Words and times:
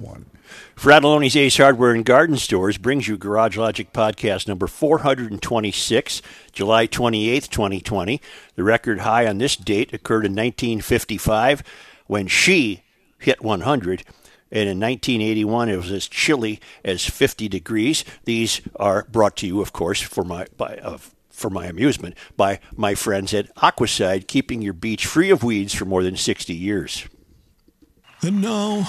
one. 0.00 0.26
Fratallone's 0.76 1.36
Ace 1.36 1.56
Hardware 1.56 1.92
and 1.92 2.04
Garden 2.04 2.36
Stores 2.36 2.78
brings 2.78 3.08
you 3.08 3.16
Garage 3.16 3.56
Logic 3.56 3.92
podcast 3.92 4.46
number 4.46 4.66
426, 4.66 6.22
July 6.52 6.86
28th, 6.86 7.48
2020. 7.48 8.20
The 8.54 8.62
record 8.62 9.00
high 9.00 9.26
on 9.26 9.38
this 9.38 9.56
date 9.56 9.92
occurred 9.92 10.24
in 10.24 10.32
1955 10.32 11.62
when 12.06 12.26
she 12.26 12.82
hit 13.18 13.42
100. 13.42 14.04
And 14.52 14.68
in 14.68 14.78
1981, 14.78 15.68
it 15.68 15.76
was 15.76 15.90
as 15.90 16.06
chilly 16.06 16.60
as 16.84 17.04
50 17.04 17.48
degrees. 17.48 18.04
These 18.24 18.60
are 18.76 19.04
brought 19.10 19.36
to 19.38 19.46
you, 19.46 19.60
of 19.60 19.72
course, 19.72 20.00
for 20.00 20.22
my 20.22 20.46
by, 20.56 20.76
uh, 20.76 20.98
for 21.30 21.50
my 21.50 21.66
amusement, 21.66 22.14
by 22.36 22.60
my 22.74 22.94
friends 22.94 23.34
at 23.34 23.54
Aquacide, 23.56 24.28
keeping 24.28 24.62
your 24.62 24.72
beach 24.72 25.04
free 25.04 25.30
of 25.30 25.42
weeds 25.42 25.74
for 25.74 25.84
more 25.84 26.02
than 26.02 26.16
60 26.16 26.54
years. 26.54 27.06
And 28.22 28.40
now, 28.40 28.88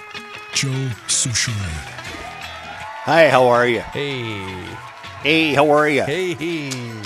Joe 0.53 0.67
Soucheray. 1.07 1.53
Hi, 3.05 3.29
how 3.29 3.47
are 3.47 3.67
you? 3.67 3.79
Hey. 3.79 4.65
Hey, 5.23 5.53
how 5.53 5.69
are 5.71 5.89
you? 5.89 6.03
Hey, 6.03 6.33
hey. 6.33 7.01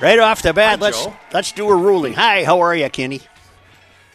Right 0.00 0.18
off 0.18 0.42
the 0.42 0.52
bat, 0.52 0.78
Hi, 0.78 0.84
let's 0.84 1.04
Joe. 1.04 1.16
let's 1.32 1.52
do 1.52 1.68
a 1.68 1.76
ruling. 1.76 2.14
Hi, 2.14 2.44
how 2.44 2.60
are 2.60 2.74
you, 2.74 2.88
Kenny? 2.90 3.20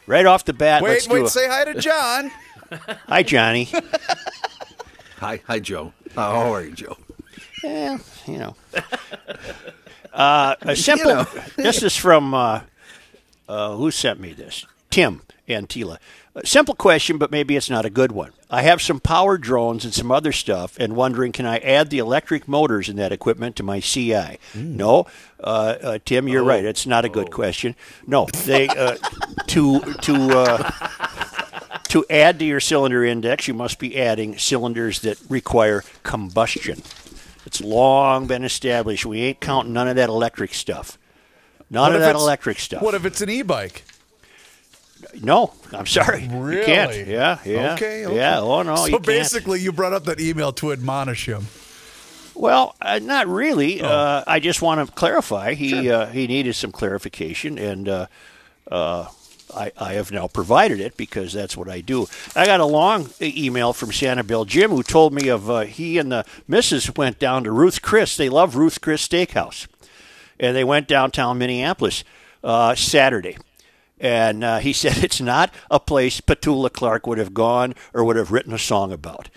Right 0.07 0.25
off 0.25 0.45
the 0.45 0.53
bat, 0.53 0.83
let's 0.83 1.07
Wait, 1.07 1.15
do 1.15 1.21
wait, 1.21 1.27
a, 1.27 1.29
say 1.29 1.47
hi 1.47 1.63
to 1.65 1.79
John. 1.79 2.31
hi, 3.07 3.23
Johnny. 3.23 3.69
Hi, 5.19 5.39
hi, 5.47 5.59
Joe. 5.59 5.93
Uh, 6.15 6.21
how 6.31 6.53
are 6.53 6.61
you, 6.61 6.73
Joe? 6.73 6.97
Yeah, 7.63 7.97
you 8.27 8.37
know. 8.37 8.55
Uh, 10.13 10.55
a 10.61 10.75
simple. 10.77 11.13
know. 11.13 11.25
this 11.57 11.83
is 11.83 11.93
from 11.93 12.33
uh, 12.33 12.61
uh, 13.49 13.75
who 13.75 13.91
sent 13.91 14.17
me 14.17 14.31
this? 14.31 14.65
Tim 14.89 15.21
Antila. 15.49 15.97
Simple 16.43 16.75
question, 16.75 17.17
but 17.17 17.31
maybe 17.31 17.55
it's 17.55 17.69
not 17.69 17.85
a 17.85 17.89
good 17.89 18.11
one. 18.11 18.31
I 18.49 18.63
have 18.63 18.81
some 18.81 18.99
power 18.99 19.37
drones 19.37 19.85
and 19.85 19.93
some 19.93 20.11
other 20.11 20.33
stuff, 20.33 20.77
and 20.77 20.95
wondering 20.95 21.31
can 21.31 21.45
I 21.45 21.59
add 21.59 21.89
the 21.89 21.99
electric 21.99 22.45
motors 22.47 22.89
in 22.89 22.97
that 22.97 23.13
equipment 23.13 23.55
to 23.55 23.63
my 23.63 23.79
CI? 23.79 24.37
No, 24.53 25.07
uh, 25.39 25.75
uh, 25.81 25.99
Tim, 26.03 26.27
you're 26.27 26.43
right. 26.43 26.65
It's 26.65 26.85
not 26.85 27.05
a 27.05 27.09
good 27.09 27.31
question. 27.31 27.73
No, 28.05 28.25
they 28.45 28.67
uh, 28.67 28.97
to 29.47 29.79
to. 29.79 30.39
Uh, 30.39 30.71
to 31.89 32.03
add 32.09 32.39
to 32.39 32.45
your 32.45 32.59
cylinder 32.59 33.05
index, 33.05 33.47
you 33.47 33.53
must 33.53 33.79
be 33.79 33.97
adding 33.97 34.37
cylinders 34.37 34.99
that 35.01 35.17
require 35.29 35.81
combustion. 36.03 36.81
It's 37.45 37.61
long 37.61 38.27
been 38.27 38.43
established. 38.43 39.05
We 39.05 39.21
ain't 39.21 39.39
counting 39.39 39.71
none 39.71 39.87
of 39.87 39.95
that 39.95 40.09
electric 40.09 40.53
stuff. 40.53 40.97
None 41.69 41.93
What 41.93 41.95
of 41.95 42.01
that 42.01 42.15
electric 42.15 42.59
stuff. 42.59 42.81
What 42.81 42.95
if 42.95 43.05
it's 43.05 43.21
an 43.21 43.29
e-bike? 43.29 43.85
No, 45.21 45.53
I'm 45.71 45.85
sorry. 45.85 46.23
You 46.23 46.63
can't. 46.65 46.91
Really? 46.91 47.11
Yeah, 47.11 47.39
yeah. 47.45 47.73
Okay, 47.73 48.05
okay. 48.05 48.15
Yeah, 48.15 48.39
oh 48.39 48.61
no, 48.61 48.75
so 48.75 48.85
you 48.87 48.99
basically, 48.99 49.61
you 49.61 49.71
brought 49.71 49.93
up 49.93 50.05
that 50.05 50.19
email 50.19 50.51
to 50.53 50.71
admonish 50.71 51.27
him. 51.27 51.47
Well, 52.33 52.75
uh, 52.81 52.99
not 52.99 53.27
really. 53.27 53.81
Oh. 53.81 53.87
Uh, 53.87 54.23
I 54.27 54.39
just 54.39 54.61
want 54.61 54.85
to 54.85 54.93
clarify. 54.93 55.53
He 55.53 55.89
uh, 55.89 56.07
he 56.07 56.27
needed 56.27 56.55
some 56.55 56.71
clarification, 56.71 57.57
and 57.57 57.87
uh, 57.87 58.07
uh, 58.69 59.07
I, 59.55 59.71
I 59.77 59.93
have 59.93 60.11
now 60.11 60.27
provided 60.27 60.79
it 60.79 60.97
because 60.97 61.31
that's 61.31 61.55
what 61.55 61.69
I 61.69 61.81
do. 61.81 62.07
I 62.35 62.45
got 62.45 62.59
a 62.59 62.65
long 62.65 63.09
email 63.21 63.73
from 63.73 63.91
Santa 63.91 64.23
Sanibel 64.23 64.45
Jim 64.45 64.71
who 64.71 64.83
told 64.83 65.13
me 65.13 65.29
of 65.29 65.49
uh, 65.49 65.61
he 65.61 65.97
and 65.97 66.11
the 66.11 66.25
missus 66.47 66.93
went 66.95 67.19
down 67.19 67.43
to 67.45 67.51
Ruth 67.51 67.81
Chris. 67.81 68.17
They 68.17 68.29
love 68.29 68.55
Ruth 68.55 68.81
Chris 68.81 69.07
Steakhouse, 69.07 69.67
and 70.39 70.55
they 70.55 70.63
went 70.63 70.87
downtown 70.87 71.37
Minneapolis 71.37 72.03
uh, 72.43 72.75
Saturday. 72.75 73.37
And 73.99 74.43
uh, 74.43 74.59
he 74.59 74.73
said 74.73 75.03
it's 75.03 75.21
not 75.21 75.53
a 75.69 75.79
place 75.79 76.21
Petula 76.21 76.71
Clark 76.71 77.07
would 77.07 77.17
have 77.17 77.33
gone 77.33 77.73
or 77.93 78.03
would 78.03 78.15
have 78.15 78.31
written 78.31 78.53
a 78.53 78.59
song 78.59 78.91
about. 78.91 79.29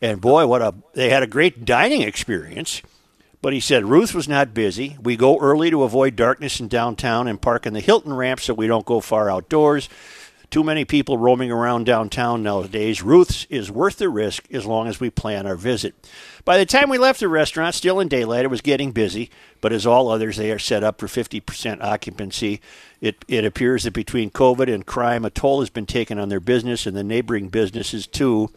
And 0.00 0.20
boy, 0.20 0.46
what 0.46 0.62
a 0.62 0.74
they 0.94 1.08
had 1.10 1.22
a 1.22 1.26
great 1.26 1.64
dining 1.64 2.02
experience. 2.02 2.82
But 3.42 3.52
he 3.52 3.60
said 3.60 3.84
Ruth 3.84 4.14
was 4.14 4.28
not 4.28 4.54
busy. 4.54 4.96
We 5.00 5.16
go 5.16 5.38
early 5.38 5.70
to 5.70 5.84
avoid 5.84 6.16
darkness 6.16 6.58
in 6.58 6.68
downtown 6.68 7.28
and 7.28 7.40
park 7.40 7.66
in 7.66 7.74
the 7.74 7.80
Hilton 7.80 8.12
ramp 8.12 8.40
so 8.40 8.54
we 8.54 8.66
don't 8.66 8.86
go 8.86 9.00
far 9.00 9.30
outdoors. 9.30 9.88
Too 10.48 10.62
many 10.62 10.84
people 10.84 11.18
roaming 11.18 11.50
around 11.50 11.86
downtown 11.86 12.42
nowadays. 12.42 13.02
Ruth's 13.02 13.46
is 13.50 13.70
worth 13.70 13.96
the 13.96 14.08
risk 14.08 14.46
as 14.52 14.64
long 14.64 14.86
as 14.86 15.00
we 15.00 15.10
plan 15.10 15.46
our 15.46 15.56
visit. 15.56 15.94
By 16.44 16.56
the 16.56 16.66
time 16.66 16.88
we 16.88 16.98
left 16.98 17.18
the 17.18 17.28
restaurant, 17.28 17.74
still 17.74 17.98
in 17.98 18.06
daylight, 18.06 18.44
it 18.44 18.50
was 18.50 18.60
getting 18.60 18.92
busy, 18.92 19.28
but 19.60 19.72
as 19.72 19.86
all 19.86 20.08
others, 20.08 20.36
they 20.36 20.52
are 20.52 20.58
set 20.58 20.84
up 20.84 21.00
for 21.00 21.08
50% 21.08 21.82
occupancy. 21.82 22.60
It, 23.00 23.24
it 23.28 23.44
appears 23.44 23.84
that 23.84 23.92
between 23.92 24.30
COVID 24.30 24.72
and 24.72 24.86
crime, 24.86 25.24
a 25.24 25.30
toll 25.30 25.60
has 25.60 25.70
been 25.70 25.86
taken 25.86 26.18
on 26.18 26.28
their 26.28 26.40
business 26.40 26.86
and 26.86 26.96
the 26.96 27.04
neighboring 27.04 27.48
businesses 27.48 28.06
too. 28.06 28.50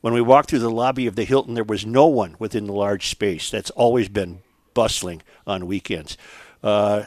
When 0.00 0.12
we 0.12 0.20
walked 0.20 0.50
through 0.50 0.58
the 0.60 0.70
lobby 0.70 1.06
of 1.06 1.16
the 1.16 1.24
Hilton, 1.24 1.54
there 1.54 1.64
was 1.64 1.86
no 1.86 2.06
one 2.06 2.36
within 2.38 2.66
the 2.66 2.72
large 2.72 3.08
space. 3.08 3.50
That's 3.50 3.70
always 3.70 4.08
been 4.08 4.40
bustling 4.74 5.22
on 5.46 5.66
weekends. 5.66 6.18
Uh, 6.62 7.04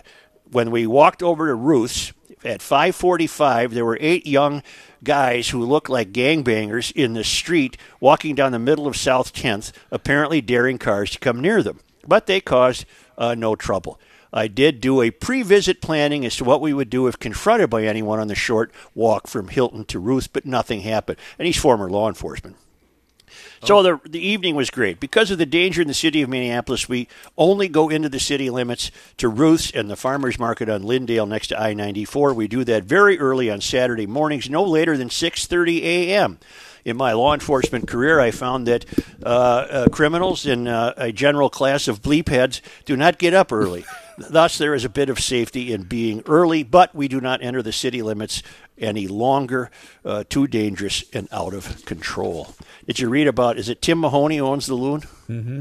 when 0.51 0.71
we 0.71 0.87
walked 0.87 1.21
over 1.21 1.47
to 1.47 1.55
Ruth's 1.55 2.11
at 2.43 2.61
5:45, 2.61 3.73
there 3.73 3.85
were 3.85 3.97
eight 4.01 4.25
young 4.25 4.63
guys 5.03 5.49
who 5.49 5.63
looked 5.63 5.89
like 5.89 6.11
gangbangers 6.11 6.91
in 6.93 7.13
the 7.13 7.23
street 7.23 7.77
walking 7.99 8.35
down 8.35 8.51
the 8.51 8.59
middle 8.59 8.87
of 8.87 8.97
South 8.97 9.33
10th, 9.33 9.71
apparently 9.91 10.41
daring 10.41 10.77
cars 10.77 11.11
to 11.11 11.19
come 11.19 11.41
near 11.41 11.61
them. 11.61 11.79
But 12.07 12.25
they 12.25 12.39
caused 12.41 12.85
uh, 13.17 13.35
no 13.35 13.55
trouble. 13.55 13.99
I 14.31 14.47
did 14.47 14.81
do 14.81 15.01
a 15.01 15.11
pre-visit 15.11 15.81
planning 15.81 16.25
as 16.25 16.35
to 16.37 16.43
what 16.43 16.61
we 16.61 16.73
would 16.73 16.89
do 16.89 17.07
if 17.07 17.17
confronted 17.17 17.69
by 17.69 17.83
anyone 17.83 18.19
on 18.19 18.27
the 18.27 18.35
short 18.35 18.71
walk 18.93 19.27
from 19.27 19.47
Hilton 19.47 19.85
to 19.85 19.99
Ruth, 19.99 20.31
but 20.31 20.45
nothing 20.45 20.81
happened. 20.81 21.17
And 21.37 21.45
he's 21.45 21.57
former 21.57 21.89
law 21.89 22.07
enforcement. 22.07 22.55
So 23.63 23.83
the 23.83 23.99
the 24.09 24.25
evening 24.25 24.55
was 24.55 24.69
great 24.69 24.99
because 24.99 25.31
of 25.31 25.37
the 25.37 25.45
danger 25.45 25.81
in 25.81 25.87
the 25.87 25.93
city 25.93 26.21
of 26.21 26.29
Minneapolis. 26.29 26.87
We 26.87 27.07
only 27.37 27.67
go 27.67 27.89
into 27.89 28.09
the 28.09 28.19
city 28.19 28.49
limits 28.49 28.89
to 29.17 29.27
Ruth's 29.27 29.71
and 29.71 29.89
the 29.89 29.95
farmers 29.95 30.39
market 30.39 30.69
on 30.69 30.83
Lyndale 30.83 31.25
next 31.25 31.47
to 31.47 31.59
I 31.59 31.73
ninety 31.73 32.05
four. 32.05 32.33
We 32.33 32.47
do 32.47 32.63
that 32.63 32.85
very 32.85 33.19
early 33.19 33.49
on 33.49 33.61
Saturday 33.61 34.07
mornings, 34.07 34.49
no 34.49 34.63
later 34.63 34.97
than 34.97 35.09
six 35.09 35.45
thirty 35.45 35.85
a.m. 35.85 36.39
In 36.85 36.95
my 36.95 37.11
law 37.11 37.33
enforcement 37.33 37.87
career, 37.87 38.21
I 38.21 38.31
found 38.31 38.65
that 38.67 38.85
uh, 39.23 39.27
uh, 39.27 39.87
criminals 39.89 40.45
and 40.45 40.67
uh, 40.67 40.93
a 40.95 41.11
general 41.11 41.49
class 41.49 41.89
of 41.89 42.01
bleep 42.01 42.29
heads 42.29 42.61
do 42.85 42.95
not 42.95 43.19
get 43.19 43.33
up 43.33 43.51
early. 43.51 43.85
Thus, 44.29 44.57
there 44.57 44.73
is 44.73 44.85
a 44.85 44.89
bit 44.89 45.09
of 45.09 45.19
safety 45.19 45.71
in 45.71 45.83
being 45.83 46.23
early, 46.25 46.63
but 46.63 46.93
we 46.95 47.07
do 47.07 47.21
not 47.21 47.41
enter 47.41 47.61
the 47.61 47.71
city 47.71 48.01
limits 48.01 48.43
any 48.77 49.07
longer. 49.07 49.69
Uh, 50.05 50.23
too 50.29 50.47
dangerous 50.47 51.03
and 51.13 51.27
out 51.31 51.53
of 51.53 51.85
control. 51.85 52.55
Did 52.87 52.99
you 52.99 53.09
read 53.09 53.27
about? 53.27 53.57
Is 53.57 53.69
it 53.69 53.81
Tim 53.81 53.99
Mahoney 53.99 54.39
owns 54.39 54.65
the 54.67 54.75
loon? 54.75 55.03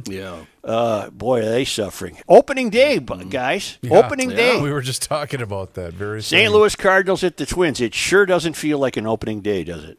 Yeah. 0.06 0.44
Uh, 0.64 1.10
boy, 1.10 1.40
are 1.40 1.50
they 1.50 1.64
suffering. 1.64 2.18
Opening 2.28 2.70
day, 2.70 2.98
bu- 2.98 3.24
guys. 3.24 3.78
Opening 3.90 4.30
day. 4.30 4.60
We 4.60 4.70
were 4.72 4.82
just 4.82 5.02
talking 5.02 5.40
about 5.42 5.74
that 5.74 5.92
very 5.94 6.22
St. 6.22 6.52
Louis 6.52 6.74
Cardinals 6.76 7.22
at 7.24 7.36
the 7.36 7.46
Twins. 7.46 7.80
It 7.80 7.94
sure 7.94 8.26
doesn't 8.26 8.54
feel 8.54 8.78
like 8.78 8.96
an 8.96 9.06
opening 9.06 9.40
day, 9.40 9.64
does 9.64 9.84
it? 9.84 9.98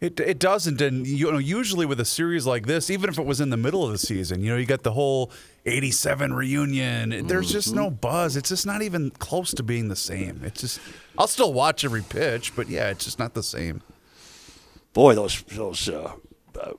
It 0.00 0.18
it 0.18 0.38
doesn't, 0.38 0.80
and 0.80 1.06
you 1.06 1.30
know, 1.30 1.36
usually 1.36 1.84
with 1.84 2.00
a 2.00 2.06
series 2.06 2.46
like 2.46 2.66
this, 2.66 2.88
even 2.88 3.10
if 3.10 3.18
it 3.18 3.26
was 3.26 3.38
in 3.38 3.50
the 3.50 3.58
middle 3.58 3.84
of 3.84 3.92
the 3.92 3.98
season, 3.98 4.40
you 4.40 4.50
know, 4.50 4.56
you 4.56 4.64
got 4.64 4.82
the 4.82 4.92
whole 4.92 5.30
'87 5.66 6.32
reunion. 6.32 7.26
There's 7.26 7.52
just 7.52 7.74
no 7.74 7.90
buzz. 7.90 8.34
It's 8.34 8.48
just 8.48 8.64
not 8.64 8.80
even 8.80 9.10
close 9.10 9.52
to 9.52 9.62
being 9.62 9.88
the 9.88 9.96
same. 9.96 10.40
It's 10.42 10.62
just, 10.62 10.80
I'll 11.18 11.26
still 11.26 11.52
watch 11.52 11.84
every 11.84 12.02
pitch, 12.02 12.56
but 12.56 12.70
yeah, 12.70 12.88
it's 12.88 13.04
just 13.04 13.18
not 13.18 13.34
the 13.34 13.42
same. 13.42 13.82
Boy, 14.94 15.14
those 15.14 15.42
those 15.42 15.86
uh, 15.86 16.12
uh, 16.58 16.72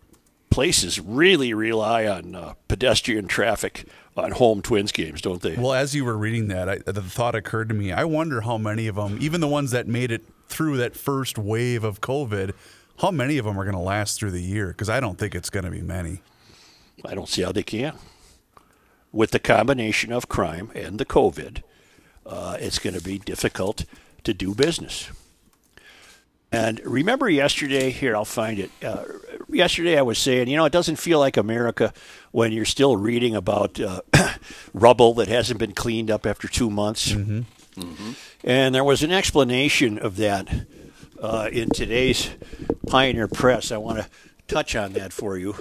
places 0.50 1.00
really 1.00 1.54
rely 1.54 2.08
on 2.08 2.34
uh, 2.34 2.54
pedestrian 2.68 3.28
traffic 3.28 3.86
on 4.18 4.32
home 4.32 4.64
Twins 4.64 4.92
games, 4.92 5.22
don't 5.22 5.42
they? 5.42 5.56
Well, 5.56 5.74
as 5.74 5.94
you 5.96 6.06
were 6.06 6.18
reading 6.18 6.48
that, 6.48 6.68
I, 6.68 6.78
the 6.80 7.02
thought 7.02 7.36
occurred 7.36 7.70
to 7.70 7.76
me. 7.76 7.92
I 7.92 8.04
wonder 8.04 8.42
how 8.42 8.58
many 8.58 8.88
of 8.88 8.96
them, 8.96 9.18
even 9.22 9.42
the 9.42 9.48
ones 9.48 9.72
that 9.72 9.88
made 9.88 10.12
it 10.12 10.24
through 10.48 10.78
that 10.78 10.96
first 10.96 11.38
wave 11.38 11.84
of 11.84 12.02
COVID, 12.02 12.54
how 13.00 13.12
many 13.12 13.38
of 13.38 13.46
them 13.46 13.60
are 13.60 13.64
going 13.64 13.76
to 13.76 13.82
last 13.82 14.20
through 14.20 14.32
the 14.32 14.42
year? 14.42 14.68
Because 14.68 14.90
I 14.90 15.00
don't 15.00 15.18
think 15.18 15.36
it's 15.36 15.50
going 15.50 15.66
to 15.66 15.72
be 15.72 15.82
many. 15.82 16.22
I 17.06 17.16
don't 17.16 17.30
see 17.30 17.42
how 17.42 17.52
they 17.52 17.64
can. 17.64 17.96
With 19.12 19.32
the 19.32 19.40
combination 19.40 20.12
of 20.12 20.30
crime 20.30 20.72
and 20.76 21.00
the 21.00 21.06
COVID, 21.06 21.64
uh, 22.26 22.58
it's 22.60 22.80
going 22.80 22.96
to 22.96 23.04
be 23.04 23.18
difficult 23.18 23.86
to 24.24 24.34
do 24.34 24.54
business. 24.54 25.10
And 26.54 26.82
remember 26.84 27.30
yesterday, 27.30 27.92
here, 27.92 28.16
I'll 28.16 28.26
find 28.26 28.60
it. 28.60 28.72
Uh, 28.84 29.04
yesterday, 29.50 29.98
I 29.98 30.02
was 30.02 30.18
saying, 30.20 30.50
you 30.50 30.58
know, 30.58 30.66
it 30.66 30.74
doesn't 30.74 30.98
feel 30.98 31.18
like 31.18 31.38
America 31.38 31.94
when 32.32 32.52
you're 32.52 32.66
still 32.66 32.98
reading 32.98 33.36
about 33.36 33.80
uh, 33.80 34.02
rubble 34.74 35.14
that 35.16 35.30
hasn't 35.30 35.60
been 35.60 35.72
cleaned 35.74 36.12
up 36.12 36.26
after 36.26 36.50
two 36.50 36.70
months. 36.70 37.12
And 38.44 38.76
there 38.76 38.84
was 38.84 39.02
an 39.02 39.14
explanation 39.14 39.98
of 39.98 40.18
that 40.18 40.48
uh, 41.22 41.50
in 41.52 41.70
today's 41.70 42.30
Pioneer 42.88 43.28
Press. 43.28 43.72
I 43.72 43.78
want 43.78 44.00
to 44.00 44.10
touch 44.48 44.76
on 44.76 44.94
that 44.94 45.14
for 45.14 45.38
you. 45.38 45.56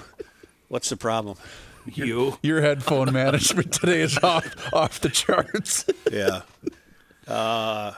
What's 0.67 0.89
the 0.89 0.97
problem? 0.97 1.37
You. 1.85 2.37
Your 2.41 2.61
headphone 2.61 3.11
management 3.13 3.71
today 3.71 4.01
is 4.01 4.17
off 4.19 4.73
off 4.73 4.99
the 4.99 5.09
charts. 5.09 5.85
Yeah. 6.11 6.41
Uh, 7.25 7.93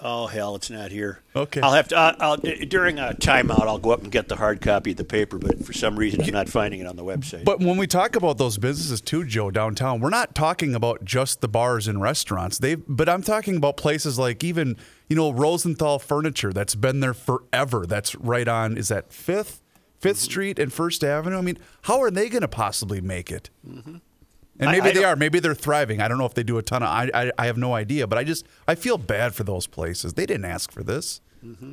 oh 0.00 0.28
hell, 0.28 0.56
it's 0.56 0.70
not 0.70 0.90
here. 0.90 1.20
Okay. 1.36 1.60
I'll 1.60 1.74
have 1.74 1.88
to. 1.88 1.96
I'll, 1.96 2.16
I'll 2.20 2.36
during 2.36 2.98
a 2.98 3.12
timeout. 3.12 3.66
I'll 3.66 3.78
go 3.78 3.90
up 3.90 4.02
and 4.02 4.10
get 4.10 4.28
the 4.28 4.36
hard 4.36 4.62
copy 4.62 4.92
of 4.92 4.96
the 4.96 5.04
paper, 5.04 5.36
but 5.36 5.62
for 5.62 5.74
some 5.74 5.98
reason 5.98 6.22
I'm 6.22 6.30
not 6.30 6.48
finding 6.48 6.80
it 6.80 6.86
on 6.86 6.96
the 6.96 7.04
website. 7.04 7.44
But 7.44 7.60
when 7.60 7.76
we 7.76 7.86
talk 7.86 8.16
about 8.16 8.38
those 8.38 8.56
businesses 8.56 9.02
too, 9.02 9.24
Joe, 9.24 9.50
downtown, 9.50 10.00
we're 10.00 10.08
not 10.08 10.34
talking 10.34 10.74
about 10.74 11.04
just 11.04 11.42
the 11.42 11.48
bars 11.48 11.86
and 11.86 12.00
restaurants. 12.00 12.58
They, 12.58 12.76
but 12.76 13.10
I'm 13.10 13.22
talking 13.22 13.56
about 13.56 13.76
places 13.76 14.18
like 14.18 14.42
even 14.42 14.76
you 15.08 15.16
know 15.16 15.32
Rosenthal 15.32 15.98
Furniture 15.98 16.52
that's 16.52 16.74
been 16.74 17.00
there 17.00 17.14
forever. 17.14 17.86
That's 17.86 18.14
right 18.14 18.46
on 18.46 18.76
is 18.76 18.88
that 18.88 19.12
Fifth, 19.12 19.62
5th 20.00 20.16
Street 20.16 20.58
and 20.58 20.72
First 20.72 21.02
Avenue. 21.02 21.38
I 21.38 21.40
mean, 21.40 21.58
how 21.82 22.00
are 22.00 22.10
they 22.10 22.28
going 22.28 22.42
to 22.42 22.48
possibly 22.48 23.00
make 23.00 23.30
it? 23.30 23.50
Mm-hmm. 23.66 23.96
And 24.60 24.70
maybe 24.72 24.88
I 24.88 24.92
they 24.92 25.04
are. 25.04 25.16
Maybe 25.16 25.38
they're 25.38 25.54
thriving. 25.54 26.00
I 26.00 26.08
don't 26.08 26.18
know 26.18 26.26
if 26.26 26.34
they 26.34 26.42
do 26.42 26.58
a 26.58 26.62
ton 26.62 26.82
of. 26.82 26.88
I, 26.88 27.10
I 27.14 27.32
I 27.38 27.46
have 27.46 27.56
no 27.56 27.74
idea. 27.74 28.06
But 28.06 28.18
I 28.18 28.24
just 28.24 28.46
I 28.66 28.74
feel 28.74 28.98
bad 28.98 29.34
for 29.34 29.44
those 29.44 29.66
places. 29.66 30.14
They 30.14 30.26
didn't 30.26 30.46
ask 30.46 30.72
for 30.72 30.82
this. 30.82 31.20
Mm-hmm. 31.44 31.72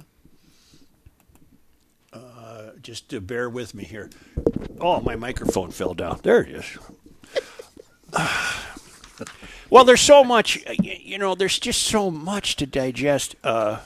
Uh, 2.13 2.69
just 2.81 3.09
to 3.09 3.19
bear 3.19 3.49
with 3.49 3.73
me 3.73 3.83
here. 3.83 4.09
Oh, 4.79 5.01
my 5.01 5.15
microphone 5.15 5.71
fell 5.71 5.93
down. 5.95 6.19
There 6.21 6.41
it 6.41 6.49
is. 6.49 6.77
well, 9.69 9.83
there's 9.83 10.01
so 10.01 10.23
much. 10.23 10.59
You 10.81 11.17
know, 11.17 11.35
there's 11.35 11.59
just 11.59 11.83
so 11.83 12.09
much 12.11 12.55
to 12.57 12.65
digest. 12.65 13.35
Uh, 13.43 13.79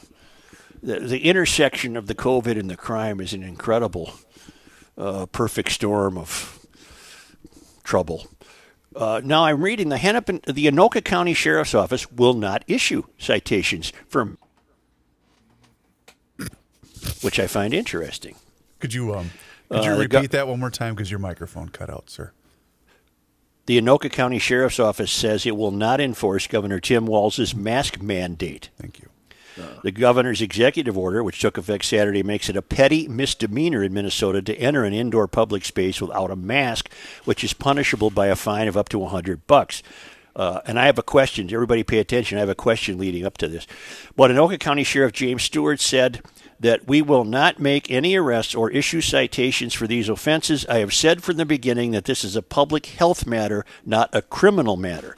the, 0.82 1.00
the 1.00 1.20
intersection 1.26 1.98
of 1.98 2.08
the 2.08 2.16
COVID 2.16 2.58
and 2.60 2.70
the 2.70 2.78
crime 2.78 3.20
is 3.20 3.34
an 3.34 3.44
incredible, 3.44 4.14
uh, 4.98 5.26
perfect 5.28 5.72
storm 5.72 6.18
of 6.18 6.66
trouble. 7.84 8.28
Uh, 8.96 9.22
now 9.24 9.46
I'm 9.46 9.62
reading 9.62 9.90
the 9.90 9.98
Hennepin, 9.98 10.42
the 10.48 10.66
Anoka 10.68 11.04
County 11.04 11.34
Sheriff's 11.34 11.76
Office 11.76 12.12
will 12.12 12.34
not 12.34 12.64
issue 12.68 13.04
citations 13.18 13.94
for, 14.08 14.36
which 17.22 17.40
I 17.40 17.48
find 17.48 17.74
interesting. 17.74 18.36
Could 18.80 18.94
you 18.94 19.14
um 19.16 19.32
could 19.70 19.84
you 19.86 19.92
Uh, 19.92 19.98
repeat 19.98 20.10
go- 20.32 20.38
that 20.38 20.48
one 20.48 20.60
more 20.60 20.72
time 20.72 20.96
because 20.96 21.12
your 21.12 21.20
microphone 21.20 21.70
cut 21.70 21.90
out, 21.90 22.10
sir? 22.10 22.32
The 23.70 23.80
Anoka 23.80 24.12
County 24.12 24.40
Sheriff's 24.40 24.80
Office 24.80 25.12
says 25.12 25.46
it 25.46 25.56
will 25.56 25.70
not 25.70 26.02
enforce 26.02 26.48
Governor 26.48 26.80
Tim 26.80 27.06
Walz's 27.06 27.54
mask 27.54 28.02
mandate. 28.02 28.72
Thank 28.80 29.00
you. 29.00 29.10
The 29.84 29.92
governor's 29.92 30.42
executive 30.42 30.98
order, 30.98 31.24
which 31.24 31.40
took 31.40 31.56
effect 31.56 31.86
Saturday, 31.86 32.24
makes 32.24 32.50
it 32.50 32.58
a 32.58 32.64
petty 32.64 33.08
misdemeanor 33.08 33.84
in 33.84 33.94
Minnesota 33.94 34.42
to 34.42 34.56
enter 34.56 34.86
an 34.86 34.94
indoor 34.94 35.28
public 35.28 35.66
space 35.66 36.02
without 36.02 36.32
a 36.32 36.36
mask, 36.36 36.90
which 37.26 37.44
is 37.44 37.54
punishable 37.54 38.10
by 38.10 38.26
a 38.26 38.36
fine 38.36 38.68
of 38.68 38.76
up 38.76 38.90
to 38.90 38.98
100 38.98 39.46
bucks. 39.46 39.84
Uh, 40.36 40.62
and 40.66 40.80
I 40.80 40.88
have 40.88 40.98
a 40.98 41.04
question. 41.04 41.54
Everybody 41.54 41.84
pay 41.84 42.00
attention. 42.00 42.40
I 42.40 42.42
have 42.42 42.50
a 42.50 42.56
question 42.56 42.98
leading 42.98 43.24
up 43.24 43.38
to 43.38 43.48
this. 43.48 43.68
But 44.16 44.32
Anoka 44.32 44.60
County 44.60 44.84
Sheriff 44.84 45.14
James 45.14 45.44
Stuart 45.44 45.80
said 45.80 46.24
that 46.60 46.88
we 46.88 47.02
will 47.02 47.24
not 47.24 47.60
make 47.60 47.90
any 47.90 48.16
arrests 48.16 48.54
or 48.54 48.70
issue 48.72 49.02
citations 49.02 49.74
for 49.74 49.88
these 49.88 50.10
offenses. 50.10 50.66
I 50.68 50.80
have 50.80 50.94
said 50.94 51.24
from 51.24 51.38
the 51.38 51.46
beginning 51.46 51.92
that 51.92 52.06
this 52.06 52.24
is 52.24 52.36
a 52.36 52.42
public 52.42 52.88
health 52.88 53.26
matter, 53.26 53.66
not 53.86 54.10
a 54.14 54.22
criminal 54.22 54.76
matter. 54.76 55.16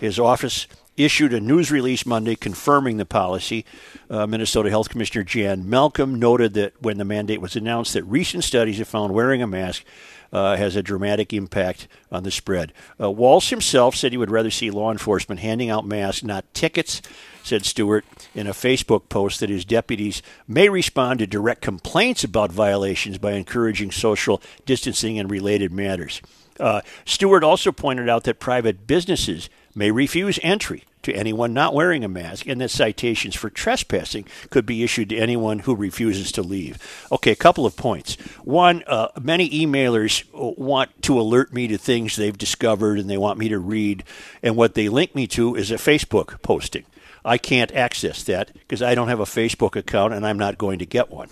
His 0.00 0.18
office 0.18 0.66
issued 0.96 1.34
a 1.34 1.40
news 1.40 1.70
release 1.70 2.06
Monday 2.06 2.36
confirming 2.36 2.98
the 2.98 3.04
policy. 3.04 3.64
Uh, 4.08 4.26
Minnesota 4.26 4.70
Health 4.70 4.88
Commissioner 4.88 5.24
Jan 5.24 5.68
Malcolm 5.68 6.18
noted 6.18 6.54
that 6.54 6.80
when 6.80 6.98
the 6.98 7.04
mandate 7.04 7.40
was 7.40 7.56
announced, 7.56 7.94
that 7.94 8.04
recent 8.04 8.44
studies 8.44 8.78
have 8.78 8.88
found 8.88 9.12
wearing 9.12 9.42
a 9.42 9.46
mask 9.46 9.84
uh, 10.34 10.56
has 10.56 10.74
a 10.74 10.82
dramatic 10.82 11.32
impact 11.32 11.86
on 12.10 12.24
the 12.24 12.30
spread. 12.30 12.72
Uh, 13.00 13.10
Walsh 13.10 13.50
himself 13.50 13.94
said 13.94 14.12
he 14.12 14.18
would 14.18 14.30
rather 14.30 14.50
see 14.50 14.70
law 14.70 14.90
enforcement 14.90 15.40
handing 15.40 15.70
out 15.70 15.86
masks, 15.86 16.24
not 16.24 16.52
tickets. 16.52 17.00
Said 17.44 17.64
Stuart 17.64 18.04
in 18.34 18.46
a 18.46 18.52
Facebook 18.52 19.08
post 19.08 19.40
that 19.40 19.50
his 19.50 19.64
deputies 19.64 20.22
may 20.48 20.68
respond 20.68 21.20
to 21.20 21.26
direct 21.26 21.60
complaints 21.60 22.24
about 22.24 22.50
violations 22.50 23.18
by 23.18 23.32
encouraging 23.32 23.90
social 23.90 24.42
distancing 24.66 25.18
and 25.18 25.30
related 25.30 25.70
matters. 25.70 26.20
Uh, 26.58 26.80
Stuart 27.04 27.44
also 27.44 27.70
pointed 27.70 28.08
out 28.08 28.24
that 28.24 28.40
private 28.40 28.86
businesses 28.86 29.50
may 29.74 29.90
refuse 29.90 30.38
entry 30.42 30.84
to 31.04 31.12
anyone 31.12 31.54
not 31.54 31.74
wearing 31.74 32.04
a 32.04 32.08
mask, 32.08 32.46
and 32.46 32.60
that 32.60 32.70
citations 32.70 33.34
for 33.34 33.50
trespassing 33.50 34.26
could 34.50 34.66
be 34.66 34.82
issued 34.82 35.08
to 35.10 35.16
anyone 35.16 35.60
who 35.60 35.74
refuses 35.74 36.32
to 36.32 36.42
leave. 36.42 36.78
Okay, 37.12 37.32
a 37.32 37.36
couple 37.36 37.66
of 37.66 37.76
points. 37.76 38.16
One, 38.42 38.82
uh, 38.86 39.08
many 39.20 39.48
emailers 39.50 40.24
want 40.32 41.02
to 41.02 41.18
alert 41.18 41.52
me 41.52 41.68
to 41.68 41.78
things 41.78 42.16
they've 42.16 42.36
discovered 42.36 42.98
and 42.98 43.08
they 43.08 43.18
want 43.18 43.38
me 43.38 43.48
to 43.48 43.58
read, 43.58 44.04
and 44.42 44.56
what 44.56 44.74
they 44.74 44.88
link 44.88 45.14
me 45.14 45.26
to 45.28 45.54
is 45.54 45.70
a 45.70 45.76
Facebook 45.76 46.42
posting. 46.42 46.84
I 47.24 47.38
can't 47.38 47.72
access 47.72 48.22
that 48.24 48.52
because 48.52 48.82
I 48.82 48.94
don't 48.94 49.08
have 49.08 49.20
a 49.20 49.24
Facebook 49.24 49.76
account 49.76 50.12
and 50.12 50.26
I'm 50.26 50.38
not 50.38 50.58
going 50.58 50.78
to 50.80 50.86
get 50.86 51.10
one. 51.10 51.30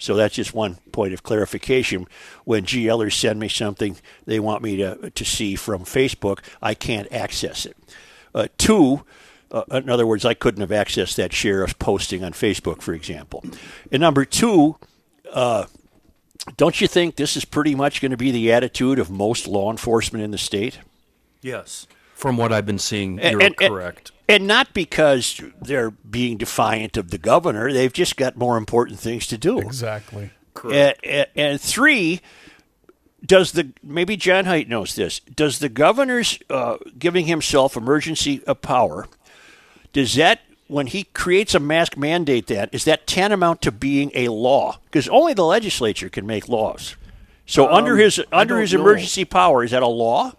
So 0.00 0.16
that's 0.16 0.34
just 0.34 0.54
one 0.54 0.76
point 0.92 1.12
of 1.12 1.22
clarification. 1.22 2.06
When 2.44 2.64
GLers 2.64 3.12
send 3.12 3.38
me 3.38 3.48
something 3.48 3.96
they 4.24 4.40
want 4.40 4.62
me 4.62 4.76
to, 4.78 5.10
to 5.10 5.24
see 5.24 5.54
from 5.56 5.84
Facebook, 5.84 6.40
I 6.62 6.74
can't 6.74 7.12
access 7.12 7.66
it. 7.66 7.76
Uh, 8.34 8.46
two, 8.58 9.04
uh, 9.50 9.62
in 9.72 9.88
other 9.90 10.06
words, 10.06 10.24
I 10.24 10.34
couldn't 10.34 10.60
have 10.60 10.70
accessed 10.70 11.16
that 11.16 11.32
sheriff's 11.32 11.72
posting 11.74 12.22
on 12.24 12.32
Facebook, 12.32 12.82
for 12.82 12.94
example. 12.94 13.44
And 13.90 14.00
number 14.00 14.24
two, 14.24 14.76
uh, 15.32 15.66
don't 16.56 16.80
you 16.80 16.86
think 16.88 17.16
this 17.16 17.36
is 17.36 17.44
pretty 17.44 17.74
much 17.74 18.00
going 18.00 18.10
to 18.12 18.16
be 18.16 18.30
the 18.30 18.52
attitude 18.52 18.98
of 18.98 19.10
most 19.10 19.46
law 19.46 19.70
enforcement 19.70 20.24
in 20.24 20.30
the 20.30 20.38
state? 20.38 20.78
Yes. 21.42 21.86
From 22.14 22.36
what 22.36 22.52
I've 22.52 22.66
been 22.66 22.78
seeing, 22.78 23.18
you're 23.18 23.40
and- 23.42 23.54
and- 23.60 23.70
correct. 23.72 24.12
And 24.28 24.46
not 24.46 24.72
because 24.74 25.42
they're 25.60 25.90
being 25.90 26.36
defiant 26.36 26.96
of 26.96 27.10
the 27.10 27.18
governor, 27.18 27.72
they've 27.72 27.92
just 27.92 28.16
got 28.16 28.36
more 28.36 28.56
important 28.56 29.00
things 29.00 29.26
to 29.26 29.36
do. 29.36 29.58
Exactly. 29.58 30.30
And, 30.62 30.94
and, 31.02 31.26
and 31.34 31.60
three, 31.60 32.20
does 33.24 33.52
the 33.52 33.72
maybe 33.82 34.16
John 34.16 34.44
Height 34.44 34.68
knows 34.68 34.94
this? 34.94 35.20
Does 35.20 35.58
the 35.58 35.68
governor's 35.68 36.38
uh, 36.48 36.76
giving 36.98 37.26
himself 37.26 37.76
emergency 37.76 38.42
uh, 38.46 38.54
power? 38.54 39.06
Does 39.92 40.14
that 40.14 40.40
when 40.68 40.86
he 40.86 41.04
creates 41.04 41.54
a 41.54 41.60
mask 41.60 41.96
mandate 41.96 42.46
that 42.46 42.70
is 42.72 42.84
that 42.84 43.06
tantamount 43.06 43.62
to 43.62 43.72
being 43.72 44.10
a 44.14 44.28
law? 44.28 44.78
Because 44.84 45.08
only 45.08 45.34
the 45.34 45.44
legislature 45.44 46.08
can 46.08 46.26
make 46.26 46.48
laws. 46.48 46.96
So 47.46 47.68
under 47.68 47.96
his 47.96 48.20
under 48.32 48.54
don't 48.54 48.60
his 48.60 48.74
know. 48.74 48.80
emergency 48.80 49.24
power, 49.24 49.64
is 49.64 49.72
that 49.72 49.82
a 49.82 49.86
law? 49.88 50.32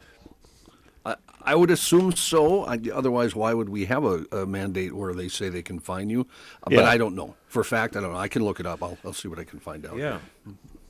I 1.44 1.56
would 1.56 1.72
assume 1.72 2.16
so. 2.16 2.66
I, 2.66 2.80
otherwise, 2.94 3.36
why 3.36 3.54
would 3.54 3.70
we 3.70 3.86
have 3.86 4.04
a, 4.04 4.26
a 4.32 4.46
mandate 4.46 4.94
where 4.94 5.14
they 5.14 5.28
say 5.28 5.50
they 5.50 5.64
can 5.64 5.80
fine 5.80 6.10
you? 6.10 6.22
Uh, 6.64 6.68
Yeah. 6.70 6.78
But 6.78 6.86
I 6.86 6.98
don't 6.98 7.16
know 7.16 7.36
for 7.48 7.62
a 7.62 7.66
fact. 7.66 7.96
I 7.96 8.02
don't 8.02 8.14
know. 8.14 8.20
I 8.20 8.28
can 8.28 8.44
look 8.44 8.60
it 8.60 8.66
up. 8.66 8.84
I'll, 8.84 8.98
I'll 9.04 9.14
see 9.14 9.28
what 9.28 9.40
I 9.40 9.44
can 9.44 9.60
find 9.60 9.86
out. 9.86 9.98
Yeah. 9.98 10.20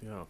Yeah. 0.05 0.23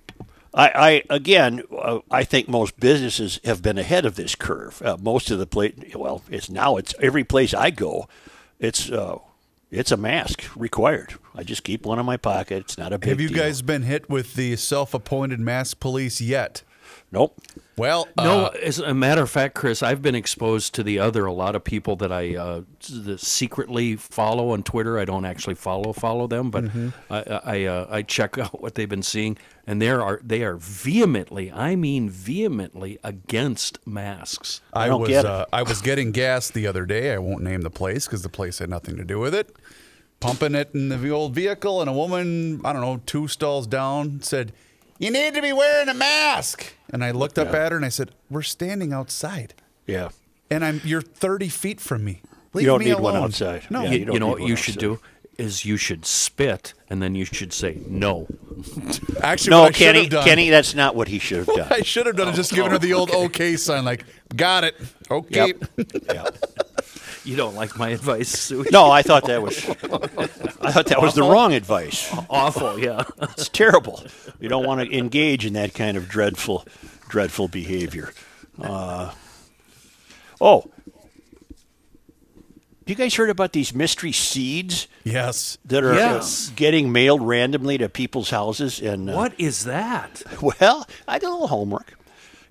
I, 0.54 0.70
I 0.70 1.04
again, 1.10 1.64
uh, 1.78 2.00
I 2.10 2.24
think 2.24 2.48
most 2.48 2.80
businesses 2.80 3.40
have 3.44 3.62
been 3.62 3.78
ahead 3.78 4.06
of 4.06 4.16
this 4.16 4.36
curve. 4.36 4.82
Uh, 4.82 4.98
most 5.00 5.32
of 5.32 5.40
the 5.40 5.48
place, 5.48 5.74
well, 5.96 6.24
it's 6.30 6.50
now 6.50 6.78
it's 6.78 6.94
every 7.00 7.24
place 7.24 7.54
I 7.54 7.70
go, 7.70 8.08
it's 8.60 8.92
uh, 8.92 9.20
it's 9.70 9.92
a 9.92 9.98
mask 9.98 10.44
required. 10.56 11.16
I 11.34 11.44
just 11.44 11.64
keep 11.64 11.86
one 11.86 12.00
in 12.00 12.06
my 12.06 12.18
pocket. 12.18 12.64
It's 12.64 12.78
not 12.78 12.92
a 12.92 13.00
big. 13.00 13.10
Have 13.10 13.22
you 13.22 13.30
deal. 13.30 13.38
guys 13.38 13.62
been 13.62 13.84
hit 13.84 14.10
with 14.10 14.34
the 14.34 14.58
self-appointed 14.58 15.40
mask 15.40 15.80
police 15.80 16.20
yet? 16.20 16.64
Nope. 17.14 17.38
Well, 17.78 18.08
No, 18.18 18.46
uh, 18.46 18.54
as 18.64 18.80
a 18.80 18.94
matter 18.94 19.22
of 19.22 19.30
fact, 19.30 19.54
Chris, 19.56 19.84
I've 19.84 20.02
been 20.02 20.16
exposed 20.16 20.74
to 20.76 20.84
the 20.84 21.00
other. 21.00 21.26
A 21.26 21.34
lot 21.34 21.56
of 21.58 21.64
people 21.64 21.96
that 21.98 22.12
I 22.12 22.36
uh, 22.38 22.62
secretly 23.18 23.96
follow 23.96 24.52
on 24.52 24.64
Twitter. 24.64 24.98
I 25.00 25.06
don't 25.06 25.26
actually 25.26 25.56
follow 25.56 25.94
follow 25.94 26.28
them, 26.28 26.52
but 26.52 26.66
Mm-hmm. 26.66 26.90
I 27.10 27.20
I, 27.44 27.66
uh, 27.66 27.88
I 27.90 28.02
check 28.04 28.38
out 28.38 28.62
what 28.62 28.76
they've 28.76 28.88
been 28.90 29.04
seeing, 29.04 29.38
and 29.68 29.82
there 29.82 30.02
are 30.02 30.20
they 30.24 30.44
are 30.44 30.56
vehemently, 30.58 31.52
I 31.52 31.76
mean 31.76 32.10
vehemently, 32.10 32.98
against 33.04 33.86
masks. 33.86 34.62
I, 34.74 34.88
don't 34.88 35.02
was 35.02 35.10
get 35.10 35.26
it. 35.26 35.32
uh, 35.32 35.46
I 35.52 35.64
was 35.64 35.82
getting 35.82 36.12
gas 36.12 36.50
the 36.50 36.68
other 36.68 36.86
day. 36.86 37.14
I 37.14 37.18
won't 37.18 37.44
name 37.44 37.62
the 37.62 37.70
place 37.72 38.06
because 38.06 38.22
the 38.22 38.30
place 38.30 38.60
had 38.60 38.70
nothing 38.70 38.96
to 38.98 39.04
do 39.04 39.20
with 39.20 39.34
it. 39.36 39.56
Pumping 40.20 40.54
it 40.56 40.70
in 40.76 40.90
the 40.90 41.10
old 41.10 41.34
vehicle, 41.34 41.82
and 41.82 41.90
a 41.90 41.94
woman, 41.94 42.62
I 42.64 42.74
don't 42.74 42.82
know, 42.82 43.02
two 43.06 43.28
stalls 43.28 43.66
down, 43.66 44.22
said, 44.22 44.54
"You 45.00 45.10
need 45.10 45.34
to 45.34 45.42
be 45.42 45.52
wearing 45.52 45.90
a 45.90 45.96
mask." 45.96 46.74
And 46.92 47.04
I 47.04 47.12
looked 47.12 47.40
up 47.40 47.54
at 47.54 47.72
her 47.72 47.76
and 47.78 47.86
I 47.86 47.90
said, 47.90 48.12
"We're 48.30 48.42
standing 48.42 48.92
outside, 48.94 49.54
Yeah. 49.88 50.10
and 50.50 50.64
I'm 50.66 50.82
you're 50.84 51.02
30 51.02 51.48
feet 51.50 51.80
from 51.80 52.04
me. 52.04 52.22
Leave 52.54 52.66
don't 52.66 52.80
me 52.80 52.86
need 52.86 53.00
one 53.00 53.16
alone." 53.16 53.26
outside. 53.26 53.64
No, 53.70 53.84
Yeah, 53.84 53.92
you, 53.92 54.00
you 54.06 54.14
you 54.14 54.20
know 54.20 54.28
what 54.28 54.40
one 54.40 54.50
you 54.50 54.56
should 54.56 54.76
outside. 54.84 55.00
do 55.00 55.00
is 55.38 55.66
you 55.66 55.78
should 55.78 56.06
spit 56.06 56.74
and 56.90 57.02
then 57.02 57.16
you 57.16 57.26
should 57.26 57.54
say 57.54 57.78
no. 57.88 58.28
Actually, 59.24 59.52
No, 59.52 59.62
what 59.62 59.70
I 59.70 59.72
should 59.72 59.86
Kenny, 59.86 60.02
have 60.02 60.10
done, 60.10 60.24
Kenny, 60.26 60.50
that's 60.50 60.76
not 60.76 60.96
what 60.96 61.08
he 61.08 61.18
should 61.20 61.38
have 61.48 61.48
done. 61.56 61.68
I 61.72 61.82
should 61.82 62.06
have 62.06 62.16
done 62.18 62.28
is 62.28 62.36
just 62.36 62.52
given 62.56 62.72
her 62.72 62.78
the 62.78 62.94
old 62.94 63.10
okay 63.12 63.56
sign, 63.56 63.86
like, 63.86 64.04
got 64.36 64.64
it. 64.66 64.76
Okay. 65.10 65.54
Yeah. 66.14 66.28
You 67.24 67.36
don't 67.36 67.54
like 67.56 67.78
my 67.78 67.90
advice, 67.90 68.30
Sue? 68.30 68.66
No, 68.72 68.90
I 68.90 69.04
thought 69.04 69.26
that 69.26 69.42
was, 69.44 69.58
I 69.70 70.72
thought 70.72 70.88
that 70.88 71.02
was 71.02 71.14
the 71.14 71.22
wrong 71.24 71.54
advice. 71.54 72.12
Awful, 72.30 72.80
yeah. 72.80 73.04
It's 73.22 73.48
terrible. 73.50 74.04
You 74.40 74.50
don't 74.50 74.66
want 74.66 74.82
to 74.82 74.98
engage 74.98 75.46
in 75.46 75.54
that 75.54 75.74
kind 75.76 75.98
of 75.98 76.10
dreadful, 76.10 76.66
dreadful 77.10 77.48
behavior. 77.48 78.12
Uh, 78.60 79.12
oh, 80.40 80.66
you 82.88 82.96
guys 82.96 83.14
heard 83.16 83.30
about 83.30 83.54
these 83.54 83.74
mystery 83.74 84.12
seeds 84.12 84.88
Yes. 85.04 85.58
that 85.66 85.84
are 85.84 85.94
uh, 85.94 85.98
Yes. 85.98 86.52
getting 86.56 86.92
mailed 86.92 87.22
randomly 87.22 87.78
to 87.78 87.88
people's 87.88 88.32
houses? 88.32 88.80
And 88.82 89.10
uh, 89.10 89.14
What 89.14 89.34
is 89.40 89.64
that? 89.66 90.24
Well, 90.42 90.88
I 91.08 91.20
did 91.20 91.28
a 91.28 91.32
little 91.32 91.48
homework. 91.48 91.94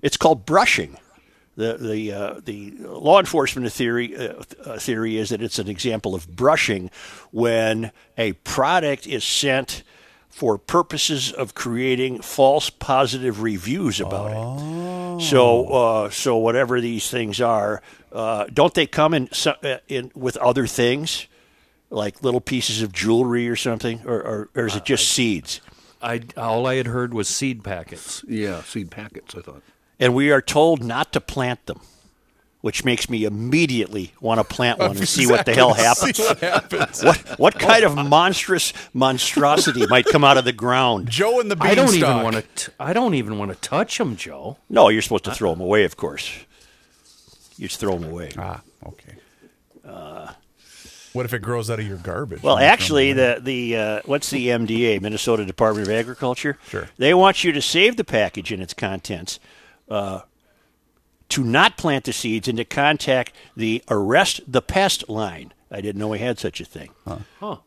It's 0.01 0.17
called 0.17 0.45
brushing. 0.45 0.97
The 1.61 1.77
the 1.77 2.11
uh, 2.11 2.41
the 2.43 2.73
law 2.79 3.19
enforcement 3.19 3.71
theory 3.71 4.17
uh, 4.17 4.41
uh, 4.65 4.79
theory 4.79 5.17
is 5.17 5.29
that 5.29 5.43
it's 5.43 5.59
an 5.59 5.67
example 5.67 6.15
of 6.15 6.35
brushing 6.35 6.89
when 7.29 7.91
a 8.17 8.33
product 8.33 9.05
is 9.05 9.23
sent 9.23 9.83
for 10.29 10.57
purposes 10.57 11.31
of 11.31 11.53
creating 11.53 12.21
false 12.21 12.71
positive 12.71 13.43
reviews 13.43 13.99
about 13.99 14.31
it. 14.31 15.21
So 15.21 15.67
uh, 15.67 16.09
so 16.09 16.37
whatever 16.37 16.81
these 16.81 17.11
things 17.11 17.39
are, 17.39 17.83
uh, 18.11 18.45
don't 18.51 18.73
they 18.73 18.87
come 18.87 19.13
in, 19.13 19.29
uh, 19.45 19.77
in 19.87 20.11
with 20.15 20.37
other 20.37 20.65
things? 20.65 21.27
Like 21.91 22.23
little 22.23 22.41
pieces 22.41 22.81
of 22.81 22.91
jewelry 22.91 23.49
or 23.49 23.55
something, 23.55 24.01
or, 24.05 24.19
or, 24.23 24.49
or 24.55 24.65
is 24.65 24.75
it 24.75 24.85
just 24.85 25.09
seeds? 25.09 25.61
I 26.01 26.21
all 26.37 26.65
I 26.65 26.75
had 26.75 26.87
heard 26.87 27.13
was 27.13 27.27
seed 27.27 27.63
packets. 27.63 28.23
Yeah, 28.27 28.63
seed 28.63 28.89
packets. 28.89 29.35
I 29.35 29.41
thought. 29.41 29.61
And 30.01 30.15
we 30.15 30.31
are 30.31 30.41
told 30.41 30.83
not 30.83 31.13
to 31.13 31.21
plant 31.21 31.67
them, 31.67 31.79
which 32.61 32.83
makes 32.83 33.09
me 33.09 33.23
immediately 33.23 34.13
want 34.19 34.39
to 34.39 34.43
plant 34.43 34.79
one 34.79 34.97
and 34.97 35.07
see 35.07 35.27
what 35.27 35.45
the 35.45 35.53
hell 35.53 35.73
happens. 35.73 36.17
See 36.17 36.23
what 36.23 36.39
happens. 36.39 37.03
What 37.03 37.17
what 37.39 37.59
kind 37.59 37.85
of 37.85 37.95
monstrous 37.95 38.73
monstrosity 38.93 39.85
might 39.87 40.05
come 40.05 40.23
out 40.23 40.37
of 40.37 40.43
the 40.43 40.51
ground? 40.51 41.09
Joe 41.09 41.39
and 41.39 41.49
the 41.49 41.57
I 41.61 41.75
don't 41.75 41.93
even 41.93 42.23
want 42.23 42.55
to. 42.55 42.71
I 42.79 42.91
don't 42.91 43.13
even 43.13 43.37
want 43.37 43.51
to 43.51 43.57
touch 43.57 43.97
them, 43.97 44.17
Joe. 44.17 44.57
No, 44.69 44.89
you're 44.89 45.01
supposed 45.03 45.25
to 45.25 45.33
throw 45.33 45.51
them 45.51 45.61
away, 45.61 45.85
of 45.85 45.95
course. 45.95 46.29
You 47.57 47.67
just 47.67 47.79
throw 47.79 47.97
them 47.97 48.09
away. 48.09 48.31
Ah, 48.37 48.61
okay. 48.87 49.13
what 51.13 51.25
if 51.25 51.33
it 51.33 51.39
grows 51.39 51.69
out 51.69 51.79
of 51.79 51.87
your 51.87 51.97
garbage? 51.97 52.41
Well, 52.41 52.57
actually, 52.57 53.13
the 53.13 53.39
the 53.39 53.77
uh, 53.77 54.01
what's 54.05 54.31
the 54.31 54.47
MDA, 54.47 54.99
Minnesota 54.99 55.45
Department 55.45 55.87
of 55.87 55.93
Agriculture? 55.93 56.57
Sure. 56.69 56.89
They 56.97 57.13
want 57.13 57.43
you 57.43 57.51
to 57.51 57.61
save 57.61 57.97
the 57.97 58.03
package 58.03 58.51
and 58.51 58.63
its 58.63 58.73
contents, 58.73 59.39
uh, 59.91 60.21
to 61.29 61.43
not 61.43 61.77
plant 61.77 62.05
the 62.05 62.13
seeds, 62.13 62.47
and 62.47 62.57
to 62.57 62.65
contact 62.65 63.33
the 63.55 63.83
Arrest 63.89 64.41
the 64.47 64.61
Pest 64.61 65.07
line. 65.07 65.53
I 65.69 65.79
didn't 65.81 65.99
know 65.99 66.09
we 66.09 66.19
had 66.19 66.39
such 66.39 66.59
a 66.59 66.65
thing. 66.65 66.89
Huh. 67.39 67.57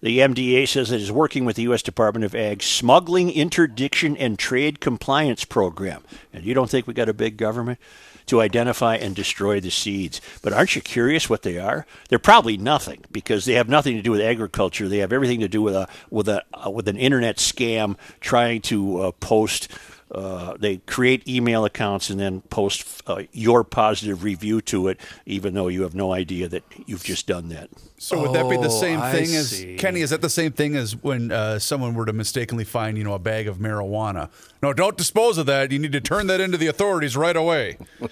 The 0.00 0.18
MDA 0.18 0.68
says 0.68 0.90
it 0.92 1.00
is 1.00 1.10
working 1.10 1.44
with 1.44 1.56
the 1.56 1.62
U.S. 1.62 1.82
Department 1.82 2.24
of 2.24 2.34
Ag 2.34 2.62
Smuggling 2.62 3.30
Interdiction 3.30 4.16
and 4.16 4.38
Trade 4.38 4.80
Compliance 4.80 5.44
Program. 5.44 6.02
And 6.32 6.44
you 6.44 6.52
don't 6.52 6.68
think 6.68 6.86
we 6.86 6.94
got 6.94 7.08
a 7.08 7.14
big 7.14 7.36
government? 7.36 7.78
To 8.26 8.40
identify 8.40 8.96
and 8.96 9.14
destroy 9.14 9.60
the 9.60 9.70
seeds. 9.70 10.20
But 10.42 10.52
aren't 10.52 10.74
you 10.74 10.82
curious 10.82 11.30
what 11.30 11.42
they 11.42 11.58
are? 11.58 11.86
They're 12.08 12.18
probably 12.18 12.56
nothing 12.56 13.04
because 13.12 13.44
they 13.44 13.52
have 13.52 13.68
nothing 13.68 13.94
to 13.94 14.02
do 14.02 14.10
with 14.10 14.20
agriculture. 14.20 14.88
They 14.88 14.98
have 14.98 15.12
everything 15.12 15.38
to 15.40 15.48
do 15.48 15.62
with 15.62 15.76
a 15.76 15.88
with 16.10 16.28
a 16.28 16.42
uh, 16.52 16.70
with 16.70 16.88
an 16.88 16.96
internet 16.96 17.36
scam 17.36 17.96
trying 18.20 18.62
to 18.62 19.00
uh, 19.00 19.12
post. 19.12 19.68
Uh, 20.08 20.56
they 20.58 20.76
create 20.78 21.26
email 21.26 21.64
accounts 21.64 22.10
and 22.10 22.20
then 22.20 22.40
post 22.42 23.02
uh, 23.08 23.22
your 23.32 23.64
positive 23.64 24.22
review 24.22 24.60
to 24.60 24.86
it, 24.86 25.00
even 25.26 25.52
though 25.54 25.66
you 25.66 25.82
have 25.82 25.96
no 25.96 26.12
idea 26.12 26.48
that 26.48 26.62
you've 26.86 27.02
just 27.02 27.26
done 27.26 27.48
that. 27.48 27.68
So 27.98 28.20
would 28.22 28.32
that 28.34 28.48
be 28.48 28.56
the 28.56 28.66
Oh, 28.66 28.80
same 28.80 29.00
I 29.00 29.10
thing 29.10 29.34
as 29.34 29.50
see. 29.50 29.76
Kenny? 29.76 30.02
Is 30.02 30.10
that 30.10 30.20
the 30.20 30.30
same 30.30 30.52
thing 30.52 30.76
as 30.76 30.94
when 31.02 31.32
uh, 31.32 31.58
someone 31.58 31.94
were 31.94 32.06
to 32.06 32.12
mistakenly 32.12 32.62
find, 32.64 32.96
you 32.96 33.02
know, 33.02 33.14
a 33.14 33.18
bag 33.18 33.48
of 33.48 33.56
marijuana? 33.56 34.28
No, 34.62 34.72
don't 34.72 34.96
dispose 34.96 35.38
of 35.38 35.46
that. 35.46 35.72
You 35.72 35.78
need 35.80 35.92
to 35.92 36.00
turn 36.00 36.28
that 36.28 36.40
into 36.40 36.56
the 36.56 36.68
authorities 36.68 37.16
right 37.16 37.36
away. 37.36 37.76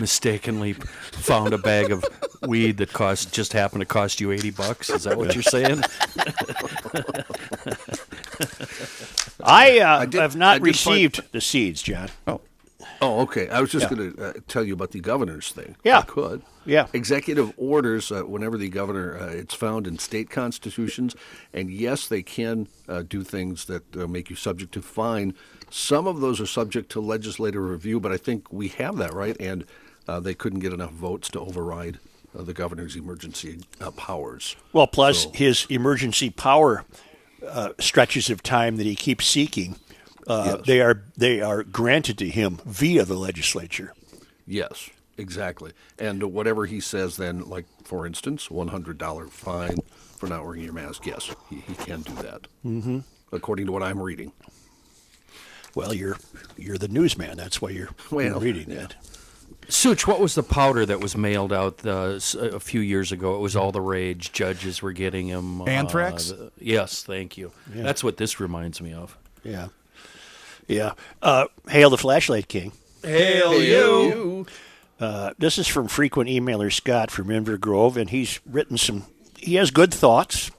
Mistakenly 0.00 0.72
found 0.72 1.52
a 1.52 1.58
bag 1.58 1.92
of 1.92 2.04
weed 2.42 2.76
that 2.78 2.92
cost 2.92 3.32
just 3.32 3.52
happened 3.52 3.80
to 3.82 3.86
cost 3.86 4.20
you 4.20 4.32
eighty 4.32 4.50
bucks. 4.50 4.90
Is 4.90 5.04
that 5.04 5.16
what 5.16 5.32
you're 5.34 5.44
saying? 5.44 5.80
I, 9.44 9.78
uh, 9.80 10.04
did- 10.06 10.20
have 10.20 10.36
not 10.36 10.48
I 10.48 10.58
did 10.58 10.76
find- 10.76 10.94
received 10.96 11.32
the 11.32 11.40
seeds, 11.40 11.82
John. 11.82 12.08
Oh, 12.26 12.40
Oh, 13.00 13.20
okay. 13.22 13.48
I 13.48 13.60
was 13.60 13.70
just 13.70 13.90
Yeah. 13.90 13.96
going 13.96 14.14
to 14.14 14.24
uh, 14.24 14.32
tell 14.48 14.62
you 14.64 14.72
about 14.72 14.92
the 14.92 15.00
governor's 15.00 15.50
thing. 15.50 15.76
Yeah. 15.84 15.98
I 15.98 16.02
could. 16.02 16.42
Yeah. 16.64 16.86
Executive 16.92 17.52
orders, 17.56 18.10
uh, 18.12 18.22
whenever 18.22 18.56
the 18.56 18.68
governor, 18.68 19.18
uh, 19.18 19.26
it's 19.26 19.52
found 19.54 19.86
in 19.86 19.98
state 19.98 20.30
constitutions, 20.30 21.14
and 21.52 21.70
yes, 21.70 22.06
they 22.06 22.22
can 22.22 22.68
uh, 22.88 23.02
do 23.02 23.22
things 23.22 23.66
that 23.66 23.96
uh, 23.96 24.06
make 24.06 24.30
you 24.30 24.36
subject 24.36 24.72
to 24.74 24.82
fine. 24.82 25.34
Some 25.70 26.06
of 26.06 26.20
those 26.20 26.40
are 26.40 26.46
subject 26.46 26.90
to 26.92 27.00
legislative 27.00 27.62
review, 27.62 28.00
but 28.00 28.12
I 28.12 28.16
think 28.16 28.50
we 28.52 28.68
have 28.68 28.96
that 28.96 29.12
right, 29.12 29.36
and 29.40 29.64
uh, 30.08 30.20
they 30.20 30.34
couldn't 30.34 30.60
get 30.60 30.72
enough 30.72 30.92
votes 30.92 31.28
to 31.30 31.40
override 31.40 31.98
uh, 32.38 32.42
the 32.42 32.54
governor's 32.54 32.96
emergency 32.96 33.60
uh, 33.80 33.90
powers. 33.90 34.56
Well, 34.72 34.86
plus 34.86 35.24
So- 35.24 35.30
his 35.32 35.66
emergency 35.68 36.30
power 36.30 36.84
uh, 37.48 37.72
stretches 37.78 38.30
of 38.30 38.42
time 38.42 38.76
that 38.76 38.86
he 38.86 38.94
keeps 38.96 39.26
seeking, 39.26 39.76
uh, 40.26 40.54
Yes. 40.58 40.66
they 40.66 40.80
are 40.80 41.02
they 41.16 41.40
are 41.40 41.62
granted 41.62 42.18
to 42.18 42.28
him 42.28 42.60
via 42.64 43.04
the 43.04 43.14
legislature. 43.16 43.92
Yes, 44.46 44.90
exactly. 45.16 45.72
And 45.98 46.22
whatever 46.32 46.66
he 46.66 46.80
says, 46.80 47.16
then, 47.16 47.40
like 47.48 47.66
for 47.84 48.06
instance, 48.06 48.50
one 48.50 48.68
hundred 48.68 48.98
dollar 48.98 49.26
fine 49.26 49.78
for 50.16 50.28
not 50.28 50.44
wearing 50.44 50.62
your 50.62 50.72
mask. 50.72 51.06
Yes, 51.06 51.30
he, 51.50 51.56
he 51.56 51.74
can 51.74 52.02
do 52.02 52.14
that. 52.22 52.46
Mm-hmm. 52.64 52.98
According 53.32 53.66
to 53.66 53.72
what 53.72 53.82
I'm 53.82 54.00
reading. 54.00 54.32
Well, 55.74 55.92
you're 55.92 56.16
you're 56.56 56.78
the 56.78 56.88
newsman. 56.88 57.36
That's 57.36 57.60
why 57.60 57.70
you're, 57.70 57.88
you're 58.10 58.30
Well, 58.30 58.40
reading 58.40 58.68
that. 58.76 58.94
Such, 59.68 60.06
what 60.06 60.20
was 60.20 60.34
the 60.34 60.42
powder 60.42 60.84
that 60.84 61.00
was 61.00 61.16
mailed 61.16 61.52
out 61.52 61.84
uh, 61.86 62.16
s- 62.16 62.34
a 62.34 62.60
few 62.60 62.80
years 62.80 63.12
ago? 63.12 63.34
It 63.36 63.38
was 63.40 63.56
all 63.56 63.72
the 63.72 63.80
rage. 63.80 64.30
Judges 64.32 64.82
were 64.82 64.92
getting 64.92 65.28
them. 65.28 65.66
Anthrax? 65.66 66.30
Uh, 66.32 66.36
the- 66.36 66.52
yes, 66.60 67.02
thank 67.02 67.38
you. 67.38 67.50
That's 67.68 68.04
what 68.04 68.18
this 68.18 68.38
reminds 68.40 68.80
me 68.82 68.92
of. 68.92 69.16
Yeah, 69.42 69.68
yeah. 70.68 70.92
Uh, 71.22 71.46
Hail 71.68 71.88
the 71.90 71.96
flashlight 71.98 72.48
king. 72.48 72.72
Hail 73.02 73.60
you! 73.62 74.46
Uh, 75.00 75.32
this 75.38 75.58
is 75.58 75.66
from 75.66 75.88
frequent 75.88 76.30
emailer 76.30 76.72
Scott 76.72 77.10
from 77.10 77.28
Inver 77.28 77.58
Grove, 77.58 77.96
and 77.96 78.10
he's 78.10 78.40
written 78.46 78.76
some. 78.78 79.04
He 79.38 79.54
has 79.56 79.70
good 79.70 79.92
thoughts. 79.92 80.50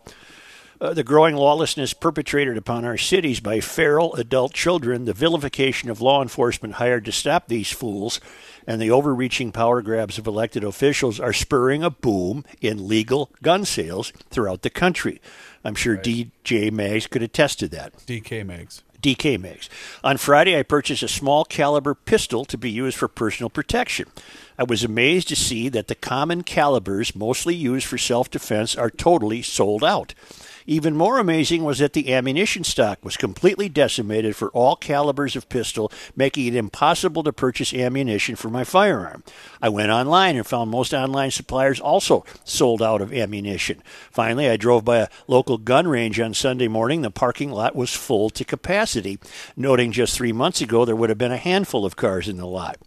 Uh, 0.82 0.94
the 0.94 1.04
growing 1.04 1.36
lawlessness 1.36 1.94
perpetrated 1.94 2.58
upon 2.58 2.84
our 2.84 2.98
cities 2.98 3.40
by 3.40 3.62
feral 3.62 4.14
adult 4.16 4.54
children, 4.54 5.06
the 5.06 5.14
vilification 5.14 5.90
of 5.90 6.02
law 6.02 6.22
enforcement 6.22 6.76
hired 6.76 7.06
to 7.06 7.12
stop 7.14 7.48
these 7.48 7.72
fools, 7.72 8.20
and 8.68 8.82
the 8.82 8.92
overreaching 8.92 9.52
power 9.52 9.82
grabs 9.82 10.18
of 10.18 10.28
elected 10.28 10.64
officials 10.64 11.20
are 11.20 11.34
spurring 11.34 11.84
a 11.84 11.90
boom 11.90 12.46
in 12.62 12.88
legal 12.88 13.32
gun 13.42 13.66
sales 13.66 14.12
throughout 14.30 14.62
the 14.62 14.70
country. 14.70 15.22
I'm 15.64 15.76
sure 15.76 15.98
DJ 15.98 16.72
Mays 16.72 17.08
could 17.08 17.24
attest 17.24 17.60
to 17.60 17.68
that. 17.70 17.98
DK 18.06 18.46
Megs. 18.46 18.82
DK 19.06 19.40
makes. 19.40 19.70
On 20.04 20.18
Friday, 20.18 20.58
I 20.58 20.64
purchased 20.64 21.04
a 21.04 21.08
small 21.08 21.46
caliber 21.46 21.94
pistol 21.94 22.44
to 22.46 22.58
be 22.58 22.72
used 22.72 22.98
for 22.98 23.08
personal 23.08 23.52
protection. 23.52 24.08
I 24.58 24.64
was 24.64 24.84
amazed 24.84 25.28
to 25.28 25.36
see 25.36 25.70
that 25.70 25.88
the 25.88 25.94
common 25.94 26.42
calibers 26.42 27.16
mostly 27.16 27.54
used 27.54 27.86
for 27.86 28.00
self 28.00 28.32
defense 28.32 28.76
are 28.76 28.90
totally 28.90 29.44
sold 29.44 29.84
out. 29.84 30.16
Even 30.68 30.96
more 30.96 31.20
amazing 31.20 31.64
was 31.64 31.78
that 31.78 31.94
the 31.94 32.12
ammunition 32.12 32.64
stock 32.64 33.04
was 33.04 33.18
completely 33.18 33.70
decimated 33.70 34.36
for 34.36 34.50
all 34.50 34.76
calibers 34.76 35.36
of 35.36 35.48
pistol, 35.48 35.92
making 36.16 36.48
it 36.48 36.56
impossible 36.56 37.22
to 37.24 37.32
purchase 37.32 37.72
ammunition 37.72 38.36
for 38.36 38.50
my 38.50 38.64
firearm. 38.64 39.24
I 39.62 39.70
went 39.70 39.92
online 39.92 40.36
and 40.36 40.46
found 40.46 40.72
most 40.72 40.92
online 40.92 41.30
suppliers 41.30 41.80
also 41.80 42.26
sold 42.44 42.82
out 42.82 43.02
of 43.02 43.14
ammunition. 43.14 43.84
Finally, 44.10 44.50
I 44.50 44.58
drove 44.58 44.84
by 44.84 44.98
a 44.98 45.10
local 45.28 45.60
gun 45.60 45.88
range 45.88 46.20
on 46.20 46.34
Sunday 46.34 46.68
morning. 46.68 47.04
The 47.04 47.12
parking 47.12 47.52
lot 47.52 47.76
was 47.76 47.94
full 47.94 48.32
to 48.32 48.44
capacity, 48.44 49.20
noting 49.56 49.92
just 49.92 50.16
three 50.16 50.34
months 50.34 50.62
ago 50.62 50.84
there 50.84 50.96
would 50.96 51.10
have 51.10 51.20
been 51.20 51.32
a 51.32 51.38
handful 51.38 51.86
of 51.86 51.96
cars 51.96 52.28
in 52.28 52.38
the 52.38 52.48
lot. 52.48 52.78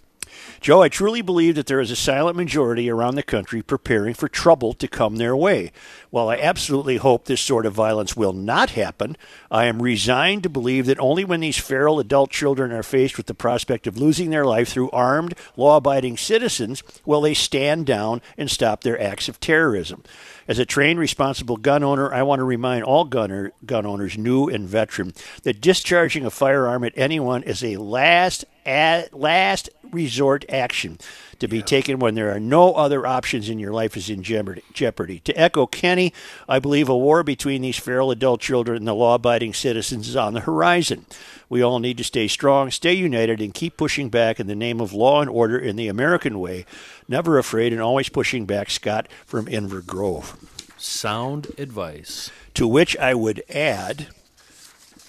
Joe, 0.61 0.83
I 0.83 0.89
truly 0.89 1.23
believe 1.23 1.55
that 1.55 1.67
there 1.67 1.81
is 1.81 1.91
a 1.91 1.97
silent 1.97 2.37
majority 2.37 2.91
around 2.91 3.15
the 3.15 3.23
country 3.23 3.63
preparing 3.63 4.15
for 4.15 4.29
trouble 4.29 4.73
to 4.75 4.89
come 4.89 5.17
their 5.17 5.37
way. 5.37 5.71
While 6.11 6.29
I 6.29 6.37
absolutely 6.37 6.97
hope 6.97 7.25
this 7.25 7.41
sort 7.41 7.65
of 7.65 7.75
violence 7.75 8.17
will 8.17 8.33
not 8.33 8.71
happen, 8.71 9.17
I 9.51 9.67
am 9.67 9.81
resigned 9.81 10.43
to 10.43 10.49
believe 10.49 10.87
that 10.87 10.99
only 10.99 11.25
when 11.25 11.41
these 11.41 11.59
feral 11.59 12.01
adult 12.01 12.31
children 12.31 12.73
are 12.73 12.83
faced 12.83 13.17
with 13.17 13.27
the 13.27 13.35
prospect 13.35 13.87
of 13.87 13.97
losing 13.99 14.31
their 14.31 14.45
life 14.45 14.69
through 14.69 14.91
armed, 14.91 15.35
law 15.57 15.77
abiding 15.77 16.17
citizens 16.17 16.83
will 17.05 17.21
they 17.21 17.35
stand 17.35 17.87
down 17.87 18.21
and 18.37 18.51
stop 18.51 18.83
their 18.83 19.01
acts 19.01 19.29
of 19.29 19.39
terrorism. 19.39 20.03
As 20.49 20.59
a 20.59 20.67
trained, 20.67 20.99
responsible 20.99 21.59
gun 21.59 21.85
owner, 21.85 22.13
I 22.13 22.23
want 22.23 22.41
to 22.41 22.45
remind 22.45 22.83
all 22.83 23.05
gunner, 23.05 23.53
gun 23.65 23.87
owners, 23.87 24.19
new 24.19 24.49
and 24.49 24.67
veteran, 24.67 25.13
that 25.43 25.61
discharging 25.61 26.25
a 26.25 26.31
firearm 26.31 26.85
at 26.85 26.95
anyone 26.97 27.43
is 27.43 27.63
a 27.63 27.77
last 27.77 28.45
at 28.69 29.15
last 29.15 29.71
resort 29.91 30.45
action 30.51 30.99
to 31.39 31.49
be 31.49 31.63
taken 31.63 31.99
when 31.99 32.15
there 32.15 32.31
are 32.35 32.41
no 32.41 32.75
other 32.75 33.07
options 33.07 33.49
in 33.49 33.59
your 33.59 33.73
life 33.73 33.97
is 33.97 34.11
in 34.11 34.23
jeopardy. 34.23 34.63
jeopardy. 34.75 35.21
To 35.21 35.41
echo 35.41 35.67
Kenny, 35.67 36.13
I 36.49 36.59
believe 36.59 36.89
a 36.89 36.97
war 36.97 37.23
between 37.23 37.63
these 37.63 37.79
feral 37.79 38.11
adult 38.11 38.41
children 38.41 38.77
and 38.77 38.87
the 38.87 38.95
law 38.95 39.15
abiding 39.15 39.55
citizens 39.55 40.09
is 40.09 40.17
on 40.17 40.35
the 40.35 40.41
horizon. 40.41 41.07
We 41.49 41.63
all 41.63 41.79
need 41.79 41.97
to 41.97 42.05
stay 42.05 42.29
strong, 42.29 42.71
stay 42.71 42.93
united, 42.93 43.41
and 43.41 43.55
keep 43.55 43.79
pushing 43.79 44.11
back 44.11 44.39
in 44.39 44.49
the 44.49 44.55
name 44.55 44.81
of 44.81 44.93
law 44.93 45.23
and 45.23 45.31
order 45.31 45.59
in 45.59 45.77
the 45.77 45.89
American 45.89 46.39
way. 46.39 46.67
Never 47.09 47.39
afraid 47.39 47.73
and 47.73 47.81
always 47.81 48.11
pushing 48.11 48.45
back, 48.45 48.69
Scott 48.69 49.09
from 49.25 49.47
Inver 49.47 49.85
Grove. 49.85 50.37
Sound 50.77 51.53
advice. 51.57 52.31
To 52.55 52.69
which 52.69 52.97
I 52.99 53.15
would 53.15 53.43
add, 53.49 54.09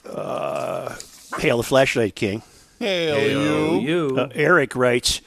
uh, 0.05 0.95
Hail 1.39 1.57
the 1.57 1.63
Flashlight 1.63 2.15
King. 2.15 2.41
Hail 2.79 3.79
you. 3.81 4.15
Uh, 4.17 4.29
Eric 4.33 4.75
writes, 4.75 5.21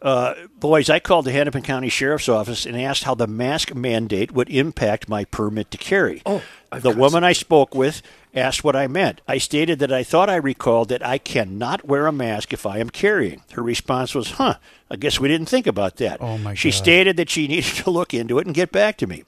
uh, 0.00 0.34
Boys, 0.58 0.90
I 0.90 0.98
called 0.98 1.24
the 1.26 1.32
Hennepin 1.32 1.62
County 1.62 1.88
Sheriff's 1.88 2.28
Office 2.28 2.66
and 2.66 2.80
asked 2.80 3.04
how 3.04 3.14
the 3.14 3.26
mask 3.26 3.74
mandate 3.74 4.32
would 4.32 4.48
impact 4.50 5.08
my 5.08 5.24
permit 5.24 5.70
to 5.70 5.78
carry. 5.78 6.22
Oh, 6.26 6.42
I've 6.70 6.82
the 6.82 6.90
got 6.90 6.98
woman 6.98 7.24
I 7.24 7.32
spoke 7.32 7.74
with 7.74 8.02
asked 8.34 8.64
what 8.64 8.74
I 8.74 8.86
meant. 8.86 9.20
I 9.28 9.38
stated 9.38 9.78
that 9.80 9.92
I 9.92 10.02
thought 10.02 10.30
I 10.30 10.36
recalled 10.36 10.88
that 10.88 11.04
I 11.06 11.18
cannot 11.18 11.84
wear 11.86 12.06
a 12.06 12.12
mask 12.12 12.52
if 12.52 12.64
I 12.66 12.78
am 12.78 12.88
carrying. 12.90 13.42
Her 13.52 13.62
response 13.62 14.14
was, 14.14 14.32
Huh, 14.32 14.54
I 14.90 14.96
guess 14.96 15.20
we 15.20 15.28
didn't 15.28 15.48
think 15.48 15.66
about 15.66 15.96
that. 15.96 16.18
Oh, 16.20 16.38
my 16.38 16.54
she 16.54 16.70
God. 16.70 16.76
stated 16.76 17.16
that 17.18 17.30
she 17.30 17.46
needed 17.48 17.74
to 17.84 17.90
look 17.90 18.14
into 18.14 18.38
it 18.38 18.46
and 18.46 18.54
get 18.54 18.72
back 18.72 18.96
to 18.98 19.06
me. 19.06 19.24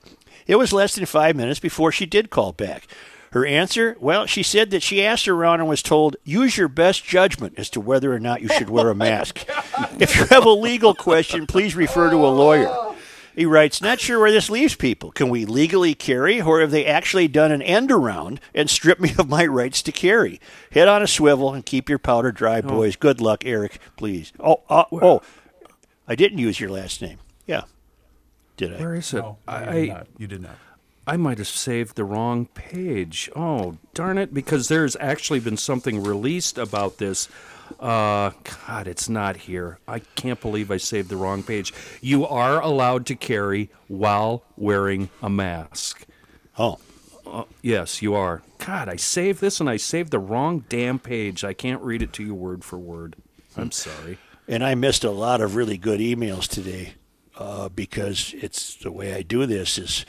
It 0.46 0.56
was 0.56 0.72
less 0.72 0.94
than 0.94 1.06
five 1.06 1.36
minutes 1.36 1.60
before 1.60 1.92
she 1.92 2.06
did 2.06 2.30
call 2.30 2.52
back. 2.52 2.86
Her 3.34 3.44
answer? 3.44 3.96
Well, 3.98 4.26
she 4.26 4.44
said 4.44 4.70
that 4.70 4.84
she 4.84 5.04
asked 5.04 5.26
around 5.26 5.58
and 5.58 5.68
was 5.68 5.82
told, 5.82 6.14
use 6.22 6.56
your 6.56 6.68
best 6.68 7.04
judgment 7.04 7.54
as 7.56 7.68
to 7.70 7.80
whether 7.80 8.14
or 8.14 8.20
not 8.20 8.42
you 8.42 8.48
should 8.48 8.70
wear 8.70 8.90
a 8.90 8.94
mask. 8.94 9.44
If 9.98 10.14
you 10.14 10.24
have 10.26 10.46
a 10.46 10.50
legal 10.50 10.94
question, 10.94 11.48
please 11.48 11.74
refer 11.74 12.10
to 12.10 12.16
a 12.16 12.30
lawyer. 12.30 12.72
He 13.34 13.44
writes, 13.44 13.82
not 13.82 13.98
sure 13.98 14.20
where 14.20 14.30
this 14.30 14.48
leaves 14.48 14.76
people. 14.76 15.10
Can 15.10 15.30
we 15.30 15.46
legally 15.46 15.96
carry, 15.96 16.40
or 16.40 16.60
have 16.60 16.70
they 16.70 16.86
actually 16.86 17.26
done 17.26 17.50
an 17.50 17.60
end 17.60 17.90
around 17.90 18.38
and 18.54 18.70
stripped 18.70 19.00
me 19.00 19.12
of 19.18 19.28
my 19.28 19.44
rights 19.44 19.82
to 19.82 19.90
carry? 19.90 20.40
Head 20.70 20.86
on 20.86 21.02
a 21.02 21.08
swivel 21.08 21.52
and 21.52 21.66
keep 21.66 21.88
your 21.88 21.98
powder 21.98 22.30
dry, 22.30 22.60
boys. 22.60 22.94
Good 22.94 23.20
luck, 23.20 23.44
Eric, 23.44 23.80
please. 23.96 24.32
Oh, 24.38 24.62
uh, 24.68 24.84
oh, 24.92 25.22
I 26.06 26.14
didn't 26.14 26.38
use 26.38 26.60
your 26.60 26.70
last 26.70 27.02
name. 27.02 27.18
Yeah. 27.48 27.62
Did 28.56 28.74
I? 28.74 28.78
Where 28.78 28.94
is 28.94 29.12
it? 29.12 29.16
No, 29.16 29.38
you 29.48 29.52
I, 29.52 29.72
did 29.72 29.88
not. 29.88 30.06
You 30.18 30.26
did 30.28 30.42
not. 30.42 30.56
I 31.06 31.16
might 31.16 31.38
have 31.38 31.48
saved 31.48 31.96
the 31.96 32.04
wrong 32.04 32.46
page. 32.46 33.30
Oh, 33.36 33.76
darn 33.92 34.18
it, 34.18 34.32
because 34.32 34.68
there's 34.68 34.96
actually 35.00 35.40
been 35.40 35.56
something 35.56 36.02
released 36.02 36.56
about 36.56 36.98
this. 36.98 37.28
Uh, 37.78 38.30
God, 38.66 38.86
it's 38.86 39.08
not 39.08 39.36
here. 39.36 39.78
I 39.86 40.00
can't 40.00 40.40
believe 40.40 40.70
I 40.70 40.76
saved 40.76 41.08
the 41.08 41.16
wrong 41.16 41.42
page. 41.42 41.72
You 42.00 42.26
are 42.26 42.60
allowed 42.60 43.06
to 43.06 43.14
carry 43.14 43.70
while 43.88 44.44
wearing 44.56 45.10
a 45.22 45.30
mask. 45.30 46.06
Oh. 46.58 46.78
Uh, 47.26 47.44
yes, 47.62 48.02
you 48.02 48.14
are. 48.14 48.42
God, 48.58 48.88
I 48.88 48.96
saved 48.96 49.40
this 49.40 49.58
and 49.60 49.68
I 49.68 49.78
saved 49.78 50.10
the 50.10 50.18
wrong 50.18 50.64
damn 50.68 50.98
page. 50.98 51.42
I 51.42 51.54
can't 51.54 51.82
read 51.82 52.02
it 52.02 52.12
to 52.14 52.22
you 52.22 52.34
word 52.34 52.64
for 52.64 52.78
word. 52.78 53.16
I'm 53.56 53.70
sorry. 53.70 54.18
And 54.46 54.62
I 54.62 54.74
missed 54.74 55.04
a 55.04 55.10
lot 55.10 55.40
of 55.40 55.56
really 55.56 55.78
good 55.78 56.00
emails 56.00 56.46
today 56.46 56.94
uh, 57.36 57.70
because 57.70 58.34
it's 58.36 58.76
the 58.76 58.92
way 58.92 59.14
I 59.14 59.22
do 59.22 59.46
this 59.46 59.78
is, 59.78 60.04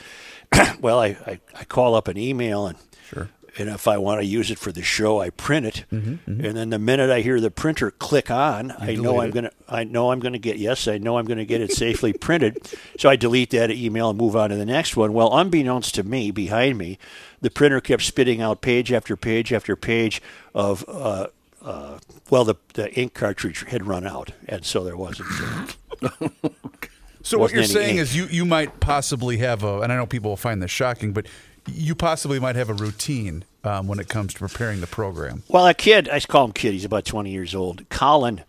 well, 0.82 1.00
I, 1.00 1.08
I, 1.26 1.40
I 1.54 1.64
call 1.66 1.96
up 1.96 2.08
an 2.08 2.18
email 2.18 2.68
and 2.68 2.78
Sure. 3.10 3.30
and 3.58 3.70
if 3.70 3.88
I 3.88 3.98
want 4.00 4.22
to 4.22 4.26
use 4.26 4.50
it 4.50 4.58
for 4.58 4.72
the 4.72 4.82
show, 4.82 5.22
I 5.22 5.30
print 5.30 5.66
it, 5.68 5.86
Mm-hmm, 5.92 6.44
and 6.46 6.58
then 6.58 6.70
the 6.72 6.80
minute 6.80 7.12
I 7.12 7.22
hear 7.22 7.40
the 7.40 7.52
printer 7.52 7.92
click 7.92 8.32
on, 8.32 8.74
I 8.80 8.96
know 8.96 9.22
I'm 9.22 9.30
it. 9.30 9.34
gonna 9.36 9.52
I 9.70 9.84
know 9.84 10.12
I'm 10.12 10.20
gonna 10.20 10.40
get 10.40 10.58
yes, 10.58 10.88
I 10.88 10.98
know 10.98 11.18
I'm 11.20 11.26
gonna 11.26 11.46
get 11.46 11.62
it 11.62 11.72
safely 11.72 12.12
printed, 12.28 12.68
so 12.98 13.10
I 13.10 13.16
delete 13.16 13.52
that 13.52 13.70
email 13.72 14.10
and 14.10 14.18
move 14.18 14.36
on 14.36 14.50
to 14.50 14.56
the 14.56 14.66
next 14.66 14.98
one. 14.98 15.14
Well, 15.14 15.38
unbeknownst 15.38 15.94
to 15.96 16.04
me, 16.04 16.32
behind 16.32 16.78
me, 16.80 16.98
the 17.42 17.52
printer 17.52 17.80
kept 17.80 18.02
spitting 18.04 18.42
out 18.42 18.62
page 18.62 18.92
after 18.92 19.16
page 19.16 19.54
after 19.54 19.76
page 19.76 20.22
of. 20.56 20.84
Uh, 20.88 21.28
uh, 21.62 21.98
well, 22.30 22.44
the, 22.44 22.54
the 22.76 22.94
ink 22.94 23.16
cartridge 23.16 23.64
had 23.70 23.88
run 23.88 24.06
out, 24.06 24.32
and 24.48 24.64
so 24.64 24.84
there 24.84 24.96
wasn't. 24.98 25.28
So 27.26 27.40
what 27.40 27.52
you're 27.52 27.64
saying 27.64 27.98
ink. 27.98 28.02
is 28.02 28.16
you, 28.16 28.28
you 28.28 28.46
might 28.46 28.80
possibly 28.80 29.38
have 29.38 29.64
a, 29.64 29.82
and 29.82 29.92
I 29.92 29.96
know 29.96 30.06
people 30.06 30.30
will 30.30 30.38
find 30.38 30.62
this 30.62 30.70
shocking, 30.70 31.12
but 31.12 31.26
you 31.68 31.96
possibly 31.96 32.40
might 32.40 32.56
have 32.56 32.70
a 32.70 32.74
routine 32.74 33.44
um, 33.64 33.88
when 33.88 34.00
it 34.00 34.08
comes 34.08 34.34
to 34.36 34.40
preparing 34.40 34.80
the 34.80 34.88
program. 34.88 35.42
Well, 35.48 35.66
a 35.66 35.74
kid, 35.74 36.08
I 36.08 36.20
call 36.20 36.46
him 36.46 36.52
kid. 36.52 36.74
He's 36.74 36.86
about 36.86 37.04
20 37.04 37.32
years 37.32 37.56
old. 37.56 37.90
Colin, 37.90 38.44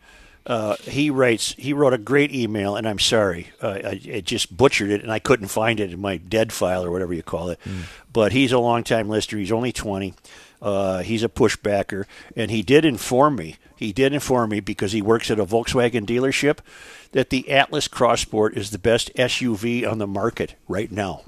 uh, 0.44 0.76
he 0.82 1.08
writes, 1.08 1.54
he 1.56 1.72
wrote 1.72 1.94
a 1.94 1.98
great 1.98 2.34
email, 2.34 2.76
and 2.76 2.86
I'm 2.86 2.98
sorry, 2.98 3.48
uh, 3.62 3.78
I, 3.82 4.00
I 4.12 4.20
just 4.20 4.54
butchered 4.54 4.90
it, 4.90 5.02
and 5.02 5.10
I 5.10 5.20
couldn't 5.20 5.48
find 5.48 5.80
it 5.80 5.92
in 5.92 6.00
my 6.00 6.18
dead 6.18 6.52
file 6.52 6.84
or 6.84 6.90
whatever 6.90 7.14
you 7.14 7.22
call 7.22 7.48
it. 7.48 7.58
But 8.12 8.32
he's 8.32 8.52
a 8.52 8.58
longtime 8.58 9.08
listener. 9.08 9.38
He's 9.38 9.52
only 9.52 9.72
20. 9.72 10.12
Uh, 10.62 11.02
he's 11.02 11.22
a 11.22 11.28
pushbacker, 11.28 12.04
and 12.34 12.50
he 12.50 12.62
did 12.62 12.84
inform 12.84 13.36
me. 13.36 13.56
He 13.76 13.92
did 13.92 14.12
inform 14.12 14.50
me 14.50 14.60
because 14.60 14.92
he 14.92 15.02
works 15.02 15.30
at 15.30 15.38
a 15.38 15.44
Volkswagen 15.44 16.06
dealership 16.06 16.58
that 17.12 17.30
the 17.30 17.50
Atlas 17.50 17.88
Cross 17.88 18.22
Sport 18.22 18.56
is 18.56 18.70
the 18.70 18.78
best 18.78 19.12
SUV 19.14 19.86
on 19.90 19.98
the 19.98 20.06
market 20.06 20.54
right 20.66 20.90
now. 20.90 21.22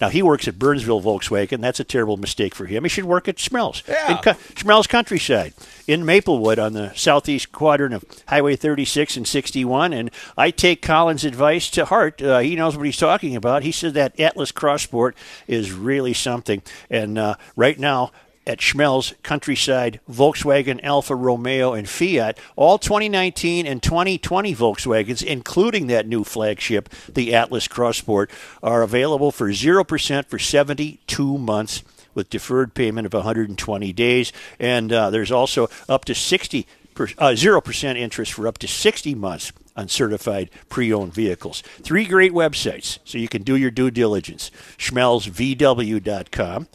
Now 0.00 0.08
he 0.08 0.22
works 0.22 0.48
at 0.48 0.58
Burnsville 0.58 1.02
Volkswagen. 1.02 1.60
That's 1.60 1.78
a 1.78 1.84
terrible 1.84 2.16
mistake 2.16 2.54
for 2.54 2.64
him. 2.64 2.84
He 2.84 2.88
should 2.88 3.04
work 3.04 3.28
at 3.28 3.36
Schmelz, 3.36 3.86
Yeah. 3.86 4.12
in 4.12 4.16
Co- 4.18 4.32
Schmelz 4.54 4.88
Countryside, 4.88 5.52
in 5.86 6.06
Maplewood 6.06 6.58
on 6.58 6.72
the 6.72 6.90
southeast 6.94 7.52
quadrant 7.52 7.92
of 7.92 8.04
Highway 8.28 8.56
36 8.56 9.18
and 9.18 9.28
61. 9.28 9.92
And 9.92 10.10
I 10.38 10.50
take 10.52 10.80
Colin's 10.80 11.24
advice 11.24 11.68
to 11.72 11.84
heart. 11.84 12.22
Uh, 12.22 12.38
he 12.38 12.56
knows 12.56 12.78
what 12.78 12.86
he's 12.86 12.96
talking 12.96 13.36
about. 13.36 13.62
He 13.62 13.72
said 13.72 13.92
that 13.92 14.18
Atlas 14.18 14.52
Cross 14.52 14.84
Sport 14.84 15.14
is 15.46 15.70
really 15.70 16.14
something. 16.14 16.62
And 16.88 17.18
uh, 17.18 17.34
right 17.54 17.78
now. 17.78 18.10
At 18.50 18.58
Schmelz, 18.58 19.14
Countryside, 19.22 20.00
Volkswagen, 20.10 20.82
Alfa 20.82 21.14
Romeo, 21.14 21.72
and 21.72 21.88
Fiat, 21.88 22.36
all 22.56 22.78
2019 22.78 23.64
and 23.64 23.80
2020 23.80 24.56
Volkswagens, 24.56 25.22
including 25.22 25.86
that 25.86 26.08
new 26.08 26.24
flagship, 26.24 26.88
the 27.08 27.32
Atlas 27.32 27.68
Cross 27.68 27.98
Sport, 27.98 28.28
are 28.60 28.82
available 28.82 29.30
for 29.30 29.50
0% 29.50 30.26
for 30.26 30.38
72 30.40 31.38
months 31.38 31.84
with 32.12 32.28
deferred 32.28 32.74
payment 32.74 33.06
of 33.06 33.12
120 33.12 33.92
days. 33.92 34.32
And 34.58 34.92
uh, 34.92 35.10
there's 35.10 35.30
also 35.30 35.68
up 35.88 36.04
to 36.06 36.14
60 36.16 36.66
per, 36.94 37.04
uh, 37.18 37.34
0% 37.36 37.96
interest 37.96 38.32
for 38.32 38.48
up 38.48 38.58
to 38.58 38.66
60 38.66 39.14
months 39.14 39.52
on 39.76 39.86
certified 39.86 40.50
pre-owned 40.68 41.14
vehicles. 41.14 41.62
Three 41.82 42.04
great 42.04 42.32
websites, 42.32 42.98
so 43.04 43.16
you 43.16 43.28
can 43.28 43.44
do 43.44 43.54
your 43.54 43.70
due 43.70 43.92
diligence. 43.92 44.50
SchmelzVW.com, 44.76 46.66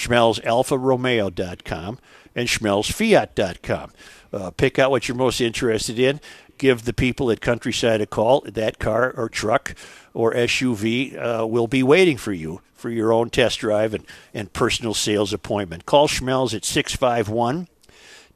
SchmelzAlfaRomeo.com, 0.00 1.98
and 2.34 2.48
SchmelzFiat.com. 2.48 3.92
Uh, 4.32 4.50
pick 4.52 4.78
out 4.78 4.90
what 4.90 5.08
you're 5.08 5.16
most 5.16 5.40
interested 5.40 5.98
in. 5.98 6.20
Give 6.58 6.84
the 6.84 6.92
people 6.92 7.30
at 7.30 7.40
Countryside 7.40 8.00
a 8.00 8.06
call. 8.06 8.42
That 8.42 8.78
car 8.78 9.12
or 9.16 9.28
truck 9.28 9.74
or 10.12 10.34
SUV 10.34 11.16
uh, 11.16 11.46
will 11.46 11.66
be 11.66 11.82
waiting 11.82 12.16
for 12.16 12.32
you 12.32 12.60
for 12.74 12.90
your 12.90 13.12
own 13.12 13.30
test 13.30 13.60
drive 13.60 13.94
and, 13.94 14.06
and 14.32 14.52
personal 14.52 14.94
sales 14.94 15.32
appointment. 15.32 15.86
Call 15.86 16.08
Schmelz 16.08 16.54
at 16.54 16.64
651 16.64 17.68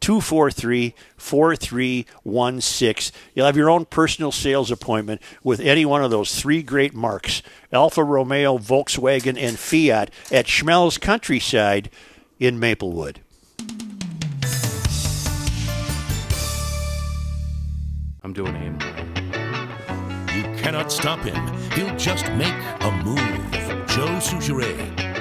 243 0.05 0.95
4316. 1.17 3.19
You'll 3.35 3.47
have 3.47 3.57
your 3.57 3.71
own 3.71 3.87
personal 3.87 4.33
sales 4.33 4.71
appointment 4.71 5.23
with 5.43 5.61
any 5.61 5.87
one 5.87 6.05
of 6.05 6.11
those 6.11 6.39
three 6.39 6.63
great 6.63 6.93
marks 6.93 7.41
Alfa 7.73 8.05
Romeo, 8.05 8.59
Volkswagen, 8.59 9.41
and 9.41 9.59
Fiat 9.59 10.11
at 10.31 10.45
Schmelz 10.45 11.01
Countryside 11.01 11.89
in 12.39 12.59
Maplewood. 12.59 13.21
I'm 18.23 18.35
doing 18.35 18.55
aim. 18.57 18.75
You 20.37 20.43
cannot 20.63 20.93
stop 20.93 21.21
him. 21.21 21.35
He'll 21.73 21.97
just 21.97 22.31
make 22.33 22.53
a 22.81 22.91
move. 23.03 23.17
Joe 23.89 24.21
Soucheray. 24.21 25.14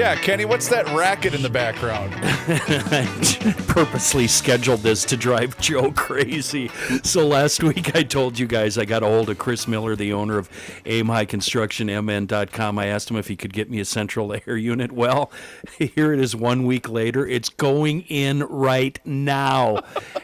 Yeah, 0.00 0.14
Kenny, 0.14 0.46
what's 0.46 0.66
that 0.68 0.86
racket 0.96 1.34
in 1.34 1.42
the 1.42 1.50
background? 1.50 2.14
purposely 3.68 4.26
scheduled 4.26 4.80
this 4.80 5.04
to 5.04 5.16
drive 5.16 5.58
Joe 5.60 5.92
crazy. 5.92 6.68
So 7.04 7.26
last 7.26 7.62
week 7.62 7.94
I 7.94 8.02
told 8.02 8.38
you 8.38 8.46
guys 8.46 8.78
I 8.78 8.84
got 8.84 9.02
a 9.02 9.06
hold 9.06 9.30
of 9.30 9.38
Chris 9.38 9.68
Miller, 9.68 9.94
the 9.94 10.12
owner 10.12 10.38
of 10.38 10.48
Aim 10.86 11.06
High 11.06 11.26
Construction, 11.26 11.86
MN.com. 11.86 12.78
I 12.78 12.86
asked 12.86 13.10
him 13.10 13.16
if 13.16 13.28
he 13.28 13.36
could 13.36 13.52
get 13.52 13.70
me 13.70 13.78
a 13.78 13.84
central 13.84 14.34
air 14.46 14.56
unit. 14.56 14.90
Well, 14.90 15.30
here 15.78 16.12
it 16.12 16.18
is 16.18 16.34
one 16.34 16.64
week 16.64 16.88
later. 16.88 17.26
It's 17.26 17.48
going 17.48 18.02
in 18.02 18.44
right 18.44 18.98
now. 19.04 19.82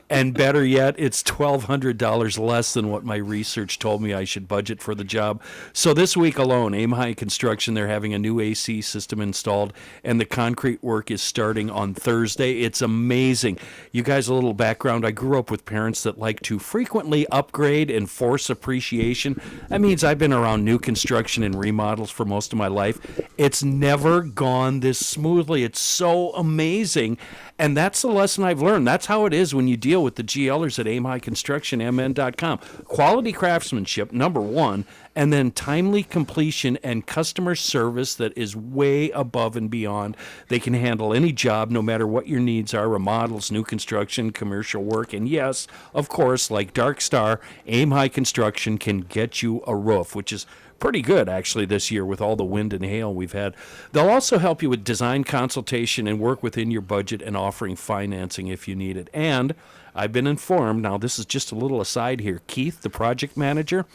And 0.09 0.35
better 0.35 0.65
yet, 0.65 0.95
it's 0.99 1.23
$1,200 1.23 2.39
less 2.39 2.75
than 2.75 2.91
what 2.91 3.05
my 3.05 3.17
research 3.17 3.79
told 3.79 4.03
me 4.03 4.15
I 4.15 4.25
should 4.25 4.49
budget 4.49 4.81
for 4.81 4.95
the 4.95 5.05
job. 5.05 5.43
So 5.73 5.95
this 5.95 6.17
week 6.17 6.39
alone, 6.39 6.75
Aim 6.75 6.93
High 6.93 7.15
Construction, 7.15 7.75
they're 7.75 7.89
having 7.89 8.15
a 8.15 8.19
new 8.19 8.41
AC 8.41 8.83
system 8.83 9.21
installed, 9.67 9.73
and 10.05 10.21
the 10.21 10.25
concrete 10.25 10.83
work 10.83 11.11
is 11.11 11.23
starting 11.23 11.71
on 11.71 11.95
Thursday. 11.95 12.61
It's 12.63 12.83
amazing. 12.83 13.59
You 13.93 14.03
guys, 14.03 14.29
a 14.29 14.35
little 14.35 14.55
background. 14.55 15.07
I 15.07 15.11
grew 15.11 15.39
up 15.39 15.51
with 15.51 15.65
parents 15.65 16.03
that 16.05 16.19
like 16.19 16.41
to 16.43 16.59
frequently 16.59 17.27
upgrade 17.29 17.91
and 17.91 18.09
force 18.09 18.51
appreciation. 18.51 19.41
That 19.69 19.81
means 19.81 20.05
I've 20.05 20.19
been 20.19 20.33
around 20.33 20.65
new 20.65 20.79
construction 20.79 21.43
and 21.43 21.59
remodels 21.59 22.11
for 22.11 22.25
most 22.25 22.53
of 22.53 22.59
my 22.59 22.69
life. 22.69 22.99
It's 23.37 23.63
never 23.63 24.23
gone 24.23 24.81
this 24.81 25.05
smoothly. 25.05 25.65
It's 25.65 25.81
so 25.81 26.33
amazing. 26.35 27.19
And 27.59 27.75
that's 27.75 28.03
the 28.03 28.09
lesson 28.09 28.45
I've 28.45 28.61
learned. 28.61 28.87
That's 28.87 29.07
how 29.07 29.25
it 29.25 29.33
is 29.33 29.55
when 29.55 29.67
you 29.67 29.79
deal 29.79 30.03
with 30.03 30.17
the 30.17 30.23
GLers 30.23 30.79
at 30.79 30.87
Aim 30.87 31.05
High 31.05 31.19
Construction, 31.19 31.79
MN.com. 31.79 32.59
Quality 32.85 33.33
craftsmanship, 33.33 34.13
number 34.13 34.43
one, 34.43 34.85
and 35.15 35.33
then 35.33 35.51
timely 35.51 36.03
completion 36.03 36.77
and 36.83 37.07
customer 37.07 37.55
service 37.55 38.15
that 38.17 38.37
is 38.37 38.55
way 38.55 39.11
above 39.11 39.57
and 39.57 39.71
beyond. 39.71 40.19
They 40.49 40.59
can 40.59 40.75
handle 40.75 41.15
any 41.15 41.33
job, 41.33 41.71
no 41.71 41.81
matter 41.81 42.07
what 42.07 42.29
your 42.29 42.41
needs 42.41 42.75
are 42.75 42.91
remodels, 42.91 43.51
new 43.51 43.65
construction, 43.65 44.33
commercial 44.33 44.85
work. 44.85 45.15
And 45.15 45.27
yes, 45.27 45.67
of 45.95 46.11
course, 46.11 46.51
like 46.51 46.75
Dark 46.75 47.01
Star, 47.01 47.41
Aim 47.67 47.91
High 47.91 48.09
Construction 48.09 48.77
can 48.77 49.01
get 49.01 49.41
you 49.41 49.65
a 49.67 49.75
roof, 49.75 50.15
which 50.15 50.31
is 50.31 50.47
pretty 50.79 51.03
good 51.03 51.29
actually 51.29 51.67
this 51.67 51.91
year 51.91 52.05
with 52.05 52.21
all 52.21 52.37
the 52.37 52.45
wind 52.45 52.73
and 52.73 52.85
hail 52.85 53.15
we've 53.15 53.33
had. 53.33 53.55
They'll 53.93 54.11
also 54.11 54.39
help 54.39 54.63
you 54.63 54.71
with 54.71 54.85
design 54.85 55.25
consultation 55.25 56.07
and 56.07 56.21
work 56.21 56.43
within 56.43 56.71
your 56.71 56.83
budget 56.83 57.23
and 57.23 57.37
offering 57.37 57.77
financing 57.77 58.49
if 58.49 58.69
you 58.69 58.77
need 58.77 58.97
it. 58.97 59.11
And 59.13 59.55
I've 59.95 60.13
been 60.13 60.27
informed, 60.27 60.83
now 60.83 60.99
this 60.99 61.19
is 61.19 61.25
just 61.25 61.53
a 61.53 61.55
little 61.55 61.81
aside 61.81 62.21
here, 62.21 62.43
Keith, 62.47 62.83
the 62.83 62.91
project 62.91 63.37
manager, 63.37 63.87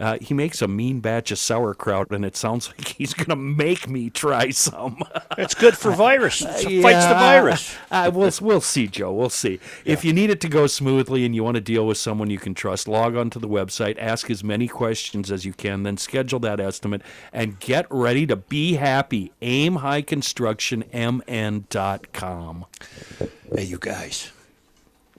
uh, 0.00 0.18
he 0.20 0.34
makes 0.34 0.60
a 0.62 0.68
mean 0.68 1.00
batch 1.00 1.30
of 1.30 1.38
sauerkraut, 1.38 2.10
and 2.10 2.24
it 2.24 2.36
sounds 2.36 2.68
like 2.68 2.88
he's 2.88 3.14
going 3.14 3.28
to 3.28 3.36
make 3.36 3.88
me 3.88 4.10
try 4.10 4.50
some. 4.50 5.02
It's 5.38 5.54
good 5.54 5.76
for 5.76 5.92
virus. 5.96 6.42
It 6.42 6.82
fights 6.82 7.06
the 7.06 7.14
virus. 7.14 7.76
Uh, 7.90 8.10
we'll, 8.12 8.32
we'll 8.40 8.60
see, 8.60 8.86
Joe. 8.86 9.12
We'll 9.12 9.30
see. 9.30 9.60
If 9.84 10.04
you 10.04 10.12
need 10.12 10.30
it 10.30 10.40
to 10.42 10.48
go 10.48 10.66
smoothly 10.66 11.24
and 11.24 11.34
you 11.34 11.44
want 11.44 11.56
to 11.56 11.60
deal 11.60 11.86
with 11.86 11.98
someone 11.98 12.30
you 12.30 12.38
can 12.38 12.54
trust, 12.54 12.88
log 12.88 13.16
on 13.16 13.30
to 13.30 13.38
the 13.38 13.48
website, 13.48 13.96
ask 13.98 14.30
as 14.30 14.42
many 14.42 14.68
questions 14.68 15.30
as 15.30 15.44
you 15.44 15.52
can, 15.52 15.82
then 15.84 15.96
schedule 15.96 16.40
that 16.40 16.60
estimate, 16.60 17.02
and 17.32 17.60
get 17.60 17.86
ready 17.90 18.26
to 18.26 18.36
be 18.36 18.74
happy. 18.74 19.32
Aim 19.42 19.76
High 19.76 20.02
Construction, 20.02 20.84
MN.com. 20.92 22.66
Hey, 23.54 23.64
you 23.64 23.78
guys. 23.78 24.32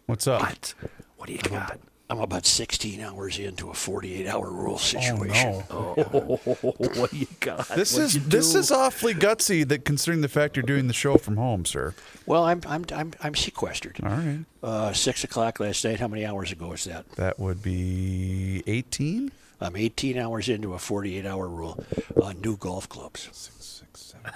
What's 0.05 0.27
up? 0.27 0.41
What? 0.41 0.73
What 1.17 1.27
do 1.27 1.33
you 1.33 1.39
got? 1.39 1.79
I'm 2.15 2.21
about 2.21 2.45
16 2.45 3.01
hours 3.01 3.39
into 3.39 3.69
a 3.69 3.73
48 3.73 4.25
hour 4.28 4.49
rule 4.49 4.78
situation. 4.78 5.63
Oh, 5.69 5.95
situation. 5.95 6.60
no. 6.63 6.71
what 7.01 7.13
you 7.13 7.28
got? 7.41 7.67
This 7.69 7.93
What'd 7.93 8.15
is 8.15 8.28
this 8.28 8.56
is 8.56 8.71
awfully 8.71 9.13
gutsy 9.13 9.67
that 9.67 9.84
considering 9.84 10.21
the 10.21 10.30
fact 10.30 10.56
you're 10.56 10.63
doing 10.63 10.88
the 10.88 10.93
show 10.93 11.17
from 11.17 11.36
home, 11.36 11.65
sir. 11.65 11.93
Well, 12.25 12.45
I'm, 12.45 12.62
I'm, 12.67 12.86
I'm, 12.93 13.12
I'm 13.21 13.36
sequestered. 13.36 13.99
All 14.01 14.10
right. 14.10 14.45
Uh, 14.63 14.93
6 14.93 15.25
o'clock 15.25 15.60
last 15.60 15.84
night. 15.84 15.99
How 15.99 16.08
many 16.08 16.25
hours 16.25 16.54
ago 16.54 16.71
is 16.71 16.86
that? 16.86 17.10
That 17.12 17.38
would 17.38 17.62
be 17.62 18.63
18? 18.65 19.32
I'm 19.60 19.75
18 19.75 20.17
hours 20.17 20.47
into 20.47 20.73
a 20.73 20.80
48 20.80 21.25
hour 21.25 21.47
rule 21.49 21.84
on 22.21 22.39
new 22.39 22.56
golf 22.56 22.88
clubs. 22.88 23.28
Six, 23.34 23.84
seven, 23.93 24.32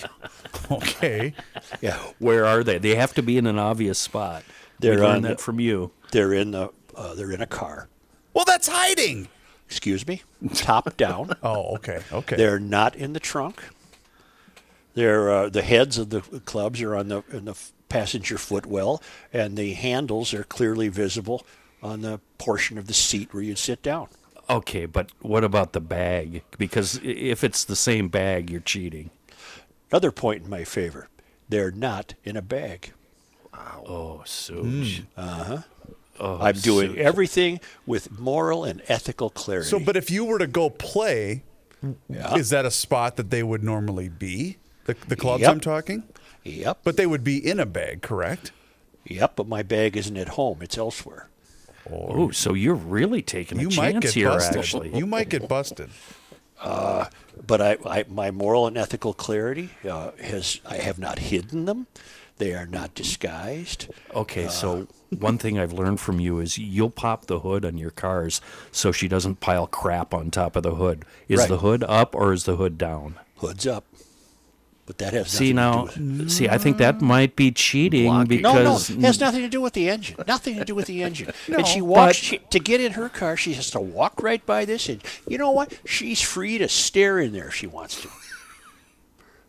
eight. 0.00 0.70
okay. 0.70 1.34
Yeah. 1.80 1.98
Where 2.18 2.44
are 2.46 2.64
they? 2.64 2.78
They 2.78 2.96
have 2.96 3.14
to 3.14 3.22
be 3.22 3.38
in 3.38 3.46
an 3.46 3.58
obvious 3.58 3.98
spot. 3.98 4.42
They're 4.78 5.04
on 5.04 5.22
that 5.22 5.40
from 5.40 5.58
you. 5.60 5.90
They're 6.12 6.32
in 6.32 6.52
the 6.52 6.70
uh, 6.94 7.14
they're 7.14 7.32
in 7.32 7.42
a 7.42 7.46
car. 7.46 7.88
Well, 8.32 8.44
that's 8.44 8.68
hiding. 8.68 9.28
Excuse 9.68 10.06
me. 10.06 10.22
Top 10.54 10.96
down. 10.96 11.36
Oh, 11.42 11.74
okay. 11.76 12.02
Okay. 12.12 12.36
They're 12.36 12.58
not 12.58 12.94
in 12.96 13.12
the 13.12 13.20
trunk. 13.20 13.62
They're 14.94 15.30
uh, 15.30 15.48
the 15.48 15.62
heads 15.62 15.98
of 15.98 16.10
the 16.10 16.20
clubs 16.20 16.80
are 16.82 16.94
on 16.96 17.08
the 17.08 17.22
in 17.30 17.44
the 17.44 17.58
passenger 17.88 18.38
footwell, 18.38 19.02
and 19.32 19.56
the 19.56 19.74
handles 19.74 20.32
are 20.32 20.44
clearly 20.44 20.88
visible 20.88 21.46
on 21.82 22.00
the 22.00 22.20
portion 22.38 22.78
of 22.78 22.86
the 22.86 22.94
seat 22.94 23.32
where 23.34 23.42
you'd 23.42 23.58
sit 23.58 23.82
down. 23.82 24.08
Okay, 24.48 24.86
but 24.86 25.10
what 25.20 25.44
about 25.44 25.72
the 25.72 25.80
bag? 25.80 26.42
Because 26.56 27.00
if 27.02 27.44
it's 27.44 27.64
the 27.64 27.76
same 27.76 28.08
bag, 28.08 28.48
you're 28.50 28.60
cheating. 28.60 29.10
Another 29.90 30.10
point 30.12 30.44
in 30.44 30.50
my 30.50 30.64
favor: 30.64 31.08
they're 31.48 31.70
not 31.70 32.14
in 32.24 32.36
a 32.36 32.42
bag. 32.42 32.92
Wow. 33.52 33.84
Oh, 33.86 34.22
Suge. 34.24 35.04
Oh, 36.18 36.38
I'm 36.40 36.54
doing 36.56 36.92
Suge. 36.94 36.98
everything 36.98 37.60
with 37.86 38.18
moral 38.18 38.64
and 38.64 38.82
ethical 38.88 39.30
clarity. 39.30 39.68
So, 39.68 39.78
but 39.78 39.96
if 39.96 40.10
you 40.10 40.24
were 40.24 40.38
to 40.38 40.46
go 40.46 40.70
play, 40.70 41.44
Yeah. 42.08 42.34
is 42.36 42.50
that 42.50 42.64
a 42.64 42.70
spot 42.70 43.16
that 43.16 43.30
they 43.30 43.42
would 43.42 43.62
normally 43.62 44.08
be? 44.08 44.56
The, 44.86 44.96
the 45.08 45.16
clubs 45.16 45.42
Yep. 45.42 45.50
I'm 45.50 45.60
talking? 45.60 46.02
yep, 46.44 46.78
But 46.84 46.96
they 46.96 47.06
would 47.06 47.24
be 47.24 47.36
in 47.44 47.58
a 47.60 47.66
bag, 47.66 48.02
correct? 48.02 48.52
yep. 49.04 49.32
But 49.36 49.46
my 49.48 49.62
bag 49.62 49.96
isn't 49.96 50.16
at 50.16 50.28
home; 50.30 50.58
it's 50.62 50.78
elsewhere. 50.78 51.28
Oh, 51.90 52.30
so 52.30 52.54
you're 52.54 52.74
really 52.74 53.22
taking 53.22 53.58
a 53.58 53.62
You 53.62 53.68
might 53.76 53.92
chance 53.92 54.04
get 54.06 54.14
here, 54.14 54.28
busted. 54.28 54.56
actually. 54.56 54.96
You 54.96 55.06
might 55.06 55.28
get 55.28 55.48
busted. 55.48 55.90
But 57.46 57.60
I, 57.60 57.76
I 57.84 58.04
my 58.08 58.30
moral 58.30 58.66
and 58.66 58.76
ethical 58.78 59.12
clarity 59.12 59.70
uh, 59.88 60.12
has 60.20 60.60
I 60.66 60.76
have 60.78 60.98
not 60.98 61.18
hidden 61.18 61.64
them. 61.66 61.86
They 62.38 62.54
are 62.54 62.66
not 62.66 62.94
disguised. 62.94 63.88
Okay, 64.14 64.48
so 64.48 64.88
one 65.10 65.38
thing 65.38 65.58
I've 65.58 65.72
learned 65.72 66.00
from 66.00 66.20
you 66.20 66.38
is 66.40 66.58
you'll 66.58 66.90
pop 66.90 67.26
the 67.26 67.40
hood 67.40 67.64
on 67.64 67.78
your 67.78 67.90
cars 67.90 68.40
so 68.72 68.92
she 68.92 69.08
doesn't 69.08 69.40
pile 69.40 69.66
crap 69.66 70.12
on 70.12 70.30
top 70.30 70.56
of 70.56 70.62
the 70.62 70.74
hood. 70.74 71.04
Is 71.28 71.40
Right. 71.40 71.48
the 71.48 71.58
hood 71.58 71.84
up 71.84 72.14
or 72.14 72.32
is 72.32 72.44
the 72.44 72.56
hood 72.56 72.76
down? 72.78 73.16
Hoods 73.36 73.66
up. 73.66 73.84
But 74.86 74.98
that 74.98 75.14
has 75.14 75.28
See 75.28 75.52
nothing 75.52 75.54
now, 75.54 75.86
to 75.92 75.98
do 75.98 76.18
with 76.22 76.30
see, 76.30 76.48
I 76.48 76.58
think 76.58 76.78
that 76.78 77.00
might 77.00 77.34
be 77.34 77.50
cheating 77.50 78.06
Blocking. 78.06 78.40
No, 78.42 78.54
no, 78.62 78.76
it 78.76 79.00
has 79.00 79.18
nothing 79.20 79.42
to 79.42 79.48
do 79.48 79.60
with 79.60 79.72
the 79.72 79.88
engine. 79.90 80.16
Nothing 80.28 80.58
to 80.58 80.64
do 80.64 80.76
with 80.76 80.86
the 80.86 81.02
engine. 81.02 81.32
and 81.52 81.66
she 81.66 81.80
but- 81.80 81.86
walks 81.86 82.16
she, 82.18 82.38
to 82.38 82.60
get 82.60 82.80
in 82.80 82.92
her 82.92 83.08
car. 83.08 83.36
She 83.36 83.54
has 83.54 83.68
to 83.72 83.80
walk 83.80 84.22
right 84.22 84.46
by 84.46 84.64
this, 84.64 84.88
and 84.88 85.02
you 85.26 85.38
know 85.38 85.50
what? 85.50 85.76
She's 85.84 86.20
free 86.22 86.58
to 86.58 86.68
stare 86.68 87.18
in 87.18 87.32
there 87.32 87.48
if 87.48 87.54
she 87.54 87.66
wants 87.66 88.00
to. 88.02 88.08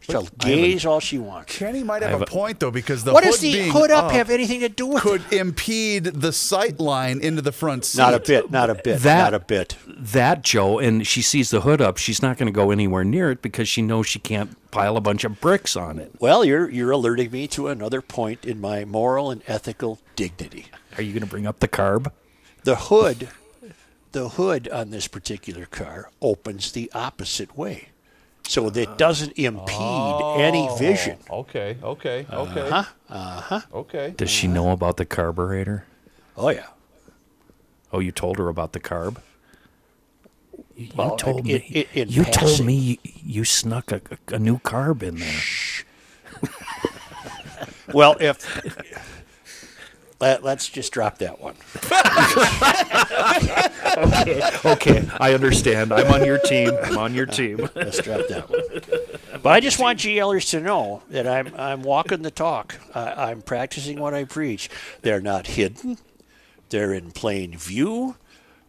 She'll 0.09 0.27
gaze 0.37 0.85
all 0.85 0.99
she 1.01 1.17
wants. 1.17 1.57
Kenny 1.57 1.83
might 1.83 2.01
have, 2.01 2.11
have 2.11 2.21
a 2.21 2.23
a- 2.23 2.27
point 2.27 2.59
though, 2.61 2.71
because 2.71 3.03
the 3.03 3.11
What 3.13 3.23
hood 3.25 3.31
does 3.31 3.39
the 3.41 3.51
being 3.53 3.71
hood 3.71 3.91
up 3.91 4.11
have 4.11 4.29
anything 4.29 4.61
to 4.61 4.69
do 4.69 4.87
with 4.87 5.01
could 5.03 5.21
it? 5.31 5.39
impede 5.39 6.05
the 6.05 6.31
sight 6.31 6.79
line 6.79 7.19
into 7.19 7.41
the 7.41 7.51
front 7.51 7.83
seat. 7.83 7.97
Not 7.99 8.13
a 8.13 8.19
bit. 8.19 8.49
Not 8.49 8.69
a 8.69 8.75
bit. 8.75 8.99
That- 9.01 9.17
not 9.23 9.33
a 9.33 9.39
bit. 9.39 9.75
that 9.87 10.43
Joe, 10.43 10.79
and 10.79 11.05
she 11.05 11.21
sees 11.21 11.49
the 11.49 11.61
hood 11.61 11.81
up, 11.81 11.97
she's 11.97 12.21
not 12.21 12.37
going 12.37 12.47
to 12.47 12.55
go 12.55 12.71
anywhere 12.71 13.03
near 13.03 13.31
it 13.31 13.41
because 13.41 13.67
she 13.67 13.81
knows 13.81 14.07
she 14.07 14.19
can't 14.19 14.55
pile 14.71 14.95
a 14.95 15.01
bunch 15.01 15.23
of 15.25 15.41
bricks 15.41 15.75
on 15.75 15.99
it. 15.99 16.11
Well, 16.19 16.45
you're 16.45 16.69
you're 16.69 16.91
alerting 16.91 17.31
me 17.31 17.47
to 17.49 17.67
another 17.67 18.01
point 18.01 18.45
in 18.45 18.61
my 18.61 18.85
moral 18.85 19.29
and 19.31 19.41
ethical 19.47 19.99
dignity. 20.15 20.67
Are 20.97 21.01
you 21.01 21.11
going 21.11 21.21
to 21.23 21.27
bring 21.29 21.45
up 21.45 21.59
the 21.59 21.67
carb? 21.67 22.11
The 22.63 22.75
hood, 22.75 23.29
the 24.13 24.29
hood 24.29 24.67
on 24.69 24.89
this 24.91 25.07
particular 25.07 25.65
car 25.65 26.09
opens 26.21 26.71
the 26.71 26.89
opposite 26.93 27.57
way, 27.57 27.89
so 28.47 28.69
that 28.69 28.81
it 28.81 28.97
doesn't 28.97 29.33
impede 29.37 30.21
any 30.37 30.69
vision. 30.77 31.17
Okay, 31.29 31.77
okay, 31.83 32.25
okay. 32.31 32.61
Uh-huh. 32.61 32.83
Uh-huh. 33.09 33.61
Okay. 33.73 34.13
Does 34.17 34.29
she 34.29 34.47
know 34.47 34.71
about 34.71 34.97
the 34.97 35.05
carburetor? 35.05 35.85
Oh 36.35 36.49
yeah. 36.49 36.67
Oh, 37.91 37.99
you 37.99 38.11
told 38.11 38.37
her 38.37 38.47
about 38.49 38.73
the 38.73 38.79
carb. 38.79 39.17
You 40.75 40.89
Well, 40.95 41.15
told 41.15 41.39
in- 41.39 41.45
me. 41.45 41.85
in- 41.93 42.01
in 42.01 42.09
you 42.09 42.23
told 42.25 42.63
me 42.65 42.73
you, 42.75 42.97
you 43.03 43.43
snuck 43.45 43.91
a, 43.91 44.01
a 44.29 44.39
new 44.39 44.59
carb 44.59 45.01
in 45.03 45.17
there. 45.17 45.41
Well, 47.93 48.17
if 48.19 48.37
let, 50.19 50.43
let's 50.43 50.67
just 50.67 50.91
drop 50.91 51.19
that 51.19 51.39
one. 51.39 51.55
okay, 54.65 55.07
I 55.19 55.33
understand. 55.33 55.91
I'm 55.93 56.11
on 56.11 56.25
your 56.25 56.39
team. 56.39 56.71
I'm 56.83 56.97
on 56.97 57.13
your 57.13 57.27
team. 57.27 57.57
Let's 57.75 58.01
drop 58.01 58.27
that 58.29 58.49
one. 58.49 59.41
But 59.43 59.49
I 59.49 59.59
just 59.59 59.79
want 59.79 59.99
GLers 59.99 60.49
to 60.51 60.59
know 60.59 61.03
that 61.09 61.27
I'm 61.27 61.53
I'm 61.55 61.83
walking 61.83 62.23
the 62.23 62.31
talk. 62.31 62.75
I, 62.95 63.29
I'm 63.31 63.41
practicing 63.41 63.99
what 63.99 64.13
I 64.13 64.23
preach. 64.23 64.69
They're 65.03 65.21
not 65.21 65.47
hidden. 65.47 65.97
They're 66.69 66.93
in 66.93 67.11
plain 67.11 67.55
view. 67.57 68.15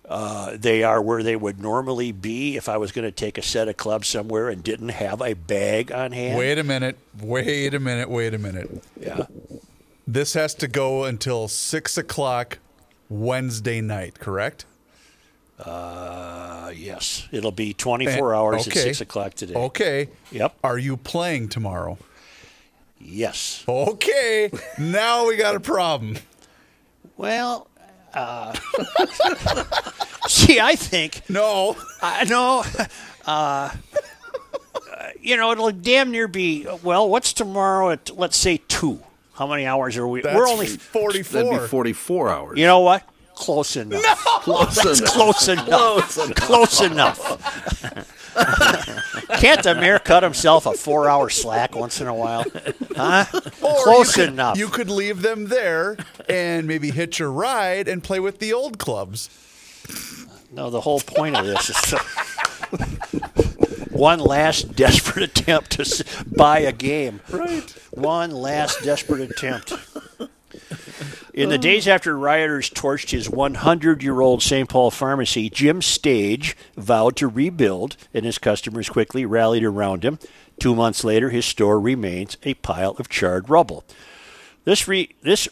Uh, 0.09 0.57
they 0.57 0.83
are 0.83 1.03
where 1.03 1.23
they 1.23 1.37
would 1.37 1.61
normally 1.61 2.13
be 2.13 2.57
if 2.57 2.69
I 2.69 2.79
was 2.79 2.93
going 2.93 3.05
to 3.05 3.13
take 3.13 3.37
a 3.37 3.43
set 3.43 3.69
of 3.69 3.77
clubs 3.77 4.09
somewhere 4.09 4.49
and 4.49 4.63
didn't 4.63 4.89
have 4.89 5.21
a 5.21 5.35
bag 5.35 5.93
on 5.93 6.13
hand. 6.13 6.39
Wait 6.39 6.59
a 6.59 6.65
minute. 6.65 6.97
Wait 7.21 7.75
a 7.75 7.81
minute. 7.81 8.09
Wait 8.09 8.33
a 8.33 8.39
minute. 8.39 8.83
Yeah. 8.99 9.27
This 10.09 10.33
has 10.33 10.55
to 10.55 10.69
go 10.69 11.05
until 11.05 11.49
six 11.49 11.99
o'clock 11.99 12.61
Wednesday 13.11 13.83
night, 13.83 14.19
correct? 14.19 14.65
Uh, 15.59 16.73
yes. 16.75 17.29
It'll 17.31 17.53
be 17.53 17.75
24 17.75 18.35
hours 18.35 18.67
at 18.67 18.73
6 18.73 19.03
o'clock 19.03 19.35
today. 19.35 19.53
Okay. 19.55 20.09
Yep. 20.33 20.57
Are 20.65 20.79
you 20.79 20.97
playing 20.97 21.51
tomorrow? 21.51 21.99
Yes. 22.99 23.65
Okay. 23.69 24.51
now 24.79 25.27
we 25.29 25.37
got 25.37 25.55
a 25.57 25.61
problem. 25.61 26.17
Well, 27.19 27.69
uh, 28.15 28.55
see, 30.27 30.59
I 30.59 30.75
think 30.75 31.21
No. 31.29 31.77
I 32.01 32.25
know. 32.25 32.65
Uh, 33.27 33.73
you 35.21 35.37
know, 35.37 35.53
it'll 35.53 35.71
damn 35.71 36.11
near 36.11 36.29
be. 36.29 36.67
Well, 36.83 37.11
what's 37.11 37.35
tomorrow 37.35 37.91
at 37.91 38.17
let's 38.17 38.39
say 38.39 38.63
two? 38.69 39.03
How 39.39 39.47
many 39.47 39.67
hours 39.67 39.97
are 39.97 40.07
we? 40.07 40.21
That's 40.21 40.35
We're 40.37 40.49
only. 40.49 40.67
44. 40.67 41.43
That'd 41.43 41.61
be 41.63 41.67
44 41.69 42.29
hours. 42.29 42.59
You 42.59 42.67
know 42.67 42.81
what? 42.81 43.09
Close 43.37 43.77
enough. 43.77 44.03
No! 44.03 44.15
Close 44.41 44.79
enough. 44.85 45.13
Close 45.15 45.49
enough. 45.49 45.67
Close 45.69 46.19
enough. 46.25 46.35
Close 46.37 46.81
enough. 46.81 48.35
Can't 49.39 49.63
the 49.63 49.77
mayor 49.77 50.01
cut 50.01 50.25
himself 50.25 50.67
a 50.67 50.73
four-hour 50.73 51.31
slack 51.31 51.77
once 51.77 52.01
in 52.01 52.09
a 52.09 52.15
while? 52.15 52.45
Huh? 52.97 53.27
Or 53.63 53.85
Close 53.85 54.17
you 54.17 54.25
could, 54.25 54.33
enough. 54.33 54.59
You 54.59 54.69
could 54.69 54.91
leave 54.91 55.23
them 55.23 55.47
there 55.47 55.97
and 56.29 56.67
maybe 56.67 56.91
hitch 56.91 57.21
a 57.21 57.29
ride 57.29 57.87
and 57.87 58.03
play 58.03 58.19
with 58.19 58.41
the 58.41 58.53
old 58.53 58.79
clubs. 58.79 59.31
No, 60.51 60.69
the 60.71 60.81
whole 60.81 61.01
point 61.01 61.37
of 61.37 61.47
this 61.47 61.71
is 61.71 61.77
to- 61.83 63.48
one 63.99 64.21
last 64.21 64.73
desperate 64.77 65.25
attempt 65.25 65.73
to 65.73 66.05
buy 66.37 66.61
a 66.61 66.73
game. 66.73 67.21
Right. 67.31 67.71
One 67.91 68.31
last 68.31 68.83
desperate 68.83 69.31
attempt. 69.31 69.73
In 71.35 71.51
the 71.51 71.59
days 71.59 71.87
after 71.87 72.19
rioters 72.19 72.69
torched 72.69 73.11
his 73.11 73.31
100 73.31 74.03
year 74.03 74.21
old 74.21 74.43
St. 74.43 74.69
Paul 74.69 74.91
pharmacy, 74.91 75.49
Jim 75.49 75.81
Stage 75.81 76.57
vowed 76.77 77.15
to 77.17 77.29
rebuild, 77.29 77.97
and 78.13 78.25
his 78.25 78.39
customers 78.39 78.89
quickly 78.89 79.25
rallied 79.25 79.63
around 79.63 80.05
him. 80.05 80.19
Two 80.59 80.75
months 80.75 81.05
later, 81.05 81.31
his 81.31 81.47
store 81.47 81.79
remains 81.79 82.37
a 82.43 82.55
pile 82.55 82.97
of 82.99 83.09
charred 83.09 83.49
rubble. 83.49 83.85
This 84.65 84.89
re- 84.89 85.15
this 85.23 85.49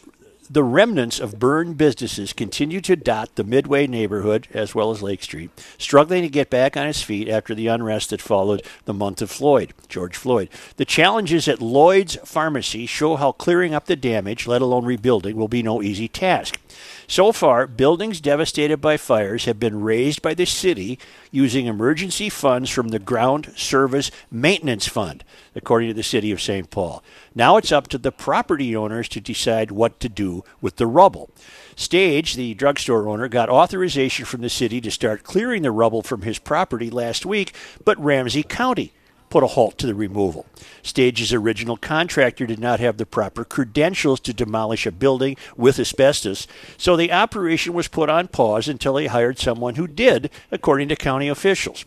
the 0.49 0.63
remnants 0.63 1.19
of 1.19 1.39
burned 1.39 1.77
businesses 1.77 2.33
continue 2.33 2.79
to 2.81 2.95
dot 2.95 3.35
the 3.35 3.43
Midway 3.43 3.87
neighborhood 3.87 4.47
as 4.53 4.73
well 4.73 4.91
as 4.91 5.01
Lake 5.01 5.21
Street, 5.23 5.49
struggling 5.77 6.21
to 6.23 6.29
get 6.29 6.49
back 6.49 6.77
on 6.77 6.87
his 6.87 7.01
feet 7.01 7.27
after 7.27 7.53
the 7.53 7.67
unrest 7.67 8.11
that 8.11 8.21
followed 8.21 8.63
the 8.85 8.93
month 8.93 9.21
of 9.21 9.29
Floyd, 9.29 9.73
George 9.89 10.15
Floyd. 10.15 10.49
The 10.77 10.85
challenges 10.85 11.47
at 11.47 11.61
Lloyd's 11.61 12.17
Pharmacy 12.23 12.85
show 12.85 13.17
how 13.17 13.33
clearing 13.33 13.73
up 13.73 13.85
the 13.85 13.95
damage, 13.95 14.47
let 14.47 14.61
alone 14.61 14.85
rebuilding, 14.85 15.35
will 15.35 15.47
be 15.47 15.63
no 15.63 15.81
easy 15.81 16.07
task. 16.07 16.59
So 17.09 17.31
far, 17.31 17.67
buildings 17.67 18.19
devastated 18.19 18.81
by 18.81 18.97
fires 18.97 19.45
have 19.45 19.57
been 19.57 19.81
razed 19.81 20.21
by 20.21 20.33
the 20.33 20.45
city 20.45 20.99
using 21.31 21.65
emergency 21.65 22.27
funds 22.27 22.69
from 22.69 22.89
the 22.89 22.99
Ground 22.99 23.53
Service 23.55 24.11
Maintenance 24.29 24.89
Fund, 24.89 25.23
according 25.55 25.87
to 25.87 25.93
the 25.93 26.03
city 26.03 26.31
of 26.31 26.41
St. 26.41 26.69
Paul. 26.69 27.01
Now 27.33 27.55
it's 27.55 27.71
up 27.71 27.87
to 27.89 27.97
the 27.97 28.11
property 28.11 28.75
owners 28.75 29.07
to 29.09 29.21
decide 29.21 29.71
what 29.71 30.01
to 30.01 30.09
do 30.09 30.43
with 30.59 30.75
the 30.75 30.85
rubble. 30.85 31.29
Stage, 31.77 32.33
the 32.33 32.53
drugstore 32.55 33.07
owner, 33.07 33.29
got 33.29 33.49
authorization 33.49 34.25
from 34.25 34.41
the 34.41 34.49
city 34.49 34.81
to 34.81 34.91
start 34.91 35.23
clearing 35.23 35.61
the 35.61 35.71
rubble 35.71 36.01
from 36.01 36.23
his 36.23 36.39
property 36.39 36.89
last 36.89 37.25
week, 37.25 37.55
but 37.85 37.97
Ramsey 38.03 38.43
County 38.43 38.91
put 39.29 39.43
a 39.43 39.47
halt 39.47 39.77
to 39.77 39.87
the 39.87 39.95
removal. 39.95 40.45
Stage's 40.81 41.33
original 41.33 41.77
contractor 41.77 42.45
did 42.45 42.59
not 42.59 42.79
have 42.79 42.97
the 42.97 43.05
proper 43.05 43.43
credentials 43.43 44.19
to 44.21 44.33
demolish 44.33 44.85
a 44.85 44.91
building 44.91 45.35
with 45.55 45.79
asbestos, 45.79 46.47
so 46.77 46.95
the 46.95 47.11
operation 47.11 47.73
was 47.73 47.87
put 47.87 48.09
on 48.09 48.27
pause 48.27 48.67
until 48.67 48.93
they 48.93 49.07
hired 49.07 49.37
someone 49.37 49.75
who 49.75 49.87
did, 49.87 50.29
according 50.51 50.87
to 50.87 50.95
county 50.95 51.27
officials. 51.27 51.83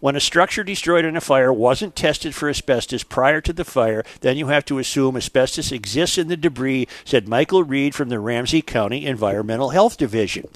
When 0.00 0.16
a 0.16 0.20
structure 0.20 0.62
destroyed 0.62 1.04
in 1.04 1.16
a 1.16 1.20
fire 1.20 1.52
wasn't 1.52 1.96
tested 1.96 2.34
for 2.34 2.48
asbestos 2.48 3.02
prior 3.02 3.40
to 3.40 3.52
the 3.52 3.64
fire, 3.64 4.04
then 4.20 4.36
you 4.36 4.46
have 4.48 4.64
to 4.66 4.78
assume 4.78 5.16
asbestos 5.16 5.72
exists 5.72 6.16
in 6.16 6.28
the 6.28 6.36
debris, 6.36 6.86
said 7.04 7.28
Michael 7.28 7.64
Reed 7.64 7.94
from 7.94 8.08
the 8.08 8.20
Ramsey 8.20 8.62
County 8.62 9.04
Environmental 9.04 9.70
Health 9.70 9.96
Division. 9.96 10.48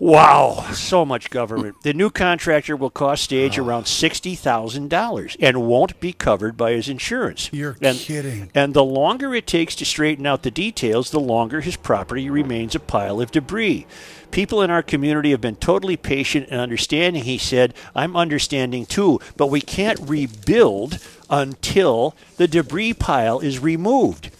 Wow, 0.00 0.72
so 0.72 1.04
much 1.04 1.30
government. 1.30 1.82
The 1.82 1.94
new 1.94 2.10
contractor 2.10 2.76
will 2.76 2.90
cost 2.90 3.22
Stage 3.22 3.58
oh. 3.58 3.64
around 3.64 3.84
$60,000 3.84 5.36
and 5.38 5.62
won't 5.62 6.00
be 6.00 6.12
covered 6.12 6.56
by 6.56 6.72
his 6.72 6.88
insurance. 6.88 7.48
You're 7.52 7.76
and, 7.80 7.96
kidding. 7.96 8.50
And 8.54 8.74
the 8.74 8.84
longer 8.84 9.34
it 9.34 9.46
takes 9.46 9.76
to 9.76 9.84
straighten 9.84 10.26
out 10.26 10.42
the 10.42 10.50
details, 10.50 11.10
the 11.10 11.20
longer 11.20 11.60
his 11.60 11.76
property 11.76 12.28
remains 12.28 12.74
a 12.74 12.80
pile 12.80 13.20
of 13.20 13.30
debris. 13.30 13.86
People 14.32 14.62
in 14.62 14.70
our 14.70 14.82
community 14.82 15.30
have 15.30 15.40
been 15.40 15.54
totally 15.54 15.96
patient 15.96 16.48
and 16.50 16.60
understanding, 16.60 17.22
he 17.22 17.38
said. 17.38 17.72
I'm 17.94 18.16
understanding 18.16 18.86
too, 18.86 19.20
but 19.36 19.46
we 19.46 19.60
can't 19.60 20.00
rebuild 20.00 20.98
until 21.30 22.16
the 22.36 22.48
debris 22.48 22.94
pile 22.94 23.38
is 23.38 23.60
removed. 23.60 24.30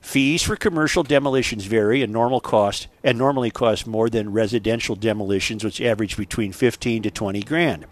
Fees 0.00 0.42
for 0.42 0.56
commercial 0.56 1.02
demolitions 1.02 1.66
vary 1.66 2.02
and 2.02 2.12
normal 2.12 2.40
cost 2.40 2.88
and 3.04 3.18
normally 3.18 3.50
cost 3.50 3.86
more 3.86 4.08
than 4.10 4.32
residential 4.32 4.96
demolitions, 4.96 5.62
which 5.62 5.80
average 5.80 6.16
between 6.16 6.52
15 6.52 7.02
to 7.02 7.10
20 7.10 7.42
grand. 7.42 7.86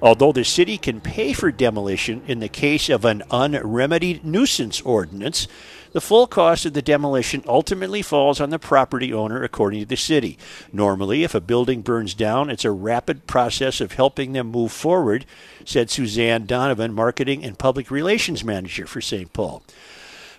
Although 0.00 0.32
the 0.32 0.44
city 0.44 0.78
can 0.78 1.00
pay 1.00 1.32
for 1.32 1.50
demolition 1.50 2.22
in 2.26 2.40
the 2.40 2.48
case 2.48 2.88
of 2.88 3.04
an 3.04 3.22
unremedied 3.30 4.24
nuisance 4.24 4.80
ordinance, 4.82 5.48
the 5.92 6.00
full 6.00 6.26
cost 6.26 6.66
of 6.66 6.74
the 6.74 6.82
demolition 6.82 7.42
ultimately 7.46 8.02
falls 8.02 8.40
on 8.40 8.50
the 8.50 8.58
property 8.58 9.12
owner, 9.12 9.42
according 9.42 9.80
to 9.80 9.86
the 9.86 9.96
city. 9.96 10.38
Normally, 10.72 11.24
if 11.24 11.34
a 11.34 11.40
building 11.40 11.82
burns 11.82 12.14
down, 12.14 12.50
it's 12.50 12.64
a 12.64 12.70
rapid 12.70 13.26
process 13.26 13.80
of 13.80 13.92
helping 13.92 14.32
them 14.32 14.48
move 14.48 14.70
forward, 14.70 15.24
said 15.64 15.90
Suzanne 15.90 16.46
Donovan, 16.46 16.92
Marketing 16.92 17.42
and 17.42 17.58
Public 17.58 17.90
Relations 17.90 18.44
Manager 18.44 18.86
for 18.86 19.00
St. 19.00 19.32
Paul. 19.32 19.62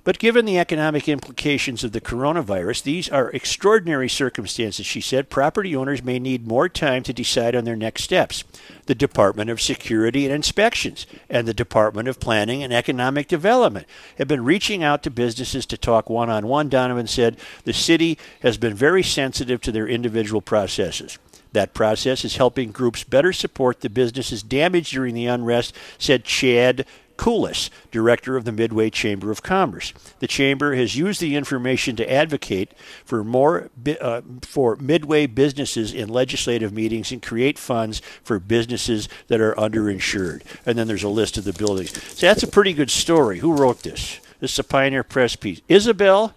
But 0.04 0.20
given 0.20 0.46
the 0.46 0.58
economic 0.58 1.10
implications 1.10 1.84
of 1.84 1.92
the 1.92 2.02
coronavirus, 2.02 2.84
these 2.84 3.10
are 3.10 3.32
extraordinary 3.32 4.10
circumstances, 4.10 4.86
she 4.86 5.02
said. 5.02 5.30
Property 5.30 5.76
owners 5.76 6.04
may 6.04 6.20
need 6.20 6.48
more 6.48 6.70
time 6.70 7.04
to 7.04 7.14
decide 7.14 7.56
on 7.56 7.66
their 7.66 7.76
next 7.76 8.04
steps. 8.04 8.44
The 8.86 8.96
Department 8.96 9.50
of 9.50 9.62
Security 9.62 10.26
and 10.26 10.34
Inspections 10.34 11.06
and 11.30 11.48
the 11.48 11.54
Department 11.54 12.08
of 12.08 12.20
Planning 12.20 12.64
and 12.64 12.74
Economic 12.74 13.28
Development 13.28 13.86
have 14.18 14.28
been 14.28 14.44
reaching 14.44 14.84
out 14.84 15.04
to 15.04 15.12
businesses 15.12 15.66
to 15.68 15.78
talk 15.78 16.10
one 16.10 16.30
on 16.30 16.48
one, 16.48 16.70
Donovan 16.70 17.08
said. 17.08 17.38
The 17.66 17.74
city 17.74 18.18
has 18.42 18.58
been 18.58 18.74
very 18.74 19.04
sensitive 19.04 19.62
to 19.62 19.72
their 19.72 19.88
individual 19.88 20.42
processes. 20.42 21.20
That 21.52 21.74
process 21.74 22.24
is 22.24 22.38
helping 22.38 22.72
groups 22.72 23.04
better 23.04 23.34
support 23.34 23.82
the 23.82 23.90
businesses 23.90 24.44
damaged 24.44 24.94
during 24.94 25.16
the 25.16 25.26
unrest, 25.26 25.76
said 25.98 26.24
Chad 26.24 26.86
Kulas, 27.20 27.70
director 27.92 28.38
of 28.38 28.46
the 28.46 28.52
Midway 28.54 28.90
Chamber 28.90 29.30
of 29.30 29.44
Commerce. 29.44 29.94
The 30.20 30.28
chamber 30.28 30.74
has 30.76 30.96
used 30.96 31.20
the 31.20 31.36
information 31.36 31.98
to 31.98 32.10
advocate 32.10 32.72
for 33.04 33.26
more 33.26 33.70
uh, 34.00 34.22
for 34.42 34.78
Midway 34.78 35.26
businesses 35.26 35.94
in 35.94 36.08
legislative 36.08 36.72
meetings 36.72 37.12
and 37.12 37.22
create 37.22 37.60
funds 37.60 38.02
for 38.24 38.40
businesses 38.40 39.10
that 39.28 39.42
are 39.42 39.54
underinsured. 39.56 40.44
And 40.66 40.78
then 40.78 40.88
there's 40.88 41.04
a 41.04 41.10
list 41.10 41.38
of 41.38 41.44
the 41.44 41.52
buildings. 41.52 41.92
So 42.18 42.26
that's 42.26 42.44
a 42.44 42.48
pretty 42.48 42.72
good 42.72 42.90
story. 42.90 43.40
Who 43.40 43.52
wrote 43.52 43.84
this? 43.84 44.22
This 44.40 44.54
is 44.54 44.60
a 44.60 44.64
Pioneer 44.64 45.04
Press 45.04 45.36
piece. 45.36 45.60
Isabel 45.68 46.34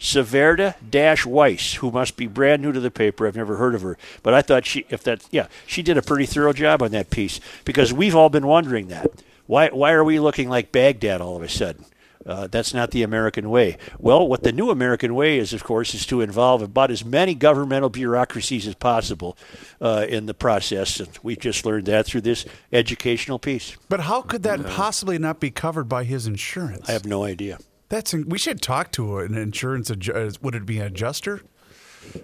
Saavedra 0.00 0.74
Dash 0.90 1.24
Weiss, 1.24 1.74
who 1.74 1.92
must 1.92 2.16
be 2.16 2.26
brand 2.26 2.62
new 2.62 2.72
to 2.72 2.80
the 2.80 2.90
paper. 2.90 3.28
I've 3.28 3.36
never 3.36 3.58
heard 3.58 3.76
of 3.76 3.82
her, 3.82 3.96
but 4.24 4.34
I 4.34 4.42
thought 4.42 4.66
she, 4.66 4.86
if 4.90 5.04
that, 5.04 5.24
yeah, 5.30 5.46
she 5.68 5.82
did 5.82 5.96
a 5.96 6.02
pretty 6.02 6.26
thorough 6.26 6.52
job 6.52 6.82
on 6.82 6.90
that 6.90 7.10
piece 7.10 7.40
because 7.64 7.92
we've 7.92 8.16
all 8.16 8.28
been 8.28 8.48
wondering 8.48 8.88
that. 8.88 9.22
Why, 9.46 9.68
why 9.68 9.92
are 9.92 10.04
we 10.04 10.18
looking 10.20 10.48
like 10.48 10.72
Baghdad 10.72 11.20
all 11.20 11.36
of 11.36 11.42
a 11.42 11.48
sudden? 11.48 11.84
Uh, 12.24 12.48
that's 12.48 12.74
not 12.74 12.90
the 12.90 13.04
American 13.04 13.48
way. 13.50 13.78
Well, 14.00 14.26
what 14.26 14.42
the 14.42 14.50
new 14.50 14.70
American 14.70 15.14
way 15.14 15.38
is, 15.38 15.52
of 15.52 15.62
course, 15.62 15.94
is 15.94 16.04
to 16.06 16.20
involve 16.20 16.60
about 16.60 16.90
as 16.90 17.04
many 17.04 17.36
governmental 17.36 17.88
bureaucracies 17.88 18.66
as 18.66 18.74
possible 18.74 19.38
uh, 19.80 20.06
in 20.08 20.26
the 20.26 20.34
process. 20.34 20.98
And 20.98 21.16
we 21.22 21.36
just 21.36 21.64
learned 21.64 21.86
that 21.86 22.06
through 22.06 22.22
this 22.22 22.44
educational 22.72 23.38
piece. 23.38 23.76
But 23.88 24.00
how 24.00 24.22
could 24.22 24.42
that 24.42 24.66
possibly 24.66 25.18
not 25.18 25.38
be 25.38 25.52
covered 25.52 25.88
by 25.88 26.02
his 26.02 26.26
insurance? 26.26 26.88
I 26.88 26.92
have 26.92 27.06
no 27.06 27.22
idea. 27.22 27.58
That's 27.88 28.12
we 28.12 28.38
should 28.38 28.60
talk 28.60 28.90
to 28.92 29.18
an 29.18 29.36
insurance. 29.36 29.88
adju- 29.88 30.34
uh, 30.34 30.36
Would 30.42 30.56
it 30.56 30.66
be 30.66 30.80
an 30.80 30.86
adjuster? 30.88 31.42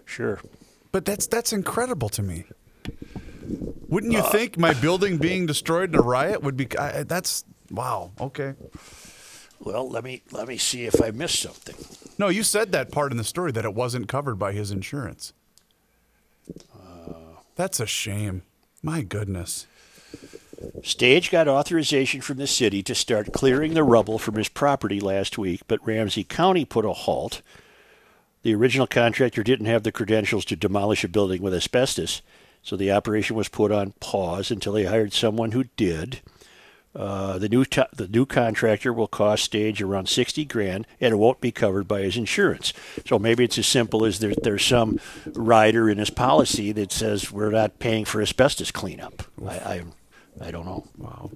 Sure. 0.04 0.40
But 0.90 1.04
that's 1.04 1.28
that's 1.28 1.52
incredible 1.52 2.08
to 2.08 2.22
me. 2.22 2.44
Wouldn't 3.88 4.12
you 4.12 4.20
uh. 4.20 4.30
think 4.30 4.58
my 4.58 4.74
building 4.74 5.18
being 5.18 5.46
destroyed 5.46 5.90
in 5.90 5.98
a 5.98 6.02
riot 6.02 6.42
would 6.42 6.56
be? 6.56 6.68
I, 6.78 7.02
that's 7.02 7.44
wow. 7.70 8.12
Okay. 8.20 8.54
Well, 9.60 9.88
let 9.88 10.02
me 10.04 10.22
let 10.32 10.48
me 10.48 10.56
see 10.56 10.84
if 10.84 11.00
I 11.02 11.10
missed 11.10 11.40
something. 11.40 11.76
No, 12.18 12.28
you 12.28 12.42
said 12.42 12.72
that 12.72 12.90
part 12.90 13.12
in 13.12 13.18
the 13.18 13.24
story 13.24 13.52
that 13.52 13.64
it 13.64 13.74
wasn't 13.74 14.08
covered 14.08 14.38
by 14.38 14.52
his 14.52 14.70
insurance. 14.70 15.32
Uh. 16.74 17.12
That's 17.54 17.80
a 17.80 17.86
shame. 17.86 18.42
My 18.82 19.02
goodness. 19.02 19.66
Stage 20.82 21.30
got 21.30 21.48
authorization 21.48 22.20
from 22.20 22.38
the 22.38 22.46
city 22.46 22.82
to 22.84 22.94
start 22.94 23.32
clearing 23.32 23.74
the 23.74 23.82
rubble 23.82 24.18
from 24.18 24.36
his 24.36 24.48
property 24.48 25.00
last 25.00 25.36
week, 25.36 25.62
but 25.66 25.84
Ramsey 25.86 26.24
County 26.24 26.64
put 26.64 26.84
a 26.84 26.92
halt. 26.92 27.42
The 28.42 28.54
original 28.54 28.86
contractor 28.86 29.42
didn't 29.42 29.66
have 29.66 29.82
the 29.82 29.92
credentials 29.92 30.44
to 30.46 30.56
demolish 30.56 31.04
a 31.04 31.08
building 31.08 31.42
with 31.42 31.54
asbestos, 31.54 32.22
so 32.62 32.76
the 32.76 32.92
operation 32.92 33.36
was 33.36 33.48
put 33.48 33.72
on 33.72 33.92
pause 34.00 34.50
until 34.50 34.72
they 34.72 34.84
hired 34.84 35.12
someone 35.12 35.52
who 35.52 35.64
did. 35.76 36.20
Uh, 36.94 37.38
the 37.38 37.48
new 37.48 37.64
to- 37.64 37.88
the 37.96 38.06
new 38.06 38.26
contractor 38.26 38.92
will 38.92 39.06
cost 39.06 39.44
Stage 39.44 39.80
around 39.80 40.10
sixty 40.10 40.44
grand, 40.44 40.86
and 41.00 41.14
it 41.14 41.16
won't 41.16 41.40
be 41.40 41.50
covered 41.50 41.88
by 41.88 42.02
his 42.02 42.18
insurance. 42.18 42.74
So 43.06 43.18
maybe 43.18 43.44
it's 43.44 43.56
as 43.56 43.66
simple 43.66 44.04
as 44.04 44.18
there, 44.18 44.34
there's 44.42 44.64
some 44.64 45.00
rider 45.32 45.88
in 45.88 45.96
his 45.96 46.10
policy 46.10 46.70
that 46.72 46.92
says 46.92 47.32
we're 47.32 47.50
not 47.50 47.78
paying 47.78 48.04
for 48.04 48.20
asbestos 48.20 48.70
cleanup. 48.70 49.22
I, 49.42 49.54
I 49.54 49.82
I 50.40 50.50
don't 50.50 50.66
know. 50.66 50.86
Wow. 50.98 51.30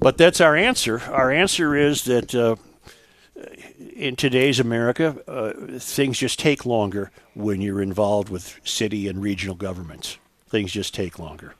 But 0.00 0.18
that's 0.18 0.42
our 0.42 0.54
answer. 0.54 1.00
Our 1.00 1.30
answer 1.30 1.74
is 1.74 2.04
that 2.04 2.34
uh, 2.34 2.56
in 3.96 4.14
today's 4.14 4.60
America, 4.60 5.16
uh, 5.26 5.78
things 5.78 6.18
just 6.18 6.38
take 6.38 6.66
longer 6.66 7.10
when 7.34 7.60
you're 7.60 7.80
involved 7.80 8.28
with 8.28 8.60
city 8.62 9.08
and 9.08 9.22
regional 9.22 9.56
governments. 9.56 10.18
Things 10.48 10.72
just 10.72 10.94
take 10.94 11.18
longer. 11.18 11.54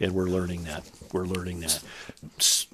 And 0.00 0.12
we're 0.12 0.28
learning 0.28 0.64
that. 0.64 0.90
We're 1.12 1.26
learning 1.26 1.60
that. 1.60 1.82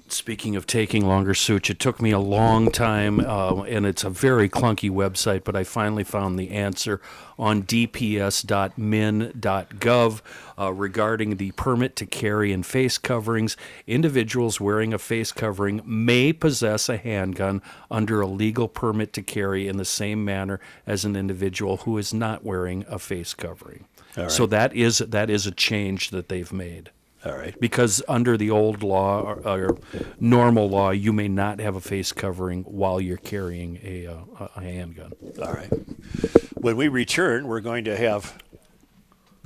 Speaking 0.09 0.55
of 0.55 0.65
taking 0.65 1.05
longer, 1.05 1.33
Such, 1.33 1.69
it 1.69 1.79
took 1.79 2.01
me 2.01 2.11
a 2.11 2.19
long 2.19 2.71
time, 2.71 3.19
uh, 3.19 3.63
and 3.63 3.85
it's 3.85 4.05
a 4.05 4.09
very 4.09 4.47
clunky 4.47 4.89
website, 4.89 5.43
but 5.43 5.55
I 5.55 5.63
finally 5.65 6.05
found 6.05 6.39
the 6.39 6.51
answer 6.51 7.01
on 7.37 7.63
dps.min.gov 7.63 8.71
uh, 10.57 10.73
regarding 10.73 11.35
the 11.35 11.51
permit 11.51 11.95
to 11.97 12.05
carry 12.05 12.53
and 12.53 12.65
face 12.65 12.97
coverings. 12.97 13.57
Individuals 13.85 14.61
wearing 14.61 14.93
a 14.93 14.97
face 14.97 15.31
covering 15.31 15.81
may 15.85 16.31
possess 16.31 16.87
a 16.87 16.97
handgun 16.97 17.61
under 17.91 18.21
a 18.21 18.27
legal 18.27 18.67
permit 18.67 19.11
to 19.13 19.21
carry 19.21 19.67
in 19.67 19.77
the 19.77 19.85
same 19.85 20.23
manner 20.23 20.59
as 20.85 21.05
an 21.05 21.15
individual 21.15 21.77
who 21.77 21.97
is 21.97 22.13
not 22.13 22.43
wearing 22.45 22.85
a 22.87 22.97
face 22.97 23.33
covering. 23.33 23.85
So 24.29 24.47
that 24.47 24.73
is 24.73 24.97
that 24.97 25.29
is 25.29 25.45
a 25.45 25.51
change 25.51 26.09
that 26.09 26.27
they've 26.27 26.51
made 26.51 26.89
All 27.27 27.37
right. 27.37 27.59
because 27.59 28.01
under 28.07 28.37
the 28.37 28.49
old 28.49 28.83
law 28.83 29.21
or, 29.21 29.47
or 29.47 29.77
normal 30.19 30.69
law, 30.69 30.91
you 30.91 31.13
may 31.13 31.27
not 31.27 31.59
have 31.59 31.75
a 31.75 31.81
face 31.81 32.11
covering 32.11 32.63
while 32.63 32.99
you're 33.01 33.17
carrying 33.17 33.79
a, 33.83 34.07
uh, 34.07 34.47
a 34.55 34.61
handgun. 34.61 35.11
All 35.41 35.53
right. 35.53 35.71
When 36.55 36.77
we 36.77 36.87
return, 36.87 37.47
we're 37.47 37.61
going 37.61 37.85
to 37.85 37.95
have 37.95 38.37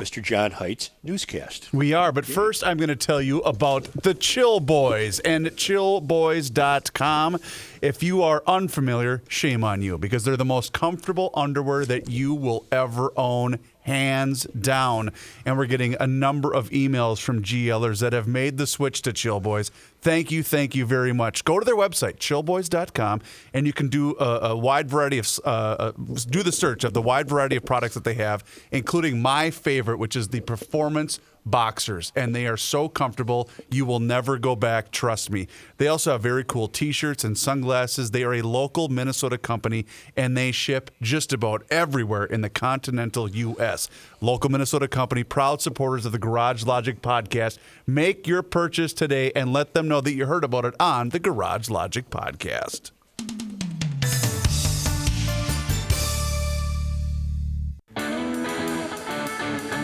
Mr. 0.02 0.20
John 0.20 0.54
Height's 0.54 0.90
newscast. 1.04 1.72
We 1.72 1.94
are, 1.94 2.12
but 2.12 2.26
first 2.26 2.66
I'm 2.66 2.78
going 2.78 2.90
to 2.90 2.96
tell 2.96 3.22
you 3.22 3.40
about 3.42 3.84
the 4.02 4.16
Chill 4.16 4.60
Boys 4.60 5.20
and 5.20 5.46
chillboys.com. 5.46 7.38
If 7.84 8.02
you 8.02 8.24
are 8.24 8.42
unfamiliar, 8.48 9.22
shame 9.28 9.64
on 9.64 9.84
you 9.84 10.00
because 10.00 10.24
they're 10.24 10.36
the 10.38 10.44
most 10.44 10.74
comfortable 10.74 11.30
underwear 11.36 11.86
that 11.86 12.10
you 12.10 12.34
will 12.34 12.66
ever 12.72 13.14
own, 13.16 13.60
hands 13.82 14.46
down. 14.60 15.12
And 15.46 15.56
we're 15.56 15.68
getting 15.68 15.96
a 16.00 16.08
number 16.08 16.52
of 16.52 16.72
emails 16.72 17.22
from 17.22 17.44
GLers 17.44 18.00
that 18.00 18.14
have 18.14 18.28
made 18.28 18.58
the 18.58 18.66
switch 18.66 19.04
to 19.04 19.14
Chill 19.14 19.40
Boys. 19.40 19.70
Thank 20.02 20.32
you, 20.32 20.42
thank 20.42 20.74
you 20.74 20.88
very 20.88 21.14
much. 21.14 21.46
Go 21.46 21.60
to 21.60 21.66
their 21.66 21.76
website, 21.76 22.18
chillboys.com, 22.18 23.22
and 23.54 23.68
you 23.68 23.74
can 23.74 23.88
do 23.88 24.16
a, 24.20 24.50
a 24.50 24.58
wide 24.58 24.90
variety 24.90 25.20
of, 25.20 25.28
uh, 25.46 25.48
uh, 25.48 25.92
do 26.28 26.42
the 26.42 26.52
search 26.52 26.84
of 26.84 26.94
the 26.94 27.02
wide 27.02 27.30
variety 27.30 27.56
of 27.56 27.66
products 27.66 27.94
that 27.94 28.04
they 28.04 28.16
have, 28.16 28.44
including 28.72 29.22
my 29.22 29.52
favorite, 29.52 30.00
which 30.00 30.16
is 30.16 30.30
the 30.30 30.42
Performance 30.42 31.20
boxers 31.45 32.12
and 32.15 32.36
they 32.36 32.45
are 32.45 32.58
so 32.58 32.88
comfortable 32.88 33.49
you 33.69 33.86
will 33.86 33.99
never 33.99 34.38
go 34.38 34.56
back 34.56 34.91
trust 34.91 35.30
me. 35.32 35.47
They 35.77 35.88
also 35.88 36.13
have 36.13 36.21
very 36.21 36.43
cool 36.43 36.67
t-shirts 36.67 37.23
and 37.23 37.38
sunglasses. 37.38 38.12
They 38.12 38.23
are 38.23 38.34
a 38.34 38.41
local 38.41 38.89
minnesota 38.89 39.38
company 39.38 39.86
and 40.15 40.38
they 40.38 40.51
ship 40.51 40.91
just 41.01 41.34
about 41.34 41.63
everywhere 41.69 42.25
in 42.25 42.41
the 42.41 42.49
continental 42.49 43.30
us 43.32 43.89
local 44.19 44.49
minnesota 44.49 44.88
company 44.88 45.23
proud 45.23 45.62
supporters 45.62 46.06
of 46.06 46.12
the 46.12 46.19
garage 46.19 46.65
logic 46.65 47.01
podcast. 47.01 47.58
Make 47.88 48.27
your 48.27 48.43
purchase 48.43 48.93
today 48.93 49.32
and 49.36 49.51
let 49.54 49.73
them 49.73 49.88
know 49.88 50.01
that 50.01 50.13
you 50.13 50.25
heard 50.25 50.43
about 50.43 50.65
it 50.65 50.75
on 50.80 51.10
the 51.10 51.19
garage 51.19 51.69
logic 51.69 52.10
podcast 52.10 52.91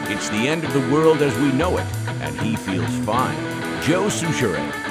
It's 0.10 0.30
the 0.30 0.48
end 0.48 0.64
of 0.64 0.72
the 0.72 0.80
world 0.90 1.22
as 1.22 1.38
we 1.38 1.52
know 1.52 1.78
it, 1.78 1.86
and 2.22 2.40
he 2.40 2.56
feels 2.56 2.96
fine. 3.00 3.36
Joe 3.84 4.08
Soucheray. 4.08 4.87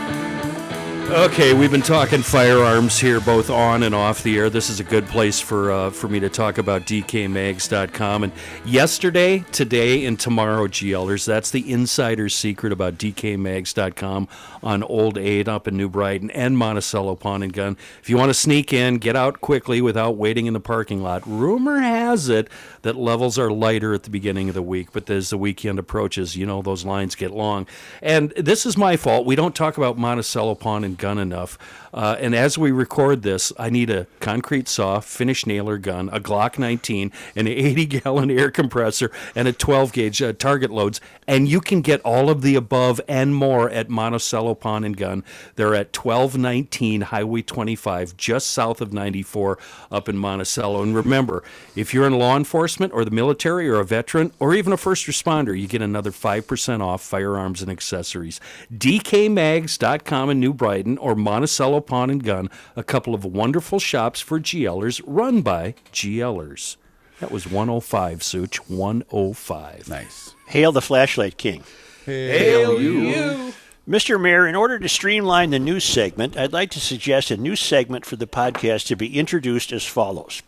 Okay, 1.09 1.55
we've 1.55 1.71
been 1.71 1.83
talking 1.83 2.21
firearms 2.21 2.99
here, 2.99 3.21
both 3.21 3.49
on 3.49 3.85
and 3.85 3.95
off 3.95 4.25
the 4.25 4.37
air. 4.37 4.51
This 4.51 4.69
is 4.69 4.81
a 4.81 4.85
good 4.85 5.07
place 5.07 5.39
for 5.39 5.71
uh, 5.71 5.91
for 5.91 6.09
me 6.09 6.19
to 6.19 6.29
talk 6.29 6.59
about 6.59 6.83
DKMags.com. 6.83 8.25
And 8.25 8.33
yesterday, 8.65 9.45
today, 9.53 10.05
and 10.05 10.19
tomorrow, 10.19 10.67
GLers, 10.67 11.25
that's 11.25 11.53
the 11.53 11.73
insider's 11.73 12.35
secret 12.35 12.73
about 12.73 12.95
DKMags.com 12.95 14.27
on 14.65 14.83
Old 14.83 15.17
8 15.17 15.47
up 15.47 15.69
in 15.69 15.77
New 15.77 15.89
Brighton 15.89 16.29
and 16.33 16.59
Monticello 16.59 17.15
Pawn 17.15 17.45
and 17.45 17.53
Gun. 17.53 17.77
If 18.03 18.11
you 18.11 18.17
want 18.17 18.31
to 18.31 18.35
sneak 18.35 18.73
in, 18.73 18.99
get 18.99 19.15
out 19.15 19.41
quickly 19.41 19.81
without 19.81 20.17
waiting 20.17 20.47
in 20.47 20.55
the 20.55 20.61
parking 20.61 21.05
lot. 21.05 21.23
Rumor 21.25 21.79
has 21.79 22.29
it 22.29 22.49
that 22.83 22.97
levels 22.97 23.39
are 23.39 23.53
lighter 23.53 23.95
at 23.95 24.03
the 24.03 24.11
beginning 24.11 24.49
of 24.49 24.57
the 24.57 24.63
week, 24.63 24.89
but 24.93 25.09
as 25.09 25.31
the 25.31 25.39
weekend 25.39 25.79
approaches, 25.79 26.37
you 26.37 26.47
know, 26.47 26.63
those 26.63 26.85
lines 26.85 27.15
get 27.15 27.31
long. 27.31 27.65
And 28.03 28.31
this 28.31 28.67
is 28.67 28.77
my 28.77 28.97
fault. 28.97 29.25
We 29.25 29.37
don't 29.37 29.55
talk 29.55 29.77
about 29.77 29.97
Monticello 29.97 30.57
Pawn 30.57 30.83
and 30.83 30.96
Gun 30.97 31.19
enough. 31.19 31.59
Uh, 31.93 32.17
and 32.21 32.35
as 32.35 32.59
we 32.59 32.71
record 32.71 33.23
this, 33.23 33.53
I 33.59 33.71
need 33.71 33.89
a 33.89 34.07
concrete 34.21 34.69
saw, 34.69 35.01
finish 35.01 35.47
nailer 35.47 35.79
gun, 35.79 36.11
a 36.11 36.21
Glock 36.21 36.59
19, 36.59 37.11
an 37.35 37.49
80 37.49 37.87
gallon 37.87 38.31
air 38.31 38.51
compressor, 38.51 39.11
and 39.35 39.49
a 39.49 39.53
12 39.53 39.93
gauge 39.93 40.23
uh, 40.23 40.33
target 40.35 40.71
loads. 40.71 41.01
And 41.27 41.49
you 41.49 41.61
can 41.61 41.81
get 41.81 42.01
all 42.03 42.29
of 42.29 42.43
the 42.43 42.55
above 42.55 43.01
and 43.09 43.35
more 43.35 43.71
at 43.71 43.89
Monticello 43.89 44.55
Pawn 44.55 44.85
and 44.85 44.97
Gun. 44.97 45.25
They're 45.57 45.75
at 45.75 45.97
1219 45.97 47.01
Highway 47.03 47.43
25, 47.43 48.17
just 48.17 48.49
south 48.49 48.81
of 48.81 48.93
94 48.93 49.59
up 49.91 50.09
in 50.09 50.19
Monticello. 50.19 50.83
And 50.83 50.95
remember, 50.95 51.43
if 51.75 51.93
you're 51.93 52.07
in 52.07 52.19
law 52.19 52.37
enforcement 52.37 52.93
or 52.93 53.05
the 53.05 53.11
military 53.11 53.69
or 53.69 53.81
a 53.81 53.85
veteran 53.85 54.33
or 54.39 54.55
even 54.55 54.73
a 54.73 54.77
first 54.77 55.07
responder, 55.07 55.59
you 55.59 55.67
get 55.67 55.83
another 55.83 56.11
5% 56.11 56.81
off 56.81 57.03
firearms 57.03 57.63
and 57.63 57.71
accessories. 57.71 58.41
DKMags.com 58.73 60.31
in 60.31 60.41
New 60.41 60.53
Brighton 60.53 60.86
or 60.99 61.15
Monticello 61.15 61.81
Pawn 61.81 62.11
and 62.11 62.23
Gun, 62.23 62.49
a 62.77 62.85
couple 62.85 63.15
of 63.15 63.25
wonderful 63.25 63.79
shops 63.79 64.21
for 64.21 64.39
GLers 64.39 65.03
run 65.07 65.43
by 65.43 65.75
GLers. 65.93 66.77
That 67.21 67.31
was 67.31 67.47
105, 67.47 68.23
Such. 68.23 68.69
105. 68.69 69.89
nice 69.89 70.35
Hail 70.49 70.73
the 70.73 70.83
Flashlight 70.83 71.37
King. 71.37 71.65
Hail 72.05 72.81
you. 72.81 73.53
Mr. 73.89 74.21
Mayor, 74.21 74.47
in 74.47 74.55
order 74.57 74.79
to 74.79 74.89
streamline 74.89 75.51
the 75.51 75.59
news 75.59 75.85
segment, 75.85 76.37
I'd 76.37 76.53
like 76.53 76.71
to 76.73 76.81
suggest 76.81 77.31
a 77.31 77.37
new 77.37 77.55
segment 77.57 78.05
for 78.05 78.17
the 78.17 78.27
podcast 78.27 78.87
to 78.89 78.97
be 78.97 79.17
introduced 79.19 79.73
as 79.73 79.85
follows. 79.87 80.43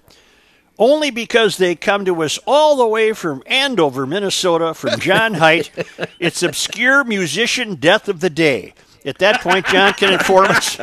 Only 0.79 1.11
because 1.11 1.57
they 1.57 1.75
come 1.75 2.05
to 2.05 2.23
us 2.23 2.39
all 2.47 2.77
the 2.77 2.87
way 2.87 3.13
from 3.13 3.43
Andover, 3.47 4.07
Minnesota, 4.07 4.75
from 4.75 5.01
John 5.01 5.35
Height, 5.35 5.71
it's 6.21 6.43
obscure 6.43 7.03
musician 7.03 7.77
death 7.77 8.09
of 8.09 8.21
the 8.21 8.31
day. 8.31 8.75
At 9.05 9.19
that 9.19 9.41
point, 9.41 9.67
John 9.67 9.93
can 9.95 10.13
inform 10.13 10.47
us. 10.47 10.79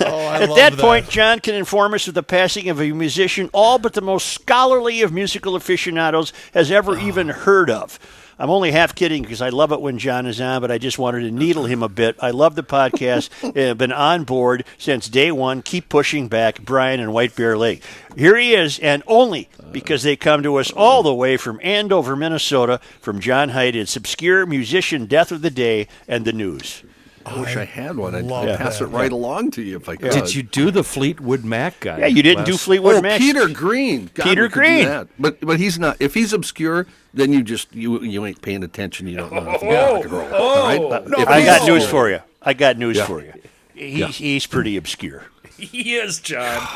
oh 0.00 0.28
At 0.32 0.48
love 0.48 0.56
that 0.56 0.74
point, 0.78 1.08
John 1.08 1.40
can 1.40 1.54
inform 1.54 1.94
us 1.94 2.08
of 2.08 2.14
the 2.14 2.22
passing 2.22 2.68
of 2.68 2.80
a 2.80 2.92
musician 2.92 3.50
all 3.52 3.78
but 3.78 3.94
the 3.94 4.00
most 4.00 4.28
scholarly 4.28 5.02
of 5.02 5.12
musical 5.12 5.54
aficionados 5.56 6.32
has 6.54 6.70
ever 6.70 6.98
even 6.98 7.28
heard 7.28 7.70
of. 7.70 7.98
I'm 8.40 8.48
only 8.48 8.70
half 8.70 8.94
kidding 8.94 9.22
because 9.22 9.42
I 9.42 9.50
love 9.50 9.70
it 9.70 9.82
when 9.82 9.98
John 9.98 10.24
is 10.24 10.40
on, 10.40 10.62
but 10.62 10.70
I 10.70 10.78
just 10.78 10.98
wanted 10.98 11.20
to 11.20 11.30
needle 11.30 11.66
him 11.66 11.82
a 11.82 11.90
bit. 11.90 12.16
I 12.20 12.30
love 12.30 12.54
the 12.54 12.62
podcast. 12.62 13.28
I've 13.44 13.56
uh, 13.72 13.74
been 13.74 13.92
on 13.92 14.24
board 14.24 14.64
since 14.78 15.10
day 15.10 15.30
one. 15.30 15.60
Keep 15.60 15.90
pushing 15.90 16.26
back, 16.26 16.62
Brian 16.62 17.00
and 17.00 17.12
White 17.12 17.36
Bear 17.36 17.58
Lake. 17.58 17.84
Here 18.16 18.38
he 18.38 18.54
is, 18.54 18.78
and 18.78 19.02
only 19.06 19.50
because 19.72 20.04
they 20.04 20.16
come 20.16 20.42
to 20.42 20.56
us 20.56 20.70
all 20.70 21.02
the 21.02 21.12
way 21.12 21.36
from 21.36 21.60
Andover, 21.62 22.16
Minnesota, 22.16 22.80
from 23.02 23.20
John 23.20 23.50
Height. 23.50 23.76
It's 23.76 23.94
obscure 23.94 24.46
musician 24.46 25.04
death 25.04 25.30
of 25.32 25.42
the 25.42 25.50
day 25.50 25.86
and 26.08 26.24
the 26.24 26.32
news. 26.32 26.82
I 27.30 27.40
wish 27.40 27.56
I 27.56 27.64
had 27.64 27.96
one. 27.96 28.14
I'd, 28.14 28.24
love 28.24 28.46
pass 28.58 28.78
that. 28.78 28.84
it 28.84 28.88
right 28.88 29.12
along 29.12 29.52
to 29.52 29.62
you 29.62 29.76
if 29.76 29.88
I 29.88 29.96
could. 29.96 30.10
Did 30.12 30.34
you 30.34 30.42
do 30.42 30.70
the 30.70 30.82
Fleetwood 30.84 31.44
Mac 31.44 31.80
guy? 31.80 31.98
Yeah, 32.00 32.06
you 32.06 32.22
didn't 32.22 32.44
do 32.44 32.52
last- 32.52 32.64
Fleetwood 32.64 32.96
Oh, 32.96 33.02
Mac. 33.02 33.18
Peter 33.20 33.48
Green. 33.48 34.10
God, 34.14 34.24
Peter 34.24 34.42
we 34.42 34.48
could 34.48 34.54
do 34.54 34.60
Green. 34.68 34.84
that. 34.86 35.08
But 35.18 35.40
but 35.40 35.58
he's 35.60 35.78
not. 35.78 35.96
If 36.00 36.14
he's 36.14 36.32
obscure, 36.32 36.86
then 37.14 37.32
you 37.32 37.42
just 37.42 37.74
you 37.74 38.00
you 38.02 38.24
ain't 38.26 38.42
paying 38.42 38.62
attention. 38.64 39.06
You 39.06 39.16
don't 39.18 39.32
know 39.32 39.40
nothing 39.44 39.68
about 39.68 39.92
rock 39.94 40.02
and 40.04 40.12
roll. 40.12 40.34
all 40.34 40.90
right. 40.90 41.02
If 41.18 41.28
I 41.28 41.40
he's 41.40 41.48
got 41.48 41.66
news 41.68 41.86
for 41.86 42.10
you. 42.10 42.20
I 42.42 42.54
got 42.54 42.78
news 42.78 42.96
Yeah. 42.96 43.06
for 43.06 43.20
you. 43.22 43.32
He's, 43.74 44.16
he's 44.16 44.46
pretty 44.46 44.76
obscure. 44.76 45.24
He 45.56 45.96
is, 45.96 46.20
John. 46.20 46.66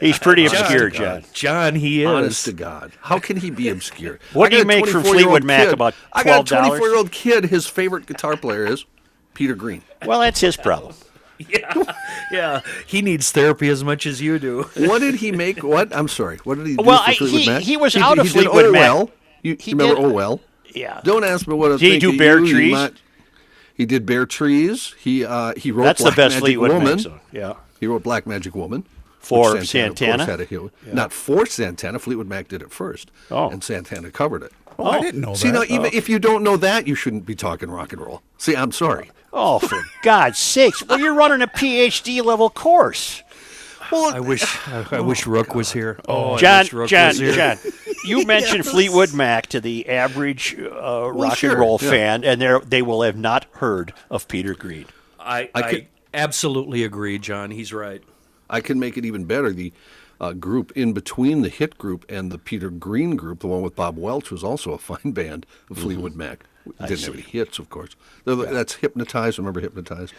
He's 0.00 0.18
pretty 0.18 0.46
obscure, 0.46 0.88
John. 0.88 1.24
John, 1.34 1.74
he 1.74 2.02
is. 2.04 2.08
Honest 2.08 2.44
to 2.46 2.54
God, 2.54 2.90
how 3.02 3.18
can 3.18 3.36
he 3.36 3.50
be 3.50 3.68
obscure? 3.68 4.18
What 4.32 4.46
I 4.46 4.48
do 4.48 4.56
you 4.56 4.62
got 4.62 4.66
make 4.68 4.86
from 4.86 5.02
Fleetwood 5.02 5.44
Mac, 5.44 5.64
kid- 5.66 5.74
about 5.74 5.94
I 6.10 6.24
got 6.24 6.50
a 6.50 6.54
24 6.56 6.78
year 6.88 6.96
old 6.96 7.12
kid. 7.12 7.44
His 7.44 7.66
favorite 7.66 8.06
guitar 8.06 8.38
player 8.38 8.64
is 8.64 8.86
Peter 9.34 9.54
Green. 9.54 9.82
Well, 10.06 10.20
that's 10.20 10.40
his 10.40 10.56
problem. 10.56 10.94
Yeah, 11.48 11.72
yeah. 12.30 12.60
he 12.86 13.00
needs 13.00 13.32
therapy 13.32 13.68
as 13.70 13.82
much 13.82 14.04
as 14.06 14.20
you 14.20 14.38
do. 14.38 14.62
What 14.76 14.98
did 15.00 15.14
he 15.14 15.32
make? 15.32 15.62
What? 15.62 15.94
I'm 15.96 16.06
sorry. 16.08 16.36
What 16.44 16.56
did 16.58 16.66
he 16.66 16.76
do 16.76 16.82
Well, 16.82 17.02
for 17.02 17.10
I- 17.10 17.14
Fleetwood 17.14 17.40
he- 17.40 17.46
Mac? 17.48 17.62
he 17.62 17.76
was 17.78 17.94
He 17.94 18.00
out 18.00 18.10
did- 18.16 18.20
of 18.20 18.26
he 18.26 18.32
Fleetwood 18.32 18.64
Oh 18.66 18.72
Mac. 18.72 18.80
Well. 18.80 19.10
You, 19.42 19.56
He 19.58 19.72
remember 19.72 19.96
did- 19.96 20.04
Oh 20.04 20.10
Well? 20.12 20.40
Yeah. 20.74 21.00
Don't 21.02 21.24
ask 21.24 21.46
me 21.48 21.54
what. 21.54 21.72
I 21.72 21.76
Did 21.76 21.80
he 21.80 21.90
think 21.92 22.00
do 22.02 22.10
of 22.12 22.18
Bare 22.18 22.38
you, 22.40 22.44
you 22.46 22.52
Trees? 22.54 22.72
might- 22.72 22.92
He 23.74 23.86
did 23.86 24.04
Bare 24.04 24.26
Trees. 24.26 24.94
He 24.98 25.24
uh, 25.24 25.54
he 25.56 25.70
wrote 25.70 25.84
That's 25.84 26.02
Black 26.02 26.14
the 26.14 26.16
best 26.16 26.34
Magic 26.34 26.40
Fleetwood 26.44 26.70
Woman. 26.72 26.90
Mac 26.96 27.00
song. 27.00 27.20
Yeah. 27.32 27.54
He 27.80 27.86
wrote 27.86 28.02
Black 28.02 28.26
Magic 28.26 28.54
Woman. 28.54 28.84
For 29.18 29.44
Santana, 29.44 29.54
of 29.54 29.60
course, 29.60 29.68
Santana? 29.70 30.24
had 30.26 30.40
a 30.40 30.44
hit. 30.44 30.94
Not 30.94 31.12
for 31.12 31.44
Santana. 31.46 31.98
Fleetwood 31.98 32.26
Mac 32.28 32.48
did 32.48 32.60
it 32.62 32.70
first. 32.70 33.10
Oh. 33.30 33.48
And 33.50 33.62
Santana 33.64 34.10
covered 34.10 34.42
it. 34.42 34.52
Oh, 34.78 34.84
I 34.86 35.00
didn't 35.00 35.20
know 35.22 35.34
See, 35.34 35.48
that. 35.50 35.68
now, 35.68 35.74
even 35.74 35.90
if 35.92 36.08
you 36.08 36.18
don't 36.18 36.42
know 36.42 36.56
that, 36.58 36.86
you 36.86 36.94
shouldn't 36.94 37.26
be 37.26 37.34
talking 37.34 37.70
rock 37.70 37.92
and 37.92 38.00
roll. 38.00 38.22
See, 38.38 38.54
I'm 38.56 38.72
sorry. 38.72 39.10
Oh, 39.32 39.58
for 39.58 39.82
God's 40.02 40.38
sakes! 40.38 40.82
Well, 40.86 40.98
you're 40.98 41.14
running 41.14 41.42
a 41.42 41.46
PhD 41.46 42.24
level 42.24 42.50
course. 42.50 43.22
Well, 43.90 44.14
I 44.14 44.20
wish 44.20 44.44
I, 44.68 44.86
I 44.92 45.00
wish 45.00 45.26
Rook 45.26 45.54
was 45.54 45.72
here. 45.72 45.98
Oh, 46.08 46.34
I 46.34 46.38
John, 46.38 46.60
wish 46.60 46.72
Rook 46.72 46.88
John, 46.88 47.08
was 47.08 47.18
here. 47.18 47.34
John, 47.34 47.56
you 48.04 48.24
mentioned 48.26 48.66
Fleetwood 48.66 49.12
Mac 49.12 49.48
to 49.48 49.60
the 49.60 49.88
average 49.88 50.56
uh, 50.58 51.10
rock 51.12 51.36
sure, 51.38 51.52
and 51.52 51.60
roll 51.60 51.78
yeah. 51.82 51.90
fan, 51.90 52.24
and 52.24 52.40
they 52.40 52.58
they 52.66 52.82
will 52.82 53.02
have 53.02 53.16
not 53.16 53.46
heard 53.54 53.92
of 54.10 54.28
Peter 54.28 54.54
Green. 54.54 54.86
I, 55.18 55.50
I 55.54 55.62
I, 55.62 55.86
absolutely 56.14 56.84
agree, 56.84 57.18
John. 57.18 57.50
He's 57.50 57.72
right. 57.72 58.02
I 58.48 58.60
can 58.60 58.78
make 58.78 58.96
it 58.96 59.04
even 59.04 59.24
better. 59.24 59.52
The 59.52 59.72
uh, 60.20 60.32
group 60.34 60.72
in 60.76 60.92
between 60.92 61.42
the 61.42 61.48
hit 61.48 61.78
group 61.78 62.04
and 62.08 62.30
the 62.30 62.38
Peter 62.38 62.70
Green 62.70 63.16
group, 63.16 63.40
the 63.40 63.46
one 63.46 63.62
with 63.62 63.74
Bob 63.74 63.96
Welch, 63.96 64.30
was 64.30 64.44
also 64.44 64.72
a 64.72 64.78
fine 64.78 65.12
band, 65.12 65.46
the 65.68 65.74
Fleetwood 65.74 66.14
Mac. 66.14 66.44
Didn't 66.86 67.00
have 67.00 67.14
any 67.14 67.22
hits, 67.22 67.58
of 67.58 67.70
course. 67.70 67.96
They're- 68.24 68.36
That's 68.36 68.74
Hypnotized. 68.76 69.38
Remember 69.38 69.60
Hypnotized? 69.60 70.12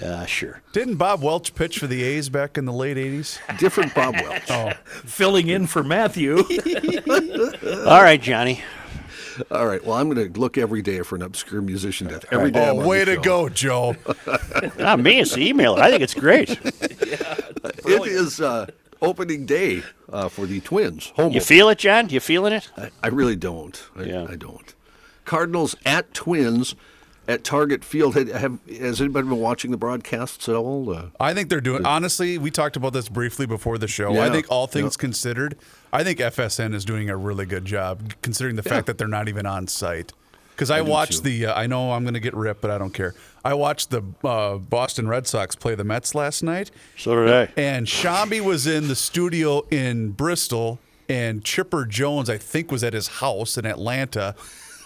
Yeah, 0.00 0.26
sure. 0.26 0.62
Didn't 0.72 0.94
Bob 0.94 1.22
Welch 1.22 1.56
pitch 1.56 1.80
for 1.80 1.88
the 1.88 2.04
A's 2.04 2.28
back 2.28 2.56
in 2.56 2.66
the 2.66 2.72
late 2.72 2.96
80s? 2.96 3.38
Different 3.58 3.94
Bob 3.94 4.14
Welch. 4.14 4.42
Oh. 4.50 4.72
Filling 5.04 5.48
in 5.48 5.66
for 5.66 5.82
Matthew. 5.82 6.36
All 7.86 8.02
right, 8.02 8.20
Johnny. 8.22 8.62
All 9.50 9.66
right. 9.66 9.84
Well, 9.84 9.96
I'm 9.96 10.08
going 10.08 10.32
to 10.32 10.40
look 10.40 10.56
every 10.58 10.82
day 10.82 11.02
for 11.02 11.16
an 11.16 11.22
obscure 11.22 11.60
musician 11.62 12.06
death. 12.08 12.24
Every 12.32 12.50
day. 12.52 12.66
Oh, 12.68 12.70
I'm 12.74 12.78
on 12.80 12.86
way 12.86 13.04
to 13.04 13.16
go, 13.16 13.48
Joe. 13.48 13.96
Not 14.78 15.00
me. 15.00 15.20
It's 15.20 15.34
the 15.34 15.52
emailer. 15.52 15.78
I 15.80 15.90
think 15.90 16.02
it's 16.02 16.14
great. 16.14 16.50
It 16.50 18.06
is 18.06 18.40
uh, 18.40 18.66
opening 19.00 19.46
day 19.46 19.82
uh, 20.12 20.28
for 20.28 20.46
the 20.46 20.60
Twins. 20.60 21.08
Home 21.16 21.26
You 21.32 21.38
opener. 21.38 21.40
feel 21.40 21.68
it, 21.70 21.78
John? 21.78 22.08
You 22.08 22.20
feeling 22.20 22.52
it? 22.52 22.70
I, 22.76 22.90
I 23.02 23.08
really 23.08 23.36
don't. 23.36 23.80
I, 23.96 24.02
Yeah. 24.04 24.26
I 24.28 24.36
don't. 24.36 24.74
Cardinals 25.28 25.76
at 25.86 26.12
Twins 26.14 26.74
at 27.28 27.44
Target 27.44 27.84
Field. 27.84 28.14
Had, 28.14 28.28
have, 28.28 28.58
has 28.80 29.00
anybody 29.00 29.28
been 29.28 29.38
watching 29.38 29.70
the 29.70 29.76
broadcasts 29.76 30.48
at 30.48 30.54
all? 30.54 30.90
Uh, 30.90 31.06
I 31.20 31.34
think 31.34 31.50
they're 31.50 31.60
doing. 31.60 31.84
Honestly, 31.84 32.38
we 32.38 32.50
talked 32.50 32.74
about 32.76 32.94
this 32.94 33.08
briefly 33.10 33.44
before 33.46 33.76
the 33.78 33.86
show. 33.86 34.18
I 34.18 34.30
think 34.30 34.46
all 34.48 34.66
things 34.66 34.96
Yeah. 34.96 35.00
considered, 35.02 35.56
I 35.92 36.02
think 36.02 36.18
FSN 36.18 36.74
is 36.74 36.84
doing 36.86 37.10
a 37.10 37.16
really 37.16 37.44
good 37.46 37.66
job, 37.66 38.14
considering 38.22 38.56
the 38.56 38.62
fact 38.62 38.86
that 38.86 38.96
they're 38.98 39.06
not 39.06 39.28
even 39.28 39.44
on 39.46 39.68
site. 39.68 40.12
Because 40.56 40.70
I, 40.72 40.82
do 40.82 40.90
watched 40.90 41.22
the. 41.22 41.46
Uh, 41.46 41.54
I 41.54 41.66
know 41.68 41.92
I'm 41.92 42.02
going 42.02 42.14
to 42.14 42.20
get 42.20 42.34
ripped, 42.34 42.62
but 42.62 42.70
I 42.72 42.78
don't 42.78 42.92
care. 42.94 43.14
I 43.44 43.54
watched 43.54 43.90
the 43.90 44.02
uh, 44.24 44.56
Boston 44.56 45.06
Red 45.06 45.26
Sox 45.28 45.54
play 45.54 45.74
the 45.76 45.84
Mets 45.84 46.14
last 46.16 46.42
night, 46.42 46.70
So 46.96 47.14
did 47.24 47.32
I. 47.32 47.52
and 47.60 47.86
Sciambi 47.86 48.40
was 48.40 48.66
in 48.66 48.88
the 48.88 48.96
studio 48.96 49.64
in 49.70 50.10
Bristol, 50.10 50.80
and 51.08 51.44
Chipper 51.44 51.84
Jones, 51.84 52.28
I 52.28 52.38
think, 52.38 52.72
was 52.72 52.82
at 52.82 52.92
his 52.94 53.06
house 53.06 53.56
in 53.56 53.66
Atlanta. 53.66 54.34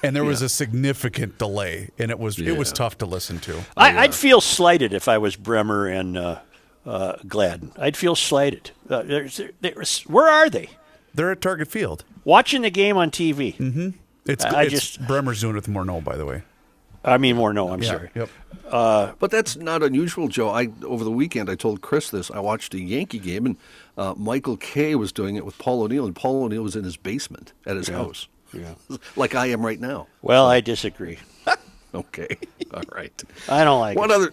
And 0.03 0.16
there 0.16 0.24
was 0.24 0.42
a 0.42 0.48
significant 0.48 1.38
delay, 1.38 1.90
and 1.98 2.11
it 2.11 2.18
was 2.18 2.38
it 2.38 2.57
was 2.57 2.72
tough 2.72 2.98
to 2.98 3.07
listen 3.07 3.38
to. 3.40 3.61
I, 3.76 3.98
I'd 3.98 4.14
feel 4.14 4.40
slighted 4.40 4.92
if 4.92 5.07
I 5.09 5.18
was 5.18 5.36
Bremer 5.36 5.86
and 5.86 6.16
uh, 6.16 6.40
uh, 6.84 7.16
Gladden. 7.28 7.72
I'd 7.76 7.96
feel 7.96 8.16
slighted. 8.16 8.72
Uh, 8.90 9.03
there's, 9.03 9.40
there's, 9.61 10.00
where 10.03 10.28
are 10.28 10.50
they? 10.50 10.70
They're 11.14 11.30
at 11.30 11.40
Target 11.40 11.68
Field. 11.68 12.05
Watching 12.24 12.62
the 12.62 12.70
game 12.70 12.96
on 12.96 13.11
TV. 13.11 13.94
It's, 14.26 14.44
I- 14.44 14.61
I 14.61 14.62
it's 14.64 14.72
just- 14.72 15.07
Bremer's 15.07 15.40
doing 15.40 15.53
it 15.53 15.57
with 15.57 15.68
Morneau, 15.68 16.03
by 16.03 16.16
the 16.16 16.24
way. 16.26 16.42
I 17.05 17.18
mean, 17.18 17.34
more 17.34 17.53
no, 17.53 17.70
I'm 17.72 17.82
sorry. 17.82 18.11
Yep. 18.14 18.28
But 18.70 19.30
that's 19.32 19.57
not 19.57 19.82
unusual, 19.82 20.28
Joe. 20.28 20.50
I 20.50 20.68
over 20.84 21.03
the 21.03 21.11
weekend 21.11 21.50
I 21.50 21.57
told 21.57 21.80
Chris 21.80 22.11
this. 22.11 22.30
I 22.30 22.38
watched 22.38 22.74
a 22.74 22.80
Yankee 22.80 23.18
game 23.18 23.44
and 23.46 23.57
uh, 23.98 24.14
Michael 24.16 24.57
Kay 24.57 24.94
was 24.94 25.11
doing 25.12 25.34
it 25.36 25.44
with 25.44 25.59
Paul 25.59 25.82
O'Neill, 25.82 26.07
and 26.07 26.14
Paul 26.14 26.44
O'Neill 26.44 26.62
was 26.62 26.76
in 26.76 26.84
his 26.84 26.96
basement 26.96 27.53
at 27.66 27.76
his 27.76 27.88
house, 27.88 28.28
Yeah. 28.53 28.74
like 29.16 29.34
I 29.34 29.46
am 29.46 29.64
right 29.64 29.80
now. 29.80 30.07
Well, 30.22 30.46
I 30.46 30.61
disagree. 30.61 31.18
Okay, 31.94 32.38
all 32.72 32.82
right. 32.94 33.22
I 33.50 33.64
don't 33.64 33.78
like 33.80 33.98
One 33.98 34.11
it. 34.11 34.14
other, 34.14 34.32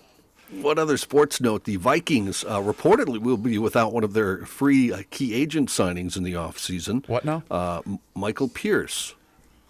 one 0.61 0.79
other 0.79 0.95
sports 0.95 1.41
note: 1.41 1.65
the 1.65 1.75
Vikings 1.75 2.45
uh, 2.45 2.61
reportedly 2.61 3.19
will 3.19 3.35
be 3.35 3.57
without 3.57 3.91
one 3.91 4.05
of 4.05 4.13
their 4.13 4.45
free 4.45 4.93
uh, 4.93 5.03
key 5.09 5.33
agent 5.33 5.67
signings 5.67 6.15
in 6.15 6.23
the 6.23 6.31
offseason. 6.31 7.05
What 7.09 7.25
now? 7.25 7.43
Uh, 7.51 7.81
M- 7.85 7.99
Michael 8.15 8.47
Pierce 8.47 9.13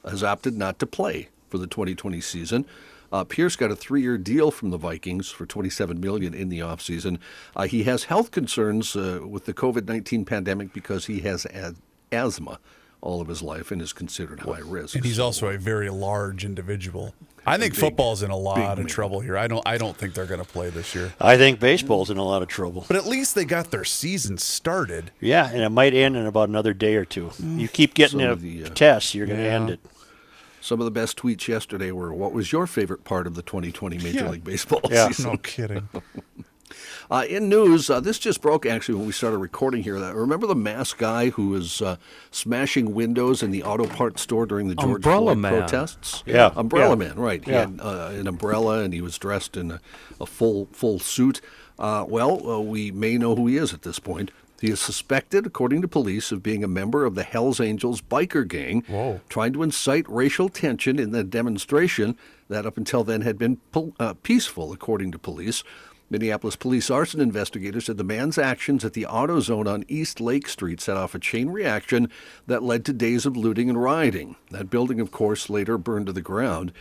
has 0.08 0.24
opted 0.24 0.56
not 0.56 0.78
to 0.78 0.86
play 0.86 1.30
for 1.50 1.58
the 1.58 1.66
2020 1.66 2.22
season. 2.22 2.68
Uh, 3.12 3.24
Pierce 3.24 3.56
got 3.56 3.72
a 3.72 3.76
three-year 3.76 4.20
deal 4.20 4.52
from 4.52 4.70
the 4.70 4.78
Vikings 4.78 5.32
for 5.32 5.48
27 5.48 6.00
million 6.00 6.36
in 6.36 6.50
the 6.50 6.60
offseason. 6.60 7.18
Uh, 7.56 7.64
he 7.66 7.86
has 7.86 8.04
health 8.04 8.30
concerns 8.30 8.96
uh, 8.96 9.22
with 9.28 9.46
the 9.46 9.54
COVID-19 9.56 10.28
pandemic 10.28 10.74
because 10.74 11.08
he 11.08 11.22
has 11.22 11.46
a- 11.46 11.74
asthma 12.12 12.60
all 13.02 13.22
of 13.22 13.28
his 13.28 13.42
life 13.42 13.72
and 13.72 13.82
is 13.82 13.94
considered 13.94 14.42
high 14.42 14.60
risk. 14.60 14.96
And 14.96 15.06
he's 15.06 15.20
also 15.20 15.48
a 15.48 15.58
very 15.58 15.90
large 15.90 16.44
individual. 16.44 17.14
I 17.46 17.58
think 17.58 17.74
big- 17.74 17.80
football's 17.80 18.22
in 18.22 18.30
a 18.32 18.36
lot 18.38 18.74
of 18.74 18.78
man. 18.80 18.88
trouble 18.88 19.22
here. 19.22 19.38
I 19.38 19.48
don't. 19.48 19.66
I 19.66 19.78
don't 19.78 19.96
think 19.98 20.14
they're 20.14 20.26
going 20.26 20.44
to 20.44 20.48
play 20.48 20.70
this 20.70 20.94
year. 20.94 21.14
I 21.22 21.38
think 21.38 21.60
baseball's 21.60 22.10
in 22.10 22.18
a 22.18 22.24
lot 22.24 22.42
of 22.42 22.48
trouble. 22.50 22.86
But 22.88 22.98
at 22.98 23.08
least 23.08 23.34
they 23.36 23.46
got 23.46 23.72
their 23.72 23.86
season 23.86 24.38
started. 24.38 25.12
Yeah, 25.22 25.50
and 25.50 25.62
it 25.62 25.70
might 25.70 25.94
end 25.94 26.16
in 26.18 26.26
about 26.26 26.50
another 26.50 26.74
day 26.74 26.96
or 26.96 27.06
two. 27.06 27.32
You 27.42 27.68
keep 27.68 27.94
getting 27.94 28.20
Some 28.20 28.30
a 28.30 28.36
the, 28.36 28.66
uh, 28.66 28.70
test, 28.70 29.16
you're 29.16 29.26
going 29.28 29.40
to 29.40 29.46
yeah. 29.46 29.54
end 29.54 29.70
it. 29.72 29.80
Some 30.62 30.80
of 30.82 30.86
the 30.86 30.92
best 30.92 31.18
tweets 31.18 31.48
yesterday 31.48 31.92
were, 31.92 32.14
"What 32.14 32.34
was 32.34 32.52
your 32.52 32.68
favorite 32.68 33.06
part 33.06 33.26
of 33.26 33.36
the 33.36 33.42
2020 33.42 33.98
Major 34.00 34.20
Yeah. 34.26 34.30
League 34.30 34.44
Baseball 34.44 34.82
Yeah. 34.92 35.08
season?" 35.08 35.32
No 35.32 35.38
kidding. 35.38 35.88
Uh, 37.12 37.26
in 37.28 37.50
news, 37.50 37.90
uh, 37.90 38.00
this 38.00 38.20
just 38.20 38.42
broke 38.42 38.66
actually 38.66 38.96
when 38.96 39.08
we 39.08 39.12
started 39.14 39.38
recording 39.38 39.84
here. 39.84 40.00
That 40.00 40.16
remember 40.16 40.48
the 40.48 40.56
masked 40.56 41.00
guy 41.00 41.30
who 41.30 41.50
was 41.50 41.82
uh, 41.82 41.98
smashing 42.32 42.94
windows 42.94 43.42
in 43.44 43.52
the 43.52 43.64
auto 43.64 43.88
parts 43.88 44.22
store 44.22 44.46
during 44.46 44.68
the 44.68 44.76
George 44.76 44.98
Umbrella 44.98 45.26
Floyd 45.34 45.38
Man. 45.40 45.52
protests? 45.60 46.24
Yeah, 46.26 46.52
Umbrella 46.56 46.90
yeah. 46.92 46.96
Man, 47.10 47.16
right? 47.20 47.44
He 47.44 47.52
Yeah. 47.52 47.62
had 47.62 47.80
uh, 47.82 48.12
an 48.14 48.28
umbrella 48.28 48.80
and 48.80 48.94
he 48.94 49.02
was 49.02 49.18
dressed 49.18 49.58
in 49.58 49.72
a, 49.72 49.82
a 50.22 50.26
full 50.26 50.68
full 50.72 51.00
suit. 51.00 51.42
Uh, 51.78 52.06
well, 52.08 52.48
uh, 52.50 52.60
we 52.60 52.92
may 52.92 53.18
know 53.18 53.36
who 53.36 53.48
he 53.48 53.58
is 53.58 53.74
at 53.74 53.84
this 53.84 54.00
point. 54.00 54.32
He 54.62 54.70
is 54.70 54.82
suspected, 54.82 55.46
according 55.46 55.82
to 55.84 55.88
police, 55.88 56.34
of 56.34 56.44
being 56.44 56.66
a 56.66 56.68
member 56.68 57.06
of 57.06 57.16
the 57.16 57.24
Hells 57.24 57.62
Angels 57.62 58.02
biker 58.02 58.46
gang, 58.46 58.82
Whoa. 58.90 59.22
trying 59.30 59.54
to 59.54 59.64
incite 59.64 60.06
racial 60.10 60.50
tension 60.50 61.00
in 61.00 61.12
the 61.12 61.24
demonstration 61.24 62.18
that 62.50 62.66
up 62.66 62.76
until 62.76 63.06
then 63.06 63.22
had 63.22 63.38
been 63.38 63.56
pol- 63.72 63.96
uh, 64.02 64.16
peaceful, 64.16 64.74
according 64.74 65.14
to 65.14 65.18
police. 65.18 65.64
Minneapolis 66.10 66.56
police 66.56 66.90
arson 66.90 67.22
investigators 67.22 67.86
said 67.86 67.98
the 67.98 68.04
man's 68.04 68.38
actions 68.38 68.84
at 68.84 68.94
the 68.94 69.06
AutoZone 69.10 69.72
on 69.72 69.86
East 69.88 70.20
Lake 70.20 70.48
Street 70.48 70.82
set 70.82 70.98
off 70.98 71.14
a 71.14 71.20
chain 71.20 71.50
reaction 71.50 72.10
that 72.48 72.64
led 72.64 72.84
to 72.86 72.94
days 72.94 73.28
of 73.28 73.38
looting 73.38 73.70
and 73.70 73.82
rioting. 73.82 74.36
That 74.50 74.72
building, 74.72 75.00
of 75.00 75.12
course, 75.12 75.50
later 75.50 75.78
burned 75.78 76.08
to 76.08 76.14
the 76.14 76.22
ground. 76.22 76.72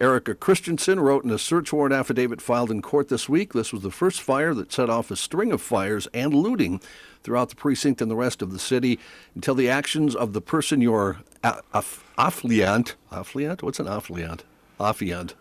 Erica 0.00 0.34
Christensen 0.34 1.00
wrote 1.00 1.24
in 1.24 1.30
a 1.30 1.38
search 1.38 1.72
warrant 1.72 1.92
affidavit 1.92 2.40
filed 2.40 2.70
in 2.70 2.80
court 2.80 3.08
this 3.08 3.28
week 3.28 3.52
this 3.52 3.72
was 3.72 3.82
the 3.82 3.90
first 3.90 4.22
fire 4.22 4.54
that 4.54 4.72
set 4.72 4.88
off 4.88 5.10
a 5.10 5.16
string 5.16 5.50
of 5.50 5.60
fires 5.60 6.06
and 6.14 6.32
looting 6.32 6.80
throughout 7.24 7.48
the 7.48 7.56
precinct 7.56 8.00
and 8.00 8.10
the 8.10 8.16
rest 8.16 8.40
of 8.40 8.52
the 8.52 8.60
city 8.60 8.98
until 9.34 9.56
the 9.56 9.68
actions 9.68 10.14
of 10.14 10.32
the 10.32 10.40
person 10.40 10.80
you're 10.80 11.18
a- 11.42 11.60
aff- 11.74 12.04
affluent? 12.16 12.96
What's 13.62 13.80
an 13.80 13.88
affluent? 13.88 14.44
Affiant. 14.78 15.34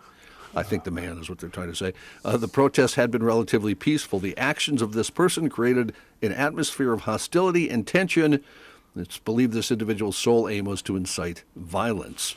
I 0.56 0.64
think 0.64 0.84
the 0.84 0.92
man 0.92 1.18
is 1.20 1.30
what 1.30 1.40
they're 1.40 1.50
trying 1.50 1.70
to 1.70 1.76
say. 1.76 1.94
Uh, 2.26 2.38
the 2.38 2.48
protests 2.48 2.96
had 2.96 3.12
been 3.12 3.24
relatively 3.24 3.76
peaceful. 3.76 4.20
The 4.20 4.38
actions 4.38 4.82
of 4.82 4.94
this 4.94 5.10
person 5.10 5.50
created 5.50 5.94
an 6.22 6.32
atmosphere 6.32 6.94
of 6.94 7.02
hostility 7.02 7.70
and 7.70 7.86
tension. 7.86 8.44
It's 8.96 9.20
believed 9.20 9.54
this 9.54 9.72
individual's 9.72 10.18
sole 10.18 10.50
aim 10.50 10.66
was 10.66 10.82
to 10.84 10.96
incite 10.96 11.44
violence. 11.56 12.36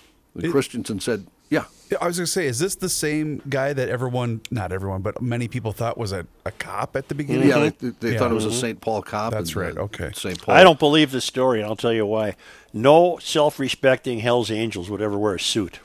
Christensen 0.51 1.01
said, 1.01 1.27
"Yeah, 1.49 1.65
Yeah, 1.91 1.99
I 2.01 2.07
was 2.07 2.19
going 2.19 2.27
to 2.27 2.31
say, 2.31 2.47
is 2.47 2.59
this 2.61 2.77
the 2.77 2.89
same 2.89 3.43
guy 3.49 3.73
that 3.73 3.89
everyone, 3.89 4.43
not 4.51 4.71
everyone, 4.71 5.03
but 5.03 5.21
many 5.21 5.49
people 5.49 5.73
thought 5.73 5.99
was 5.99 6.13
a, 6.13 6.25
a 6.45 6.53
cop 6.53 6.95
at 6.97 7.09
the 7.09 7.15
beginning? 7.17 7.49
yeah." 7.49 7.71
They, 7.79 7.89
they 7.89 8.13
Yeah. 8.13 8.19
thought 8.19 8.31
it 8.31 8.35
was 8.35 8.45
a 8.45 8.53
St. 8.53 8.81
Paul 8.81 9.03
cop. 9.03 9.33
That's 9.33 9.57
right, 9.57 9.77
okay. 9.77 10.11
St. 10.15 10.41
Paul. 10.41 10.55
I 10.55 10.63
don't 10.63 10.79
believe 10.79 11.11
the 11.11 11.21
story, 11.21 11.61
and 11.61 11.69
I'll 11.69 11.75
tell 11.77 11.93
you 11.93 12.07
why. 12.07 12.37
No 12.73 13.19
self 13.21 13.59
respecting 13.59 14.21
Hells 14.21 14.51
Angels 14.51 14.89
would 14.91 15.01
ever 15.03 15.19
wear 15.19 15.35
a 15.35 15.41
suit. 15.41 15.81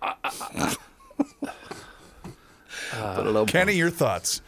I. 2.92 3.44
Kenny, 3.46 3.74
your 3.74 3.90
thoughts? 3.90 4.40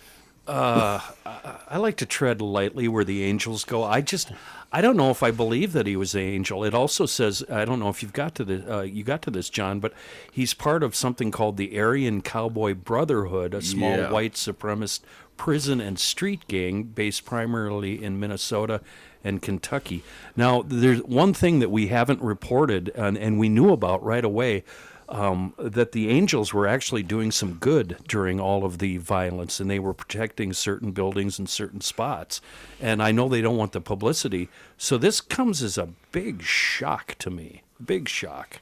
I 0.46 1.76
like 1.76 1.96
to 1.98 2.06
tread 2.06 2.40
lightly 2.40 2.88
where 2.88 3.04
the 3.04 3.22
angels 3.24 3.64
go. 3.64 3.84
I 3.84 4.00
just, 4.00 4.32
I 4.72 4.80
don't 4.80 4.96
know 4.96 5.10
if 5.10 5.22
I 5.22 5.30
believe 5.30 5.72
that 5.74 5.86
he 5.86 5.96
was 5.96 6.14
an 6.14 6.22
angel. 6.22 6.64
It 6.64 6.74
also 6.74 7.04
says, 7.06 7.44
I 7.50 7.64
don't 7.64 7.78
know 7.80 7.88
if 7.90 8.02
you've 8.02 8.12
got 8.14 8.34
to 8.36 8.44
the, 8.44 8.78
uh, 8.78 8.82
you 8.82 9.04
got 9.04 9.20
to 9.22 9.30
this, 9.30 9.50
John, 9.50 9.78
but 9.80 9.92
he's 10.32 10.54
part 10.54 10.82
of 10.82 10.94
something 10.96 11.30
called 11.30 11.56
the 11.58 11.78
Aryan 11.78 12.22
Cowboy 12.22 12.74
Brotherhood, 12.74 13.52
a 13.54 13.60
small 13.62 13.96
Yeah. 13.98 14.10
white 14.10 14.34
supremacist 14.34 15.00
prison 15.36 15.80
and 15.80 15.98
street 16.00 16.46
gang 16.48 16.82
based 16.84 17.24
primarily 17.24 18.02
in 18.02 18.18
Minnesota 18.18 18.80
and 19.22 19.40
Kentucky. 19.42 20.02
Now, 20.36 20.62
there's 20.66 21.02
one 21.02 21.32
thing 21.34 21.58
that 21.60 21.70
we 21.70 21.88
haven't 21.88 22.20
reported 22.22 22.90
and, 22.94 23.16
and 23.18 23.38
we 23.38 23.48
knew 23.48 23.70
about 23.72 24.02
right 24.02 24.24
away 24.24 24.64
um, 25.08 25.54
that 25.58 25.92
the 25.92 26.08
angels 26.08 26.52
were 26.52 26.66
actually 26.66 27.02
doing 27.02 27.30
some 27.30 27.54
good 27.54 27.96
during 28.06 28.38
all 28.38 28.64
of 28.64 28.78
the 28.78 28.98
violence 28.98 29.58
and 29.58 29.70
they 29.70 29.78
were 29.78 29.94
protecting 29.94 30.52
certain 30.52 30.92
buildings 30.92 31.38
and 31.38 31.48
certain 31.48 31.80
spots. 31.80 32.40
And 32.80 33.02
I 33.02 33.12
know 33.12 33.28
they 33.28 33.40
don't 33.40 33.56
want 33.56 33.72
the 33.72 33.80
publicity. 33.80 34.48
So 34.76 34.98
this 34.98 35.20
comes 35.20 35.62
as 35.62 35.78
a 35.78 35.88
big 36.12 36.42
shock 36.42 37.16
to 37.20 37.30
me. 37.30 37.62
Big 37.84 38.08
shock. 38.08 38.60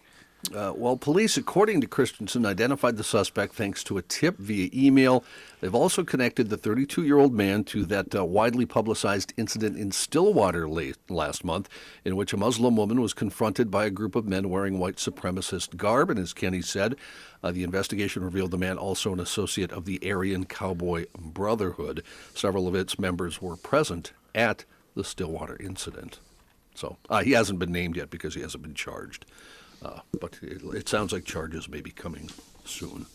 Uh, 0.54 0.72
well, 0.76 0.96
police, 0.96 1.36
according 1.36 1.80
to 1.80 1.86
Christensen, 1.86 2.46
identified 2.46 2.96
the 2.96 3.04
suspect 3.04 3.54
thanks 3.54 3.82
to 3.84 3.98
a 3.98 4.02
tip 4.02 4.38
via 4.38 4.68
email. 4.72 5.24
They've 5.60 5.74
also 5.74 6.04
connected 6.04 6.48
the 6.48 6.56
32 6.56 7.04
year 7.04 7.18
old 7.18 7.34
man 7.34 7.64
to 7.64 7.84
that 7.86 8.14
uh, 8.14 8.24
widely 8.24 8.66
publicized 8.66 9.32
incident 9.36 9.76
in 9.76 9.92
Stillwater 9.92 10.68
late 10.68 10.96
last 11.08 11.44
month, 11.44 11.68
in 12.04 12.16
which 12.16 12.32
a 12.32 12.36
Muslim 12.36 12.76
woman 12.76 13.00
was 13.00 13.12
confronted 13.12 13.70
by 13.70 13.86
a 13.86 13.90
group 13.90 14.14
of 14.14 14.26
men 14.26 14.48
wearing 14.48 14.78
white 14.78 14.96
supremacist 14.96 15.76
garb. 15.76 16.10
And 16.10 16.18
as 16.18 16.32
Kenny 16.32 16.62
said, 16.62 16.96
uh, 17.42 17.52
the 17.52 17.64
investigation 17.64 18.22
revealed 18.24 18.50
the 18.50 18.58
man 18.58 18.78
also 18.78 19.12
an 19.12 19.20
associate 19.20 19.72
of 19.72 19.84
the 19.84 20.00
Aryan 20.08 20.44
Cowboy 20.44 21.06
Brotherhood. 21.18 22.02
Several 22.34 22.68
of 22.68 22.74
its 22.74 22.98
members 22.98 23.42
were 23.42 23.56
present 23.56 24.12
at 24.34 24.64
the 24.94 25.04
Stillwater 25.04 25.56
incident. 25.60 26.20
So 26.74 26.98
uh, 27.08 27.22
he 27.22 27.32
hasn't 27.32 27.58
been 27.58 27.72
named 27.72 27.96
yet 27.96 28.10
because 28.10 28.34
he 28.34 28.42
hasn't 28.42 28.62
been 28.62 28.74
charged. 28.74 29.24
Uh, 29.82 30.00
but 30.20 30.38
it, 30.42 30.62
it 30.74 30.88
sounds 30.88 31.12
like 31.12 31.24
charges 31.24 31.68
may 31.68 31.80
be 31.80 31.90
coming 31.90 32.30
soon. 32.64 33.06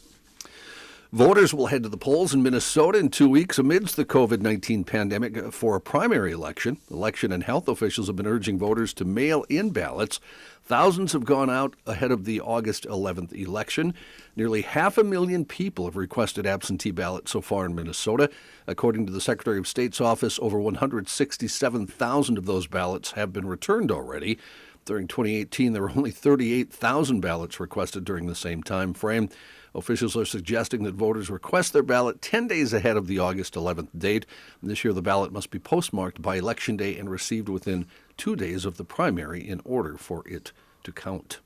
Voters 1.14 1.54
will 1.54 1.66
head 1.66 1.84
to 1.84 1.90
the 1.90 1.98
polls 1.98 2.34
in 2.34 2.42
Minnesota 2.42 2.98
in 2.98 3.10
two 3.10 3.28
weeks 3.28 3.60
amidst 3.60 3.98
the 3.98 4.06
COVID 4.06 4.40
19 4.40 4.86
pandemic 4.86 5.52
for 5.52 5.76
a 5.76 5.82
primary 5.82 6.32
election. 6.32 6.78
Election 6.90 7.34
and 7.34 7.44
health 7.44 7.68
officials 7.68 8.08
have 8.08 8.16
been 8.16 8.26
urging 8.26 8.58
voters 8.58 8.94
to 8.94 9.04
mail 9.04 9.44
in 9.50 9.72
ballots. 9.72 10.22
Thousands 10.64 11.12
have 11.12 11.26
gone 11.26 11.50
out 11.50 11.76
ahead 11.86 12.12
of 12.12 12.24
the 12.24 12.40
August 12.40 12.86
11th 12.86 13.34
election. 13.34 13.94
Nearly 14.38 14.62
half 14.62 14.98
a 14.98 15.04
million 15.04 15.44
people 15.44 15.84
have 15.84 15.98
requested 15.98 16.48
absentee 16.48 16.92
ballots 16.92 17.32
so 17.32 17.42
far 17.42 17.66
in 17.66 17.76
Minnesota. 17.76 18.30
According 18.66 19.06
to 19.08 19.12
the 19.12 19.20
Secretary 19.20 19.60
of 19.60 19.68
State's 19.68 20.00
office, 20.00 20.40
over 20.42 20.62
167,000 20.62 22.38
of 22.38 22.46
those 22.46 22.68
ballots 22.68 23.12
have 23.12 23.34
been 23.34 23.48
returned 23.48 23.92
already. 23.92 24.38
During 24.86 25.08
2018, 25.08 25.74
there 25.74 25.82
were 25.82 25.92
only 25.96 26.12
38,000 26.12 27.22
ballots 27.22 27.60
requested 27.60 28.04
during 28.04 28.26
the 28.26 28.36
same 28.36 28.64
time 28.64 28.94
frame. 28.94 29.30
Officials 29.74 30.18
are 30.18 30.26
suggesting 30.26 30.84
that 30.84 30.96
voters 30.96 31.30
request 31.30 31.72
their 31.72 31.84
ballot 31.84 32.22
10 32.22 32.48
days 32.48 32.74
ahead 32.74 32.98
of 32.98 33.08
the 33.08 33.20
August 33.20 33.54
11th 33.54 33.88
date. 33.98 34.26
This 34.62 34.84
year, 34.84 34.94
the 34.94 35.02
ballot 35.02 35.32
must 35.32 35.50
be 35.50 35.60
postmarked 35.60 36.22
by 36.22 36.36
Election 36.36 36.76
Day 36.76 36.98
and 36.98 37.10
received 37.10 37.48
within 37.48 37.86
two 38.18 38.36
days 38.36 38.66
of 38.66 38.78
the 38.78 38.84
primary 38.84 39.48
in 39.48 39.62
order 39.64 39.98
for 39.98 40.28
it 40.28 40.52
to 40.84 40.92
count. 40.92 41.40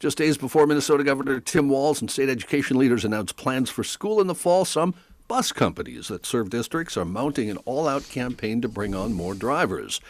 Just 0.00 0.18
days 0.18 0.38
before 0.38 0.66
Minnesota 0.66 1.04
Governor 1.04 1.40
Tim 1.40 1.68
Walz 1.68 2.00
and 2.00 2.10
state 2.10 2.28
education 2.28 2.78
leaders 2.78 3.04
announced 3.04 3.36
plans 3.36 3.68
for 3.68 3.84
school 3.84 4.20
in 4.20 4.28
the 4.28 4.34
fall, 4.34 4.64
some 4.64 4.94
bus 5.28 5.52
companies 5.52 6.08
that 6.08 6.24
serve 6.24 6.50
districts 6.50 6.96
are 6.96 7.04
mounting 7.04 7.50
an 7.50 7.58
all 7.58 7.86
out 7.86 8.08
campaign 8.08 8.60
to 8.62 8.68
bring 8.68 8.94
on 8.94 9.12
more 9.12 9.34
drivers. 9.34 10.00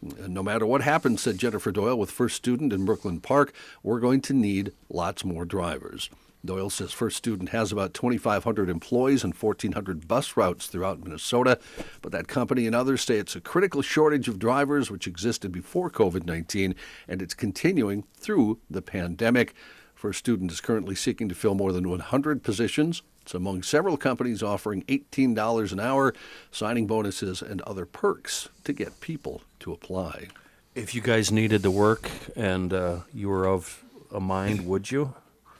No 0.00 0.42
matter 0.42 0.64
what 0.64 0.82
happens, 0.82 1.22
said 1.22 1.38
Jennifer 1.38 1.72
Doyle 1.72 1.98
with 1.98 2.10
First 2.10 2.36
Student 2.36 2.72
in 2.72 2.84
Brooklyn 2.84 3.20
Park, 3.20 3.52
we're 3.82 4.00
going 4.00 4.20
to 4.22 4.32
need 4.32 4.72
lots 4.88 5.24
more 5.24 5.44
drivers. 5.44 6.08
Doyle 6.44 6.70
says 6.70 6.92
First 6.92 7.16
Student 7.16 7.48
has 7.48 7.72
about 7.72 7.94
2,500 7.94 8.70
employees 8.70 9.24
and 9.24 9.34
1,400 9.34 10.06
bus 10.06 10.36
routes 10.36 10.66
throughout 10.66 11.02
Minnesota, 11.02 11.58
but 12.00 12.12
that 12.12 12.28
company 12.28 12.66
and 12.66 12.76
others 12.76 13.02
say 13.02 13.18
it's 13.18 13.34
a 13.34 13.40
critical 13.40 13.82
shortage 13.82 14.28
of 14.28 14.38
drivers 14.38 14.90
which 14.90 15.08
existed 15.08 15.50
before 15.50 15.90
COVID 15.90 16.26
19 16.26 16.76
and 17.08 17.20
it's 17.20 17.34
continuing 17.34 18.04
through 18.14 18.60
the 18.70 18.82
pandemic. 18.82 19.52
First 19.94 20.20
Student 20.20 20.52
is 20.52 20.60
currently 20.60 20.94
seeking 20.94 21.28
to 21.28 21.34
fill 21.34 21.56
more 21.56 21.72
than 21.72 21.88
100 21.88 22.44
positions. 22.44 23.02
It's 23.28 23.34
among 23.34 23.62
several 23.62 23.98
companies 23.98 24.42
offering 24.42 24.84
$18 24.84 25.72
an 25.72 25.78
hour, 25.80 26.14
signing 26.50 26.86
bonuses, 26.86 27.42
and 27.42 27.60
other 27.60 27.84
perks 27.84 28.48
to 28.64 28.72
get 28.72 29.02
people 29.02 29.42
to 29.60 29.70
apply. 29.70 30.28
If 30.74 30.94
you 30.94 31.02
guys 31.02 31.30
needed 31.30 31.62
to 31.64 31.70
work 31.70 32.10
and 32.34 32.72
uh, 32.72 33.00
you 33.12 33.28
were 33.28 33.46
of 33.46 33.84
a 34.10 34.18
mind, 34.18 34.66
would 34.66 34.90
you? 34.90 35.12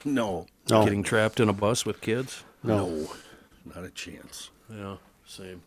No, 0.03 0.47
No. 0.67 0.83
Getting 0.83 1.03
trapped 1.03 1.39
in 1.39 1.47
a 1.47 1.53
bus 1.53 1.85
with 1.85 2.01
kids? 2.01 2.43
no, 2.63 3.07
not 3.75 3.83
a 3.83 3.91
chance. 3.91 4.49
Yeah, 4.67 4.95
same. 5.27 5.61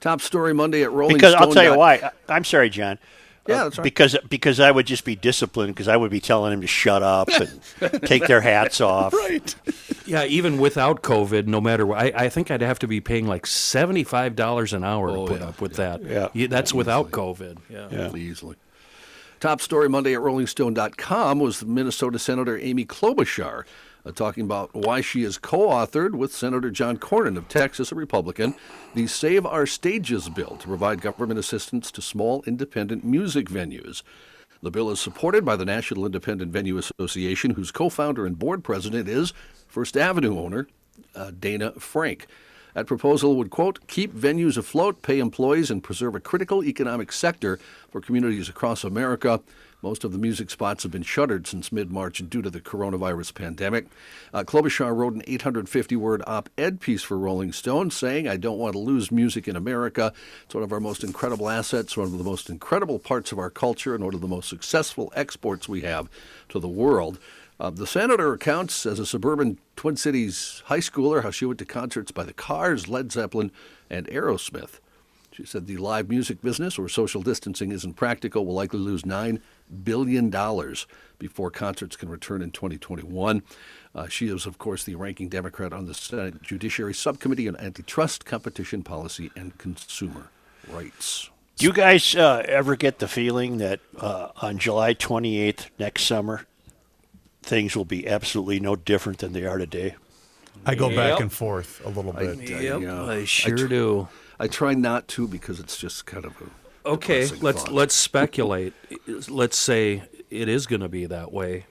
Top 0.00 0.20
story 0.20 0.54
Monday 0.54 0.82
at 0.82 0.90
Rolling 0.90 1.18
Because 1.18 1.34
Stone. 1.34 1.42
I'll 1.50 1.54
tell 1.54 1.72
you 1.72 1.78
why. 1.78 2.10
I'm 2.28 2.42
sorry, 2.42 2.68
John. 2.68 2.98
Yeah, 3.48 3.54
Uh, 3.62 3.64
that's 3.64 3.78
right. 3.78 3.82
because 3.84 4.16
because 4.28 4.60
I 4.60 4.70
would 4.70 4.86
just 4.86 5.04
be 5.04 5.16
disciplined 5.16 5.74
because 5.74 5.88
I 5.88 5.96
would 5.96 6.10
be 6.10 6.20
telling 6.20 6.50
them 6.52 6.60
to 6.60 6.66
shut 6.66 7.02
up 7.02 7.28
and 7.28 7.60
take 8.06 8.26
their 8.26 8.40
hats 8.42 8.80
off. 8.80 9.12
Right. 9.14 9.54
Yeah, 10.06 10.24
even 10.24 10.58
without 10.58 11.02
COVID, 11.02 11.46
no 11.46 11.60
matter 11.60 11.84
what, 11.86 11.98
I, 11.98 12.12
I 12.14 12.28
think 12.28 12.50
I'd 12.50 12.60
have 12.62 12.78
to 12.80 12.86
be 12.86 13.00
paying 13.00 13.26
like 13.26 13.46
seventy-five 13.46 14.36
dollars 14.36 14.72
an 14.72 14.84
hour 14.84 15.08
Oh, 15.10 15.26
to 15.26 15.32
put 15.32 15.40
yeah, 15.40 15.46
up 15.48 15.60
with 15.60 15.78
yeah. 15.78 15.96
that. 15.98 16.34
Yeah. 16.36 16.46
that's 16.46 16.72
without 16.74 17.10
COVID. 17.10 17.58
Yeah. 17.70 17.88
Yeah. 17.90 18.14
Easily. 18.14 18.56
Top 19.40 19.60
story 19.60 19.88
Monday 19.88 20.14
at 20.14 20.20
RollingStone.com 20.20 21.38
was 21.38 21.64
Minnesota 21.64 22.18
Senator 22.18 22.58
Amy 22.58 22.84
Klobuchar 22.84 23.62
uh, 24.08 24.12
talking 24.12 24.44
about 24.44 24.74
why 24.74 25.00
she 25.00 25.22
has 25.22 25.36
co 25.36 25.68
authored 25.68 26.12
with 26.12 26.32
Senator 26.32 26.70
John 26.70 26.96
Cornyn 26.96 27.36
of 27.36 27.48
Texas, 27.48 27.92
a 27.92 27.94
Republican, 27.94 28.54
the 28.94 29.06
Save 29.06 29.44
Our 29.44 29.66
Stages 29.66 30.28
bill 30.30 30.56
to 30.56 30.66
provide 30.66 31.02
government 31.02 31.38
assistance 31.38 31.90
to 31.92 32.00
small 32.00 32.42
independent 32.46 33.04
music 33.04 33.48
venues. 33.48 34.02
The 34.62 34.70
bill 34.70 34.90
is 34.90 34.98
supported 34.98 35.44
by 35.44 35.56
the 35.56 35.66
National 35.66 36.06
Independent 36.06 36.52
Venue 36.52 36.78
Association, 36.78 37.52
whose 37.52 37.70
co 37.70 37.90
founder 37.90 38.24
and 38.24 38.38
board 38.38 38.64
president 38.64 39.08
is 39.08 39.34
First 39.66 39.96
Avenue 39.96 40.38
owner 40.38 40.68
uh, 41.14 41.30
Dayna 41.30 41.78
Frank. 41.80 42.26
That 42.74 42.86
proposal 42.86 43.36
would, 43.36 43.50
quote, 43.50 43.86
keep 43.88 44.14
venues 44.14 44.56
afloat, 44.56 45.02
pay 45.02 45.18
employees, 45.18 45.70
and 45.70 45.82
preserve 45.82 46.14
a 46.14 46.20
critical 46.20 46.64
economic 46.64 47.12
sector 47.12 47.58
for 47.90 48.00
communities 48.00 48.48
across 48.48 48.84
America. 48.84 49.40
Most 49.80 50.02
of 50.02 50.10
the 50.10 50.18
music 50.18 50.50
spots 50.50 50.82
have 50.82 50.90
been 50.90 51.04
shuttered 51.04 51.46
since 51.46 51.70
mid 51.70 51.92
March 51.92 52.20
due 52.28 52.42
to 52.42 52.50
the 52.50 52.60
coronavirus 52.60 53.32
pandemic. 53.34 53.86
Uh, 54.34 54.42
Klobuchar 54.42 54.94
wrote 54.94 55.14
an 55.14 55.22
850 55.24 55.94
word 55.94 56.20
op 56.26 56.48
ed 56.58 56.80
piece 56.80 57.04
for 57.04 57.16
Rolling 57.16 57.52
Stone 57.52 57.92
saying, 57.92 58.26
I 58.26 58.38
don't 58.38 58.58
want 58.58 58.72
to 58.72 58.80
lose 58.80 59.12
music 59.12 59.46
in 59.46 59.54
America. 59.54 60.12
It's 60.44 60.54
one 60.54 60.64
of 60.64 60.72
our 60.72 60.80
most 60.80 61.04
incredible 61.04 61.48
assets, 61.48 61.96
one 61.96 62.08
of 62.08 62.18
the 62.18 62.24
most 62.24 62.50
incredible 62.50 62.98
parts 62.98 63.30
of 63.30 63.38
our 63.38 63.50
culture, 63.50 63.94
and 63.94 64.02
one 64.02 64.14
of 64.14 64.20
the 64.20 64.26
most 64.26 64.48
successful 64.48 65.12
exports 65.14 65.68
we 65.68 65.82
have 65.82 66.10
to 66.48 66.58
the 66.58 66.66
world. 66.66 67.20
Uh, 67.60 67.70
the 67.70 67.86
senator 67.86 68.32
recounts 68.32 68.84
as 68.84 68.98
a 68.98 69.06
suburban 69.06 69.60
Twin 69.76 69.96
Cities 69.96 70.64
high 70.66 70.78
schooler 70.78 71.22
how 71.22 71.30
she 71.30 71.44
went 71.44 71.60
to 71.60 71.64
concerts 71.64 72.10
by 72.10 72.24
the 72.24 72.32
Cars, 72.32 72.88
Led 72.88 73.12
Zeppelin, 73.12 73.52
and 73.88 74.08
Aerosmith. 74.08 74.80
She 75.38 75.46
said 75.46 75.68
the 75.68 75.76
live 75.76 76.08
music 76.08 76.42
business, 76.42 76.80
where 76.80 76.88
social 76.88 77.22
distancing 77.22 77.70
isn't 77.70 77.94
practical, 77.94 78.44
will 78.44 78.54
likely 78.54 78.80
lose 78.80 79.04
$9 79.04 79.40
billion 79.84 80.30
before 81.20 81.52
concerts 81.52 81.94
can 81.94 82.08
return 82.08 82.42
in 82.42 82.50
2021. 82.50 83.44
Uh, 83.94 84.08
she 84.08 84.26
is, 84.26 84.46
of 84.46 84.58
course, 84.58 84.82
the 84.82 84.96
ranking 84.96 85.28
Democrat 85.28 85.72
on 85.72 85.86
the 85.86 85.94
Senate 85.94 86.42
Judiciary 86.42 86.92
Subcommittee 86.92 87.46
on 87.46 87.54
Antitrust, 87.54 88.24
Competition 88.24 88.82
Policy, 88.82 89.30
and 89.36 89.56
Consumer 89.58 90.30
Rights. 90.68 91.30
Do 91.54 91.66
you 91.66 91.72
guys 91.72 92.16
uh, 92.16 92.42
ever 92.44 92.74
get 92.74 92.98
the 92.98 93.06
feeling 93.06 93.58
that 93.58 93.78
uh, 93.96 94.30
on 94.42 94.58
July 94.58 94.92
28th 94.92 95.66
next 95.78 96.02
summer, 96.02 96.46
things 97.42 97.76
will 97.76 97.84
be 97.84 98.08
absolutely 98.08 98.58
no 98.58 98.74
different 98.74 99.18
than 99.18 99.34
they 99.34 99.44
are 99.44 99.58
today? 99.58 99.94
I 100.66 100.74
go 100.74 100.88
back 100.88 101.20
and 101.20 101.32
forth 101.32 101.80
a 101.84 101.90
little 101.90 102.12
bit. 102.12 102.40
Yep, 102.40 102.80
yeah. 102.80 103.04
I 103.04 103.24
sure 103.24 103.56
tr- 103.56 103.66
do. 103.68 104.08
I 104.40 104.46
try 104.48 104.74
not 104.74 105.08
to 105.08 105.26
because 105.28 105.58
it's 105.60 105.76
just 105.76 106.06
kind 106.06 106.24
of 106.24 106.32
a 106.40 106.88
Okay, 106.88 107.26
let's 107.40 107.62
thought. 107.62 107.72
let's 107.72 107.94
speculate. 107.94 108.72
Let's 109.28 109.58
say 109.58 110.02
it 110.30 110.48
is 110.48 110.66
going 110.66 110.80
to 110.80 110.88
be 110.88 111.06
that 111.06 111.32
way. 111.32 111.66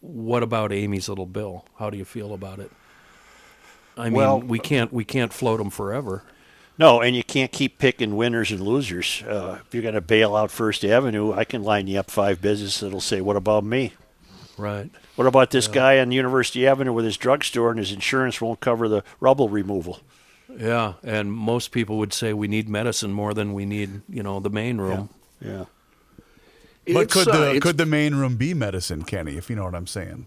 What 0.00 0.42
about 0.42 0.72
Amy's 0.72 1.08
little 1.08 1.26
bill? 1.26 1.64
How 1.78 1.90
do 1.90 1.98
you 1.98 2.04
feel 2.04 2.32
about 2.32 2.58
it? 2.60 2.70
I 3.96 4.04
mean, 4.04 4.12
Well- 4.14 4.40
we 4.40 4.58
can't 4.58 4.92
we 4.92 5.04
can't 5.04 5.32
float 5.32 5.58
them 5.58 5.70
forever. 5.70 6.22
No, 6.78 7.00
and 7.02 7.14
you 7.14 7.22
can't 7.22 7.52
keep 7.52 7.78
picking 7.78 8.16
winners 8.16 8.50
and 8.50 8.60
losers. 8.60 9.22
Uh, 9.28 9.58
if 9.66 9.74
you're 9.74 9.82
going 9.82 9.94
to 9.94 10.00
bail 10.00 10.34
out 10.34 10.50
First 10.50 10.84
Avenue, 10.86 11.32
I 11.34 11.44
can 11.44 11.62
line 11.62 11.86
you 11.86 11.98
up 11.98 12.10
five 12.10 12.40
businesses 12.40 12.80
that'll 12.80 13.00
say, 13.02 13.20
"What 13.20 13.36
about 13.36 13.62
me? 13.64 13.92
Right. 14.56 14.90
What 15.16 15.26
about 15.26 15.50
this 15.50 15.68
guy 15.68 15.98
on 15.98 16.12
University 16.12 16.66
Avenue 16.66 16.92
with 16.94 17.04
his 17.04 17.18
drugstore 17.18 17.70
and 17.70 17.78
his 17.78 17.92
insurance 17.92 18.40
won't 18.40 18.60
cover 18.60 18.88
the 18.88 19.04
rubble 19.20 19.50
removal?" 19.50 20.00
Yeah, 20.58 20.94
and 21.02 21.32
most 21.32 21.70
people 21.70 21.98
would 21.98 22.12
say 22.12 22.32
we 22.32 22.48
need 22.48 22.68
medicine 22.68 23.12
more 23.12 23.34
than 23.34 23.52
we 23.54 23.64
need, 23.64 24.02
you 24.08 24.22
know, 24.22 24.38
the 24.40 24.50
main 24.50 24.78
room. 24.78 25.08
Yeah. 25.40 25.64
But 26.86 27.02
It's, 27.02 27.14
could 27.14 27.28
uh, 27.28 27.36
the 27.38 27.46
it's- 27.48 27.62
could 27.62 27.78
the 27.78 27.86
main 27.86 28.14
room 28.14 28.36
be 28.36 28.54
medicine, 28.54 29.04
Kenny? 29.04 29.36
If 29.36 29.48
you 29.48 29.56
know 29.56 29.64
what 29.64 29.74
I'm 29.74 29.86
saying. 29.86 30.26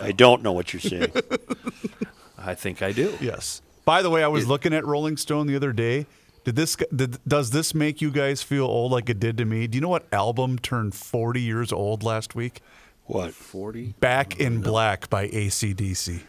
I 0.00 0.12
don't 0.12 0.42
know 0.42 0.52
what 0.52 0.72
you're 0.72 0.80
saying. 0.80 1.12
I 2.38 2.54
think 2.54 2.80
I 2.82 2.92
do. 2.92 3.12
Yes. 3.20 3.60
By 3.84 4.00
the 4.02 4.08
way, 4.10 4.22
I 4.22 4.28
was 4.28 4.46
looking 4.46 4.72
at 4.72 4.84
Rolling 4.86 5.16
Stone 5.16 5.46
the 5.46 5.56
other 5.56 5.72
day. 5.72 6.06
Did 6.44 6.56
this 6.56 6.76
did, 6.94 7.18
does 7.26 7.50
this 7.50 7.74
make 7.74 8.00
you 8.00 8.10
guys 8.10 8.42
feel 8.42 8.64
old 8.66 8.92
like 8.92 9.08
it 9.10 9.18
did 9.18 9.36
to 9.38 9.44
me? 9.44 9.66
Do 9.66 9.76
you 9.76 9.82
know 9.82 9.88
what 9.88 10.06
album 10.12 10.58
turned 10.58 10.94
40 10.94 11.40
years 11.40 11.72
old 11.72 12.02
last 12.02 12.34
week? 12.34 12.60
what? 13.06 13.34
40? 13.34 13.94
Back 14.00 14.40
in 14.40 14.60
Black 14.62 15.10
by 15.10 15.28
ACDC. 15.28 16.20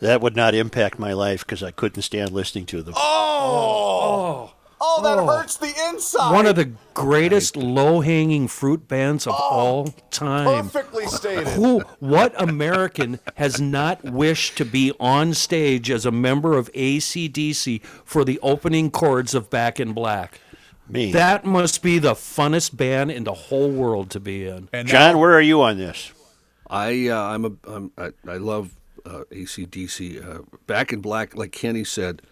That 0.00 0.20
would 0.20 0.34
not 0.36 0.54
impact 0.54 0.98
my 0.98 1.12
life 1.12 1.44
because 1.44 1.62
I 1.62 1.70
couldn't 1.70 2.02
stand 2.02 2.32
listening 2.32 2.66
to 2.66 2.82
them. 2.82 2.94
Oh, 2.96 4.52
oh, 4.80 5.02
that 5.02 5.24
hurts 5.26 5.56
the 5.58 5.72
inside. 5.90 6.32
One 6.32 6.46
of 6.46 6.56
the 6.56 6.72
greatest 6.94 7.54
low-hanging 7.56 8.48
fruit 8.48 8.88
bands 8.88 9.26
of 9.26 9.34
all 9.34 9.88
time. 10.10 10.64
perfectly 10.64 11.06
stated. 11.06 11.48
Who, 11.48 11.80
what 11.98 12.34
American 12.40 13.20
has 13.36 13.60
not 13.60 14.02
wished 14.02 14.56
to 14.58 14.64
be 14.64 14.92
on 14.98 15.34
stage 15.34 15.90
as 15.90 16.06
a 16.06 16.10
member 16.10 16.56
of 16.56 16.72
ACDC 16.72 17.82
for 17.84 18.24
the 18.24 18.38
opening 18.42 18.90
chords 18.90 19.34
of 19.34 19.50
Back 19.50 19.78
in 19.78 19.92
Black? 19.92 20.40
Me. 20.88 21.12
That 21.12 21.44
must 21.44 21.82
be 21.82 21.98
the 21.98 22.14
funnest 22.14 22.76
band 22.76 23.10
in 23.12 23.24
the 23.24 23.34
whole 23.34 23.70
world 23.70 24.10
to 24.10 24.18
be 24.18 24.46
in. 24.46 24.68
And 24.72 24.88
John, 24.88 25.12
now- 25.14 25.20
where 25.20 25.34
are 25.34 25.40
you 25.40 25.60
on 25.62 25.76
this? 25.78 26.12
I 26.68 27.08
uh, 27.08 27.16
I'm 27.20 27.44
a 27.44 27.52
I'm, 27.64 27.90
I, 27.98 28.10
I 28.28 28.36
love 28.36 28.70
uh, 29.04 29.24
ACDC. 29.30 30.24
Uh, 30.24 30.42
Back 30.66 30.92
in 30.92 31.00
Black, 31.00 31.36
like 31.36 31.52
Kenny 31.52 31.84
said, 31.84 32.22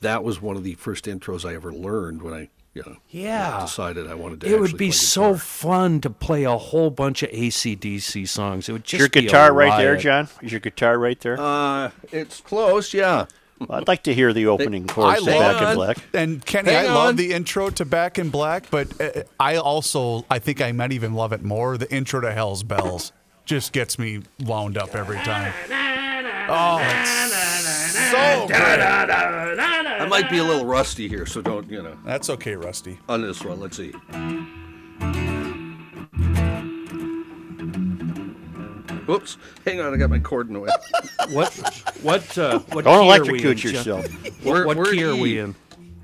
that 0.00 0.22
was 0.24 0.40
one 0.40 0.56
of 0.56 0.64
the 0.64 0.74
first 0.74 1.04
intros 1.06 1.48
I 1.48 1.54
ever 1.54 1.72
learned 1.72 2.22
when 2.22 2.34
I 2.34 2.48
you 2.74 2.82
know 2.86 2.96
Yeah. 3.10 3.60
decided 3.60 4.06
I 4.08 4.14
wanted 4.14 4.40
to. 4.42 4.48
Do 4.48 4.54
it 4.56 4.60
would 4.60 4.72
be 4.78 4.86
play 4.86 4.90
so 4.92 5.36
fun 5.36 6.00
to 6.00 6.10
play 6.10 6.44
a 6.44 6.56
whole 6.56 6.90
bunch 6.90 7.22
of 7.22 7.30
ACDC 7.30 8.26
songs. 8.28 8.68
It 8.68 8.72
would 8.72 8.82
Is 8.84 8.90
just 8.90 8.98
your 9.00 9.08
be 9.10 9.18
a 9.18 9.22
guitar 9.22 9.52
right 9.52 9.76
there. 9.78 9.96
John? 9.96 10.28
Is 10.42 10.52
your 10.52 10.60
guitar 10.60 10.98
right 10.98 11.20
there? 11.20 11.38
Uh, 11.38 11.90
it's 12.10 12.40
close, 12.40 12.94
yeah. 12.94 13.26
Well, 13.58 13.78
I'd 13.78 13.86
like 13.88 14.02
to 14.04 14.14
hear 14.14 14.32
the 14.32 14.46
opening 14.46 14.86
chorus 14.88 15.22
to 15.22 15.30
love- 15.30 15.60
Back 15.60 15.68
in. 15.70 15.74
Black. 15.76 15.98
And 16.14 16.44
Kenny, 16.46 16.72
Hang 16.72 16.88
I 16.88 16.94
love 16.94 17.16
the 17.16 17.32
intro 17.32 17.68
to 17.70 17.84
Back 17.84 18.18
in 18.18 18.30
Black, 18.30 18.70
but 18.70 19.00
uh, 19.00 19.22
I 19.38 19.56
also 19.56 20.24
I 20.30 20.38
think 20.38 20.60
I 20.62 20.72
might 20.72 20.92
even 20.92 21.12
love 21.14 21.32
it 21.32 21.42
more. 21.44 21.76
The 21.76 21.92
intro 21.94 22.20
to 22.22 22.32
Hell's 22.32 22.62
Bells 22.62 23.12
just 23.44 23.72
gets 23.72 23.98
me 23.98 24.22
wound 24.40 24.78
up 24.78 24.94
every 24.96 25.18
time. 25.18 25.52
Oh, 26.48 26.78
it's 26.80 28.10
so 28.10 28.46
good. 28.48 28.80
I 28.80 30.06
might 30.08 30.28
be 30.30 30.38
a 30.38 30.44
little 30.44 30.66
rusty 30.66 31.08
here, 31.08 31.26
so 31.26 31.40
don't 31.42 31.68
you 31.70 31.82
know 31.82 31.96
That's 32.04 32.28
okay, 32.30 32.56
Rusty. 32.56 32.98
on 33.08 33.22
this 33.22 33.42
one. 33.44 33.60
Let's 33.60 33.76
see. 33.76 33.92
Whoops! 39.06 39.36
Hang 39.66 39.80
on, 39.80 39.92
I 39.92 39.96
got 39.96 40.10
my 40.10 40.18
cord 40.18 40.48
in 40.48 40.54
the 40.54 40.60
way. 40.60 40.70
What? 41.30 41.52
What? 42.02 42.36
Uh, 42.38 42.58
what 42.70 42.84
Don't 42.84 42.84
key 42.84 42.90
are 42.90 43.00
we 43.02 43.06
electrocute 43.06 43.44
in, 43.44 43.56
John? 43.56 44.02
yourself. 44.02 44.44
What, 44.44 44.66
what 44.66 44.76
We're 44.76 44.92
key 44.92 45.04
are 45.04 45.14
E. 45.14 45.20
we 45.20 45.38
in? 45.38 45.54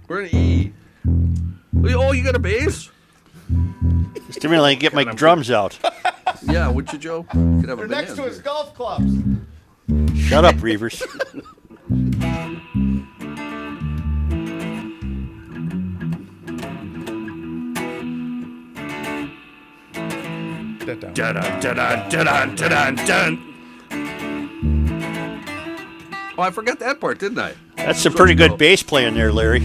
We're 0.06 0.22
in 0.22 0.34
E. 0.34 0.72
Oh, 1.94 2.12
you 2.12 2.22
got 2.24 2.36
a 2.36 2.38
bass? 2.38 2.90
Stimulating, 4.30 4.78
get 4.78 4.94
my 4.94 5.04
God, 5.04 5.10
I'm 5.10 5.16
drums 5.16 5.50
out. 5.50 5.78
Yeah, 6.42 6.68
would 6.68 6.92
you, 6.92 6.98
Joe? 6.98 7.26
You 7.34 7.58
could 7.60 7.68
have 7.68 7.80
a 7.80 7.88
band 7.88 8.06
here. 8.16 8.30
golf 8.44 8.72
clubs. 8.72 9.12
Shut 10.14 10.44
up, 10.44 10.62
Reuvers. 10.62 11.02
That 20.84 21.00
down. 23.06 23.44
Oh, 26.36 26.42
I 26.42 26.50
forgot 26.50 26.78
that 26.80 27.00
part, 27.00 27.18
didn't 27.18 27.38
I? 27.38 27.54
That's 27.76 28.00
some 28.00 28.12
pretty 28.12 28.34
good 28.34 28.58
bass 28.58 28.82
playing 28.82 29.14
there, 29.14 29.32
Larry. 29.32 29.62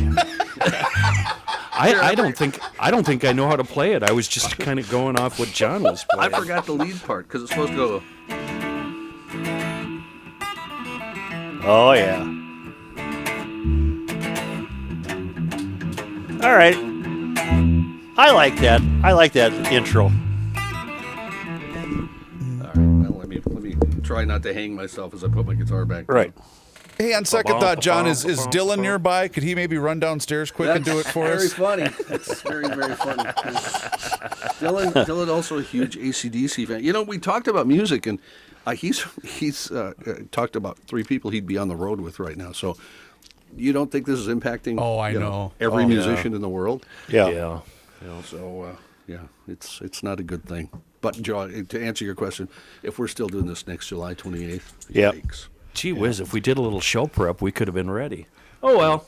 I, 1.75 2.11
I 2.11 2.15
don't 2.15 2.37
think 2.37 2.59
I 2.79 2.91
don't 2.91 3.05
think 3.05 3.25
I 3.25 3.33
know 3.33 3.47
how 3.47 3.55
to 3.55 3.63
play 3.63 3.93
it. 3.93 4.03
I 4.03 4.11
was 4.11 4.27
just 4.27 4.57
kind 4.57 4.79
of 4.79 4.89
going 4.89 5.19
off 5.19 5.39
what 5.39 5.49
John 5.49 5.83
was 5.83 6.05
playing. 6.09 6.33
I 6.33 6.39
forgot 6.39 6.65
the 6.65 6.73
lead 6.73 7.01
part 7.03 7.27
because 7.27 7.43
it's 7.43 7.51
supposed 7.51 7.71
to 7.71 7.77
go. 7.77 8.42
Oh, 11.65 11.93
yeah. 11.93 12.19
All 16.43 16.53
right. 16.53 16.75
I 18.17 18.31
like 18.31 18.57
that. 18.57 18.81
I 19.01 19.13
like 19.13 19.31
that 19.33 19.53
intro. 19.71 20.05
All 20.05 20.09
right, 20.11 20.19
well, 22.75 23.17
let 23.17 23.29
me 23.29 23.39
let 23.45 23.63
me 23.63 23.75
try 24.01 24.25
not 24.25 24.43
to 24.43 24.53
hang 24.53 24.75
myself 24.75 25.13
as 25.13 25.23
I 25.23 25.29
put 25.29 25.45
my 25.47 25.53
guitar 25.53 25.85
back. 25.85 26.07
down. 26.07 26.15
Right. 26.15 26.33
Hey, 26.97 27.13
on 27.13 27.25
second 27.25 27.59
thought, 27.59 27.79
John, 27.79 28.05
is, 28.07 28.23
is 28.23 28.39
Dylan 28.47 28.79
nearby? 28.79 29.27
Could 29.27 29.43
he 29.43 29.55
maybe 29.55 29.77
run 29.77 29.99
downstairs 29.99 30.51
quick 30.51 30.69
and 30.69 30.85
do 30.85 30.99
it 30.99 31.05
for 31.07 31.25
us? 31.25 31.31
very 31.35 31.45
us? 31.45 31.53
funny. 31.53 32.03
That's 32.09 32.41
very, 32.41 32.67
very 32.67 32.93
funny. 32.95 33.23
Dylan, 34.59 34.91
Dylan, 35.05 35.29
also 35.29 35.57
a 35.57 35.63
huge 35.63 35.97
ACDC 35.97 36.67
fan. 36.67 36.83
You 36.83 36.93
know, 36.93 37.01
we 37.01 37.17
talked 37.17 37.47
about 37.47 37.65
music, 37.67 38.05
and 38.05 38.19
uh, 38.65 38.71
he's 38.71 39.05
he's 39.23 39.71
uh, 39.71 39.93
uh, 40.05 40.13
talked 40.31 40.55
about 40.55 40.77
three 40.79 41.03
people 41.03 41.31
he'd 41.31 41.47
be 41.47 41.57
on 41.57 41.67
the 41.67 41.75
road 41.75 41.99
with 42.01 42.19
right 42.19 42.37
now. 42.37 42.51
So, 42.51 42.77
you 43.55 43.73
don't 43.73 43.91
think 43.91 44.05
this 44.05 44.19
is 44.19 44.27
impacting? 44.27 44.79
Oh, 44.79 44.97
I 44.97 45.09
you 45.11 45.19
know. 45.19 45.51
every 45.59 45.83
Oh, 45.83 45.87
musician 45.87 46.33
in 46.33 46.41
the 46.41 46.49
world. 46.49 46.85
Yeah. 47.07 47.27
yeah. 47.29 47.59
yeah. 48.05 48.21
So, 48.23 48.63
uh, 48.63 48.75
yeah, 49.07 49.19
it's 49.47 49.81
it's 49.81 50.01
not 50.03 50.19
a 50.19 50.23
good 50.23 50.45
thing. 50.45 50.69
But 51.01 51.21
Joe, 51.21 51.49
to 51.63 51.83
answer 51.83 52.05
your 52.05 52.15
question, 52.15 52.47
if 52.81 52.97
we're 52.97 53.07
still 53.09 53.27
doing 53.27 53.45
this 53.45 53.67
next 53.67 53.87
July 53.89 54.13
twenty 54.13 54.45
eighth, 54.45 54.73
Yep. 54.89 55.13
yikes. 55.15 55.47
Gee 55.73 55.91
whiz, 55.91 56.19
if 56.19 56.31
we 56.33 56.39
did 56.39 56.57
a 56.57 56.61
little 56.61 56.79
show 56.81 57.07
prep, 57.07 57.41
we 57.41 57.51
could 57.51 57.67
have 57.67 57.75
been 57.75 57.89
ready. 57.91 58.27
Oh 58.61 58.77
well. 58.77 59.05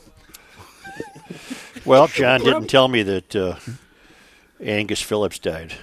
Well, 1.84 2.08
John 2.08 2.40
didn't 2.40 2.66
tell 2.66 2.88
me 2.88 3.02
that 3.04 3.36
uh, 3.36 3.56
Angus 4.60 5.00
Phillips 5.00 5.38
died. 5.38 5.74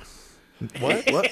What? 0.80 1.11
What? 1.11 1.32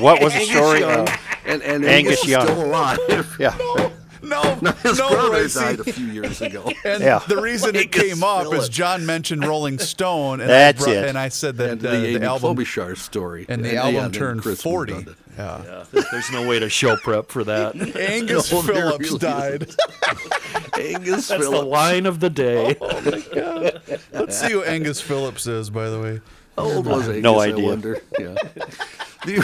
What 0.00 0.22
was 0.22 0.32
the 0.34 0.44
story? 0.46 0.82
Uh, 0.84 1.06
and 1.46 1.62
and 1.62 1.84
Angus 1.84 1.86
Angus, 1.86 2.24
is 2.24 2.28
Young. 2.30 2.46
still 2.46 2.64
alive. 2.64 3.36
yeah. 3.40 3.56
No, 4.20 4.42
His 4.82 4.98
no, 4.98 5.08
brother 5.10 5.30
Royce. 5.30 5.54
died 5.54 5.78
a 5.80 5.84
few 5.92 6.06
years 6.06 6.42
ago. 6.42 6.68
And 6.84 7.00
Yeah. 7.02 7.20
the 7.28 7.40
reason 7.40 7.76
it 7.76 7.92
came 7.92 8.24
up 8.24 8.52
is 8.52 8.68
John 8.68 9.06
mentioned 9.06 9.46
Rolling 9.46 9.78
Stone, 9.78 10.40
and 10.40 10.50
That's 10.50 10.82
I 10.82 10.84
brought- 10.84 10.96
it. 10.96 11.08
And 11.08 11.16
I 11.16 11.28
said 11.28 11.56
that 11.58 11.70
and 11.70 11.86
uh, 11.86 11.90
the, 11.92 11.96
the, 11.98 12.06
Amy 12.16 12.26
album 12.26 12.56
Klobuchar 12.56 12.96
story. 12.98 13.46
and 13.48 13.64
the 13.64 13.74
yeah, 13.74 13.84
album 13.84 13.94
then 14.02 14.10
turned 14.12 14.42
Chris 14.42 14.60
forty. 14.60 14.92
on 14.92 15.04
to- 15.04 15.16
Yeah. 15.38 15.84
There's 16.10 16.30
no 16.32 16.46
way 16.48 16.58
to 16.58 16.68
show 16.68 16.96
prep 16.96 17.30
for 17.30 17.44
that. 17.44 17.76
Angus 17.96 18.50
No, 18.52 18.60
Phillips 18.60 19.06
really 19.06 19.18
died. 19.20 19.70
Angus 20.78 21.28
That's 21.28 21.28
the 21.28 21.38
Phillips. 21.38 21.64
line 21.68 22.04
of 22.04 22.18
the 22.20 22.28
day. 22.30 22.76
Oh, 22.80 23.70
Let's 24.12 24.38
see 24.38 24.50
who 24.50 24.62
Angus 24.64 25.00
Phillips 25.00 25.46
is, 25.46 25.70
by 25.70 25.88
the 25.88 26.00
way. 26.00 26.20
How 26.58 26.64
old 26.76 26.86
was 26.86 27.08
Angus? 27.08 27.22
No 27.22 27.38
I 27.38 27.48
idea. 27.48 27.66
wonder. 27.66 28.02
Yeah. 28.18 28.34
You- 29.26 29.42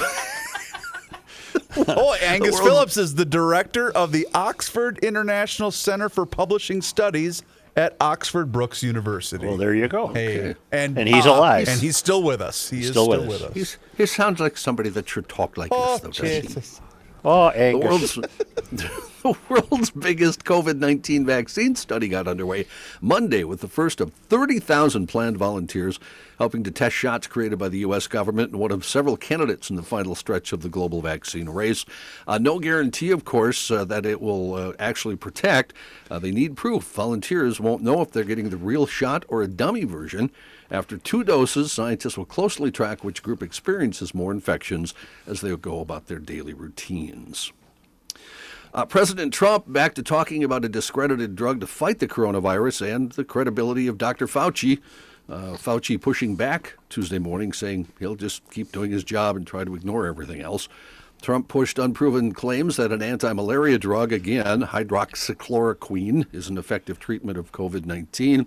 Oh, 1.89 2.15
Angus 2.23 2.53
world's- 2.55 2.67
Phillips 2.69 2.97
is 2.97 3.15
the 3.17 3.25
director 3.25 3.91
of 3.91 4.13
the 4.13 4.29
Oxford 4.33 4.99
International 4.99 5.71
Center 5.73 6.09
for 6.09 6.25
Publishing 6.25 6.81
Studies 6.81 7.43
at 7.77 7.97
Oxford 8.01 8.53
Brookes 8.53 8.83
University. 8.85 9.45
Well, 9.45 9.57
there 9.57 9.75
you 9.75 9.89
go. 9.89 10.07
Hey, 10.09 10.55
and 10.71 10.97
And 10.97 11.09
he's 11.09 11.27
uh, 11.27 11.33
alive. 11.33 11.67
and 11.69 11.81
he's 11.81 11.97
still 11.97 12.23
with 12.23 12.41
us. 12.41 12.71
He 12.71 12.81
is 12.83 12.91
Still 12.91 13.07
still, 13.07 13.21
with 13.23 13.29
with 13.29 13.43
us. 13.43 13.49
us. 13.51 13.55
He's, 13.55 13.79
he 13.97 14.07
sounds 14.07 14.39
like 14.41 14.57
somebody 14.57 14.89
that 14.91 15.09
should 15.09 15.29
talk 15.29 15.57
like 15.57 15.71
Oh, 15.73 15.95
this, 15.95 16.01
though, 16.03 16.11
doesn't 16.11 16.27
he? 16.27 16.41
Jesus. 16.43 16.81
Oh, 17.25 17.51
The 17.81 17.87
world's, 17.87 18.15
the 18.73 19.37
world's 19.49 19.91
biggest 19.91 20.45
COVID 20.45 20.79
19 20.79 21.25
vaccine 21.25 21.75
study 21.75 22.09
got 22.09 22.29
underway 22.29 22.67
Monday 23.01 23.45
with 23.45 23.61
the 23.61 23.69
first 23.69 24.01
of 24.01 24.13
30,000 24.13 25.07
planned 25.07 25.39
volunteers 25.39 25.99
helping 26.39 26.63
to 26.65 26.71
test 26.71 26.95
shots 26.95 27.27
created 27.27 27.59
by 27.59 27.69
the 27.71 27.79
U.S. 27.79 28.07
government 28.07 28.51
and 28.51 28.61
one 28.61 28.73
of 28.73 28.85
several 28.85 29.17
candidates 29.17 29.71
in 29.71 29.77
the 29.77 29.83
final 29.83 30.15
stretch 30.15 30.53
of 30.53 30.61
the 30.61 30.69
global 30.69 31.01
vaccine 31.01 31.49
race. 31.49 31.87
Uh, 32.27 32.37
no 32.37 32.59
guarantee, 32.59 33.11
of 33.11 33.25
course, 33.25 33.71
uh, 33.71 33.85
that 33.87 34.05
it 34.05 34.21
will 34.21 34.55
uh, 34.55 34.73
actually 34.79 35.17
protect. 35.17 35.73
Uh, 36.11 36.19
they 36.19 36.31
need 36.31 36.57
proof. 36.57 36.85
Volunteers 36.85 37.61
won't 37.61 37.83
know 37.83 38.03
if 38.03 38.11
they're 38.11 38.25
getting 38.25 38.51
the 38.51 38.57
real 38.57 38.87
shot 38.87 39.25
or 39.29 39.43
a 39.43 39.49
dummy 39.49 39.85
version. 39.85 40.31
After 40.71 40.97
two 40.97 41.25
doses, 41.25 41.73
scientists 41.73 42.17
will 42.17 42.25
closely 42.25 42.71
track 42.71 43.05
which 43.05 43.23
group 43.23 43.43
experiences 43.43 44.15
more 44.15 44.33
infections 44.33 44.95
as 45.27 45.41
they 45.41 45.55
go 45.57 45.81
about 45.81 46.07
their 46.07 46.19
daily 46.19 46.55
routines. 46.55 47.53
Uh, 48.73 48.85
President 48.85 49.33
Trump 49.33 49.73
back 49.73 49.95
to 49.95 50.03
talking 50.03 50.43
about 50.43 50.65
a 50.65 50.69
discredited 50.69 51.37
drug 51.37 51.61
to 51.61 51.67
fight 51.67 52.01
the 52.01 52.09
coronavirus 52.09 52.95
and 52.95 53.13
the 53.13 53.25
credibility 53.25 53.87
of 53.87 53.99
Dr. 53.99 54.27
Fauci. 54.27 54.81
Uh, 55.29 55.57
Fauci 55.57 56.01
pushing 56.01 56.35
back 56.35 56.77
Tuesday 56.89 57.19
morning, 57.19 57.53
saying 57.53 57.87
he'll 57.99 58.17
just 58.17 58.43
keep 58.51 58.73
doing 58.73 58.91
his 58.91 59.05
job 59.05 59.37
and 59.37 59.47
try 59.47 59.65
to 59.65 59.75
ignore 59.75 60.07
everything 60.07 60.41
else. 60.41 60.69
Trump 61.23 61.49
pushed 61.49 61.79
unproven 61.79 62.33
claims 62.33 62.77
that 62.77 62.93
an 62.93 63.01
anti 63.01 63.33
malaria 63.33 63.79
drug, 63.79 64.13
again, 64.13 64.63
hydroxychloroquine, 64.63 66.27
is 66.35 66.49
an 66.49 66.59
effective 66.59 66.99
treatment 66.99 67.39
of 67.39 67.53
COVID 67.53 67.87
19. 67.87 68.47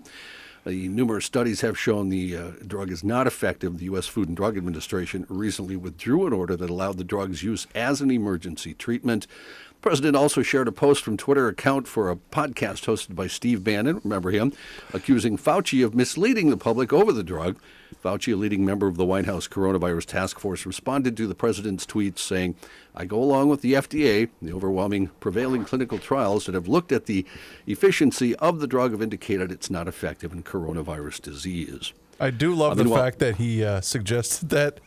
The 0.68 0.86
numerous 0.88 1.24
studies 1.24 1.62
have 1.62 1.78
shown 1.78 2.10
the 2.10 2.36
uh, 2.36 2.50
drug 2.66 2.92
is 2.92 3.02
not 3.02 3.26
effective. 3.26 3.78
The 3.78 3.86
U.S. 3.86 4.06
Food 4.06 4.28
and 4.28 4.36
Drug 4.36 4.54
Administration 4.58 5.24
recently 5.30 5.76
withdrew 5.76 6.26
an 6.26 6.34
order 6.34 6.56
that 6.56 6.68
allowed 6.68 6.98
the 6.98 7.04
drug's 7.04 7.42
use 7.42 7.66
as 7.74 8.02
an 8.02 8.10
emergency 8.10 8.74
treatment. 8.74 9.26
The 9.70 9.80
president 9.80 10.14
also 10.14 10.42
shared 10.42 10.68
a 10.68 10.72
post 10.72 11.02
from 11.02 11.16
Twitter 11.16 11.48
account 11.48 11.88
for 11.88 12.10
a 12.10 12.16
podcast 12.16 12.84
hosted 12.84 13.14
by 13.14 13.28
Steve 13.28 13.64
Bannon, 13.64 14.02
remember 14.04 14.30
him, 14.30 14.52
accusing 14.92 15.38
Fauci 15.38 15.82
of 15.82 15.94
misleading 15.94 16.50
the 16.50 16.58
public 16.58 16.92
over 16.92 17.12
the 17.12 17.24
drug. 17.24 17.56
Fauci, 18.02 18.32
a 18.32 18.36
leading 18.36 18.64
member 18.64 18.86
of 18.86 18.96
the 18.96 19.04
White 19.04 19.26
House 19.26 19.48
coronavirus 19.48 20.06
task 20.06 20.38
force, 20.38 20.64
responded 20.64 21.16
to 21.16 21.26
the 21.26 21.34
president's 21.34 21.84
tweets 21.84 22.20
saying, 22.20 22.54
I 22.94 23.04
go 23.04 23.20
along 23.22 23.48
with 23.48 23.60
the 23.60 23.72
FDA. 23.74 24.28
The 24.40 24.52
overwhelming 24.52 25.08
prevailing 25.20 25.64
clinical 25.64 25.98
trials 25.98 26.46
that 26.46 26.54
have 26.54 26.68
looked 26.68 26.92
at 26.92 27.06
the 27.06 27.26
efficiency 27.66 28.34
of 28.36 28.60
the 28.60 28.66
drug 28.66 28.92
have 28.92 29.02
indicated 29.02 29.50
it's 29.50 29.70
not 29.70 29.88
effective 29.88 30.32
in 30.32 30.42
coronavirus 30.42 31.22
disease. 31.22 31.92
I 32.20 32.30
do 32.30 32.54
love 32.54 32.76
the 32.76 32.84
meanwhile- 32.84 33.02
fact 33.02 33.18
that 33.20 33.36
he 33.36 33.64
uh, 33.64 33.80
suggested 33.80 34.48
that. 34.50 34.78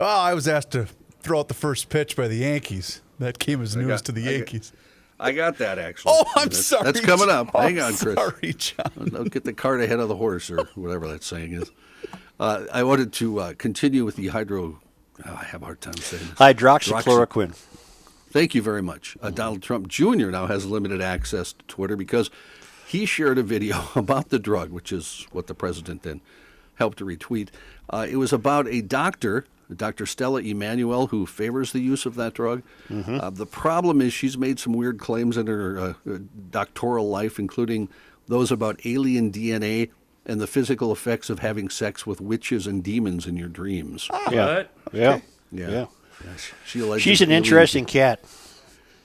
Oh, 0.00 0.04
I 0.06 0.34
was 0.34 0.48
asked 0.48 0.72
to 0.72 0.86
throw 1.20 1.40
out 1.40 1.48
the 1.48 1.54
first 1.54 1.88
pitch 1.88 2.16
by 2.16 2.28
the 2.28 2.36
Yankees. 2.38 3.02
That 3.18 3.38
came 3.38 3.62
as 3.62 3.76
news 3.76 3.86
got- 3.88 4.04
to 4.06 4.12
the 4.12 4.22
I 4.22 4.24
got- 4.24 4.32
Yankees. 4.32 4.72
I 5.20 5.30
got 5.30 5.58
that 5.58 5.78
actually. 5.78 6.14
Oh, 6.16 6.24
I'm 6.34 6.48
That's- 6.48 6.66
sorry. 6.66 6.84
That's 6.84 7.00
coming 7.00 7.28
up. 7.30 7.54
Hang 7.54 7.78
on, 7.80 7.94
Chris. 7.94 8.14
Sorry, 8.16 8.52
John. 8.54 9.08
Don't 9.12 9.30
get 9.32 9.44
the 9.44 9.52
cart 9.52 9.80
ahead 9.80 10.00
of 10.00 10.08
the 10.08 10.16
horse, 10.16 10.50
or 10.50 10.64
whatever 10.74 11.06
that 11.08 11.22
saying 11.22 11.52
is. 11.52 11.70
Uh, 12.42 12.66
I 12.72 12.82
wanted 12.82 13.12
to 13.14 13.38
uh, 13.38 13.54
continue 13.56 14.04
with 14.04 14.16
the 14.16 14.26
hydro. 14.26 14.80
oh, 15.24 15.32
I 15.40 15.44
have 15.44 15.62
a 15.62 15.66
hard 15.66 15.80
time 15.80 15.94
saying 15.94 16.24
this. 16.26 16.34
Hydroxychloroquine. 16.34 17.54
Thank 18.30 18.56
you 18.56 18.62
very 18.62 18.82
much. 18.82 19.16
Uh, 19.22 19.30
Donald 19.30 19.62
Trump 19.62 19.86
Jr. 19.86 20.30
now 20.30 20.46
has 20.46 20.66
limited 20.66 21.00
access 21.00 21.52
to 21.52 21.64
Twitter 21.68 21.94
because 21.94 22.30
he 22.84 23.06
shared 23.06 23.38
a 23.38 23.44
video 23.44 23.84
about 23.94 24.30
the 24.30 24.40
drug, 24.40 24.72
which 24.72 24.90
is 24.90 25.24
what 25.30 25.46
the 25.46 25.54
president 25.54 26.02
then 26.02 26.20
helped 26.74 26.98
to 26.98 27.04
retweet. 27.04 27.50
Uh, 27.88 28.08
it 28.10 28.16
was 28.16 28.32
about 28.32 28.66
a 28.66 28.80
doctor, 28.80 29.46
Dr. 29.72 30.04
Stella 30.04 30.42
Immanuel, 30.42 31.06
who 31.06 31.26
favors 31.26 31.70
the 31.70 31.78
use 31.78 32.06
of 32.06 32.16
that 32.16 32.34
drug. 32.34 32.64
Uh, 32.90 33.30
the 33.30 33.46
problem 33.46 34.00
is 34.00 34.12
she's 34.12 34.36
made 34.36 34.58
some 34.58 34.72
weird 34.72 34.98
claims 34.98 35.36
in 35.36 35.46
her 35.46 35.94
uh, 36.06 36.18
doctoral 36.50 37.08
life, 37.08 37.38
including 37.38 37.88
those 38.26 38.50
about 38.50 38.84
alien 38.84 39.30
DNA 39.30 39.90
and 40.26 40.40
the 40.40 40.46
physical 40.46 40.92
effects 40.92 41.30
of 41.30 41.40
having 41.40 41.68
sex 41.68 42.06
with 42.06 42.20
witches 42.20 42.66
and 42.66 42.82
demons 42.82 43.26
in 43.26 43.36
your 43.36 43.48
dreams. 43.48 44.08
Yeah. 44.30 44.54
What? 44.56 44.70
Yeah. 44.92 45.20
Yeah. 45.50 45.70
Yeah. 45.70 45.86
She 46.66 46.80
alleges 46.80 47.02
She's 47.02 47.20
an 47.20 47.30
alien- 47.30 47.44
interesting 47.44 47.84
cat. 47.84 48.20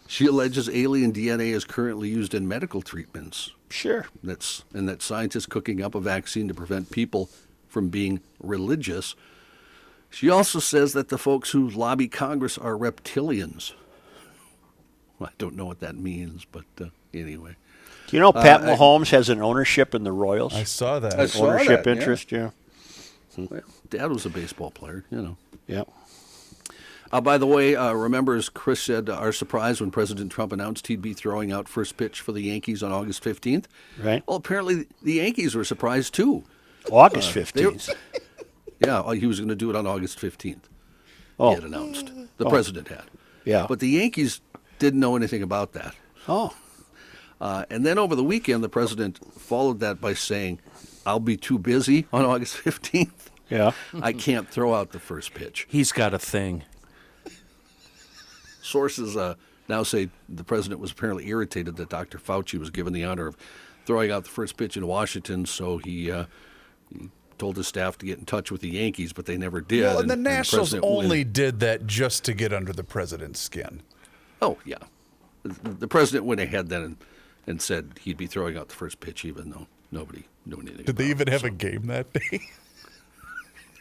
She 0.07 0.25
alleges 0.27 0.69
alien 0.69 1.11
DNA 1.11 1.51
is 1.53 1.65
currently 1.65 2.09
used 2.09 2.33
in 2.33 2.47
medical 2.47 2.81
treatments. 2.81 3.51
Sure. 3.69 4.05
That's 4.23 4.63
and 4.73 4.87
that 4.87 5.01
scientists 5.01 5.45
cooking 5.47 5.81
up 5.81 5.95
a 5.95 5.99
vaccine 5.99 6.47
to 6.47 6.53
prevent 6.53 6.91
people 6.91 7.29
from 7.67 7.89
being 7.89 8.21
religious. 8.39 9.15
She 10.09 10.29
also 10.29 10.59
says 10.59 10.93
that 10.93 11.09
the 11.09 11.17
folks 11.17 11.51
who 11.51 11.69
lobby 11.69 12.07
Congress 12.07 12.57
are 12.57 12.75
reptilians. 12.77 13.73
I 15.21 15.29
don't 15.37 15.55
know 15.55 15.65
what 15.65 15.79
that 15.81 15.95
means, 15.97 16.45
but 16.49 16.63
uh, 16.79 16.85
anyway. 17.13 17.55
Do 18.07 18.15
you 18.15 18.21
know 18.21 18.31
Pat 18.31 18.61
I- 18.61 18.75
Mahomes 18.75 19.09
has 19.11 19.29
an 19.29 19.41
ownership 19.41 19.93
in 19.93 20.03
the 20.03 20.11
Royals? 20.11 20.53
I 20.55 20.63
saw 20.63 20.99
that. 20.99 21.19
I 21.19 21.25
saw 21.25 21.47
ownership 21.47 21.83
that, 21.83 21.97
interest, 21.97 22.31
yeah. 22.31 22.51
Well, 23.37 23.61
Dad 23.89 24.09
was 24.09 24.25
a 24.25 24.29
baseball 24.29 24.71
player, 24.71 25.05
you 25.11 25.21
know. 25.21 25.37
Yeah. 25.67 25.83
Uh, 27.11 27.21
by 27.21 27.37
the 27.37 27.45
way, 27.45 27.75
uh, 27.75 27.93
remember, 27.93 28.35
as 28.35 28.49
Chris 28.49 28.81
said, 28.81 29.09
uh, 29.09 29.13
our 29.15 29.31
surprise 29.31 29.79
when 29.79 29.91
President 29.91 30.31
Trump 30.31 30.51
announced 30.51 30.87
he'd 30.87 31.01
be 31.01 31.13
throwing 31.13 31.51
out 31.51 31.69
first 31.69 31.95
pitch 31.97 32.19
for 32.19 32.31
the 32.31 32.41
Yankees 32.41 32.81
on 32.83 32.91
August 32.91 33.23
15th? 33.23 33.65
Right. 34.01 34.23
Well, 34.27 34.37
apparently 34.37 34.87
the 35.01 35.13
Yankees 35.13 35.55
were 35.55 35.63
surprised 35.63 36.13
too. 36.13 36.43
August 36.91 37.33
they- 37.33 37.41
15th. 37.43 37.93
Yeah, 38.79 38.99
uh, 38.99 39.11
he 39.11 39.25
was 39.25 39.39
going 39.39 39.49
to 39.49 39.55
do 39.55 39.69
it 39.69 39.75
on 39.75 39.87
August 39.87 40.19
15th. 40.19 40.63
Oh. 41.39 41.49
He 41.49 41.55
had 41.55 41.63
announced. 41.63 42.11
The 42.37 42.49
president 42.49 42.87
had. 42.89 43.03
Yeah. 43.45 43.65
But 43.67 43.79
the 43.79 43.89
Yankees 43.89 44.41
didn't 44.79 44.99
know 44.99 45.15
anything 45.15 45.41
about 45.43 45.73
that. 45.73 45.95
Oh. 46.27 46.53
Uh, 47.39 47.65
and 47.69 47.85
then 47.85 47.97
over 47.99 48.15
the 48.15 48.23
weekend, 48.23 48.63
the 48.63 48.69
president 48.69 49.19
followed 49.39 49.79
that 49.79 50.01
by 50.01 50.13
saying, 50.13 50.59
I'll 51.05 51.19
be 51.19 51.37
too 51.37 51.59
busy 51.59 52.07
on 52.11 52.25
August 52.25 52.55
15th. 52.63 53.27
Yeah. 53.49 53.71
I 54.01 54.11
can't 54.13 54.49
throw 54.49 54.73
out 54.73 54.91
the 54.91 54.99
first 54.99 55.33
pitch. 55.33 55.65
He's 55.69 55.91
got 55.91 56.13
a 56.13 56.19
thing. 56.19 56.63
Sources 58.61 59.15
uh, 59.15 59.35
now 59.69 59.83
say 59.83 60.09
the 60.27 60.43
president 60.43 60.81
was 60.81 60.91
apparently 60.91 61.27
irritated 61.27 61.77
that 61.77 61.89
Dr. 61.89 62.17
Fauci 62.17 62.59
was 62.59 62.69
given 62.69 62.91
the 62.91 63.05
honor 63.05 63.27
of 63.27 63.37
throwing 63.85 64.11
out 64.11 64.23
the 64.25 64.29
first 64.29 64.57
pitch 64.57 64.75
in 64.75 64.85
Washington, 64.85 65.45
so 65.45 65.77
he, 65.77 66.11
uh, 66.11 66.25
he 66.91 67.09
told 67.37 67.55
his 67.55 67.67
staff 67.67 67.97
to 67.99 68.05
get 68.05 68.19
in 68.19 68.25
touch 68.25 68.51
with 68.51 68.59
the 68.59 68.69
Yankees, 68.69 69.13
but 69.13 69.25
they 69.25 69.37
never 69.37 69.61
did. 69.61 69.83
Well, 69.83 69.99
and 69.99 70.09
the 70.09 70.13
and 70.15 70.23
Nationals 70.23 70.71
president 70.71 70.83
went- 70.83 71.05
only 71.05 71.23
did 71.23 71.61
that 71.61 71.87
just 71.87 72.25
to 72.25 72.33
get 72.33 72.51
under 72.51 72.73
the 72.73 72.83
president's 72.83 73.39
skin. 73.39 73.81
Oh 74.41 74.57
yeah, 74.65 74.75
the, 75.43 75.69
the 75.69 75.87
president 75.87 76.25
went 76.25 76.41
ahead 76.41 76.67
then 76.67 76.81
and, 76.83 76.97
and 77.47 77.61
said 77.61 77.93
he'd 78.03 78.17
be 78.17 78.27
throwing 78.27 78.57
out 78.57 78.67
the 78.69 78.75
first 78.75 78.99
pitch, 78.99 79.25
even 79.25 79.49
though 79.49 79.67
nobody 79.91 80.25
knew 80.45 80.57
anything. 80.59 80.85
Did 80.85 80.97
they 80.97 81.07
even 81.07 81.27
it, 81.27 81.31
have 81.31 81.41
so- 81.41 81.47
a 81.47 81.51
game 81.51 81.87
that 81.87 82.11
day? 82.13 82.41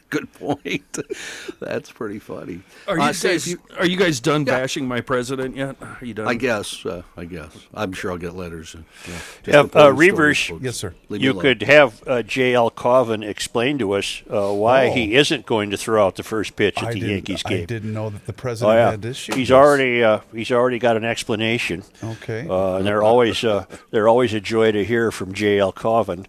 Good 0.09 0.33
point. 0.35 0.99
That's 1.61 1.91
pretty 1.91 2.21
funny. 2.21 2.61
Are 2.87 2.97
you 2.97 3.03
Uh, 3.03 3.07
guys 3.07 3.19
say 3.19 3.51
you- 3.51 3.61
are 3.79 3.87
you 3.87 3.97
guys 3.97 4.21
done 4.21 4.47
Yeah. 4.47 4.61
bashing 4.61 4.87
my 4.87 5.01
president 5.01 5.57
yet? 5.57 5.77
Are 5.83 5.99
you 6.05 6.15
done? 6.15 6.29
I 6.29 6.35
guess. 6.35 6.87
Uh, 6.87 7.03
I 7.17 7.25
guess. 7.25 7.51
I'm 7.75 7.93
sure 7.93 8.13
I'll 8.13 8.17
get 8.19 8.37
letters. 8.37 8.75
uh, 8.77 8.79
Yeah, 8.79 9.13
Just 9.15 9.25
Yeah, 9.49 9.63
reporting 9.63 9.91
uh, 9.91 9.95
Reuvers, 9.95 10.45
folks. 10.47 10.63
Yes, 10.65 10.77
sir. 10.77 10.95
Leave 11.09 11.23
You 11.23 11.35
could 11.35 11.63
have 11.65 12.03
uh, 12.07 12.23
J.L. 12.23 12.71
Cauvin 12.71 13.25
explain 13.25 13.79
to 13.79 13.93
us 13.93 14.23
uh, 14.31 14.53
why 14.53 14.87
Oh. 14.87 14.93
he 14.93 15.17
isn't 15.17 15.45
going 15.45 15.71
to 15.71 15.77
throw 15.77 16.07
out 16.07 16.15
the 16.17 16.23
first 16.23 16.55
pitch 16.55 16.77
at 16.79 16.85
I 16.89 16.93
the 16.93 17.01
didn't, 17.01 17.11
Yankees 17.15 17.43
I 17.45 17.49
game. 17.49 17.67
didn't 17.67 17.93
know 17.93 18.11
that 18.11 18.27
the 18.27 18.33
Oh 18.33 18.37
president 18.37 18.77
yeah, 18.79 18.91
had 18.93 19.05
issues. 19.05 19.35
he's 19.35 19.51
already 19.51 20.05
uh, 20.05 20.21
he's 20.33 20.53
already 20.53 20.79
got 20.79 20.97
an 20.97 21.05
explanation. 21.05 21.83
Okay. 22.03 22.47
uh, 22.49 22.77
and 22.77 22.87
they're 22.87 23.03
always 23.03 23.43
uh, 23.43 23.65
they're 23.91 24.07
always 24.09 24.33
a 24.35 24.41
joy 24.41 24.71
to 24.71 24.85
hear 24.85 25.11
from 25.11 25.33
J.L. 25.35 25.73
Cauvin 25.73 26.27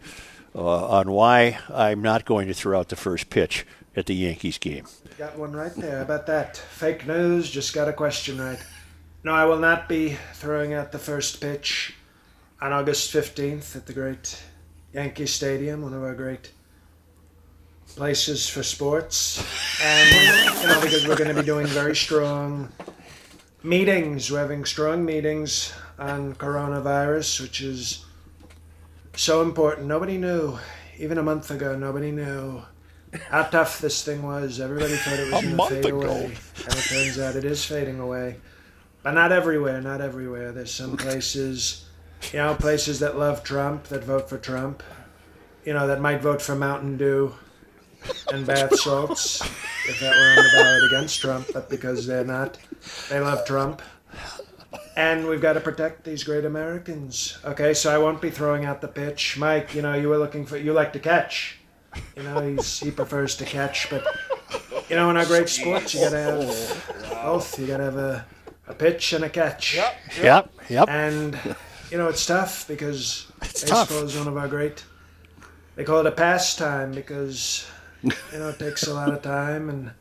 Uh, 0.57 0.87
on 0.87 1.11
why 1.11 1.59
I'm 1.71 2.01
not 2.01 2.25
going 2.25 2.47
to 2.47 2.53
throw 2.55 2.79
out 2.79 2.89
the 2.89 2.95
first 2.95 3.29
pitch 3.29 3.63
at 3.95 4.07
the 4.07 4.15
Yankees 4.15 4.57
game. 4.57 4.87
Got 5.15 5.37
one 5.37 5.55
right 5.55 5.73
there. 5.75 6.01
About 6.01 6.25
that? 6.25 6.57
Fake 6.57 7.05
news, 7.05 7.47
just 7.51 7.75
got 7.75 7.87
a 7.87 7.93
question 7.93 8.41
right. 8.41 8.57
No, 9.23 9.33
I 9.33 9.45
will 9.45 9.59
not 9.59 9.87
be 9.87 10.17
throwing 10.33 10.73
out 10.73 10.91
the 10.91 10.97
first 10.97 11.39
pitch 11.41 11.93
on 12.59 12.73
August 12.73 13.13
15th 13.13 13.75
at 13.75 13.85
the 13.85 13.93
great 13.93 14.41
Yankee 14.95 15.27
Stadium, 15.27 15.83
one 15.83 15.93
of 15.93 16.01
our 16.01 16.15
great 16.15 16.51
places 17.89 18.49
for 18.49 18.63
sports. 18.63 19.37
And, 19.83 20.59
you 20.59 20.67
know, 20.69 20.81
because 20.81 21.07
we're 21.07 21.17
going 21.17 21.35
to 21.35 21.39
be 21.39 21.45
doing 21.45 21.67
very 21.67 21.95
strong 21.95 22.71
meetings. 23.61 24.31
We're 24.31 24.39
having 24.39 24.65
strong 24.65 25.05
meetings 25.05 25.71
on 25.99 26.33
coronavirus, 26.33 27.41
which 27.41 27.61
is 27.61 28.06
so 29.17 29.41
important. 29.41 29.87
Nobody 29.87 30.17
knew, 30.17 30.57
even 30.97 31.17
a 31.17 31.23
month 31.23 31.51
ago, 31.51 31.77
nobody 31.77 32.11
knew 32.11 32.61
how 33.29 33.43
tough 33.43 33.79
this 33.79 34.03
thing 34.03 34.23
was. 34.23 34.59
Everybody 34.59 34.95
thought 34.95 35.19
it 35.19 35.31
was 35.31 35.41
going 35.43 35.57
to 35.57 35.67
fade 35.67 35.85
ago. 35.85 36.01
away, 36.01 36.25
and 36.25 36.73
it 36.73 36.83
turns 36.83 37.19
out 37.19 37.35
it 37.35 37.45
is 37.45 37.65
fading 37.65 37.99
away. 37.99 38.37
But 39.03 39.11
not 39.11 39.31
everywhere. 39.31 39.81
Not 39.81 40.01
everywhere. 40.01 40.51
There's 40.51 40.73
some 40.73 40.97
places, 40.97 41.85
you 42.31 42.39
know, 42.39 42.55
places 42.55 42.99
that 42.99 43.17
love 43.17 43.43
Trump 43.43 43.85
that 43.85 44.03
vote 44.03 44.29
for 44.29 44.37
Trump. 44.37 44.83
You 45.65 45.73
know, 45.73 45.87
that 45.87 45.99
might 46.01 46.21
vote 46.21 46.41
for 46.41 46.55
Mountain 46.55 46.97
Dew 46.97 47.33
and 48.31 48.45
bath 48.45 48.77
salts 48.79 49.41
if 49.87 49.99
that 49.99 50.15
were 50.15 50.29
on 50.29 50.43
the 50.43 50.49
ballot 50.53 50.83
against 50.91 51.19
Trump. 51.19 51.47
But 51.53 51.69
because 51.69 52.05
they're 52.07 52.23
not, 52.23 52.57
they 53.09 53.19
love 53.19 53.45
Trump. 53.45 53.81
And 54.97 55.27
we've 55.27 55.39
got 55.39 55.53
to 55.53 55.59
protect 55.59 56.05
these 56.05 56.23
great 56.23 56.43
Americans. 56.43 57.37
Okay, 57.45 57.75
so 57.75 57.93
I 57.93 57.99
won't 57.99 58.19
be 58.19 58.31
throwing 58.31 58.65
out 58.65 58.81
the 58.81 58.87
pitch. 58.87 59.37
Mike, 59.37 59.75
you 59.75 59.83
know, 59.83 59.93
you 59.93 60.09
were 60.09 60.17
looking 60.17 60.43
for, 60.43 60.57
you 60.57 60.73
like 60.73 60.91
to 60.93 60.99
catch. 60.99 61.59
You 62.15 62.23
know, 62.23 62.41
he's, 62.41 62.79
he 62.79 62.89
prefers 62.89 63.35
to 63.37 63.45
catch, 63.45 63.91
but, 63.91 64.03
you 64.89 64.95
know, 64.95 65.11
in 65.11 65.17
our 65.17 65.25
great 65.25 65.49
sports, 65.49 65.93
you 65.93 66.01
got 66.01 66.09
to 66.09 66.19
have 66.19 67.11
both. 67.11 67.59
You 67.59 67.67
got 67.67 67.77
to 67.77 67.83
have 67.83 67.97
a, 67.97 68.25
a 68.67 68.73
pitch 68.73 69.13
and 69.13 69.23
a 69.23 69.29
catch. 69.29 69.75
Yep, 69.75 69.95
yep. 70.21 70.49
Yep. 70.67 70.89
And, 70.89 71.39
you 71.91 71.99
know, 71.99 72.07
it's 72.07 72.25
tough 72.25 72.67
because 72.67 73.31
It's 73.43 73.61
baseball 73.61 73.85
tough. 73.85 74.03
is 74.03 74.17
one 74.17 74.27
of 74.27 74.35
our 74.35 74.47
great, 74.47 74.83
they 75.75 75.83
call 75.83 75.99
it 75.99 76.07
a 76.07 76.11
pastime 76.11 76.91
because, 76.91 77.67
you 78.01 78.11
know, 78.33 78.49
it 78.49 78.57
takes 78.57 78.87
a 78.87 78.93
lot 78.95 79.13
of 79.13 79.21
time 79.21 79.69
and, 79.69 79.91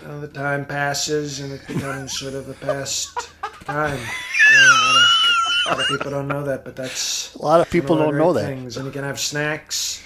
you 0.00 0.08
know, 0.08 0.20
the 0.20 0.28
time 0.28 0.64
passes 0.64 1.40
and 1.40 1.52
it 1.52 1.66
becomes 1.66 2.16
sort 2.16 2.34
of 2.34 2.48
a 2.48 2.54
past 2.54 3.30
time. 3.66 3.98
You 3.98 4.56
know, 4.56 4.62
a, 4.62 4.84
lot 4.86 4.96
of, 4.96 5.66
a 5.66 5.68
lot 5.70 5.80
of 5.80 5.88
people 5.88 6.10
don't 6.10 6.28
know 6.28 6.44
that, 6.44 6.64
but 6.64 6.76
that's 6.76 7.34
A 7.34 7.42
lot 7.42 7.60
of 7.60 7.70
people 7.70 7.96
don't 7.96 8.16
know 8.16 8.32
that. 8.32 8.46
Things. 8.46 8.76
And 8.76 8.86
you 8.86 8.92
can 8.92 9.04
have 9.04 9.20
snacks. 9.20 10.02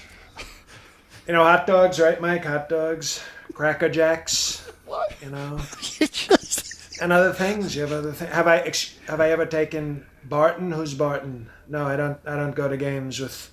You 1.26 1.34
know, 1.34 1.44
hot 1.44 1.66
dogs, 1.66 2.00
right, 2.00 2.20
Mike? 2.20 2.44
Hot 2.44 2.68
dogs, 2.68 3.22
Cracker 3.52 3.88
Jacks. 3.88 4.68
What? 4.86 5.14
You 5.22 5.30
know, 5.30 5.60
and 7.00 7.12
other 7.12 7.32
things. 7.32 7.76
You 7.76 7.82
have 7.82 7.92
other 7.92 8.12
things. 8.12 8.32
Have 8.32 8.48
I 8.48 8.58
ex- 8.58 8.96
have 9.06 9.20
I 9.20 9.30
ever 9.30 9.46
taken 9.46 10.06
Barron? 10.24 10.72
Who's 10.72 10.94
Barron? 10.94 11.48
No, 11.68 11.86
I 11.86 11.96
don't. 11.96 12.18
I 12.26 12.34
don't 12.34 12.56
go 12.56 12.68
to 12.68 12.76
games 12.76 13.20
with 13.20 13.50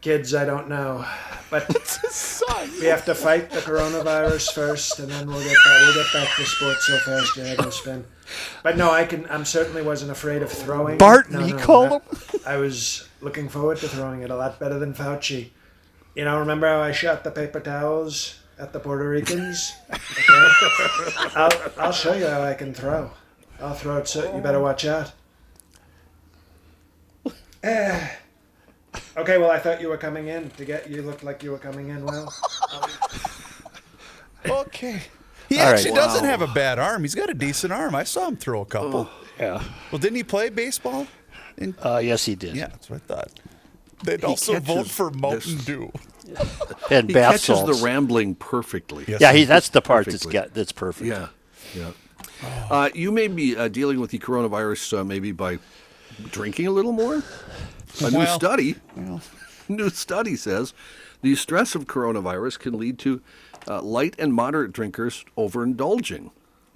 kids 0.00 0.34
I 0.34 0.44
don't 0.44 0.68
know. 0.68 1.04
But 1.50 1.68
we 2.80 2.86
have 2.86 3.04
to 3.06 3.14
fight 3.14 3.50
the 3.50 3.60
coronavirus 3.60 4.52
first, 4.52 4.98
and 4.98 5.08
then 5.10 5.26
we'll 5.26 5.42
get 5.42 5.56
back. 5.64 5.80
We'll 5.80 5.94
get 5.94 6.12
back 6.12 6.36
to 6.36 6.44
sports 6.44 6.86
so 6.86 6.98
fast 6.98 7.36
your 7.36 7.46
head 7.46 7.58
to 7.58 7.72
spin. 7.72 8.04
But 8.62 8.76
no, 8.76 8.90
I 8.90 9.04
can. 9.04 9.26
I'm 9.30 9.44
certainly 9.44 9.82
wasn't 9.82 10.10
afraid 10.10 10.42
of 10.42 10.50
throwing. 10.50 10.98
Barron, 10.98 11.26
No, 11.30 11.40
he 11.40 11.52
no, 11.52 11.58
called 11.58 12.02
that- 12.10 12.46
I 12.46 12.56
was 12.56 13.08
looking 13.20 13.48
forward 13.48 13.78
to 13.78 13.88
throwing 13.88 14.22
it 14.22 14.30
a 14.30 14.36
lot 14.36 14.58
better 14.58 14.78
than 14.78 14.94
Fauci. 14.94 15.50
You 16.14 16.24
know, 16.24 16.38
remember 16.38 16.66
how 16.66 16.80
I 16.80 16.92
shot 16.92 17.24
the 17.24 17.30
paper 17.30 17.60
towels 17.60 18.38
at 18.58 18.72
the 18.72 18.80
Puerto 18.80 19.08
Ricans? 19.08 19.72
Okay. 19.90 21.28
I'll, 21.36 21.50
I'll 21.78 21.92
show 21.92 22.14
you 22.14 22.26
how 22.26 22.42
I 22.42 22.54
can 22.54 22.72
throw. 22.74 23.10
I'll 23.60 23.74
throw 23.74 23.98
it 23.98 24.08
so 24.08 24.34
you 24.34 24.40
better 24.42 24.60
watch 24.60 24.84
out. 24.86 25.12
Eh. 27.62 28.08
Okay, 29.16 29.38
well, 29.38 29.50
I 29.50 29.58
thought 29.58 29.80
you 29.80 29.88
were 29.88 29.96
coming 29.96 30.28
in 30.28 30.50
to 30.50 30.64
get. 30.64 30.88
You 30.90 31.02
looked 31.02 31.22
like 31.24 31.42
you 31.42 31.50
were 31.50 31.58
coming 31.58 31.88
in. 31.88 32.04
Well, 32.04 32.32
Okay. 34.46 35.02
He 35.48 35.58
All 35.58 35.64
right. 35.66 35.74
actually 35.74 35.94
doesn't 35.94 36.24
have 36.24 36.42
a 36.42 36.46
bad 36.48 36.78
arm. 36.78 37.02
He's 37.02 37.14
got 37.14 37.30
a 37.30 37.34
decent 37.34 37.72
arm. 37.72 37.94
I 37.94 38.04
saw 38.04 38.28
him 38.28 38.36
throw 38.36 38.60
a 38.62 38.66
couple. 38.66 39.08
Yeah. 39.38 39.62
Well, 39.92 39.98
didn't 39.98 40.16
he 40.16 40.24
play 40.24 40.48
baseball? 40.48 41.06
Uh, 41.84 41.98
yes, 41.98 42.24
he 42.24 42.34
did. 42.34 42.56
Yeah, 42.56 42.66
that's 42.68 42.90
what 42.90 43.02
I 43.02 43.14
thought. 43.14 43.30
They'd 44.04 44.24
also 44.24 44.58
vote 44.60 44.88
for 44.88 45.10
Mountain 45.10 45.56
this- 45.56 45.64
Dew. 45.64 45.92
And 46.90 47.08
He 47.08 47.14
bath 47.14 47.32
catches 47.34 47.58
salts. 47.58 47.78
the 47.78 47.84
rambling 47.84 48.34
perfectly. 48.34 49.04
Yes. 49.06 49.20
yeah, 49.20 49.32
he, 49.32 49.44
that's 49.44 49.68
the 49.68 49.80
part 49.80 50.06
that's 50.06 50.24
Perfectly. 50.24 50.32
got, 50.32 50.54
that's 50.54 50.72
perfect. 50.72 51.06
Yeah, 51.06 51.28
yeah. 51.74 51.92
Uh, 52.68 52.90
you 52.94 53.12
may 53.12 53.28
be 53.28 53.56
uh, 53.56 53.68
dealing 53.68 54.00
with 54.00 54.10
the 54.10 54.18
coronavirus 54.18 54.98
uh, 54.98 55.04
maybe 55.04 55.30
by 55.32 55.58
drinking 56.32 56.66
a 56.66 56.70
little 56.72 56.90
more. 56.92 57.22
A 58.04 58.10
new 58.10 58.18
Well, 58.18 58.38
study, 58.38 58.74
new 59.68 59.88
study 59.90 60.34
says 60.36 60.74
the 61.22 61.34
stress 61.36 61.74
of 61.76 61.84
coronavirus 61.86 62.58
can 62.58 62.76
lead 62.78 62.98
to 63.00 63.22
uh, 63.68 63.82
light 63.82 64.14
and 64.18 64.32
moderate 64.34 64.72
drinkers 64.72 65.24
overindulging. 65.36 66.30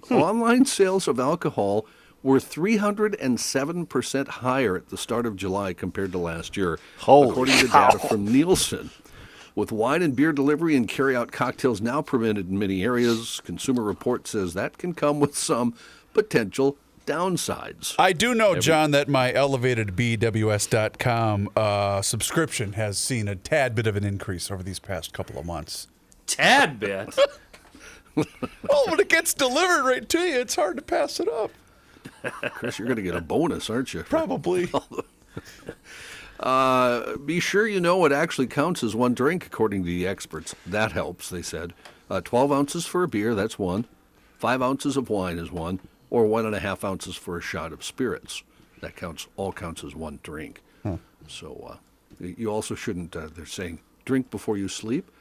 Online 0.09 0.65
sales 0.65 1.07
of 1.07 1.19
alcohol 1.19 1.85
were 2.23 2.39
307% 2.39 4.27
higher 4.27 4.75
at 4.77 4.89
the 4.89 4.97
start 4.97 5.25
of 5.25 5.35
July 5.35 5.73
compared 5.73 6.11
to 6.11 6.17
last 6.17 6.55
year, 6.55 6.79
Holy 6.99 7.29
according 7.29 7.57
to 7.57 7.67
cow. 7.67 7.89
data 7.89 8.07
from 8.07 8.25
Nielsen. 8.25 8.91
With 9.53 9.71
wine 9.71 10.01
and 10.01 10.15
beer 10.15 10.31
delivery 10.31 10.75
and 10.75 10.87
carry-out 10.87 11.31
cocktails 11.31 11.81
now 11.81 12.01
permitted 12.01 12.49
in 12.49 12.57
many 12.57 12.83
areas, 12.83 13.41
Consumer 13.43 13.83
Report 13.83 14.27
says 14.27 14.53
that 14.53 14.77
can 14.77 14.93
come 14.93 15.19
with 15.19 15.37
some 15.37 15.73
potential 16.13 16.77
downsides. 17.05 17.95
I 17.99 18.13
do 18.13 18.33
know, 18.33 18.55
John, 18.55 18.91
that 18.91 19.09
my 19.09 19.33
elevated 19.33 19.95
BWS.com 19.95 21.49
uh, 21.55 22.01
subscription 22.01 22.73
has 22.73 22.97
seen 22.97 23.27
a 23.27 23.35
tad 23.35 23.75
bit 23.75 23.87
of 23.87 23.95
an 23.95 24.05
increase 24.05 24.49
over 24.51 24.63
these 24.63 24.79
past 24.79 25.11
couple 25.11 25.37
of 25.37 25.45
months. 25.45 25.87
Tad 26.27 26.79
bit. 26.79 27.17
Oh, 28.69 28.87
when 28.89 28.99
it 28.99 29.07
gets 29.07 29.33
delivered 29.33 29.85
right 29.85 30.07
to 30.09 30.19
you, 30.19 30.41
it's 30.41 30.55
hard 30.55 30.75
to 30.75 30.81
pass 30.81 31.21
it 31.21 31.29
up. 31.29 31.49
Chris, 32.55 32.77
you're 32.77 32.85
going 32.85 32.97
to 32.97 33.01
get 33.01 33.15
a 33.15 33.21
bonus, 33.21 33.69
aren't 33.69 33.93
you? 33.93 34.03
Probably. 34.03 34.69
Uh, 36.41 37.17
be 37.17 37.39
sure 37.39 37.67
you 37.67 37.79
know 37.79 37.97
what 37.97 38.11
actually 38.11 38.47
counts 38.47 38.83
as 38.83 38.95
one 38.95 39.13
drink, 39.13 39.45
according 39.45 39.83
to 39.83 39.85
the 39.85 40.07
experts. 40.07 40.55
That 40.65 40.91
helps, 40.91 41.29
they 41.29 41.43
said. 41.43 41.71
Uh, 42.09 42.19
12 42.19 42.51
ounces 42.51 42.87
for 42.87 43.03
a 43.03 43.07
beer, 43.07 43.35
that's 43.35 43.59
one. 43.59 43.85
Five 44.39 44.59
ounces 44.59 44.97
of 44.97 45.11
wine 45.11 45.37
is 45.37 45.51
one. 45.51 45.79
Or 46.09 46.25
one 46.25 46.47
and 46.47 46.55
a 46.55 46.59
half 46.59 46.83
ounces 46.83 47.15
for 47.15 47.37
a 47.37 47.41
shot 47.41 47.71
of 47.71 47.83
spirits. 47.83 48.41
That 48.81 48.95
counts, 48.95 49.27
all 49.37 49.53
counts 49.53 49.83
as 49.83 49.93
one 49.95 50.19
drink. 50.23 50.61
So 51.27 51.73
uh, 51.73 52.25
you 52.25 52.51
also 52.51 52.73
shouldn't, 52.73 53.15
uh, 53.15 53.29
they're 53.33 53.45
saying, 53.45 53.79
drink 54.03 54.31
before 54.31 54.57
you 54.57 54.67
sleep 54.67 55.11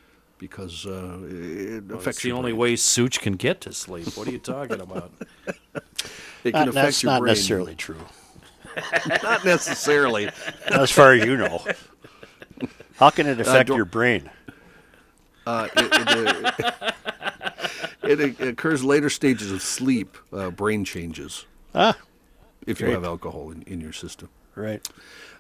because 0.41 0.87
uh, 0.87 1.19
it 1.29 1.85
affects 1.85 2.05
That's 2.05 2.23
the 2.23 2.29
your 2.29 2.39
only 2.39 2.53
brain. 2.53 2.59
way 2.61 2.77
Such 2.77 3.21
can 3.21 3.35
get 3.35 3.61
to 3.61 3.73
sleep. 3.73 4.07
What 4.17 4.27
are 4.27 4.33
you 4.33 4.39
talking 4.41 4.81
about? 4.81 5.13
It 6.43 6.53
can 6.53 6.61
Not, 6.61 6.69
affect 6.69 6.85
that's 6.87 7.03
your 7.03 7.13
not 7.13 7.21
brain. 7.21 7.29
necessarily 7.33 7.75
true. 7.75 8.01
Not 9.23 9.45
necessarily. 9.45 10.31
As 10.69 10.91
far 10.91 11.13
as 11.13 11.27
you 11.27 11.37
know. 11.37 11.63
How 12.97 13.11
can 13.11 13.27
it 13.27 13.39
affect 13.39 13.69
don't- 13.69 13.77
your 13.77 13.85
brain? 13.85 14.31
Uh, 15.47 15.69
it, 15.77 15.89
it, 15.93 16.63
uh, 16.73 16.93
it, 18.05 18.41
occurs 18.41 18.83
later 18.83 19.11
stages 19.11 19.51
of 19.53 19.61
sleep, 19.61 20.17
uh, 20.33 20.51
brain 20.51 20.83
changes, 20.87 21.45
Ah, 21.75 21.99
if 22.67 22.81
you 22.81 22.87
have 22.87 23.05
alcohol 23.05 23.51
in, 23.51 23.61
in 23.63 23.81
your 23.83 23.93
system. 23.93 24.31
right. 24.55 24.87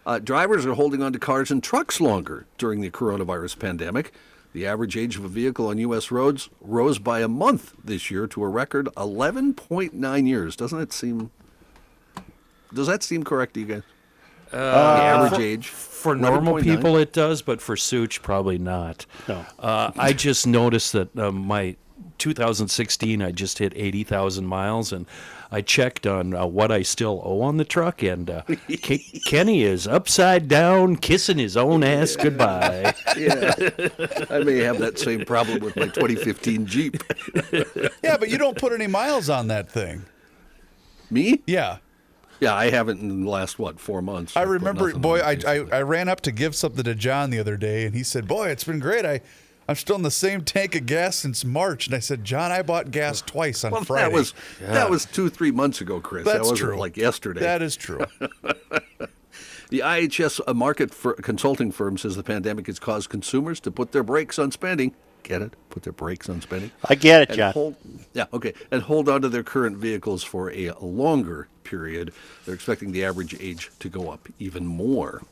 Uh, 0.04 0.18
drivers 0.18 0.66
are 0.66 0.74
holding 0.74 1.02
on 1.02 1.12
to 1.14 1.18
cars 1.18 1.50
and 1.50 1.62
trucks 1.62 1.98
longer 2.00 2.46
during 2.58 2.80
the 2.82 2.90
coronavirus 2.90 3.58
pandemic. 3.58 4.12
The 4.52 4.66
average 4.66 4.96
age 4.96 5.16
of 5.16 5.24
a 5.24 5.28
vehicle 5.28 5.68
on 5.68 5.78
U.S. 5.78 6.10
roads 6.10 6.48
rose 6.60 6.98
by 6.98 7.20
a 7.20 7.28
month 7.28 7.74
this 7.84 8.10
year 8.10 8.26
to 8.28 8.42
a 8.42 8.48
record 8.48 8.86
11.9 8.96 10.26
years. 10.28 10.56
Doesn't 10.56 10.80
it 10.80 10.92
seem? 10.92 11.30
Does 12.74 12.86
that 12.88 13.02
seem 13.02 13.22
correct 13.22 13.54
to 13.54 13.60
you 13.60 13.66
guys? 13.66 13.82
the 14.50 14.56
average 14.58 15.40
age 15.40 15.68
For 15.68 16.16
normal 16.16 16.54
11.9? 16.54 16.62
people, 16.64 16.96
it 16.96 17.12
does, 17.12 17.40
but 17.40 17.62
for 17.62 17.76
Such, 17.76 18.20
probably 18.22 18.58
not. 18.58 19.06
No. 19.28 19.46
Uh, 19.60 19.92
I 19.96 20.12
just 20.12 20.44
noticed 20.44 20.92
that 20.94 21.16
uh, 21.16 21.30
my 21.30 21.76
2016, 22.18 23.22
I 23.22 23.30
just 23.30 23.58
hit 23.58 23.72
80,000 23.76 24.44
miles, 24.46 24.92
and 24.92 25.06
I 25.52 25.62
checked 25.62 26.06
on 26.06 26.32
uh, 26.32 26.46
what 26.46 26.70
I 26.70 26.82
still 26.82 27.20
owe 27.24 27.42
on 27.42 27.56
the 27.56 27.64
truck, 27.64 28.02
and 28.02 28.30
uh, 28.30 28.42
Ke- 28.42 29.24
Kenny 29.26 29.62
is 29.62 29.86
upside 29.86 30.46
down, 30.46 30.96
kissing 30.96 31.38
his 31.38 31.56
own 31.56 31.82
ass 31.82 32.16
goodbye. 32.16 32.94
Yeah, 33.16 33.52
I 34.30 34.38
may 34.44 34.58
have 34.58 34.78
that 34.78 34.98
same 34.98 35.24
problem 35.24 35.60
with 35.62 35.74
my 35.76 35.86
2015 35.86 36.66
Jeep. 36.66 37.02
yeah, 38.02 38.16
but 38.16 38.30
you 38.30 38.38
don't 38.38 38.56
put 38.56 38.72
any 38.72 38.86
miles 38.86 39.28
on 39.28 39.48
that 39.48 39.70
thing. 39.70 40.04
Me? 41.10 41.42
Yeah. 41.46 41.78
Yeah, 42.38 42.54
I 42.54 42.70
haven't 42.70 43.00
in 43.00 43.24
the 43.24 43.30
last 43.30 43.58
what 43.58 43.80
four 43.80 44.00
months. 44.00 44.36
I 44.36 44.42
remember, 44.42 44.94
boy, 44.94 45.18
I, 45.20 45.36
I. 45.46 45.56
I 45.72 45.82
ran 45.82 46.08
up 46.08 46.20
to 46.22 46.32
give 46.32 46.54
something 46.54 46.84
to 46.84 46.94
John 46.94 47.30
the 47.30 47.38
other 47.38 47.56
day, 47.56 47.84
and 47.84 47.94
he 47.94 48.02
said, 48.02 48.26
Boy, 48.26 48.48
it's 48.48 48.64
been 48.64 48.78
great. 48.78 49.04
I, 49.04 49.20
I'm 49.68 49.76
still 49.76 49.96
in 49.96 50.02
the 50.02 50.10
same 50.10 50.42
tank 50.42 50.74
of 50.74 50.86
gas 50.86 51.16
since 51.16 51.44
March. 51.44 51.86
And 51.86 51.94
I 51.94 52.00
said, 52.00 52.24
John, 52.24 52.50
I 52.50 52.62
bought 52.62 52.90
gas 52.90 53.22
twice 53.22 53.62
on 53.62 53.70
well, 53.70 53.84
Friday. 53.84 54.10
that 54.10 54.12
was 54.12 54.34
that 54.60 54.90
was 54.90 55.04
two 55.04 55.28
three 55.30 55.52
months 55.52 55.80
ago, 55.80 56.00
Chris. 56.00 56.24
that 56.24 56.40
wasn't 56.40 56.58
true. 56.58 56.76
like 56.76 56.96
yesterday. 56.96 57.40
That 57.40 57.62
is 57.62 57.76
true. 57.76 58.04
The 59.70 59.80
IHS 59.80 60.40
a 60.40 60.50
uh, 60.50 60.52
Markit 60.52 60.90
for 60.90 61.12
consulting 61.14 61.70
firm 61.70 61.96
says 61.96 62.16
the 62.16 62.24
pandemic 62.24 62.66
has 62.66 62.80
caused 62.80 63.08
consumers 63.08 63.60
to 63.60 63.70
put 63.70 63.92
their 63.92 64.02
brakes 64.02 64.36
on 64.36 64.50
spending. 64.50 64.96
Get 65.22 65.42
it? 65.42 65.54
Put 65.68 65.84
their 65.84 65.92
brakes 65.92 66.28
on 66.28 66.40
spending. 66.40 66.72
I 66.88 66.96
get 66.96 67.22
it, 67.22 67.28
And 67.30 67.36
John. 67.36 67.52
hold, 67.52 67.76
yeah, 68.12 68.26
okay, 68.32 68.52
and 68.72 68.82
hold 68.82 69.08
on 69.08 69.22
to 69.22 69.28
their 69.28 69.44
current 69.44 69.76
vehicles 69.76 70.24
for 70.24 70.50
a 70.50 70.72
longer 70.80 71.46
period. 71.62 72.12
They're 72.44 72.54
expecting 72.54 72.90
the 72.90 73.04
average 73.04 73.40
age 73.40 73.70
to 73.78 73.88
go 73.88 74.10
up 74.10 74.28
even 74.40 74.66
more. 74.66 75.22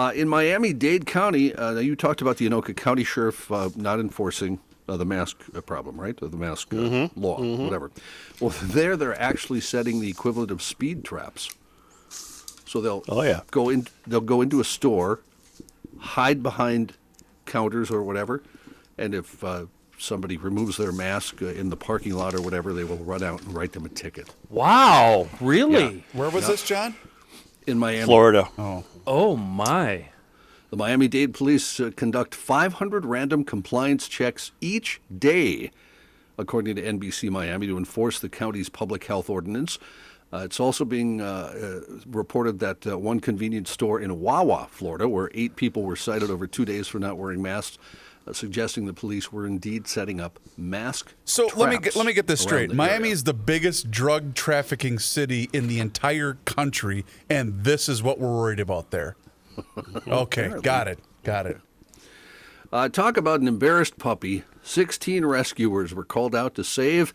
Uh, 0.00 0.12
in 0.12 0.26
Miami 0.30 0.72
Dade 0.72 1.04
County, 1.04 1.54
uh, 1.54 1.72
now 1.72 1.78
you 1.80 1.94
talked 1.94 2.22
about 2.22 2.38
the 2.38 2.48
Anoka 2.48 2.74
County 2.74 3.04
Sheriff 3.04 3.52
uh, 3.52 3.68
not 3.76 4.00
enforcing 4.00 4.58
uh, 4.88 4.96
the 4.96 5.04
mask 5.04 5.36
uh, 5.54 5.60
problem, 5.60 6.00
right? 6.00 6.16
The 6.16 6.30
mask 6.30 6.72
uh, 6.72 6.76
Mm-hmm. 6.78 7.20
law, 7.20 7.38
whatever. 7.42 7.90
Well, 8.40 8.54
there 8.62 8.96
they're 8.96 9.20
actually 9.20 9.60
setting 9.60 10.00
the 10.00 10.08
equivalent 10.08 10.50
of 10.50 10.62
speed 10.62 11.04
traps. 11.04 11.50
So 12.64 12.80
they'll 12.80 13.04
Oh, 13.10 13.20
yeah. 13.20 13.40
go 13.50 13.68
in. 13.68 13.88
They'll 14.06 14.22
go 14.22 14.40
into 14.40 14.58
a 14.58 14.64
store, 14.64 15.20
hide 15.98 16.42
behind 16.42 16.94
counters 17.44 17.90
or 17.90 18.02
whatever, 18.02 18.42
and 18.96 19.14
if 19.14 19.44
uh, 19.44 19.66
somebody 19.98 20.38
removes 20.38 20.78
their 20.78 20.92
mask 20.92 21.42
uh, 21.42 21.48
in 21.48 21.68
the 21.68 21.76
parking 21.76 22.14
lot 22.14 22.34
or 22.34 22.40
whatever, 22.40 22.72
they 22.72 22.84
will 22.84 22.96
run 23.04 23.22
out 23.22 23.42
and 23.42 23.52
write 23.54 23.72
them 23.72 23.84
a 23.84 23.90
ticket. 23.90 24.34
Wow, 24.48 25.28
really? 25.42 26.04
Where 26.14 26.30
was 26.30 26.46
this, 26.46 26.64
John? 26.64 26.94
In 27.66 27.78
Miami, 27.78 28.06
Florida. 28.06 28.48
Oh, 28.56 28.82
my. 29.10 30.06
The 30.70 30.76
Miami 30.76 31.08
Dade 31.08 31.34
police 31.34 31.80
uh, 31.80 31.90
conduct 31.96 32.32
500 32.32 33.04
random 33.04 33.42
compliance 33.42 34.06
checks 34.06 34.52
each 34.60 35.00
day, 35.18 35.72
according 36.38 36.76
to 36.76 36.82
NBC 36.82 37.28
Miami, 37.28 37.66
to 37.66 37.76
enforce 37.76 38.20
the 38.20 38.28
county's 38.28 38.68
public 38.68 39.04
health 39.04 39.28
ordinance. 39.28 39.80
Uh, 40.32 40.42
it's 40.44 40.60
also 40.60 40.84
being 40.84 41.20
uh, 41.20 41.24
uh, 41.24 41.80
reported 42.06 42.60
that 42.60 42.86
uh, 42.86 42.96
one 42.96 43.18
convenience 43.18 43.70
store 43.70 44.00
in 44.00 44.20
Wawa, 44.20 44.68
Florida, 44.70 45.08
where 45.08 45.28
eight 45.34 45.56
people 45.56 45.82
were 45.82 45.96
cited 45.96 46.30
over 46.30 46.46
two 46.46 46.64
days 46.64 46.86
for 46.86 47.00
not 47.00 47.18
wearing 47.18 47.42
masks, 47.42 47.78
suggesting 48.36 48.86
the 48.86 48.92
police 48.92 49.32
were 49.32 49.46
indeed 49.46 49.86
setting 49.86 50.20
up 50.20 50.38
mask. 50.56 51.14
So 51.24 51.48
let 51.56 51.70
me 51.70 51.78
get, 51.78 51.96
let 51.96 52.06
me 52.06 52.12
get 52.12 52.26
this 52.26 52.40
straight. 52.40 52.72
Miami 52.72 53.04
area. 53.04 53.12
is 53.12 53.24
the 53.24 53.34
biggest 53.34 53.90
drug 53.90 54.34
trafficking 54.34 54.98
city 54.98 55.48
in 55.52 55.66
the 55.66 55.80
entire 55.80 56.34
country, 56.44 57.04
and 57.28 57.64
this 57.64 57.88
is 57.88 58.02
what 58.02 58.18
we're 58.18 58.34
worried 58.34 58.60
about 58.60 58.90
there. 58.90 59.16
Okay, 60.08 60.50
got 60.62 60.88
it, 60.88 60.98
got 61.22 61.46
it. 61.46 61.60
Uh, 62.72 62.88
talk 62.88 63.16
about 63.16 63.40
an 63.40 63.48
embarrassed 63.48 63.98
puppy. 63.98 64.44
16 64.62 65.24
rescuers 65.24 65.92
were 65.92 66.04
called 66.04 66.34
out 66.34 66.54
to 66.54 66.64
save 66.64 67.12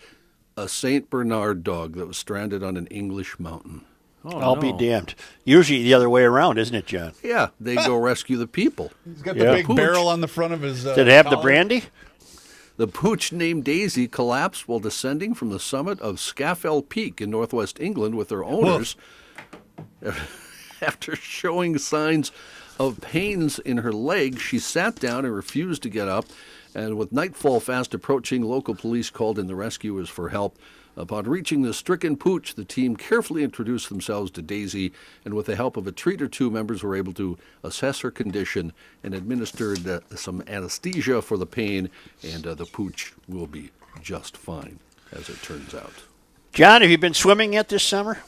a 0.57 0.67
Saint 0.67 1.09
Bernard 1.09 1.63
dog 1.63 1.95
that 1.95 2.07
was 2.07 2.17
stranded 2.17 2.63
on 2.63 2.77
an 2.77 2.87
English 2.87 3.39
mountain. 3.39 3.85
Oh, 4.25 4.39
I'll 4.39 4.55
no. 4.55 4.61
be 4.61 4.73
damned. 4.73 5.13
Usually 5.43 5.83
the 5.83 5.93
other 5.93 6.09
way 6.09 6.23
around, 6.23 6.57
isn't 6.57 6.73
it, 6.75 6.87
John? 6.87 7.13
Yeah, 7.23 7.49
they 7.59 7.75
go 7.75 7.95
rescue 7.99 8.37
the 8.37 8.47
people. 8.47 8.91
He's 9.05 9.21
got 9.21 9.35
Yeah. 9.35 9.51
the 9.51 9.57
big 9.57 9.65
Pooch. 9.67 9.75
barrel 9.77 10.07
on 10.07 10.21
the 10.21 10.27
front 10.27 10.53
of 10.53 10.61
his. 10.61 10.85
Uh, 10.85 10.95
Did 10.95 11.07
it 11.07 11.11
have 11.11 11.29
the 11.29 11.37
brandy? 11.37 11.83
The 12.77 12.87
pooch 12.87 13.31
named 13.31 13.63
Daisy 13.63 14.07
collapsed 14.07 14.67
while 14.67 14.79
descending 14.79 15.33
from 15.33 15.49
the 15.49 15.59
summit 15.61 15.99
of 16.01 16.15
Scafell 16.17 16.87
Peak 16.89 17.21
in 17.21 17.29
northwest 17.29 17.79
England 17.79 18.15
with 18.15 18.29
her 18.31 18.43
owners 18.43 18.97
after 20.81 21.15
showing 21.15 21.77
signs 21.77 22.31
of 22.79 22.99
pains 23.01 23.59
in 23.59 23.77
her 23.77 23.93
leg. 23.93 24.39
She 24.39 24.59
sat 24.59 24.95
down 24.95 25.23
and 25.25 25.33
refused 25.33 25.83
to 25.83 25.89
get 25.89 26.07
up. 26.07 26.25
And 26.73 26.97
with 26.97 27.13
nightfall 27.13 27.61
fast 27.61 27.93
approaching, 27.93 28.41
local 28.41 28.75
police 28.75 29.09
called 29.09 29.39
in 29.39 29.47
the 29.47 29.55
rescuers 29.55 30.09
for 30.09 30.29
help. 30.29 30.57
Upon 30.97 31.25
reaching 31.25 31.61
the 31.61 31.73
stricken 31.73 32.15
pooch, 32.15 32.55
the 32.55 32.63
team 32.63 32.95
carefully 32.95 33.43
introduced 33.43 33.89
themselves 33.89 34.31
to 34.31 34.41
Daisy, 34.41 34.93
and 35.25 35.33
with 35.33 35.47
the 35.47 35.55
help 35.55 35.75
of 35.75 35.87
a 35.87 35.91
treat 35.91 36.21
or 36.21 36.27
two, 36.27 36.49
members 36.49 36.83
were 36.83 36.95
able 36.95 37.13
to 37.13 37.37
assess 37.63 37.99
her 37.99 38.11
condition 38.11 38.71
and 39.03 39.13
administered 39.13 39.85
uh, 39.87 39.99
some 40.15 40.41
anesthesia 40.47 41.21
for 41.21 41.37
the 41.37 41.45
pain, 41.45 41.89
and 42.23 42.47
uh, 42.47 42.53
the 42.53 42.65
pooch 42.65 43.13
will 43.27 43.47
be 43.47 43.71
just 44.01 44.37
fine, 44.37 44.79
as 45.11 45.27
it 45.29 45.41
turns 45.41 45.73
out. 45.75 45.93
John, 46.53 46.81
have 46.81 46.89
you 46.89 46.97
been 46.97 47.13
swimming 47.13 47.53
yet 47.53 47.67
this 47.67 47.83
summer? 47.83 48.19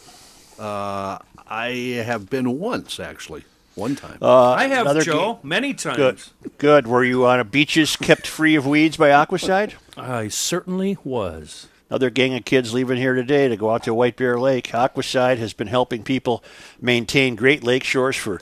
Uh, 0.59 1.19
I 1.47 1.69
have 2.05 2.29
been 2.29 2.59
once, 2.59 2.99
actually, 2.99 3.45
one 3.75 3.95
time. 3.95 4.17
I 4.21 4.67
have, 4.67 4.87
Another 4.87 5.01
Joe, 5.03 5.33
game- 5.35 5.49
many 5.49 5.73
times. 5.73 5.95
Good. 5.97 6.19
Good. 6.57 6.87
Were 6.87 7.05
you 7.05 7.25
on 7.25 7.39
a 7.39 7.45
beaches 7.45 7.95
kept 7.95 8.27
free 8.27 8.55
of 8.55 8.65
weeds 8.67 8.97
by 8.97 9.09
Aquacide? 9.09 9.75
I 9.95 10.27
certainly 10.27 10.97
was. 11.05 11.67
Another 11.89 12.09
gang 12.09 12.35
of 12.35 12.43
kids 12.43 12.73
leaving 12.73 12.97
here 12.97 13.13
today 13.13 13.47
to 13.47 13.55
go 13.55 13.71
out 13.71 13.83
to 13.83 13.93
White 13.93 14.17
Bear 14.17 14.37
Lake. 14.37 14.67
Aquacide 14.71 15.37
has 15.37 15.53
been 15.53 15.67
helping 15.67 16.03
people 16.03 16.43
maintain 16.81 17.35
great 17.35 17.63
lake 17.63 17.85
shores 17.85 18.17
for 18.17 18.41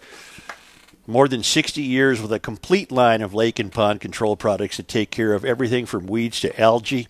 more 1.06 1.28
than 1.28 1.44
60 1.44 1.80
years 1.80 2.20
with 2.20 2.34
a 2.34 2.40
complete 2.40 2.92
line 2.92 3.22
of 3.22 3.36
lake 3.36 3.60
and 3.60 3.72
pond 3.72 4.02
control 4.02 4.36
products 4.36 4.78
that 4.78 4.88
take 4.88 5.12
care 5.12 5.34
of 5.34 5.46
everything 5.46 5.86
from 5.86 6.08
weeds 6.08 6.40
to 6.40 6.60
algae. 6.60 7.08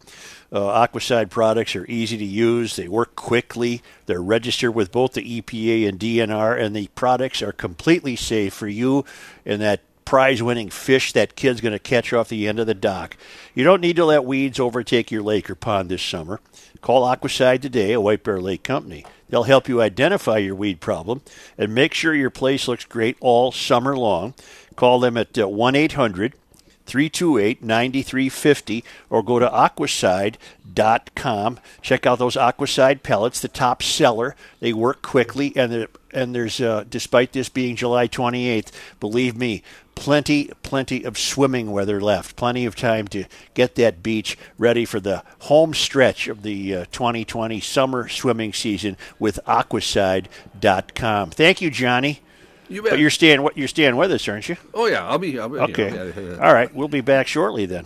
Uh, 0.51 0.85
Aquacide 0.85 1.29
products 1.29 1.73
are 1.73 1.85
easy 1.85 2.17
to 2.17 2.25
use. 2.25 2.75
They 2.75 2.89
work 2.89 3.15
quickly. 3.15 3.81
They're 4.05 4.21
registered 4.21 4.75
with 4.75 4.91
both 4.91 5.13
the 5.13 5.41
EPA 5.41 5.87
and 5.87 5.97
DNR, 5.97 6.59
and 6.59 6.75
the 6.75 6.87
products 6.95 7.41
are 7.41 7.53
completely 7.53 8.17
safe 8.17 8.53
for 8.53 8.67
you 8.67 9.05
and 9.45 9.61
that 9.61 9.81
prize 10.05 10.41
winning 10.41 10.69
fish 10.69 11.11
that 11.13 11.35
kid's 11.35 11.61
going 11.61 11.73
to 11.73 11.79
catch 11.79 12.13
off 12.13 12.29
the 12.29 12.47
end 12.47 12.59
of 12.59 12.67
the 12.67 12.73
dock. 12.73 13.17
You 13.53 13.63
don't 13.63 13.81
need 13.81 13.95
to 13.95 14.05
let 14.05 14.23
weeds 14.23 14.59
overtake 14.59 15.11
your 15.11 15.23
lake 15.23 15.49
or 15.49 15.55
pond 15.55 15.89
this 15.89 16.03
summer. 16.03 16.39
Call 16.81 17.03
Aquacide 17.03 17.61
today, 17.61 17.93
a 17.93 17.99
White 17.99 18.23
Bear 18.23 18.39
Lake 18.39 18.63
company. 18.63 19.03
They'll 19.29 19.43
help 19.43 19.67
you 19.67 19.81
identify 19.81 20.37
your 20.37 20.55
weed 20.55 20.79
problem 20.79 21.21
and 21.57 21.73
make 21.73 21.93
sure 21.93 22.13
your 22.13 22.29
place 22.29 22.67
looks 22.67 22.85
great 22.85 23.17
all 23.19 23.51
summer 23.51 23.97
long. 23.97 24.35
Call 24.75 24.99
them 24.99 25.17
at 25.17 25.37
uh, 25.37 25.47
1 25.47 25.75
800 25.75 26.33
328 26.85 27.63
9350 27.63 28.83
or 29.09 29.23
go 29.23 29.39
to 29.39 29.47
aquacide.com. 29.47 31.59
Check 31.81 32.05
out 32.05 32.19
those 32.19 32.35
Aquacide 32.35 33.03
pellets, 33.03 33.39
the 33.39 33.47
top 33.47 33.81
seller. 33.81 34.35
They 34.59 34.73
work 34.73 35.01
quickly, 35.01 35.53
and, 35.55 35.87
and 36.11 36.35
there's, 36.35 36.61
uh, 36.61 36.85
despite 36.89 37.33
this 37.33 37.49
being 37.49 37.75
July 37.75 38.07
28th, 38.07 38.71
believe 38.99 39.35
me, 39.35 39.63
plenty, 39.95 40.51
plenty 40.61 41.03
of 41.03 41.17
swimming 41.17 41.71
weather 41.71 41.99
left. 41.99 42.35
Plenty 42.35 42.65
of 42.65 42.75
time 42.75 43.07
to 43.09 43.25
get 43.53 43.75
that 43.75 44.03
beach 44.03 44.37
ready 44.57 44.85
for 44.85 44.99
the 44.99 45.23
home 45.39 45.73
stretch 45.73 46.27
of 46.27 46.43
the 46.43 46.75
uh, 46.75 46.85
2020 46.91 47.59
summer 47.59 48.07
swimming 48.07 48.53
season 48.53 48.97
with 49.17 49.39
aquacide.com. 49.47 51.31
Thank 51.31 51.61
you, 51.61 51.71
Johnny. 51.71 52.21
You 52.69 52.81
But 52.81 52.91
bet. 52.91 52.99
you're 52.99 53.09
staying, 53.09 53.41
what 53.43 53.57
you're 53.57 53.67
staying 53.67 53.95
with 53.95 54.11
us, 54.11 54.27
aren't 54.27 54.49
you? 54.49 54.57
oh, 54.73 54.87
yeah, 54.87 55.07
I'll 55.07 55.17
be. 55.19 55.39
I'll 55.39 55.49
be 55.49 55.59
Okay. 55.59 55.93
yeah, 55.93 56.03
yeah, 56.23 56.29
yeah. 56.31 56.37
All 56.47 56.53
right. 56.53 56.73
We'll 56.73 56.87
be 56.87 57.01
back 57.01 57.27
shortly 57.27 57.65
then. 57.65 57.85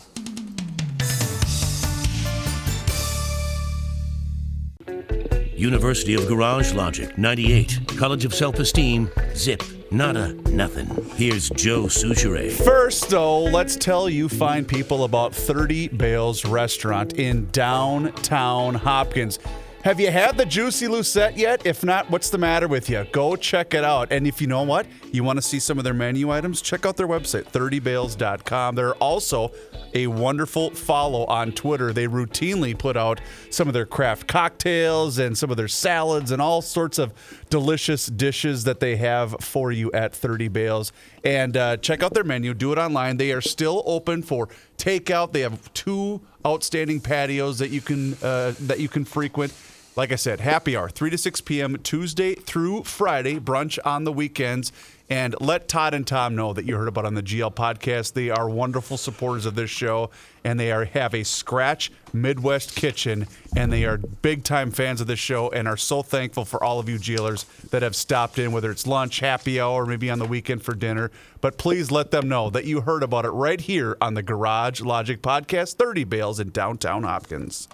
University 5.55 6.13
of 6.13 6.25
Garage 6.27 6.73
Logic, 6.73 7.17
98. 7.17 7.79
College 7.97 8.23
of 8.25 8.33
Self 8.33 8.59
Esteem, 8.59 9.09
zip, 9.35 9.61
nada, 9.91 10.33
nothing. 10.51 10.87
Here's 11.15 11.49
Joe 11.49 11.83
Soucheray. 11.83 12.49
First, 12.51 13.09
though, 13.09 13.43
let's 13.43 13.75
tell 13.75 14.09
you 14.09 14.29
fine 14.29 14.63
people 14.63 15.03
about 15.03 15.35
30 15.35 15.89
Bales 15.89 16.45
Restaurant 16.45 17.13
in 17.13 17.49
downtown 17.51 18.75
Hopkins. 18.75 19.37
Have 19.83 19.97
you 19.97 20.11
had 20.11 20.37
the 20.37 20.45
Juicy 20.45 20.89
Lucette 20.89 21.37
yet? 21.37 21.65
If 21.65 21.85
not, 21.85 22.09
what's 22.09 22.29
the 22.29 22.37
matter 22.37 22.67
with 22.67 22.89
you? 22.89 23.05
Go 23.13 23.37
check 23.37 23.73
it 23.73 23.85
out. 23.85 24.11
And 24.11 24.27
if 24.27 24.41
you 24.41 24.47
know 24.47 24.63
what, 24.63 24.85
you 25.13 25.23
want 25.23 25.37
to 25.37 25.41
see 25.41 25.57
some 25.57 25.77
of 25.77 25.85
their 25.85 25.93
menu 25.93 26.31
items, 26.31 26.61
check 26.61 26.85
out 26.85 26.97
their 26.97 27.07
website, 27.07 27.45
30bales.com. 27.45 28.75
They're 28.75 28.95
also 28.95 29.53
a 29.93 30.07
wonderful 30.07 30.71
follow 30.71 31.25
on 31.27 31.53
Twitter. 31.53 31.93
They 31.93 32.07
routinely 32.07 32.77
put 32.77 32.97
out 32.97 33.21
some 33.51 33.69
of 33.69 33.73
their 33.73 33.85
craft 33.85 34.27
cocktails 34.27 35.17
and 35.17 35.37
some 35.37 35.49
of 35.49 35.55
their 35.55 35.69
salads 35.69 36.31
and 36.31 36.41
all 36.41 36.61
sorts 36.61 36.99
of 36.99 37.13
delicious 37.49 38.07
dishes 38.07 38.65
that 38.65 38.81
they 38.81 38.97
have 38.97 39.37
for 39.39 39.71
you 39.71 39.93
at 39.93 40.13
30 40.13 40.49
Bales. 40.49 40.91
And 41.23 41.55
uh, 41.55 41.77
check 41.77 42.03
out 42.03 42.13
their 42.13 42.25
menu, 42.25 42.53
do 42.53 42.73
it 42.73 42.77
online. 42.77 43.15
They 43.15 43.31
are 43.31 43.41
still 43.41 43.83
open 43.85 44.23
for 44.23 44.49
takeout. 44.77 45.31
They 45.31 45.41
have 45.41 45.73
two 45.73 46.19
outstanding 46.45 47.01
patios 47.01 47.59
that 47.59 47.69
you 47.69 47.81
can 47.81 48.13
uh, 48.21 48.53
that 48.61 48.79
you 48.79 48.89
can 48.89 49.05
frequent. 49.05 49.53
Like 49.99 50.13
I 50.13 50.15
said, 50.15 50.39
happy 50.39 50.77
hour, 50.77 50.87
3 50.87 51.09
to 51.09 51.17
6 51.17 51.41
p.m. 51.41 51.77
Tuesday 51.83 52.33
through 52.33 52.85
Friday, 52.85 53.37
brunch 53.37 53.77
on 53.85 54.05
the 54.05 54.13
weekends. 54.13 54.71
And 55.09 55.35
let 55.41 55.67
Todd 55.67 55.95
and 55.95 56.05
Tom 56.05 56.35
know 56.35 56.53
that 56.53 56.65
you 56.65 56.77
heard 56.77 56.87
about 56.87 57.05
on 57.05 57.15
the 57.15 57.23
GL 57.23 57.55
podcast. 57.55 58.13
They 58.13 58.29
are 58.29 58.47
wonderful 58.47 58.95
supporters 58.95 59.47
of 59.47 59.55
this 59.55 59.71
show, 59.71 60.11
and 60.43 60.59
they 60.59 60.71
are 60.71 60.85
have 60.85 61.15
a 61.15 61.23
Scratch 61.23 61.91
Midwest 62.13 62.75
kitchen, 62.75 63.25
and 63.55 63.73
they 63.73 63.85
are 63.85 63.97
big 63.97 64.43
time 64.43 64.69
fans 64.69 65.01
of 65.01 65.07
this 65.07 65.19
show, 65.19 65.49
and 65.49 65.67
are 65.67 65.77
so 65.77 66.03
thankful 66.03 66.45
for 66.45 66.63
all 66.63 66.79
of 66.79 66.87
you 66.87 66.97
GLers 66.97 67.45
that 67.71 67.81
have 67.81 67.95
stopped 67.95 68.37
in, 68.37 68.51
whether 68.51 68.69
it's 68.69 68.85
lunch, 68.85 69.19
happy 69.19 69.59
hour, 69.59 69.83
maybe 69.87 70.11
on 70.11 70.19
the 70.19 70.25
weekend 70.25 70.61
for 70.61 70.75
dinner. 70.75 71.09
But 71.41 71.57
please 71.57 71.89
let 71.89 72.11
them 72.11 72.29
know 72.29 72.51
that 72.51 72.65
you 72.65 72.81
heard 72.81 73.01
about 73.01 73.25
it 73.25 73.29
right 73.29 73.59
here 73.59 73.97
on 73.99 74.13
the 74.13 74.21
Garage 74.21 74.81
Logic 74.81 75.19
podcast, 75.21 75.73
30 75.75 76.03
Bales 76.03 76.39
in 76.39 76.51
downtown 76.51 77.01
Hopkins. 77.01 77.67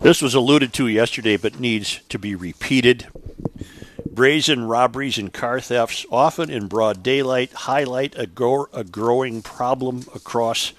This 0.00 0.20
was 0.20 0.34
alluded 0.34 0.74
to 0.74 0.86
yesterday, 0.86 1.38
but 1.38 1.60
needs 1.60 2.00
to 2.10 2.18
be 2.18 2.34
repeated. 2.34 3.06
Brazen 4.16 4.66
robberies 4.66 5.18
and 5.18 5.32
car 5.32 5.60
thefts, 5.60 6.06
often 6.10 6.48
in 6.48 6.68
broad 6.68 7.02
daylight, 7.02 7.52
highlight 7.52 8.14
a, 8.14 8.26
a 8.72 8.84
growing 8.84 9.42
problem 9.42 10.06
across 10.14 10.72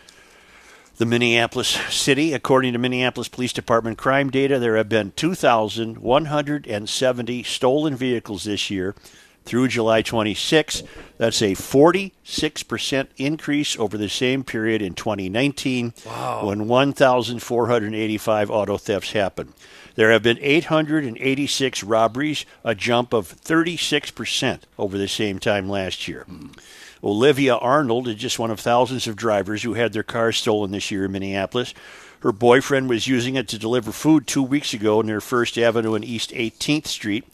the 0.97 1.05
Minneapolis 1.05 1.67
city. 1.93 2.33
According 2.33 2.73
to 2.73 2.79
Minneapolis 2.79 3.27
Police 3.27 3.53
Department 3.53 3.99
crime 3.99 4.31
data, 4.31 4.57
there 4.57 4.75
have 4.75 4.89
been 4.89 5.11
2,170 5.15 7.43
stolen 7.43 7.95
vehicles 7.95 8.45
this 8.45 8.71
year 8.71 8.95
through 9.45 9.67
July 9.67 10.01
26. 10.01 10.81
That's 11.19 11.43
a 11.43 11.51
46% 11.51 13.07
increase 13.17 13.77
over 13.77 13.99
the 13.99 14.09
same 14.09 14.43
period 14.43 14.81
in 14.81 14.95
2019 14.95 15.93
when 16.41 16.67
1,485 16.67 18.49
auto 18.49 18.77
thefts 18.77 19.11
happened. 19.11 19.53
There 19.97 20.11
have 20.11 20.21
been 20.21 20.37
886 20.39 21.83
robberies, 21.83 22.45
a 22.63 22.75
jump 22.75 23.13
of 23.13 23.33
36% 23.33 24.59
over 24.77 24.95
the 24.95 25.07
same 25.07 25.39
time 25.39 25.67
last 25.67 26.07
year. 26.07 26.27
Olivia 27.03 27.55
Arnold 27.55 28.07
is 28.07 28.13
just 28.13 28.37
one 28.37 28.51
of 28.51 28.59
thousands 28.59 29.07
of 29.07 29.15
drivers 29.15 29.63
who 29.63 29.73
had 29.73 29.93
their 29.93 30.03
cars 30.03 30.37
stolen 30.37 30.69
this 30.69 30.91
year 30.91 31.05
in 31.05 31.13
Minneapolis. 31.13 31.73
Her 32.19 32.31
boyfriend 32.31 32.89
was 32.89 33.07
using 33.07 33.33
it 33.37 33.47
to 33.47 33.57
deliver 33.57 33.91
food 33.91 34.27
two 34.27 34.43
weeks 34.43 34.71
ago 34.71 35.01
near 35.01 35.19
First 35.19 35.57
Avenue 35.57 35.95
and 35.95 36.05
East 36.05 36.29
18th 36.29 36.85
Street. 36.85 37.25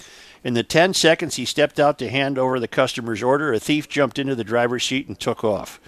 In 0.42 0.54
the 0.54 0.64
10 0.64 0.94
seconds 0.94 1.36
he 1.36 1.44
stepped 1.44 1.82
out 1.82 2.00
to 2.00 2.10
hand 2.10 2.38
over 2.38 2.62
the 2.62 2.70
customer's 2.70 3.22
order, 3.22 3.52
a 3.52 3.60
thief 3.60 3.90
jumped 3.90 4.18
into 4.18 4.36
the 4.36 4.44
driver's 4.46 4.86
seat 4.86 5.10
and 5.10 5.20
took 5.20 5.44
off. 5.44 5.82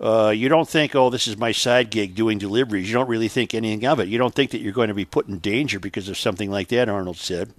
Uh, 0.00 0.30
you 0.30 0.48
don't 0.48 0.68
think, 0.68 0.94
oh, 0.94 1.10
this 1.10 1.28
is 1.28 1.36
my 1.36 1.52
side 1.52 1.90
gig 1.90 2.14
doing 2.14 2.38
deliveries. 2.38 2.88
You 2.88 2.94
don't 2.94 3.08
really 3.08 3.28
think 3.28 3.52
anything 3.52 3.84
of 3.84 4.00
it. 4.00 4.08
You 4.08 4.16
don't 4.16 4.34
think 4.34 4.50
that 4.52 4.62
you're 4.62 4.72
going 4.72 4.88
to 4.88 4.94
be 4.94 5.04
put 5.04 5.28
in 5.28 5.38
danger 5.38 5.78
because 5.78 6.08
of 6.08 6.16
something 6.16 6.50
like 6.50 6.68
that, 6.68 6.88
Arnold 6.88 7.18
said. 7.18 7.52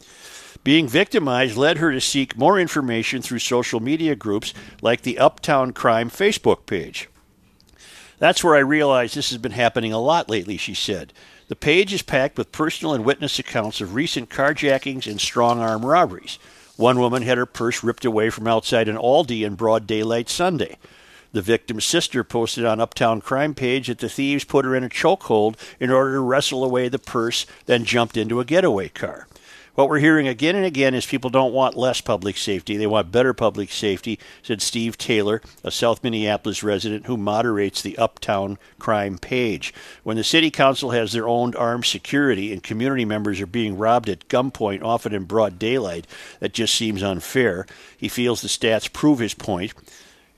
Being 0.64 0.88
victimized 0.88 1.56
led 1.56 1.78
her 1.78 1.92
to 1.92 2.02
seek 2.02 2.38
more 2.38 2.60
information 2.60 3.22
through 3.22 3.40
social 3.40 3.80
media 3.80 4.16
groups 4.16 4.54
like 4.82 5.02
the 5.02 5.20
Uptown 5.20 5.72
Crime 5.72 6.10
Facebook 6.10 6.66
page. 6.66 7.10
That's 8.18 8.44
where 8.44 8.56
I 8.56 8.60
realized 8.60 9.16
this 9.16 9.30
has 9.30 9.40
been 9.40 9.54
happening 9.54 9.94
a 9.94 10.00
lot 10.00 10.30
lately, 10.30 10.58
she 10.58 10.74
said. 10.74 11.14
The 11.48 11.56
page 11.56 11.94
is 11.94 12.02
packed 12.02 12.38
with 12.38 12.52
personal 12.52 12.94
and 12.94 13.04
witness 13.04 13.40
accounts 13.40 13.82
of 13.82 13.96
recent 13.96 14.30
carjackings 14.30 15.06
and 15.10 15.20
strong 15.20 15.60
arm 15.60 15.86
robberies. 15.86 16.38
One 16.76 17.00
woman 17.00 17.24
had 17.24 17.38
her 17.38 17.46
purse 17.46 17.84
ripped 17.84 18.06
away 18.06 18.30
from 18.30 18.48
outside 18.48 18.88
an 18.88 18.96
Aldi 18.96 19.46
in 19.46 19.56
broad 19.56 19.86
daylight 19.86 20.30
Sunday. 20.30 20.78
The 21.34 21.42
victim's 21.42 21.86
sister 21.86 22.24
posted 22.24 22.66
on 22.66 22.82
Uptown 22.82 23.22
Crime 23.22 23.54
page 23.54 23.88
that 23.88 24.00
the 24.00 24.10
thieves 24.10 24.44
put 24.44 24.66
her 24.66 24.76
in 24.76 24.84
a 24.84 24.90
chokehold 24.90 25.56
in 25.80 25.90
order 25.90 26.14
to 26.14 26.20
wrestle 26.20 26.64
away 26.64 26.90
the 26.90 27.00
purse, 27.00 27.46
then 27.68 27.86
jumped 27.86 28.18
into 28.18 28.40
a 28.40 28.46
getaway 28.46 28.90
car. 28.90 29.28
What 29.74 29.88
we're 29.88 30.00
hearing 30.00 30.28
again 30.28 30.58
and 30.58 30.66
again 30.66 30.94
is 30.94 31.06
people 31.06 31.30
don't 31.30 31.54
want 31.54 31.78
less 31.78 32.02
public 32.02 32.36
safety. 32.36 32.76
They 32.76 32.88
want 32.88 33.10
better 33.10 33.34
public 33.34 33.72
safety, 33.72 34.20
said 34.44 34.62
Steve 34.62 34.98
Taylor, 34.98 35.42
a 35.64 35.72
South 35.72 36.04
Minneapolis 36.04 36.62
resident 36.62 37.06
who 37.06 37.16
moderates 37.16 37.82
the 37.82 37.98
Uptown 37.98 38.58
Crime 38.80 39.18
page. 39.18 39.74
When 40.04 40.18
the 40.18 40.26
city 40.26 40.52
council 40.52 40.92
has 40.92 41.14
their 41.14 41.26
own 41.26 41.56
armed 41.56 41.86
security 41.86 42.52
and 42.52 42.62
community 42.62 43.06
members 43.06 43.40
are 43.40 43.48
being 43.48 43.78
robbed 43.78 44.10
at 44.10 44.28
gunpoint, 44.28 44.84
often 44.84 45.14
in 45.14 45.24
broad 45.24 45.58
daylight, 45.58 46.06
that 46.42 46.54
just 46.54 46.76
seems 46.76 47.02
unfair. 47.02 47.66
He 47.98 48.10
feels 48.10 48.42
the 48.42 48.50
stats 48.50 48.92
prove 48.92 49.20
his 49.20 49.34
point. 49.34 49.74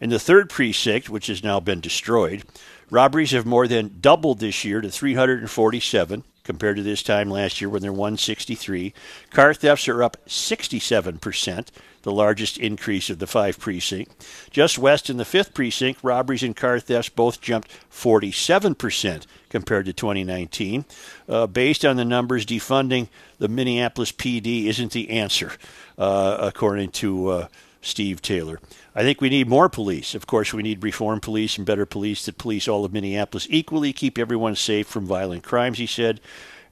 In 0.04 0.10
the 0.10 0.20
third 0.20 0.50
precinct, 0.50 1.08
which 1.08 1.28
has 1.28 1.46
now 1.46 1.62
been 1.62 1.80
destroyed, 1.80 2.44
robberies 2.90 3.32
have 3.32 3.46
more 3.46 3.70
than 3.70 4.02
doubled 4.02 4.40
this 4.40 4.66
year 4.66 4.82
to 4.82 4.92
347 4.92 6.26
compared 6.44 6.76
to 6.76 6.84
this 6.84 7.02
time 7.02 7.30
last 7.30 7.62
year 7.62 7.70
when 7.70 7.82
they're 7.82 7.94
163. 7.94 8.94
Car 9.30 9.54
thefts 9.54 9.88
are 9.88 10.04
up 10.04 10.18
67%, 10.28 11.68
the 12.02 12.12
largest 12.12 12.58
increase 12.58 13.10
of 13.10 13.20
the 13.20 13.28
five 13.28 13.58
precinct. 13.58 14.28
Just 14.52 14.78
west 14.78 15.10
in 15.10 15.16
the 15.16 15.24
fifth 15.24 15.54
precinct, 15.54 16.04
robberies 16.04 16.44
and 16.44 16.54
car 16.54 16.82
thefts 16.82 17.08
both 17.08 17.40
jumped 17.40 17.72
47% 17.90 19.26
compared 19.48 19.86
to 19.86 19.94
2019. 19.94 20.84
Uh, 21.30 21.48
based 21.48 21.86
on 21.86 21.96
the 21.96 22.04
numbers, 22.04 22.46
defunding 22.46 23.08
the 23.40 23.48
Minneapolis 23.48 24.12
PD 24.12 24.66
isn't 24.66 24.92
the 24.92 25.12
answer, 25.12 25.54
uh, 25.98 26.36
according 26.42 26.90
to 26.90 27.28
uh, 27.30 27.48
Steve 27.84 28.22
Taylor. 28.22 28.60
I 28.96 29.02
think 29.02 29.22
we 29.22 29.30
need 29.30 29.48
more 29.48 29.70
police. 29.70 30.14
Of 30.14 30.28
course, 30.28 30.54
we 30.54 30.64
need 30.64 30.84
reform 30.84 31.20
police 31.20 31.58
and 31.58 31.66
better 31.66 31.86
police 31.86 32.26
that 32.26 32.38
police 32.38 32.68
all 32.68 32.86
of 32.86 32.94
Minneapolis 32.94 33.48
equally, 33.50 33.92
keep 33.92 34.20
everyone 34.20 34.56
safe 34.56 34.88
from 34.88 35.06
violent 35.06 35.44
crimes, 35.44 35.80
he 35.80 35.88
said. 35.88 36.22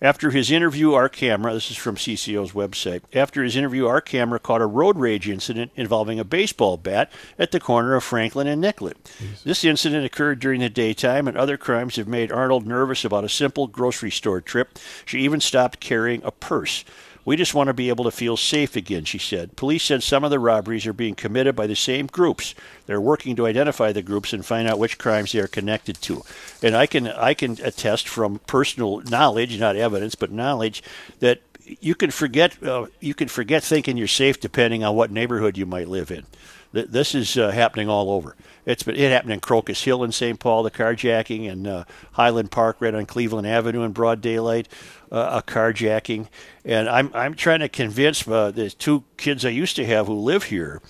After 0.04 0.32
his 0.32 0.50
interview, 0.50 0.94
our 0.94 1.10
camera, 1.10 1.54
this 1.54 1.70
is 1.70 1.78
from 1.78 1.96
CCO's 1.96 2.54
website, 2.54 3.02
after 3.14 3.44
his 3.44 3.56
interview, 3.56 3.86
our 3.86 4.02
camera 4.02 4.40
caught 4.40 4.62
a 4.62 4.66
road 4.66 4.98
rage 4.98 5.30
incident 5.30 5.72
involving 5.76 6.20
a 6.20 6.24
baseball 6.24 6.76
bat 6.78 7.12
at 7.38 7.52
the 7.52 7.60
corner 7.60 7.94
of 7.96 8.04
Franklin 8.04 8.48
and 8.48 8.60
Nicollet. 8.60 8.98
This 9.44 9.64
incident 9.64 10.04
occurred 10.04 10.40
during 10.40 10.62
the 10.62 10.70
daytime, 10.70 11.28
and 11.28 11.38
other 11.38 11.56
crimes 11.56 11.98
have 11.98 12.08
made 12.08 12.32
Arnold 12.32 12.66
nervous 12.66 13.06
about 13.06 13.24
a 13.24 13.30
simple 13.30 13.68
grocery 13.68 14.10
store 14.10 14.42
trip. 14.42 14.80
She 15.06 15.20
even 15.20 15.40
stopped 15.40 15.80
carrying 15.80 16.24
a 16.24 16.32
purse. 16.32 16.84
We 17.24 17.36
just 17.36 17.54
want 17.54 17.68
to 17.68 17.74
be 17.74 17.90
able 17.90 18.06
to 18.06 18.12
feel 18.12 18.36
safe 18.36 18.76
again, 18.76 19.06
she 19.06 19.18
said. 19.20 19.56
Police 19.56 19.84
said 19.84 20.02
some 20.02 20.24
of 20.24 20.32
the 20.32 20.40
robberies 20.40 20.88
are 20.88 20.94
being 20.94 21.16
committed 21.16 21.56
by 21.56 21.68
the 21.68 21.76
same 21.76 22.08
groups. 22.08 22.56
They're 22.88 23.02
working 23.02 23.36
to 23.36 23.46
identify 23.48 23.92
the 23.92 24.02
groups 24.02 24.34
and 24.34 24.46
find 24.46 24.68
out 24.68 24.80
which 24.80 24.98
crimes 24.98 25.32
they 25.32 25.40
are 25.40 25.48
connected 25.48 26.02
to. 26.04 26.24
And 26.64 26.76
I 26.76 26.88
can 26.88 27.08
I 27.08 27.34
can 27.34 27.58
attest 27.64 28.08
from 28.08 28.40
personal 28.48 29.02
knowledge, 29.02 29.60
not 29.60 29.76
evidence, 29.76 30.16
but 30.16 30.32
knowledge 30.32 30.82
that 31.20 31.42
you 31.80 31.96
can 31.96 32.12
forget 32.12 32.62
uh, 32.64 32.88
you 33.00 33.14
can 33.14 33.28
forget 33.28 33.64
thinking 33.64 33.98
you're 33.98 34.08
safe 34.08 34.40
depending 34.40 34.84
on 34.84 34.96
what 34.96 35.12
neighborhood 35.12 35.58
you 35.58 35.66
might 35.66 35.88
live 35.88 36.12
in. 36.12 36.26
Th- 36.74 36.88
This 36.88 37.14
is 37.14 37.38
uh, 37.38 37.52
happening 37.52 37.88
all 37.88 38.12
over. 38.12 38.36
It's 38.66 38.84
been 38.84 38.96
it 38.96 39.12
happened 39.12 39.34
in 39.34 39.40
Crocus 39.40 39.84
Hill 39.84 40.04
in 40.04 40.12
St. 40.12 40.40
Paul, 40.40 40.64
the 40.64 40.72
carjacking, 40.72 41.50
and 41.52 41.68
uh, 41.68 41.84
Highland 42.14 42.52
Park 42.52 42.78
right 42.80 42.94
on 42.94 43.06
Cleveland 43.06 43.48
Avenue 43.48 43.84
in 43.84 43.92
broad 43.92 44.22
daylight, 44.22 44.68
uh, 45.12 45.42
a 45.42 45.52
carjacking. 45.52 46.28
And 46.64 46.90
I'm 46.90 47.12
I'm 47.14 47.34
trying 47.34 47.60
to 47.60 47.70
convince 47.70 48.28
uh, 48.28 48.52
the 48.52 48.70
two 48.70 49.04
kids 49.18 49.46
I 49.46 49.50
used 49.50 49.76
to 49.76 49.86
have 49.86 50.08
who 50.08 50.14
live 50.14 50.44
here 50.44 50.82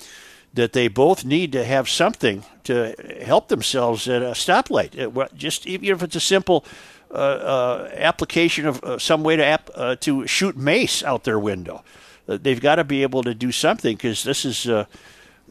that 0.53 0.73
they 0.73 0.89
both 0.89 1.23
need 1.23 1.51
to 1.53 1.63
have 1.63 1.87
something 1.87 2.43
to 2.65 2.93
help 3.25 3.47
themselves 3.47 4.07
at 4.07 4.21
a 4.21 4.31
stoplight. 4.31 5.33
Just 5.33 5.65
even 5.65 5.89
if 5.89 6.03
it's 6.03 6.15
a 6.15 6.19
simple 6.19 6.65
uh, 7.13 7.17
uh, 7.17 7.89
application 7.95 8.65
of 8.65 8.81
uh, 8.85 8.97
some 8.97 9.21
way 9.21 9.35
to 9.35 9.59
uh, 9.75 9.95
to 9.97 10.25
shoot 10.27 10.55
mace 10.55 11.03
out 11.03 11.25
their 11.25 11.37
window. 11.37 11.83
They've 12.25 12.61
got 12.61 12.75
to 12.75 12.85
be 12.85 13.03
able 13.03 13.23
to 13.23 13.33
do 13.33 13.51
something 13.51 13.97
because 13.97 14.23
this 14.23 14.45
is 14.45 14.65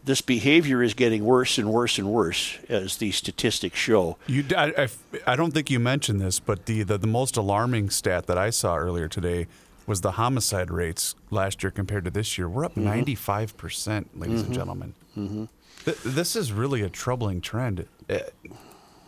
this 0.05 0.21
behavior 0.21 0.83
is 0.83 0.95
getting 0.95 1.25
worse 1.25 1.59
and 1.59 1.71
worse 1.71 1.99
and 1.99 2.09
worse 2.09 2.59
as 2.69 2.97
the 2.97 3.11
statistics 3.13 3.79
show. 3.79 4.17
You, 4.27 4.45
I, 4.57 4.73
I, 4.77 4.89
I 5.27 5.37
don't 5.37 5.53
think 5.53 5.71
you 5.71 5.79
mentioned 5.79 6.21
this, 6.21 6.41
but 6.41 6.67
the, 6.67 6.83
the, 6.83 6.99
the 6.99 7.07
most 7.07 7.37
alarming 7.37 7.91
stat 7.91 8.27
that 8.27 8.39
I 8.39 8.51
saw 8.51 8.77
earlier 8.77 9.09
today 9.09 9.47
was 9.87 10.01
the 10.01 10.13
homicide 10.13 10.71
rates 10.71 11.15
last 11.31 11.63
year 11.63 11.71
compared 11.71 12.05
to 12.05 12.11
this 12.11 12.39
year. 12.39 12.49
We're 12.49 12.65
up 12.65 12.77
95%, 12.77 14.07
ladies 14.15 14.43
and 14.43 14.55
gentlemen. 14.55 14.95
Mm-hmm. 15.17 15.45
Th- 15.85 15.99
this 16.05 16.37
is 16.37 16.53
really 16.53 16.83
a 16.83 16.89
troubling 16.89 17.41
trend. 17.41 17.87
Uh, 18.09 18.19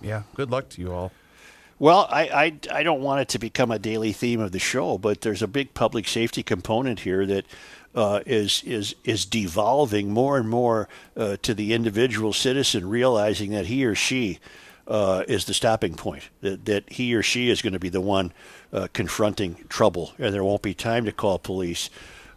yeah, 0.00 0.22
good 0.34 0.50
luck 0.50 0.68
to 0.70 0.80
you 0.80 0.92
all. 0.92 1.12
Well, 1.78 2.06
I, 2.10 2.22
I, 2.22 2.78
I 2.78 2.82
don't 2.82 3.00
want 3.00 3.22
it 3.22 3.28
to 3.30 3.38
become 3.38 3.70
a 3.70 3.78
daily 3.78 4.12
theme 4.12 4.40
of 4.40 4.52
the 4.52 4.58
show, 4.58 4.98
but 4.98 5.22
there's 5.22 5.42
a 5.42 5.48
big 5.48 5.74
public 5.74 6.06
safety 6.06 6.42
component 6.42 7.00
here 7.00 7.26
that 7.26 7.44
uh, 7.94 8.20
is 8.24 8.62
is 8.64 8.94
is 9.04 9.24
devolving 9.24 10.10
more 10.10 10.38
and 10.38 10.48
more 10.48 10.88
uh, 11.16 11.36
to 11.42 11.54
the 11.54 11.72
individual 11.72 12.32
citizen 12.32 12.88
realizing 12.88 13.50
that 13.50 13.66
he 13.66 13.84
or 13.84 13.94
she 13.94 14.38
uh, 14.88 15.24
is 15.28 15.44
the 15.44 15.54
stopping 15.54 15.94
point. 15.94 16.28
That 16.40 16.64
that 16.64 16.90
he 16.90 17.14
or 17.14 17.22
she 17.22 17.50
is 17.50 17.62
going 17.62 17.74
to 17.74 17.78
be 17.78 17.88
the 17.90 18.00
one 18.00 18.32
uh, 18.72 18.88
confronting 18.92 19.56
trouble, 19.68 20.12
and 20.18 20.32
there 20.32 20.44
won't 20.44 20.62
be 20.62 20.74
time 20.74 21.04
to 21.04 21.12
call 21.12 21.38
police. 21.38 21.90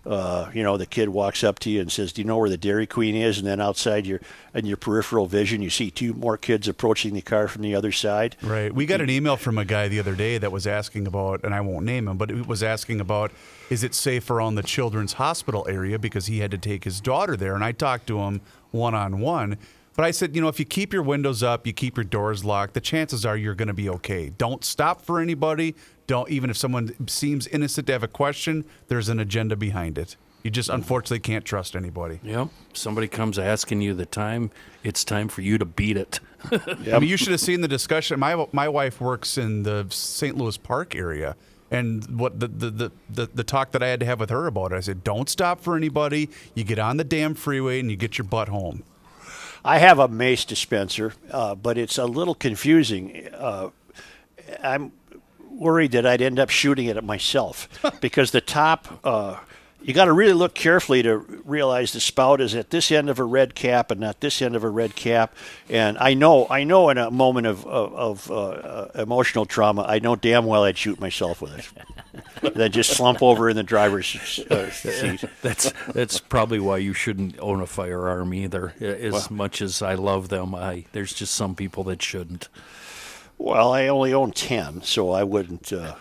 Uh, 0.05 0.49
you 0.53 0.61
know, 0.61 0.77
the 0.77 0.85
kid 0.85 1.09
walks 1.09 1.43
up 1.43 1.57
to 1.59 1.69
you 1.69 1.81
and 1.81 1.91
says, 1.91 2.13
"Do 2.13 2.21
you 2.21 2.27
know 2.27 2.37
where 2.37 2.49
the 2.49 2.57
Dairy 2.57 2.85
Queen 2.85 3.15
is?" 3.15 3.39
And 3.39 3.47
then 3.47 3.59
outside 3.59 4.05
your 4.05 4.21
in 4.53 4.65
your 4.65 4.77
peripheral 4.77 5.25
vision, 5.25 5.61
you 5.61 5.69
see 5.69 5.89
two 5.89 6.13
more 6.13 6.37
kids 6.37 6.67
approaching 6.67 7.13
the 7.13 7.21
car 7.21 7.47
from 7.47 7.63
the 7.63 7.73
other 7.73 7.91
side. 7.91 8.35
Right. 8.43 8.73
We 8.73 8.85
got 8.85 9.01
an 9.01 9.09
email 9.09 9.35
from 9.35 9.57
a 9.57 9.65
guy 9.65 9.87
the 9.87 9.99
other 9.99 10.15
day 10.15 10.37
that 10.37 10.51
was 10.51 10.67
asking 10.67 11.07
about, 11.07 11.43
and 11.43 11.55
I 11.55 11.61
won't 11.61 11.85
name 11.85 12.07
him, 12.07 12.17
but 12.17 12.29
it 12.29 12.47
was 12.47 12.61
asking 12.61 13.01
about 13.01 13.31
is 13.69 13.83
it 13.83 13.95
safe 13.95 14.29
around 14.29 14.55
the 14.55 14.63
children's 14.63 15.13
hospital 15.13 15.65
area 15.67 15.97
because 15.97 16.27
he 16.27 16.39
had 16.39 16.51
to 16.51 16.57
take 16.57 16.83
his 16.83 17.01
daughter 17.01 17.35
there. 17.35 17.55
And 17.55 17.63
I 17.63 17.71
talked 17.71 18.05
to 18.07 18.19
him 18.19 18.41
one 18.71 18.93
on 18.93 19.19
one. 19.19 19.57
But 19.95 20.05
I 20.05 20.11
said, 20.11 20.35
you 20.35 20.41
know, 20.41 20.49
if 20.49 20.59
you 20.59 20.65
keep 20.65 20.91
your 20.91 21.03
windows 21.03 21.41
up, 21.41 21.65
you 21.65 21.73
keep 21.73 21.95
your 21.95 22.03
doors 22.03 22.43
locked, 22.43 22.73
the 22.73 22.81
chances 22.81 23.25
are 23.25 23.37
you're 23.37 23.55
going 23.55 23.69
to 23.69 23.73
be 23.73 23.89
okay. 23.89 24.29
Don't 24.37 24.63
stop 24.63 25.01
for 25.01 25.21
anybody. 25.21 25.75
Don't, 26.05 26.29
even 26.29 26.49
if 26.49 26.57
someone 26.57 26.93
seems 27.07 27.47
innocent 27.47 27.87
to 27.87 27.93
have 27.93 28.03
a 28.03 28.07
question, 28.07 28.65
there's 28.87 29.09
an 29.09 29.19
agenda 29.19 29.55
behind 29.55 29.97
it. 29.97 30.17
You 30.43 30.51
just 30.51 30.69
unfortunately 30.69 31.21
can't 31.21 31.43
trust 31.43 31.75
anybody. 31.75 32.19
Yep. 32.21 32.49
Somebody 32.73 33.07
comes 33.07 33.39
asking 33.39 33.81
you 33.81 33.95
the 33.95 34.05
time, 34.05 34.51
it's 34.83 35.03
time 35.03 35.27
for 35.27 35.41
you 35.41 35.57
to 35.57 35.65
beat 35.65 35.97
it. 35.97 36.19
I 36.51 36.99
mean, 36.99 37.09
you 37.09 37.17
should 37.17 37.31
have 37.31 37.39
seen 37.39 37.61
the 37.61 37.67
discussion. 37.67 38.19
My 38.19 38.45
my 38.51 38.69
wife 38.69 39.01
works 39.01 39.39
in 39.39 39.63
the 39.63 39.87
St. 39.89 40.37
Louis 40.37 40.55
Park 40.57 40.93
area, 40.93 41.35
and 41.71 42.19
what 42.19 42.39
the 42.39 42.47
the, 42.47 42.69
the, 42.69 42.91
the 43.09 43.29
the 43.33 43.43
talk 43.43 43.71
that 43.71 43.81
I 43.81 43.87
had 43.87 43.99
to 44.01 44.05
have 44.05 44.19
with 44.19 44.29
her 44.29 44.45
about 44.45 44.71
it, 44.71 44.75
I 44.75 44.81
said, 44.81 45.03
"Don't 45.03 45.27
stop 45.29 45.61
for 45.61 45.75
anybody. 45.75 46.29
You 46.53 46.63
get 46.63 46.77
on 46.77 46.97
the 46.97 47.03
damn 47.03 47.33
freeway 47.33 47.79
and 47.79 47.89
you 47.89 47.97
get 47.97 48.19
your 48.19 48.25
butt 48.25 48.49
home." 48.49 48.83
I 49.65 49.79
have 49.79 49.97
a 49.97 50.07
mace 50.07 50.45
dispenser, 50.45 51.13
uh, 51.31 51.55
but 51.55 51.75
it's 51.75 51.97
a 51.97 52.05
little 52.05 52.35
confusing. 52.35 53.27
Uh, 53.33 53.71
I'm 54.61 54.91
worried 55.49 55.93
that 55.93 56.05
I'd 56.05 56.21
end 56.21 56.37
up 56.37 56.51
shooting 56.51 56.85
it 56.85 56.97
at 56.97 57.03
myself 57.03 57.67
because 57.99 58.29
the 58.29 58.41
top. 58.41 59.03
You 59.85 59.93
got 59.93 60.05
to 60.05 60.13
really 60.13 60.33
look 60.33 60.55
carefully 60.55 61.03
to 61.03 61.17
realize 61.45 61.93
the 61.93 61.99
spout 61.99 62.41
is 62.41 62.55
at 62.55 62.71
this 62.71 62.91
end 62.91 63.07
of 63.07 63.19
a 63.19 63.23
red 63.23 63.53
cap 63.53 63.91
and 63.91 64.01
not 64.01 64.19
this 64.19 64.41
end 64.41 64.55
of 64.55 64.63
a 64.63 64.69
red 64.69 64.95
cap. 64.95 65.35
And 65.69 65.99
I 65.99 66.15
know, 66.15 66.47
I 66.49 66.63
know, 66.63 66.89
in 66.89 66.97
a 66.97 67.11
moment 67.11 67.45
of 67.45 67.67
of, 67.67 67.93
of 67.93 68.31
uh, 68.31 68.35
uh, 68.35 68.91
emotional 68.95 69.45
trauma, 69.45 69.83
I 69.83 69.99
know 69.99 70.15
damn 70.15 70.47
well 70.47 70.63
I'd 70.63 70.75
shoot 70.75 70.99
myself 70.99 71.39
with 71.39 71.77
it. 72.41 72.55
then 72.55 72.71
just 72.71 72.97
slump 72.97 73.21
over 73.21 73.47
in 73.47 73.55
the 73.55 73.61
driver's 73.61 74.39
uh, 74.49 74.71
seat. 74.71 75.23
That's 75.43 75.71
that's 75.93 76.19
probably 76.19 76.59
why 76.59 76.77
you 76.77 76.93
shouldn't 76.93 77.37
own 77.37 77.61
a 77.61 77.67
firearm 77.67 78.33
either. 78.33 78.73
As 78.81 79.29
much 79.29 79.61
as 79.61 79.83
I 79.83 79.93
love 79.93 80.29
them, 80.29 80.55
I 80.55 80.85
there's 80.93 81.13
just 81.13 81.35
some 81.35 81.53
people 81.53 81.83
that 81.83 82.01
shouldn't. 82.01 82.49
Well, 83.37 83.71
I 83.71 83.87
only 83.87 84.15
own 84.15 84.31
ten, 84.31 84.81
so 84.81 85.11
I 85.11 85.23
wouldn't. 85.23 85.71
Uh, 85.71 85.93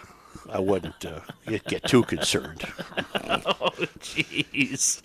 I 0.55 0.61
wouldn't 0.61 1.05
uh, 1.05 1.21
get, 1.49 1.65
get 1.65 1.85
too 1.85 2.05
concerned. 2.05 2.65
Oh, 3.47 3.71
jeez. 3.99 5.01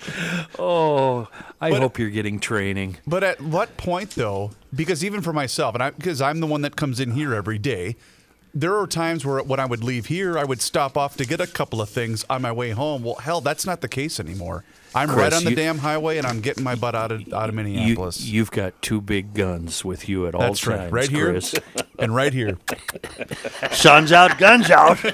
Oh, 0.59 1.27
I 1.59 1.71
hope 1.71 1.97
you're 1.97 2.09
getting 2.09 2.39
training. 2.39 2.97
But 3.07 3.23
at 3.23 3.41
what 3.41 3.75
point, 3.77 4.11
though? 4.11 4.51
Because 4.75 5.03
even 5.03 5.21
for 5.21 5.33
myself, 5.33 5.73
and 5.73 5.83
I 5.83 5.89
because 5.91 6.21
I'm 6.21 6.39
the 6.39 6.47
one 6.47 6.61
that 6.61 6.75
comes 6.75 6.99
in 6.99 7.11
here 7.11 7.33
every 7.33 7.57
day. 7.57 7.95
There 8.53 8.75
are 8.79 8.87
times 8.87 9.23
where 9.25 9.43
when 9.43 9.59
I 9.59 9.65
would 9.65 9.83
leave 9.83 10.07
here, 10.07 10.37
I 10.37 10.43
would 10.43 10.59
stop 10.61 10.97
off 10.97 11.15
to 11.17 11.25
get 11.25 11.39
a 11.39 11.45
couple 11.45 11.81
of 11.81 11.89
things 11.89 12.25
on 12.29 12.41
my 12.41 12.51
way 12.51 12.71
home. 12.71 13.03
Well, 13.03 13.15
hell, 13.15 13.41
that's 13.41 13.63
not 13.65 13.81
the 13.81 13.87
case 13.87 14.19
anymore. 14.19 14.63
I'm 14.95 15.11
right 15.11 15.31
on 15.31 15.43
the 15.43 15.51
you- 15.51 15.55
damn 15.55 15.77
highway, 15.77 16.17
and 16.17 16.25
I'm 16.25 16.41
getting 16.41 16.63
my 16.63 16.73
butt 16.73 16.95
out 16.95 17.11
of 17.11 17.31
out 17.31 17.49
of 17.49 17.53
You, 17.55 17.63
Minneapolis. 17.63 18.21
you've 18.25 18.49
got 18.49 18.81
two 18.81 19.01
big 19.01 19.35
guns 19.35 19.85
with 19.85 20.09
you 20.09 20.25
at 20.27 20.33
all 20.33 20.41
that's 20.41 20.61
times, 20.61 20.91
right, 20.91 20.91
right 20.91 21.09
here 21.09 21.29
Chris. 21.29 21.53
and 21.99 22.15
right 22.15 22.33
here. 22.33 22.57
Sun's 23.71 24.11
out, 24.11 24.37
guns 24.39 24.69
out. 24.71 24.97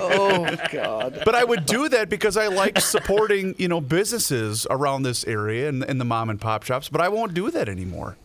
Oh 0.00 0.56
God! 0.72 1.22
But 1.24 1.34
I 1.34 1.42
would 1.44 1.66
do 1.66 1.88
that 1.88 2.08
because 2.08 2.36
I 2.36 2.46
like 2.46 2.80
supporting, 2.80 3.54
you 3.58 3.66
know, 3.68 3.80
businesses 3.80 4.66
around 4.70 5.02
this 5.02 5.24
area 5.26 5.68
and, 5.68 5.82
and 5.82 6.00
the 6.00 6.04
mom 6.04 6.30
and 6.30 6.40
pop 6.40 6.62
shops. 6.62 6.88
But 6.88 7.00
I 7.00 7.08
won't 7.08 7.34
do 7.34 7.50
that 7.50 7.68
anymore. 7.68 8.16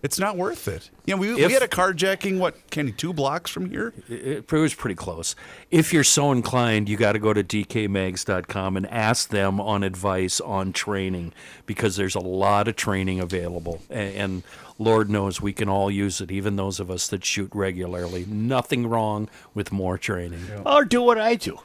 It's 0.00 0.18
not 0.18 0.36
worth 0.36 0.68
it. 0.68 0.90
You 1.06 1.16
know, 1.16 1.20
we, 1.20 1.30
If- 1.30 1.48
we 1.48 1.52
had 1.52 1.62
a 1.62 1.68
carjacking, 1.68 2.38
what, 2.38 2.70
Kenny, 2.70 2.92
two 2.92 3.12
blocks 3.12 3.50
from 3.50 3.68
here? 3.70 3.92
It, 4.08 4.44
it 4.48 4.52
was 4.52 4.74
pretty 4.74 4.94
close. 4.94 5.34
If 5.72 5.92
you're 5.92 6.04
so 6.04 6.30
inclined, 6.30 6.88
you 6.88 6.96
got 6.96 7.12
to 7.12 7.18
go 7.18 7.32
to 7.32 7.42
dkmags.com 7.42 8.76
and 8.76 8.86
ask 8.86 9.30
them 9.30 9.60
on 9.60 9.82
advice 9.82 10.40
on 10.40 10.72
training 10.72 11.32
because 11.66 11.96
there's 11.96 12.14
a 12.14 12.20
lot 12.20 12.68
of 12.68 12.76
training 12.76 13.18
available. 13.20 13.82
And, 13.90 14.14
and 14.14 14.42
Lord 14.78 15.10
knows 15.10 15.40
we 15.40 15.52
can 15.52 15.68
all 15.68 15.90
use 15.90 16.20
it, 16.20 16.30
even 16.30 16.54
those 16.54 16.78
of 16.78 16.90
us 16.90 17.08
that 17.08 17.24
shoot 17.24 17.50
regularly. 17.52 18.24
Nothing 18.26 18.86
wrong 18.86 19.28
with 19.52 19.72
more 19.72 19.98
training. 19.98 20.40
Or 20.64 20.84
do 20.84 21.02
what 21.02 21.18
I 21.18 21.34
do. 21.34 21.58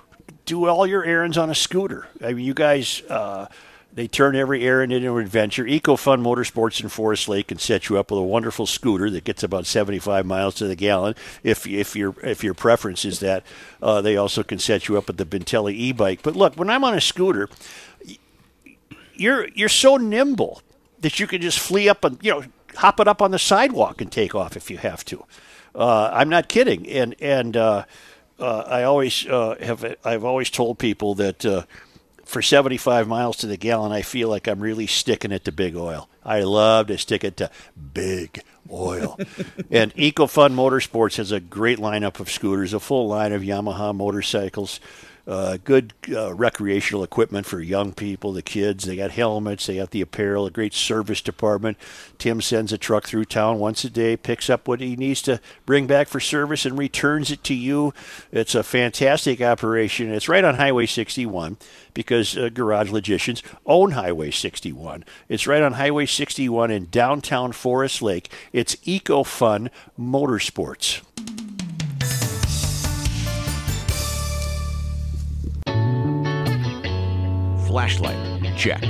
Do 0.45 0.68
all 0.68 0.88
your 0.88 1.05
errands 1.05 1.38
on 1.38 1.49
a 1.49 1.55
scooter. 1.55 2.07
I 2.22 2.34
mean, 2.34 2.45
you 2.45 2.53
guys, 2.53 3.03
uh, 3.10 3.45
they 3.95 4.07
turn 4.07 4.36
every 4.36 4.64
errand 4.64 4.91
into 4.91 5.15
an 5.18 5.24
adventure. 5.24 5.65
EcoFun 5.65 6.22
Motorsports 6.22 6.82
in 6.82 6.90
Forest 6.90 7.28
Lake 7.28 7.48
can 7.48 7.60
set 7.60 7.90
you 7.90 7.98
up 7.98 8.10
with 8.10 8.20
a 8.20 8.24
wonderful 8.24 8.65
scooter 8.65 9.10
that 9.11 9.24
gets 9.24 9.44
about 9.44 9.68
75 9.68 10.26
miles 10.26 10.56
to 10.56 10.68
the 10.68 10.76
gallon. 10.76 11.15
If 11.44 11.68
if 11.68 11.95
your 11.95 12.15
if 12.24 12.44
your 12.44 12.56
preference 12.56 13.06
is 13.06 13.20
that, 13.20 13.44
uh, 13.82 14.02
they 14.02 14.18
also 14.18 14.41
can 14.41 14.57
set 14.57 14.88
you 14.88 14.98
up 14.98 15.07
with 15.07 15.18
the 15.18 15.26
Bentelli 15.26 15.74
e-bike. 15.74 16.22
But 16.24 16.36
look, 16.36 16.56
when 16.56 16.70
I'm 16.70 16.84
on 16.84 16.95
a 16.95 17.02
scooter, 17.02 17.49
you're 19.14 19.48
you're 19.49 19.70
so 19.70 19.98
nimble 19.98 20.61
that 21.02 21.20
you 21.20 21.28
can 21.28 21.41
just 21.41 21.60
flee 21.60 21.88
up 21.88 22.03
and 22.03 22.18
you 22.22 22.32
know 22.32 22.44
hop 22.76 22.99
it 22.99 23.07
up 23.07 23.22
on 23.22 23.32
the 23.32 23.40
sidewalk 23.40 24.02
and 24.02 24.11
take 24.11 24.34
off 24.34 24.57
if 24.57 24.72
you 24.72 24.78
have 24.78 25.06
to. 25.06 25.24
Uh, 25.76 26.10
I'm 26.11 26.30
not 26.30 26.49
kidding, 26.49 26.88
and 26.88 27.15
and 27.22 27.56
uh, 27.56 27.86
uh, 28.40 28.64
I 28.68 28.84
always 28.84 29.28
uh, 29.28 29.56
have 29.61 29.95
I've 30.03 30.24
always 30.24 30.49
told 30.49 30.80
people 30.80 31.14
that 31.15 31.45
uh, 31.45 31.64
for 32.24 32.41
75 32.41 33.08
miles 33.08 33.38
to 33.38 33.48
the 33.48 33.58
gallon, 33.58 33.91
I 33.91 34.02
feel 34.02 34.30
like 34.30 34.48
I'm 34.48 34.60
really 34.60 34.88
sticking 34.88 35.32
it 35.32 35.45
to 35.45 35.52
big 35.52 35.76
oil. 35.76 36.10
I 36.26 36.41
love 36.41 36.88
to 36.88 36.98
stick 36.98 37.24
it 37.24 37.38
to 37.38 37.50
big 37.94 38.41
oil. 38.72 39.18
and 39.72 39.94
EcoFun 39.95 40.54
Motorsports 40.54 41.18
has 41.18 41.32
a 41.32 41.40
great 41.40 41.80
lineup 41.80 42.20
of 42.20 42.30
scooters, 42.30 42.74
a 42.74 42.80
full 42.80 43.08
line 43.08 43.34
of 43.34 43.41
Yamaha 43.41 43.95
motorcycles 43.95 44.80
uh, 45.26 45.58
good 45.64 45.94
uh, 46.12 46.34
recreational 46.34 47.04
equipment 47.04 47.45
for 47.45 47.62
young 47.62 47.94
people, 47.94 48.34
the 48.34 48.41
kids. 48.41 48.84
They 48.84 48.98
got 48.98 49.12
helmets, 49.12 49.66
they 49.66 49.78
got 49.78 49.91
the 49.91 50.02
apparel, 50.02 50.45
a 50.45 50.52
great 50.52 50.74
service 50.74 51.22
department. 51.22 51.78
Tim 52.18 52.41
sends 52.41 52.74
a 52.74 52.78
truck 52.78 53.06
through 53.06 53.26
town 53.26 53.58
once 53.58 53.84
a 53.86 53.90
day, 53.90 54.18
picks 54.18 54.50
up 54.50 54.68
what 54.68 54.82
he 54.82 54.95
needs 54.95 55.22
to 55.24 55.40
bring 55.66 55.88
back 55.88 56.08
for 56.10 56.20
service, 56.20 56.66
and 56.66 56.78
returns 56.78 57.32
it 57.32 57.44
to 57.45 57.54
you. 57.54 57.94
It's 58.32 58.54
a 58.54 58.64
fantastic 58.64 59.41
operation. 59.41 60.12
It's 60.12 60.28
right 60.28 60.44
on 60.44 60.56
Highway 60.56 60.88
61 60.88 61.58
because 61.94 62.38
uh, 62.38 62.50
Garage 62.50 62.91
Logicians 62.91 63.41
own 63.66 63.91
Highway 63.91 64.32
61. 64.32 65.06
It's 65.30 65.48
right 65.48 65.64
on 65.64 65.74
Highway 65.74 66.06
61 66.06 66.70
in 66.70 66.88
downtown 66.90 67.54
Forest 67.54 68.02
Lake. 68.02 68.30
It's 68.52 68.76
Eco 68.84 69.24
Fun 69.24 69.70
Motorsports. 69.98 71.02
Flashlight, 77.74 78.56
check. 78.56 78.82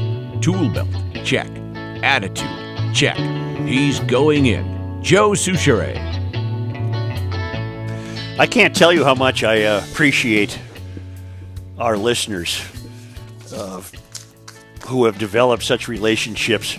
Tool 0.41 0.67
belt, 0.67 0.89
check. 1.23 1.47
Attitude, 2.03 2.93
check. 2.93 3.15
He's 3.65 4.01
going 4.01 4.45
in. 4.45 5.01
Joe 5.01 5.29
Soucheray. 5.29 5.95
I 8.37 8.45
can't 8.45 8.75
tell 8.75 8.91
you 8.91 9.05
how 9.05 9.15
much 9.15 9.41
I 9.41 9.63
uh, 9.63 9.85
appreciate 9.89 10.59
our 11.77 11.95
listeners 11.95 12.61
uh, 13.55 13.81
who 14.87 15.05
have 15.05 15.17
developed 15.17 15.63
such 15.63 15.87
relationships 15.87 16.77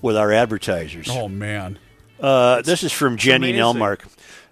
with 0.00 0.16
our 0.16 0.30
advertisers. 0.30 1.08
Oh, 1.10 1.26
man. 1.26 1.80
Uh, 2.20 2.62
this 2.62 2.84
is 2.84 2.92
from 2.92 3.16
Jenny 3.16 3.50
amazing. 3.50 3.80
Nelmark. 3.80 4.02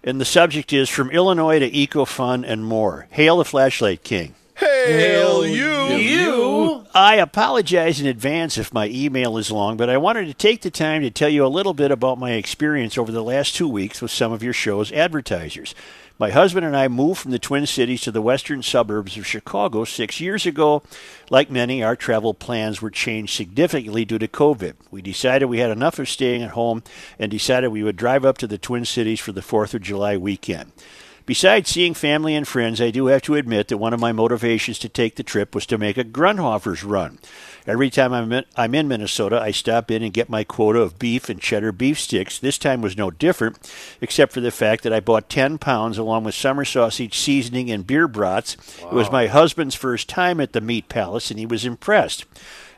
And 0.03 0.21
the 0.21 0.25
subject 0.25 0.73
is 0.73 0.89
From 0.91 1.13
Illinois 1.13 1.61
to 1.61 1.71
EcoFun 1.71 2.45
and 2.45 2.65
More. 2.65 3.07
Hail 3.11 3.37
the 3.37 3.45
Flashlight 3.45 4.03
King. 4.03 4.35
Hail 4.57 5.47
you! 5.47 5.97
You. 5.97 6.44
I 6.97 7.17
apologize 7.17 8.01
in 8.01 8.07
advance 8.07 8.57
if 8.57 8.73
my 8.73 8.87
email 8.87 9.37
is 9.37 9.51
long, 9.51 9.77
but 9.77 9.91
I 9.91 9.97
wanted 9.97 10.27
to 10.27 10.35
take 10.35 10.63
the 10.63 10.71
time 10.71 11.03
to 11.03 11.11
tell 11.11 11.29
you 11.29 11.45
a 11.45 11.49
little 11.49 11.75
bit 11.75 11.91
about 11.91 12.21
my 12.21 12.35
experience 12.35 12.97
over 12.97 13.11
the 13.11 13.21
last 13.21 13.57
two 13.57 13.67
weeks 13.67 14.01
with 14.01 14.13
some 14.13 14.31
of 14.31 14.45
your 14.45 14.53
show's 14.53 14.93
advertisers. 14.93 15.75
My 16.21 16.31
husband 16.31 16.65
and 16.65 16.77
I 16.77 16.87
moved 16.87 17.19
from 17.21 17.33
the 17.33 17.41
Twin 17.41 17.67
Cities 17.67 18.03
to 18.03 18.13
the 18.13 18.23
western 18.23 18.63
suburbs 18.63 19.17
of 19.17 19.27
Chicago 19.27 19.83
six 19.83 20.21
years 20.21 20.47
ago. 20.47 20.85
Like 21.31 21.51
many, 21.51 21.83
our 21.83 21.97
travel 21.97 22.33
plans 22.33 22.81
were 22.81 22.91
changed 22.91 23.35
significantly 23.35 24.05
due 24.05 24.21
to 24.21 24.29
COVID. 24.29 24.75
We 24.93 25.03
decided 25.03 25.47
we 25.47 25.59
had 25.59 25.73
enough 25.73 25.99
of 25.99 26.09
staying 26.09 26.45
at 26.45 26.51
home 26.51 26.85
and 27.19 27.29
decided 27.29 27.71
we 27.71 27.83
would 27.83 27.97
drive 27.97 28.25
up 28.25 28.39
to 28.39 28.47
the 28.47 28.57
Twin 28.57 28.85
Cities 28.85 29.19
for 29.19 29.33
the 29.33 29.41
4th 29.41 29.75
of 29.75 29.83
July 29.83 30.17
weekend. 30.17 30.71
Besides 31.27 31.71
seeing 31.71 31.95
family 31.95 32.35
and 32.35 32.47
friends, 32.47 32.83
I 32.83 32.91
do 32.91 33.07
have 33.07 33.23
to 33.23 33.35
admit 33.35 33.69
that 33.69 33.79
one 33.79 33.95
of 33.95 34.01
my 34.01 34.13
motivations 34.13 34.79
to 34.81 34.91
take 34.91 35.17
the 35.17 35.23
trip 35.23 35.55
was 35.55 35.65
to 35.67 35.79
make 35.79 35.97
a 35.97 36.05
Grundhofer's 36.05 36.85
run. 36.85 37.19
Every 37.67 37.89
time 37.89 38.13
I'm 38.13 38.31
in, 38.31 38.45
I'm 38.57 38.75
in 38.75 38.89
Minnesota, 38.89 39.41
I 39.41 39.51
stop 39.51 39.91
in 39.91 40.03
and 40.03 40.13
get 40.13 40.29
my 40.29 40.45
quota 40.45 40.81
of 40.81 40.99
beef 40.99 41.31
and 41.31 41.41
cheddar 41.41 41.73
beef 41.73 41.99
sticks. 41.99 42.39
This 42.39 42.59
time 42.59 42.83
was 42.83 42.99
no 42.99 43.11
different, 43.11 43.59
except 44.03 44.35
for 44.35 44.43
the 44.43 44.51
fact 44.51 44.83
that 44.83 44.93
I 44.93 45.01
bought 45.01 45.31
10 45.31 45.57
pounds 45.57 45.97
along 45.97 46.25
with 46.25 46.35
summer 46.35 46.67
sausage 46.67 47.19
seasoning 47.19 47.71
and 47.71 47.87
beer 47.87 48.07
brats. 48.07 48.59
It 48.83 48.93
was 48.93 49.11
my 49.11 49.27
husband's 49.27 49.75
first 49.75 50.11
time 50.11 50.41
at 50.41 50.53
the 50.53 50.61
Meat 50.61 50.91
Palace, 50.91 51.31
and 51.31 51.41
he 51.41 51.47
was 51.47 51.65
impressed. 51.65 52.27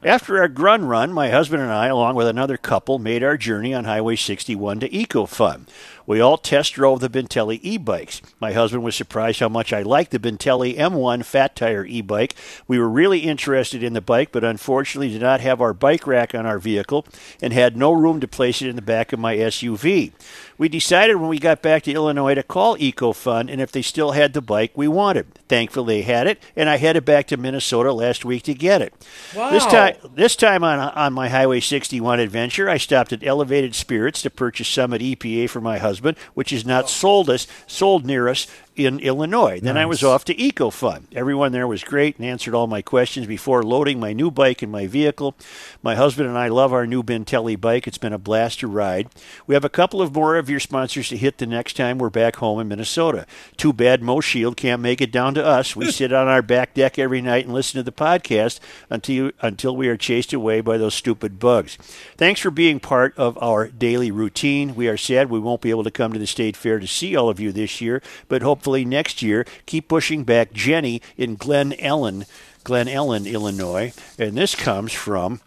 After 0.04 0.38
our 0.38 0.46
grun 0.46 0.84
run, 0.84 1.12
my 1.12 1.30
husband 1.30 1.62
and 1.62 1.72
I, 1.72 1.86
along 1.86 2.14
with 2.14 2.28
another 2.28 2.56
couple, 2.56 3.00
made 3.00 3.24
our 3.24 3.36
journey 3.36 3.74
on 3.74 3.86
Highway 3.86 4.14
61 4.14 4.80
to 4.80 4.88
EcoFun. 4.88 5.66
We 6.06 6.20
all 6.20 6.38
test 6.38 6.74
drove 6.74 7.00
the 7.00 7.10
Bentelli 7.10 7.58
e-bikes. 7.62 8.22
My 8.40 8.52
husband 8.52 8.84
was 8.84 8.94
surprised 8.94 9.40
how 9.40 9.48
much 9.48 9.72
I 9.72 9.82
liked 9.82 10.12
the 10.12 10.18
Bentelli 10.18 10.76
M1 10.76 11.24
fat 11.24 11.56
tire 11.56 11.84
e-bike. 11.84 12.34
We 12.68 12.78
were 12.78 12.88
really 12.88 13.20
interested 13.20 13.82
in 13.82 13.92
the 13.92 14.00
bike, 14.00 14.30
but 14.30 14.44
unfortunately 14.44 15.10
did 15.10 15.22
not 15.22 15.40
have 15.40 15.60
our 15.60 15.72
bike 15.72 16.06
rack 16.06 16.34
on 16.34 16.46
our 16.46 16.58
vehicle 16.58 17.06
and 17.42 17.52
had 17.52 17.76
no 17.76 17.92
room 17.92 18.20
to 18.20 18.28
place 18.28 18.62
it 18.62 18.68
in 18.68 18.76
the 18.76 18.82
back 18.82 19.12
of 19.12 19.18
my 19.18 19.36
SUV. 19.36 20.12
We 20.58 20.68
decided 20.68 21.16
when 21.16 21.28
we 21.28 21.38
got 21.38 21.60
back 21.60 21.82
to 21.82 21.92
Illinois 21.92 22.34
to 22.34 22.42
call 22.42 22.78
EcoFun 22.78 23.50
and 23.50 23.60
if 23.60 23.72
they 23.72 23.82
still 23.82 24.12
had 24.12 24.32
the 24.32 24.40
bike 24.40 24.72
we 24.74 24.88
wanted. 24.88 25.26
Thankfully 25.48 25.96
they 25.96 26.02
had 26.02 26.26
it, 26.26 26.42
and 26.54 26.68
I 26.68 26.76
headed 26.76 27.04
back 27.04 27.26
to 27.28 27.36
Minnesota 27.36 27.92
last 27.92 28.24
week 28.24 28.42
to 28.44 28.54
get 28.54 28.82
it. 28.82 28.92
This 29.32 29.64
time 29.66 29.96
this 30.14 30.34
time 30.36 30.64
on 30.64 30.78
on 30.78 31.12
my 31.12 31.28
Highway 31.28 31.60
61 31.60 32.20
adventure, 32.20 32.68
I 32.68 32.78
stopped 32.78 33.12
at 33.12 33.24
Elevated 33.24 33.74
Spirits 33.74 34.22
to 34.22 34.30
purchase 34.30 34.68
some 34.68 34.92
at 34.92 35.00
EPA 35.00 35.48
for 35.48 35.60
my 35.60 35.78
husband, 35.78 35.95
which 36.34 36.52
is 36.52 36.64
not 36.66 36.88
sold 36.88 37.30
us 37.30 37.46
sold 37.66 38.04
near 38.04 38.28
us 38.28 38.46
in 38.76 39.00
Illinois. 39.00 39.58
Then 39.60 39.76
I 39.76 39.86
was 39.86 40.04
off 40.04 40.24
to 40.26 40.34
EcoFun. 40.34 41.04
Everyone 41.14 41.52
there 41.52 41.66
was 41.66 41.82
great 41.82 42.16
and 42.16 42.26
answered 42.26 42.54
all 42.54 42.66
my 42.66 42.82
questions 42.82 43.26
before 43.26 43.62
loading 43.62 43.98
my 43.98 44.12
new 44.12 44.30
bike 44.30 44.62
in 44.62 44.70
my 44.70 44.86
vehicle. 44.86 45.34
My 45.82 45.94
husband 45.94 46.28
and 46.28 46.36
I 46.36 46.48
love 46.48 46.72
our 46.72 46.86
new 46.86 47.02
Bentelli 47.02 47.60
bike. 47.60 47.86
It's 47.86 47.98
been 47.98 48.12
a 48.12 48.18
blast 48.18 48.60
to 48.60 48.66
ride. 48.66 49.08
We 49.46 49.54
have 49.54 49.64
a 49.64 49.70
couple 49.70 50.02
of 50.02 50.14
more 50.14 50.36
of 50.36 50.50
your 50.50 50.60
sponsors 50.60 51.08
to 51.08 51.16
hit 51.16 51.38
the 51.38 51.46
next 51.46 51.76
time 51.76 51.98
we're 51.98 52.10
back 52.10 52.36
home 52.36 52.60
in 52.60 52.68
Minnesota. 52.68 53.26
Too 53.56 53.72
bad 53.72 54.02
Mo 54.02 54.20
Shield 54.20 54.56
can't 54.56 54.82
make 54.82 55.00
it 55.00 55.12
down 55.12 55.34
to 55.34 55.44
us. 55.44 55.74
We 55.74 55.90
sit 55.90 56.12
on 56.12 56.28
our 56.28 56.42
back 56.42 56.74
deck 56.74 56.98
every 56.98 57.22
night 57.22 57.46
and 57.46 57.54
listen 57.54 57.78
to 57.78 57.82
the 57.82 57.92
podcast 57.92 58.60
until 58.90 59.30
until 59.40 59.76
we 59.76 59.88
are 59.88 59.96
chased 59.96 60.32
away 60.32 60.60
by 60.60 60.76
those 60.76 60.94
stupid 60.94 61.38
bugs. 61.38 61.76
Thanks 62.16 62.40
for 62.40 62.50
being 62.50 62.80
part 62.80 63.16
of 63.16 63.38
our 63.42 63.68
daily 63.68 64.10
routine. 64.10 64.74
We 64.74 64.88
are 64.88 64.96
sad 64.96 65.30
we 65.30 65.38
won't 65.38 65.60
be 65.60 65.70
able 65.70 65.84
to 65.84 65.90
come 65.90 66.12
to 66.12 66.18
the 66.18 66.26
state 66.26 66.56
fair 66.56 66.78
to 66.78 66.86
see 66.86 67.16
all 67.16 67.28
of 67.28 67.40
you 67.40 67.52
this 67.52 67.80
year, 67.80 68.02
but 68.28 68.42
hopefully 68.66 68.84
next 68.84 69.22
year 69.22 69.46
keep 69.64 69.86
pushing 69.86 70.24
back 70.24 70.52
Jenny 70.52 71.00
in 71.16 71.36
Glen 71.36 71.70
Ellyn, 71.74 72.26
Glen 72.64 72.88
Ellyn, 72.88 73.24
Illinois. 73.24 73.92
And 74.18 74.36
this 74.36 74.56
comes 74.56 74.92
from 74.92 75.40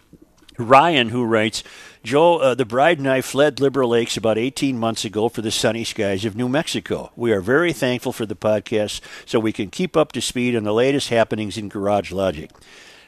Ryan, 0.57 1.09
who 1.09 1.25
writes, 1.25 1.61
Joe, 2.01 2.37
uh, 2.37 2.55
the 2.55 2.63
bride 2.63 2.97
and 2.97 3.09
I 3.09 3.19
fled 3.19 3.59
Liberal 3.59 3.89
Lakes 3.89 4.15
about 4.15 4.37
18 4.37 4.79
months 4.79 5.03
ago 5.03 5.27
for 5.27 5.41
the 5.41 5.51
sunny 5.51 5.83
skies 5.83 6.23
of 6.23 6.37
New 6.37 6.47
Mexico. 6.47 7.11
We 7.17 7.33
are 7.33 7.41
very 7.41 7.73
thankful 7.73 8.13
for 8.13 8.25
the 8.25 8.37
podcast 8.37 9.01
so 9.25 9.37
we 9.37 9.51
can 9.51 9.69
keep 9.69 9.97
up 9.97 10.13
to 10.13 10.21
speed 10.21 10.55
on 10.55 10.63
the 10.63 10.73
latest 10.73 11.09
happenings 11.09 11.57
in 11.57 11.67
Garage 11.67 12.13
Logic. 12.13 12.49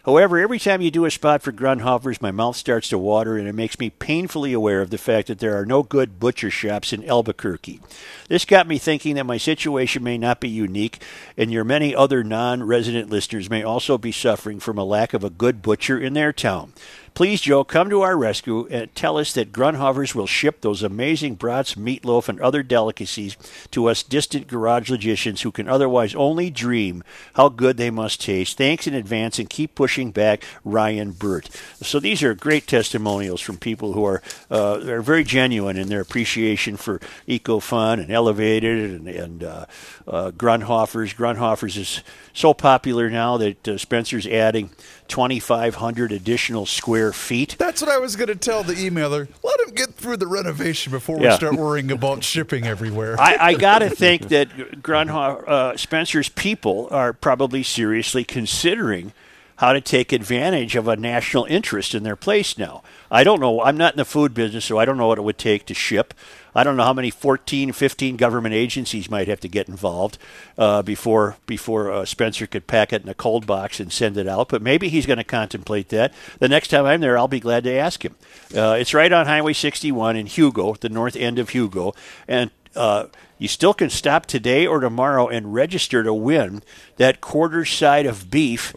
However, 0.04 0.40
every 0.40 0.58
time 0.58 0.82
you 0.82 0.90
do 0.90 1.06
a 1.06 1.12
spot 1.12 1.44
for 1.44 1.52
Grundhofers, 1.52 2.22
my 2.22 2.32
mouth 2.32 2.56
starts 2.56 2.90
to 2.90 2.98
water 2.98 3.38
and 3.38 3.48
it 3.48 3.54
makes 3.54 3.78
me 3.78 3.92
painfully 3.92 4.52
aware 4.52 4.82
of 4.82 4.90
the 4.90 4.98
fact 4.98 5.28
that 5.28 5.38
there 5.38 5.60
are 5.60 5.66
no 5.66 5.84
good 5.84 6.20
butcher 6.20 6.50
shops 6.50 6.92
in 6.92 7.08
Albuquerque. 7.08 7.80
This 8.28 8.44
got 8.44 8.68
me 8.68 8.80
thinking 8.80 9.16
that 9.16 9.28
my 9.28 9.38
situation 9.38 10.04
may 10.04 10.18
not 10.18 10.40
be 10.40 10.50
unique, 10.50 11.04
and 11.38 11.52
your 11.52 11.64
many 11.64 11.96
other 11.96 12.24
non 12.24 12.64
resident 12.64 13.12
listeners 13.12 13.50
may 13.50 13.62
also 13.62 14.00
be 14.00 14.12
suffering 14.12 14.60
from 14.60 14.80
a 14.80 14.84
lack 14.84 15.14
of 15.14 15.24
a 15.24 15.30
good 15.30 15.62
butcher 15.62 16.00
in 16.00 16.14
their 16.14 16.34
town. 16.34 16.74
Please, 17.14 17.42
Joe, 17.42 17.64
come 17.66 17.90
to 17.90 18.02
our 18.02 18.18
rescue 18.18 18.68
and 18.72 18.94
tell 18.96 19.18
us 19.18 19.34
that 19.34 19.52
Grundhofers 19.52 20.16
will 20.16 20.28
ship 20.28 20.62
those 20.62 20.82
amazing 20.82 21.36
brats, 21.36 21.76
meatloaf, 21.76 22.30
and 22.30 22.40
other 22.40 22.64
delicacies 22.64 23.36
to 23.72 23.88
us 23.88 24.02
distant 24.02 24.48
garage 24.48 24.90
logicians 24.90 25.42
who 25.42 25.52
can 25.52 25.68
otherwise 25.68 26.16
only 26.16 26.50
dream 26.50 27.04
how 27.34 27.50
good 27.50 27.76
they 27.76 27.90
must 27.90 28.22
taste. 28.22 28.58
Thanks 28.58 28.88
in 28.88 28.94
advance 28.94 29.40
and 29.40 29.50
keep 29.50 29.76
pushing 29.76 30.12
back, 30.12 30.44
Ryan 30.64 31.12
Burt. 31.12 31.50
So 31.82 32.00
these 32.00 32.24
are 32.24 32.34
great 32.34 32.66
testimonials 32.66 33.42
from 33.42 33.58
people 33.58 33.94
who 33.94 34.06
are 34.06 34.22
uh, 34.50 34.80
are 34.88 35.02
very 35.02 35.24
genuine 35.24 35.78
in 35.78 35.90
their 35.90 36.02
appreciation 36.02 36.78
for 36.78 37.00
EcoFun 37.28 38.00
and 38.00 38.12
Elevated 38.12 38.92
and, 38.92 39.08
and 39.08 39.44
uh, 39.44 39.66
uh, 40.08 40.32
Grundhofers. 40.32 41.16
Grundhofers 41.16 41.78
is 41.78 42.04
so 42.34 42.54
popular 42.54 43.10
now 43.10 43.38
that 43.38 43.68
uh, 43.68 43.78
Spencer's 43.78 44.28
adding 44.28 44.70
2,500 45.12 46.12
additional 46.14 46.66
square 46.66 47.12
feet. 47.12 47.58
That's 47.60 47.82
what 47.82 47.92
I 47.92 47.98
was 47.98 48.16
going 48.16 48.30
to 48.30 48.36
tell 48.36 48.64
the 48.64 48.74
emailer. 48.74 49.28
Let 49.44 49.60
him 49.60 49.76
get 49.76 49.94
through 49.94 50.18
the 50.18 50.26
renovation 50.28 50.92
before 50.92 51.18
we 51.18 51.26
Yeah. 51.26 51.36
start 51.36 51.56
worrying 51.56 51.92
about 51.92 52.24
shipping 52.24 52.66
everywhere. 52.66 53.20
I, 53.20 53.36
I 53.40 53.54
got 53.56 53.80
to 53.80 53.90
think 53.96 54.30
that 54.30 54.50
Grunhoff, 54.82 55.46
uh, 55.48 55.76
Spencer's 55.78 56.30
people 56.30 56.88
are 56.92 57.12
probably 57.12 57.62
seriously 57.62 58.24
considering 58.24 59.12
how 59.58 59.74
to 59.74 59.82
take 59.82 60.12
advantage 60.14 60.76
of 60.78 60.88
a 60.88 60.96
national 60.96 61.44
interest 61.46 61.94
in 61.94 62.04
their 62.04 62.16
place 62.16 62.58
now. 62.58 62.82
I 63.12 63.24
don't 63.26 63.40
know. 63.42 63.62
I'm 63.62 63.78
not 63.78 63.94
in 63.94 63.98
the 63.98 64.06
food 64.06 64.34
business, 64.34 64.66
so 64.66 64.80
I 64.80 64.86
don't 64.86 64.98
know 64.98 65.08
what 65.08 65.18
it 65.20 65.24
would 65.24 65.38
take 65.38 65.66
to 65.68 65.74
ship. 65.74 66.14
I 66.54 66.64
don't 66.64 66.78
know 66.78 66.84
how 66.84 66.94
many 66.94 67.10
14, 67.10 67.72
15 67.72 68.18
government 68.18 68.54
agencies 68.54 69.10
might 69.10 69.28
have 69.28 69.40
to 69.42 69.48
get 69.48 69.70
involved 69.70 70.18
uh, 70.58 70.82
before 70.82 71.38
before 71.46 71.92
uh, 71.92 72.06
Spencer 72.06 72.48
could 72.48 72.68
pack 72.68 72.92
it 72.94 73.04
in 73.04 73.10
a 73.10 73.14
cold 73.14 73.46
box 73.46 73.80
and 73.80 73.92
send 73.92 74.18
it 74.18 74.28
out. 74.28 74.50
But 74.50 74.62
maybe 74.62 74.90
he's 74.90 75.06
going 75.06 75.18
to 75.18 75.24
contemplate 75.24 75.90
that. 75.90 76.14
The 76.40 76.50
next 76.50 76.70
time 76.70 76.86
I'm 76.86 77.02
there, 77.02 77.18
I'll 77.18 77.28
be 77.28 77.40
glad 77.40 77.64
to 77.66 77.74
ask 77.74 78.04
him. 78.04 78.16
Uh, 78.56 78.78
it's 78.80 78.94
right 78.94 79.12
on 79.12 79.26
Highway 79.26 79.54
61 79.54 80.16
in 80.16 80.26
Hugo, 80.26 80.76
the 80.76 80.90
north 80.90 81.16
end 81.16 81.40
of 81.40 81.50
Hugo, 81.50 81.94
and 82.28 82.52
uh, 82.76 83.06
you 83.38 83.48
still 83.48 83.74
can 83.74 83.90
stop 83.90 84.26
today 84.26 84.66
or 84.68 84.80
tomorrow 84.80 85.28
and 85.28 85.54
register 85.54 86.04
to 86.04 86.14
win 86.14 86.64
that 86.98 87.22
quarter 87.22 87.66
side 87.66 88.06
of 88.06 88.30
beef. 88.30 88.74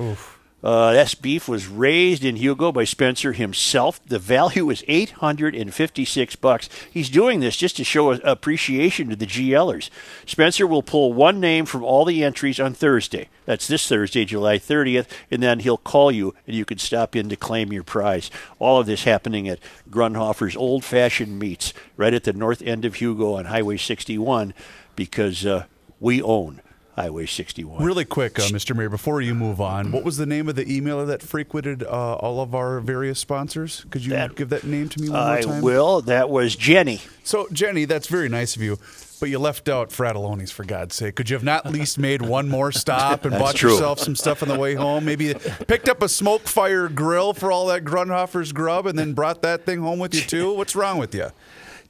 Uh, 0.65 0.95
that 0.95 1.15
beef 1.20 1.47
was 1.47 1.69
raised 1.69 2.24
in 2.24 2.36
Hugo 2.36 2.73
by 2.73 2.85
Spencer 2.85 3.35
himself. 3.35 4.01
The 4.07 4.19
value 4.19 4.70
is 4.70 4.82
856 4.89 6.36
bucks. 6.36 6.70
He's 6.91 7.11
doing 7.11 7.41
this 7.41 7.55
just 7.55 7.77
to 7.77 7.85
show 7.85 8.12
appreciation 8.12 9.11
to 9.11 9.16
the 9.16 9.27
GLers. 9.27 9.91
Spencer 10.24 10.66
will 10.66 10.82
pull 10.82 11.12
one 11.12 11.39
name 11.39 11.66
from 11.66 11.85
all 11.85 12.07
the 12.07 12.24
entries 12.24 12.59
on 12.59 12.73
Thursday. 12.73 13.28
That's 13.45 13.69
this 13.69 13.86
Thursday, 13.86 14.24
July 14.24 14.59
30th, 14.59 15.07
and 15.31 15.43
then 15.43 15.59
he'll 15.61 15.77
call 15.77 16.11
you 16.11 16.35
and 16.47 16.57
you 16.57 16.65
can 16.65 16.78
stop 16.78 17.15
in 17.15 17.28
to 17.28 17.36
claim 17.36 17.70
your 17.70 17.85
prize. 17.85 18.31
All 18.59 18.81
of 18.81 18.86
this 18.86 19.05
happening 19.05 19.47
at 19.47 19.59
Grundhofer's 19.91 20.57
Old 20.57 20.82
Fashioned 20.82 21.39
Meats, 21.39 21.74
right 21.99 22.15
at 22.15 22.24
the 22.24 22.32
north 22.32 22.62
end 22.62 22.86
of 22.86 22.95
Hugo 22.95 23.35
on 23.35 23.45
Highway 23.45 23.77
61, 23.77 24.55
because 24.97 25.45
uh, 25.45 25.66
we 26.01 26.23
own 26.23 26.62
Highway 26.97 27.27
61. 27.27 27.83
Really 27.83 28.05
quick, 28.05 28.39
uh, 28.39 28.43
Mr. 28.43 28.77
Mayor, 28.77 28.89
before 28.89 29.21
you 29.21 29.35
move 29.35 29.61
on, 29.61 29.91
what 29.91 30.05
was 30.05 30.16
the 30.16 30.27
name 30.27 30.49
of 30.49 30.55
the 30.55 30.65
emailer 30.65 31.07
that 31.09 31.23
frequented 31.23 31.83
uh, 31.83 32.15
all 32.15 32.41
of 32.41 32.55
our 32.55 32.79
various 32.81 33.19
sponsors? 33.19 33.85
Could 33.91 34.05
you 34.05 34.11
That- 34.11 34.37
give 34.37 34.49
that 34.51 34.62
name 34.65 34.89
to 34.91 35.01
me 35.03 35.09
one 35.09 35.19
I 35.19 35.41
more 35.41 35.53
time? 35.55 35.62
will. 35.62 36.01
That 36.03 36.31
was 36.31 36.55
Jenny. 36.55 37.01
So, 37.25 37.49
Jenny, 37.53 37.85
that's 37.85 38.07
very 38.07 38.29
nice 38.29 38.55
of 38.55 38.62
you, 38.62 38.79
but 39.19 39.29
you 39.29 39.41
left 39.41 39.69
out 39.69 39.89
Fratallone's 39.91 40.53
for 40.53 40.62
God's 40.65 40.95
sake. 40.95 41.16
Could 41.16 41.31
you 41.31 41.35
have 41.35 41.43
not 41.43 41.66
at 41.66 41.73
least 41.73 41.99
made 41.99 42.23
one 42.23 42.49
more 42.49 42.71
stop 42.71 43.25
and 43.25 43.33
bought 43.39 43.57
true. 43.57 43.73
yourself 43.73 43.99
some 43.99 44.15
stuff 44.15 44.43
on 44.43 44.49
the 44.49 44.59
way 44.59 44.75
home? 44.75 45.05
Maybe 45.05 45.35
picked 45.66 45.89
up 45.89 46.01
a 46.01 46.09
smoke 46.09 46.43
fire 46.43 46.89
grill 46.89 47.33
for 47.33 47.51
all 47.51 47.66
that 47.69 47.83
Grundhofer's 47.85 48.53
grub 48.53 48.87
and 48.87 48.97
then 48.97 49.15
brought 49.15 49.43
that 49.43 49.65
thing 49.66 49.81
home 49.81 49.99
with 49.99 50.15
you 50.15 50.21
too? 50.21 50.55
What's 50.55 50.77
wrong 50.77 50.99
with 50.99 51.12
you? 51.15 51.31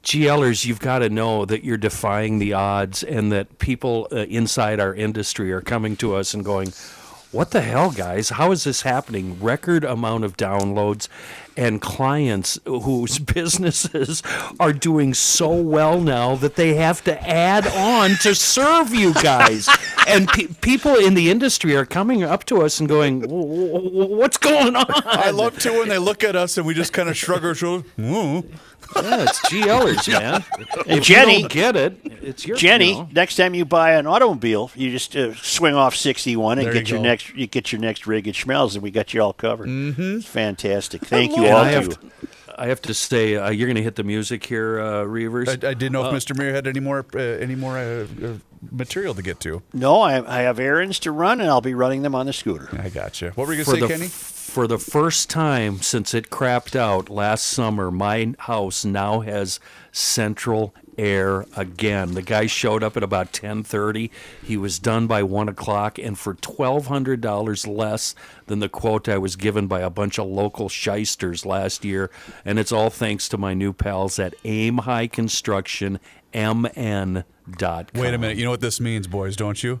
GLers, 0.05 0.65
you've 0.65 0.79
got 0.79 0.99
to 0.99 1.09
know 1.09 1.45
that 1.45 1.63
you're 1.63 1.77
defying 1.77 2.37
the 2.37 2.53
odds 2.53 3.01
and 3.01 3.31
that 3.31 3.57
people 3.57 4.07
uh, 4.11 4.17
inside 4.17 4.79
our 4.79 4.93
industry 4.93 5.51
are 5.51 5.61
coming 5.61 5.95
to 5.97 6.13
us 6.15 6.35
and 6.35 6.45
going, 6.45 6.73
What 7.31 7.49
the 7.49 7.61
hell, 7.61 7.89
guys? 7.89 8.29
How 8.29 8.51
is 8.51 8.65
this 8.65 8.83
happening? 8.83 9.41
Record 9.41 9.83
amount 9.83 10.23
of 10.23 10.37
downloads 10.37 11.07
and 11.57 11.81
clients 11.81 12.59
whose 12.65 13.19
businesses 13.35 14.21
are 14.59 14.73
doing 14.73 15.13
so 15.13 15.49
well 15.53 16.01
now 16.01 16.35
that 16.35 16.55
they 16.55 16.73
have 16.75 17.03
to 17.05 17.27
add 17.29 17.65
on 17.67 18.11
to 18.21 18.35
serve 18.35 18.93
you 18.93 19.13
guys. 19.15 19.69
and 20.07 20.27
pe- 20.27 20.47
people 20.61 20.95
in 20.95 21.13
the 21.13 21.29
industry 21.31 21.75
are 21.75 21.85
coming 21.85 22.23
up 22.23 22.43
to 22.45 22.61
us 22.61 22.79
and 22.79 22.87
going, 22.89 23.21
"W- 23.21 23.43
w- 23.71 23.89
w- 23.89 24.15
What's 24.17 24.37
going 24.37 24.75
on? 24.75 24.85
I 25.05 25.31
love 25.31 25.57
to 25.59 25.71
when 25.71 25.89
they 25.89 25.97
look 25.97 26.23
at 26.23 26.35
us 26.35 26.57
and 26.57 26.65
we 26.67 26.73
just 26.73 26.93
kind 26.93 27.09
of 27.09 27.17
shrug 27.17 27.43
our 27.45 27.55
shoulders. 27.55 27.89
"Mm." 27.97 28.45
Yeah, 28.95 29.23
it's 29.23 29.39
GLers, 29.49 30.07
man. 30.21 30.45
And 30.87 30.99
if 30.99 31.03
Jenny- 31.03 31.37
you 31.37 31.41
don't 31.41 31.51
get 31.51 31.75
it, 31.75 31.97
it's 32.21 32.45
your 32.45 32.55
Jenny, 32.55 32.89
you 32.91 32.97
know. 32.99 33.09
next 33.13 33.35
time 33.35 33.55
you 33.55 33.65
buy 33.65 33.93
an 33.93 34.05
automobile, 34.05 34.69
you 34.75 34.91
just 34.91 35.15
uh, 35.15 35.33
swing 35.35 35.73
off 35.73 35.95
61 35.95 36.59
and 36.59 36.67
There 36.67 36.73
get 36.73 36.89
you 36.89 36.95
your 36.95 36.99
go. 37.03 37.09
next 37.09 37.33
you 37.33 37.47
get 37.47 37.71
your 37.71 37.81
next 37.81 38.05
rig 38.05 38.27
at 38.27 38.35
Schmelz, 38.35 38.75
and 38.75 38.83
we 38.83 38.91
got 38.91 39.11
you 39.11 39.21
all 39.23 39.33
covered. 39.33 39.67
Mm-hmm. 39.69 40.17
It's 40.17 40.27
fantastic. 40.27 41.01
Thank 41.03 41.35
you 41.35 41.44
And 41.45 41.55
all. 41.55 41.63
I 41.63 41.69
have, 41.69 41.89
too. 41.89 41.95
to, 41.95 42.27
I 42.57 42.67
have 42.67 42.81
to 42.83 42.93
say, 42.93 43.35
uh, 43.35 43.49
you're 43.49 43.67
going 43.67 43.75
to 43.75 43.83
hit 43.83 43.95
the 43.95 44.03
music 44.03 44.45
here, 44.45 44.79
uh, 44.79 45.03
Reuvers. 45.03 45.49
I, 45.49 45.53
I 45.53 45.55
didn't 45.73 45.91
know 45.91 46.05
if 46.05 46.13
Mr. 46.13 46.37
Mayor 46.37 46.53
had 46.53 46.67
any 46.67 46.79
more 46.79 47.05
uh, 47.13 47.19
any 47.19 47.55
more 47.55 47.77
uh, 47.77 48.07
uh, 48.23 48.33
material 48.71 49.13
to 49.13 49.21
get 49.21 49.39
to. 49.41 49.61
No, 49.73 50.01
I, 50.01 50.39
I 50.39 50.41
have 50.43 50.59
errands 50.59 50.99
to 50.99 51.11
run, 51.11 51.41
and 51.41 51.49
I'll 51.49 51.61
be 51.61 51.73
running 51.73 52.01
them 52.01 52.15
on 52.15 52.25
the 52.25 52.33
scooter. 52.33 52.69
I 52.73 52.89
got 52.89 53.21
you. 53.21 53.31
What 53.35 53.47
were 53.47 53.53
you 53.53 53.65
going 53.65 53.79
to 53.79 53.87
say, 53.87 53.93
Kenny? 53.93 54.07
for 54.07 54.67
the 54.67 54.77
first 54.77 55.29
time 55.29 55.81
since 55.81 56.13
it 56.13 56.29
crapped 56.29 56.77
out 56.77 57.09
last 57.09 57.45
summer, 57.45 57.91
my 57.91 58.33
house 58.39 58.85
now 58.85 59.19
has 59.19 59.59
central 59.91 60.73
air 60.97 61.45
again. 61.55 62.13
The 62.13 62.21
guy 62.21 62.45
showed 62.45 62.83
up 62.83 62.97
at 62.97 63.03
about 63.03 63.33
ten 63.33 63.63
thirty. 63.63 64.11
He 64.43 64.57
was 64.57 64.79
done 64.79 65.07
by 65.07 65.23
one 65.23 65.49
o'clock, 65.49 65.97
and 65.97 66.17
for 66.17 66.33
twelve 66.35 66.87
hundred 66.87 67.21
dollars 67.21 67.67
less 67.67 68.15
than 68.47 68.59
the 68.59 68.69
quote 68.69 69.09
I 69.09 69.17
was 69.17 69.35
given 69.35 69.67
by 69.67 69.81
a 69.81 69.89
bunch 69.89 70.19
of 70.19 70.27
local 70.27 70.69
shysters 70.69 71.45
last 71.45 71.85
year. 71.85 72.09
And 72.43 72.59
it's 72.59 72.71
all 72.71 72.89
thanks 72.89 73.29
to 73.29 73.37
my 73.37 73.53
new 73.53 73.73
pals 73.73 74.19
at 74.19 74.35
Aim 74.43 74.79
High 74.79 75.07
Construction. 75.07 75.99
MN.com. 76.33 77.23
Wait 77.95 78.13
a 78.13 78.17
minute. 78.17 78.37
You 78.37 78.43
know 78.43 78.51
what 78.51 78.59
this 78.59 78.81
means, 78.81 79.07
boys, 79.07 79.35
don't 79.37 79.63
you? 79.63 79.79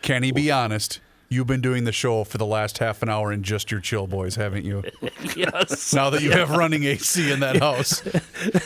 Kenny, 0.00 0.32
be 0.32 0.50
honest. 0.50 1.00
You've 1.32 1.46
been 1.46 1.60
doing 1.60 1.84
the 1.84 1.92
show 1.92 2.24
for 2.24 2.38
the 2.38 2.44
last 2.46 2.78
half 2.78 3.04
an 3.04 3.08
hour 3.08 3.32
in 3.32 3.44
just 3.44 3.70
your 3.70 3.78
chill 3.78 4.08
boys, 4.08 4.34
haven't 4.34 4.64
you? 4.64 4.82
Yes. 5.36 5.94
Now 5.94 6.10
that 6.10 6.22
you 6.22 6.32
have 6.32 6.50
running 6.50 6.82
AC 6.82 7.30
in 7.30 7.38
that 7.40 7.56
house. 7.60 8.02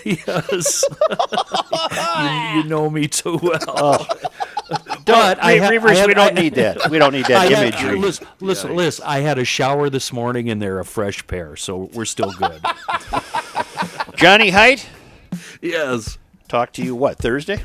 Yes. 0.05 0.83
you, 2.57 2.63
you 2.63 2.69
know 2.69 2.89
me 2.89 3.07
too 3.07 3.39
well. 3.43 3.59
Oh. 3.69 4.07
but 5.05 5.37
Re- 5.45 5.59
ha- 5.59 5.69
Reuvers, 5.69 5.99
had- 5.99 6.07
we 6.09 6.15
don't 6.15 6.39
I- 6.39 6.41
need 6.41 6.55
that. 6.55 6.89
We 6.91 6.99
don't 6.99 7.13
need 7.13 7.27
that 7.27 7.37
I 7.37 7.55
had- 7.55 7.75
imagery. 7.75 7.99
listen, 7.99 8.27
listen, 8.41 8.75
listen, 8.75 9.05
I 9.07 9.19
had 9.21 9.39
a 9.39 9.45
shower 9.45 9.91
this 9.91 10.11
morning 10.11 10.49
and 10.49 10.61
they're 10.63 10.81
a 10.81 10.87
fresh 10.87 11.25
pair, 11.27 11.55
so 11.55 11.91
we're 11.93 12.07
still 12.07 12.33
good. 12.33 12.61
Johnny 14.17 14.49
Height, 14.51 14.89
Yes. 15.61 16.17
talk 16.49 16.73
to 16.75 16.83
you 16.83 16.95
what 16.97 17.19
Thursday? 17.19 17.63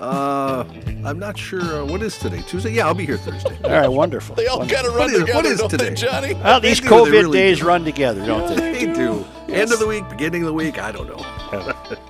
Uh, 0.00 0.64
I'm 1.04 1.18
not 1.18 1.38
sure. 1.38 1.60
Uh, 1.62 1.84
what 1.84 2.02
is 2.02 2.18
today? 2.18 2.42
Tuesday? 2.48 2.72
Yeah, 2.72 2.86
I'll 2.86 2.94
be 2.94 3.06
here 3.06 3.16
Thursday. 3.16 3.56
All 3.64 3.70
right, 3.70 3.88
wonderful. 3.88 4.34
They 4.34 4.46
all 4.48 4.66
kind 4.66 4.86
of 4.86 4.94
run 4.94 4.96
What 4.96 5.10
is- 5.12 5.20
together, 5.20 5.34
what 5.36 5.46
is 5.46 5.58
don't 5.60 5.70
they, 5.70 5.76
today? 5.76 5.94
Johnny? 5.94 6.34
Well, 6.34 6.60
these 6.60 6.80
They 6.80 6.88
do, 6.88 6.90
they 6.90 6.96
COVID 7.02 7.12
really 7.12 7.38
days 7.38 7.58
do. 7.60 7.66
run 7.66 7.84
together, 7.84 8.26
don't 8.26 8.56
they? 8.56 8.86
They 8.86 8.92
do. 8.92 9.24
End 9.48 9.72
of 9.72 9.78
the 9.78 9.86
week, 9.86 10.08
beginning 10.10 10.42
of 10.42 10.46
the 10.48 10.52
week. 10.54 10.78
I 10.82 10.90
don't 10.92 11.06
know. 11.08 11.98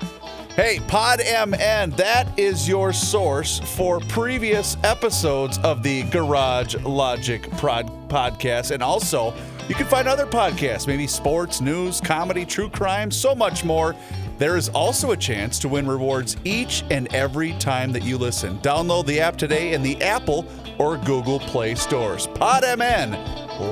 Hey, 0.56 0.78
Pod 0.86 1.18
MN, 1.18 1.90
that 1.96 2.28
is 2.38 2.68
your 2.68 2.92
source 2.92 3.58
for 3.74 3.98
previous 3.98 4.76
episodes 4.84 5.58
of 5.64 5.82
the 5.82 6.04
Garage 6.04 6.76
Logic 6.84 7.42
prod- 7.56 7.90
podcast. 8.08 8.70
And 8.70 8.80
also, 8.80 9.34
you 9.68 9.74
can 9.74 9.84
find 9.86 10.06
other 10.06 10.26
podcasts, 10.26 10.86
maybe 10.86 11.08
sports, 11.08 11.60
news, 11.60 12.00
comedy, 12.00 12.44
true 12.46 12.68
crime, 12.68 13.10
so 13.10 13.34
much 13.34 13.64
more. 13.64 13.96
There 14.38 14.56
is 14.56 14.68
also 14.70 15.12
a 15.12 15.16
chance 15.16 15.58
to 15.60 15.68
win 15.68 15.86
rewards 15.86 16.36
each 16.44 16.84
and 16.90 17.12
every 17.14 17.52
time 17.54 17.92
that 17.92 18.02
you 18.02 18.18
listen. 18.18 18.58
Download 18.58 19.06
the 19.06 19.20
app 19.20 19.36
today 19.36 19.74
in 19.74 19.82
the 19.82 20.00
Apple 20.02 20.46
or 20.78 20.96
Google 20.98 21.38
Play 21.38 21.74
stores. 21.76 22.26
Pod 22.26 22.64
MN, 22.64 23.12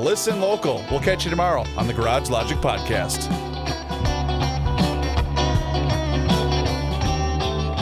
listen 0.02 0.40
local. 0.40 0.84
We'll 0.90 1.00
catch 1.00 1.24
you 1.24 1.30
tomorrow 1.30 1.64
on 1.76 1.86
the 1.86 1.94
Garage 1.94 2.30
Logic 2.30 2.58
podcast. 2.58 3.28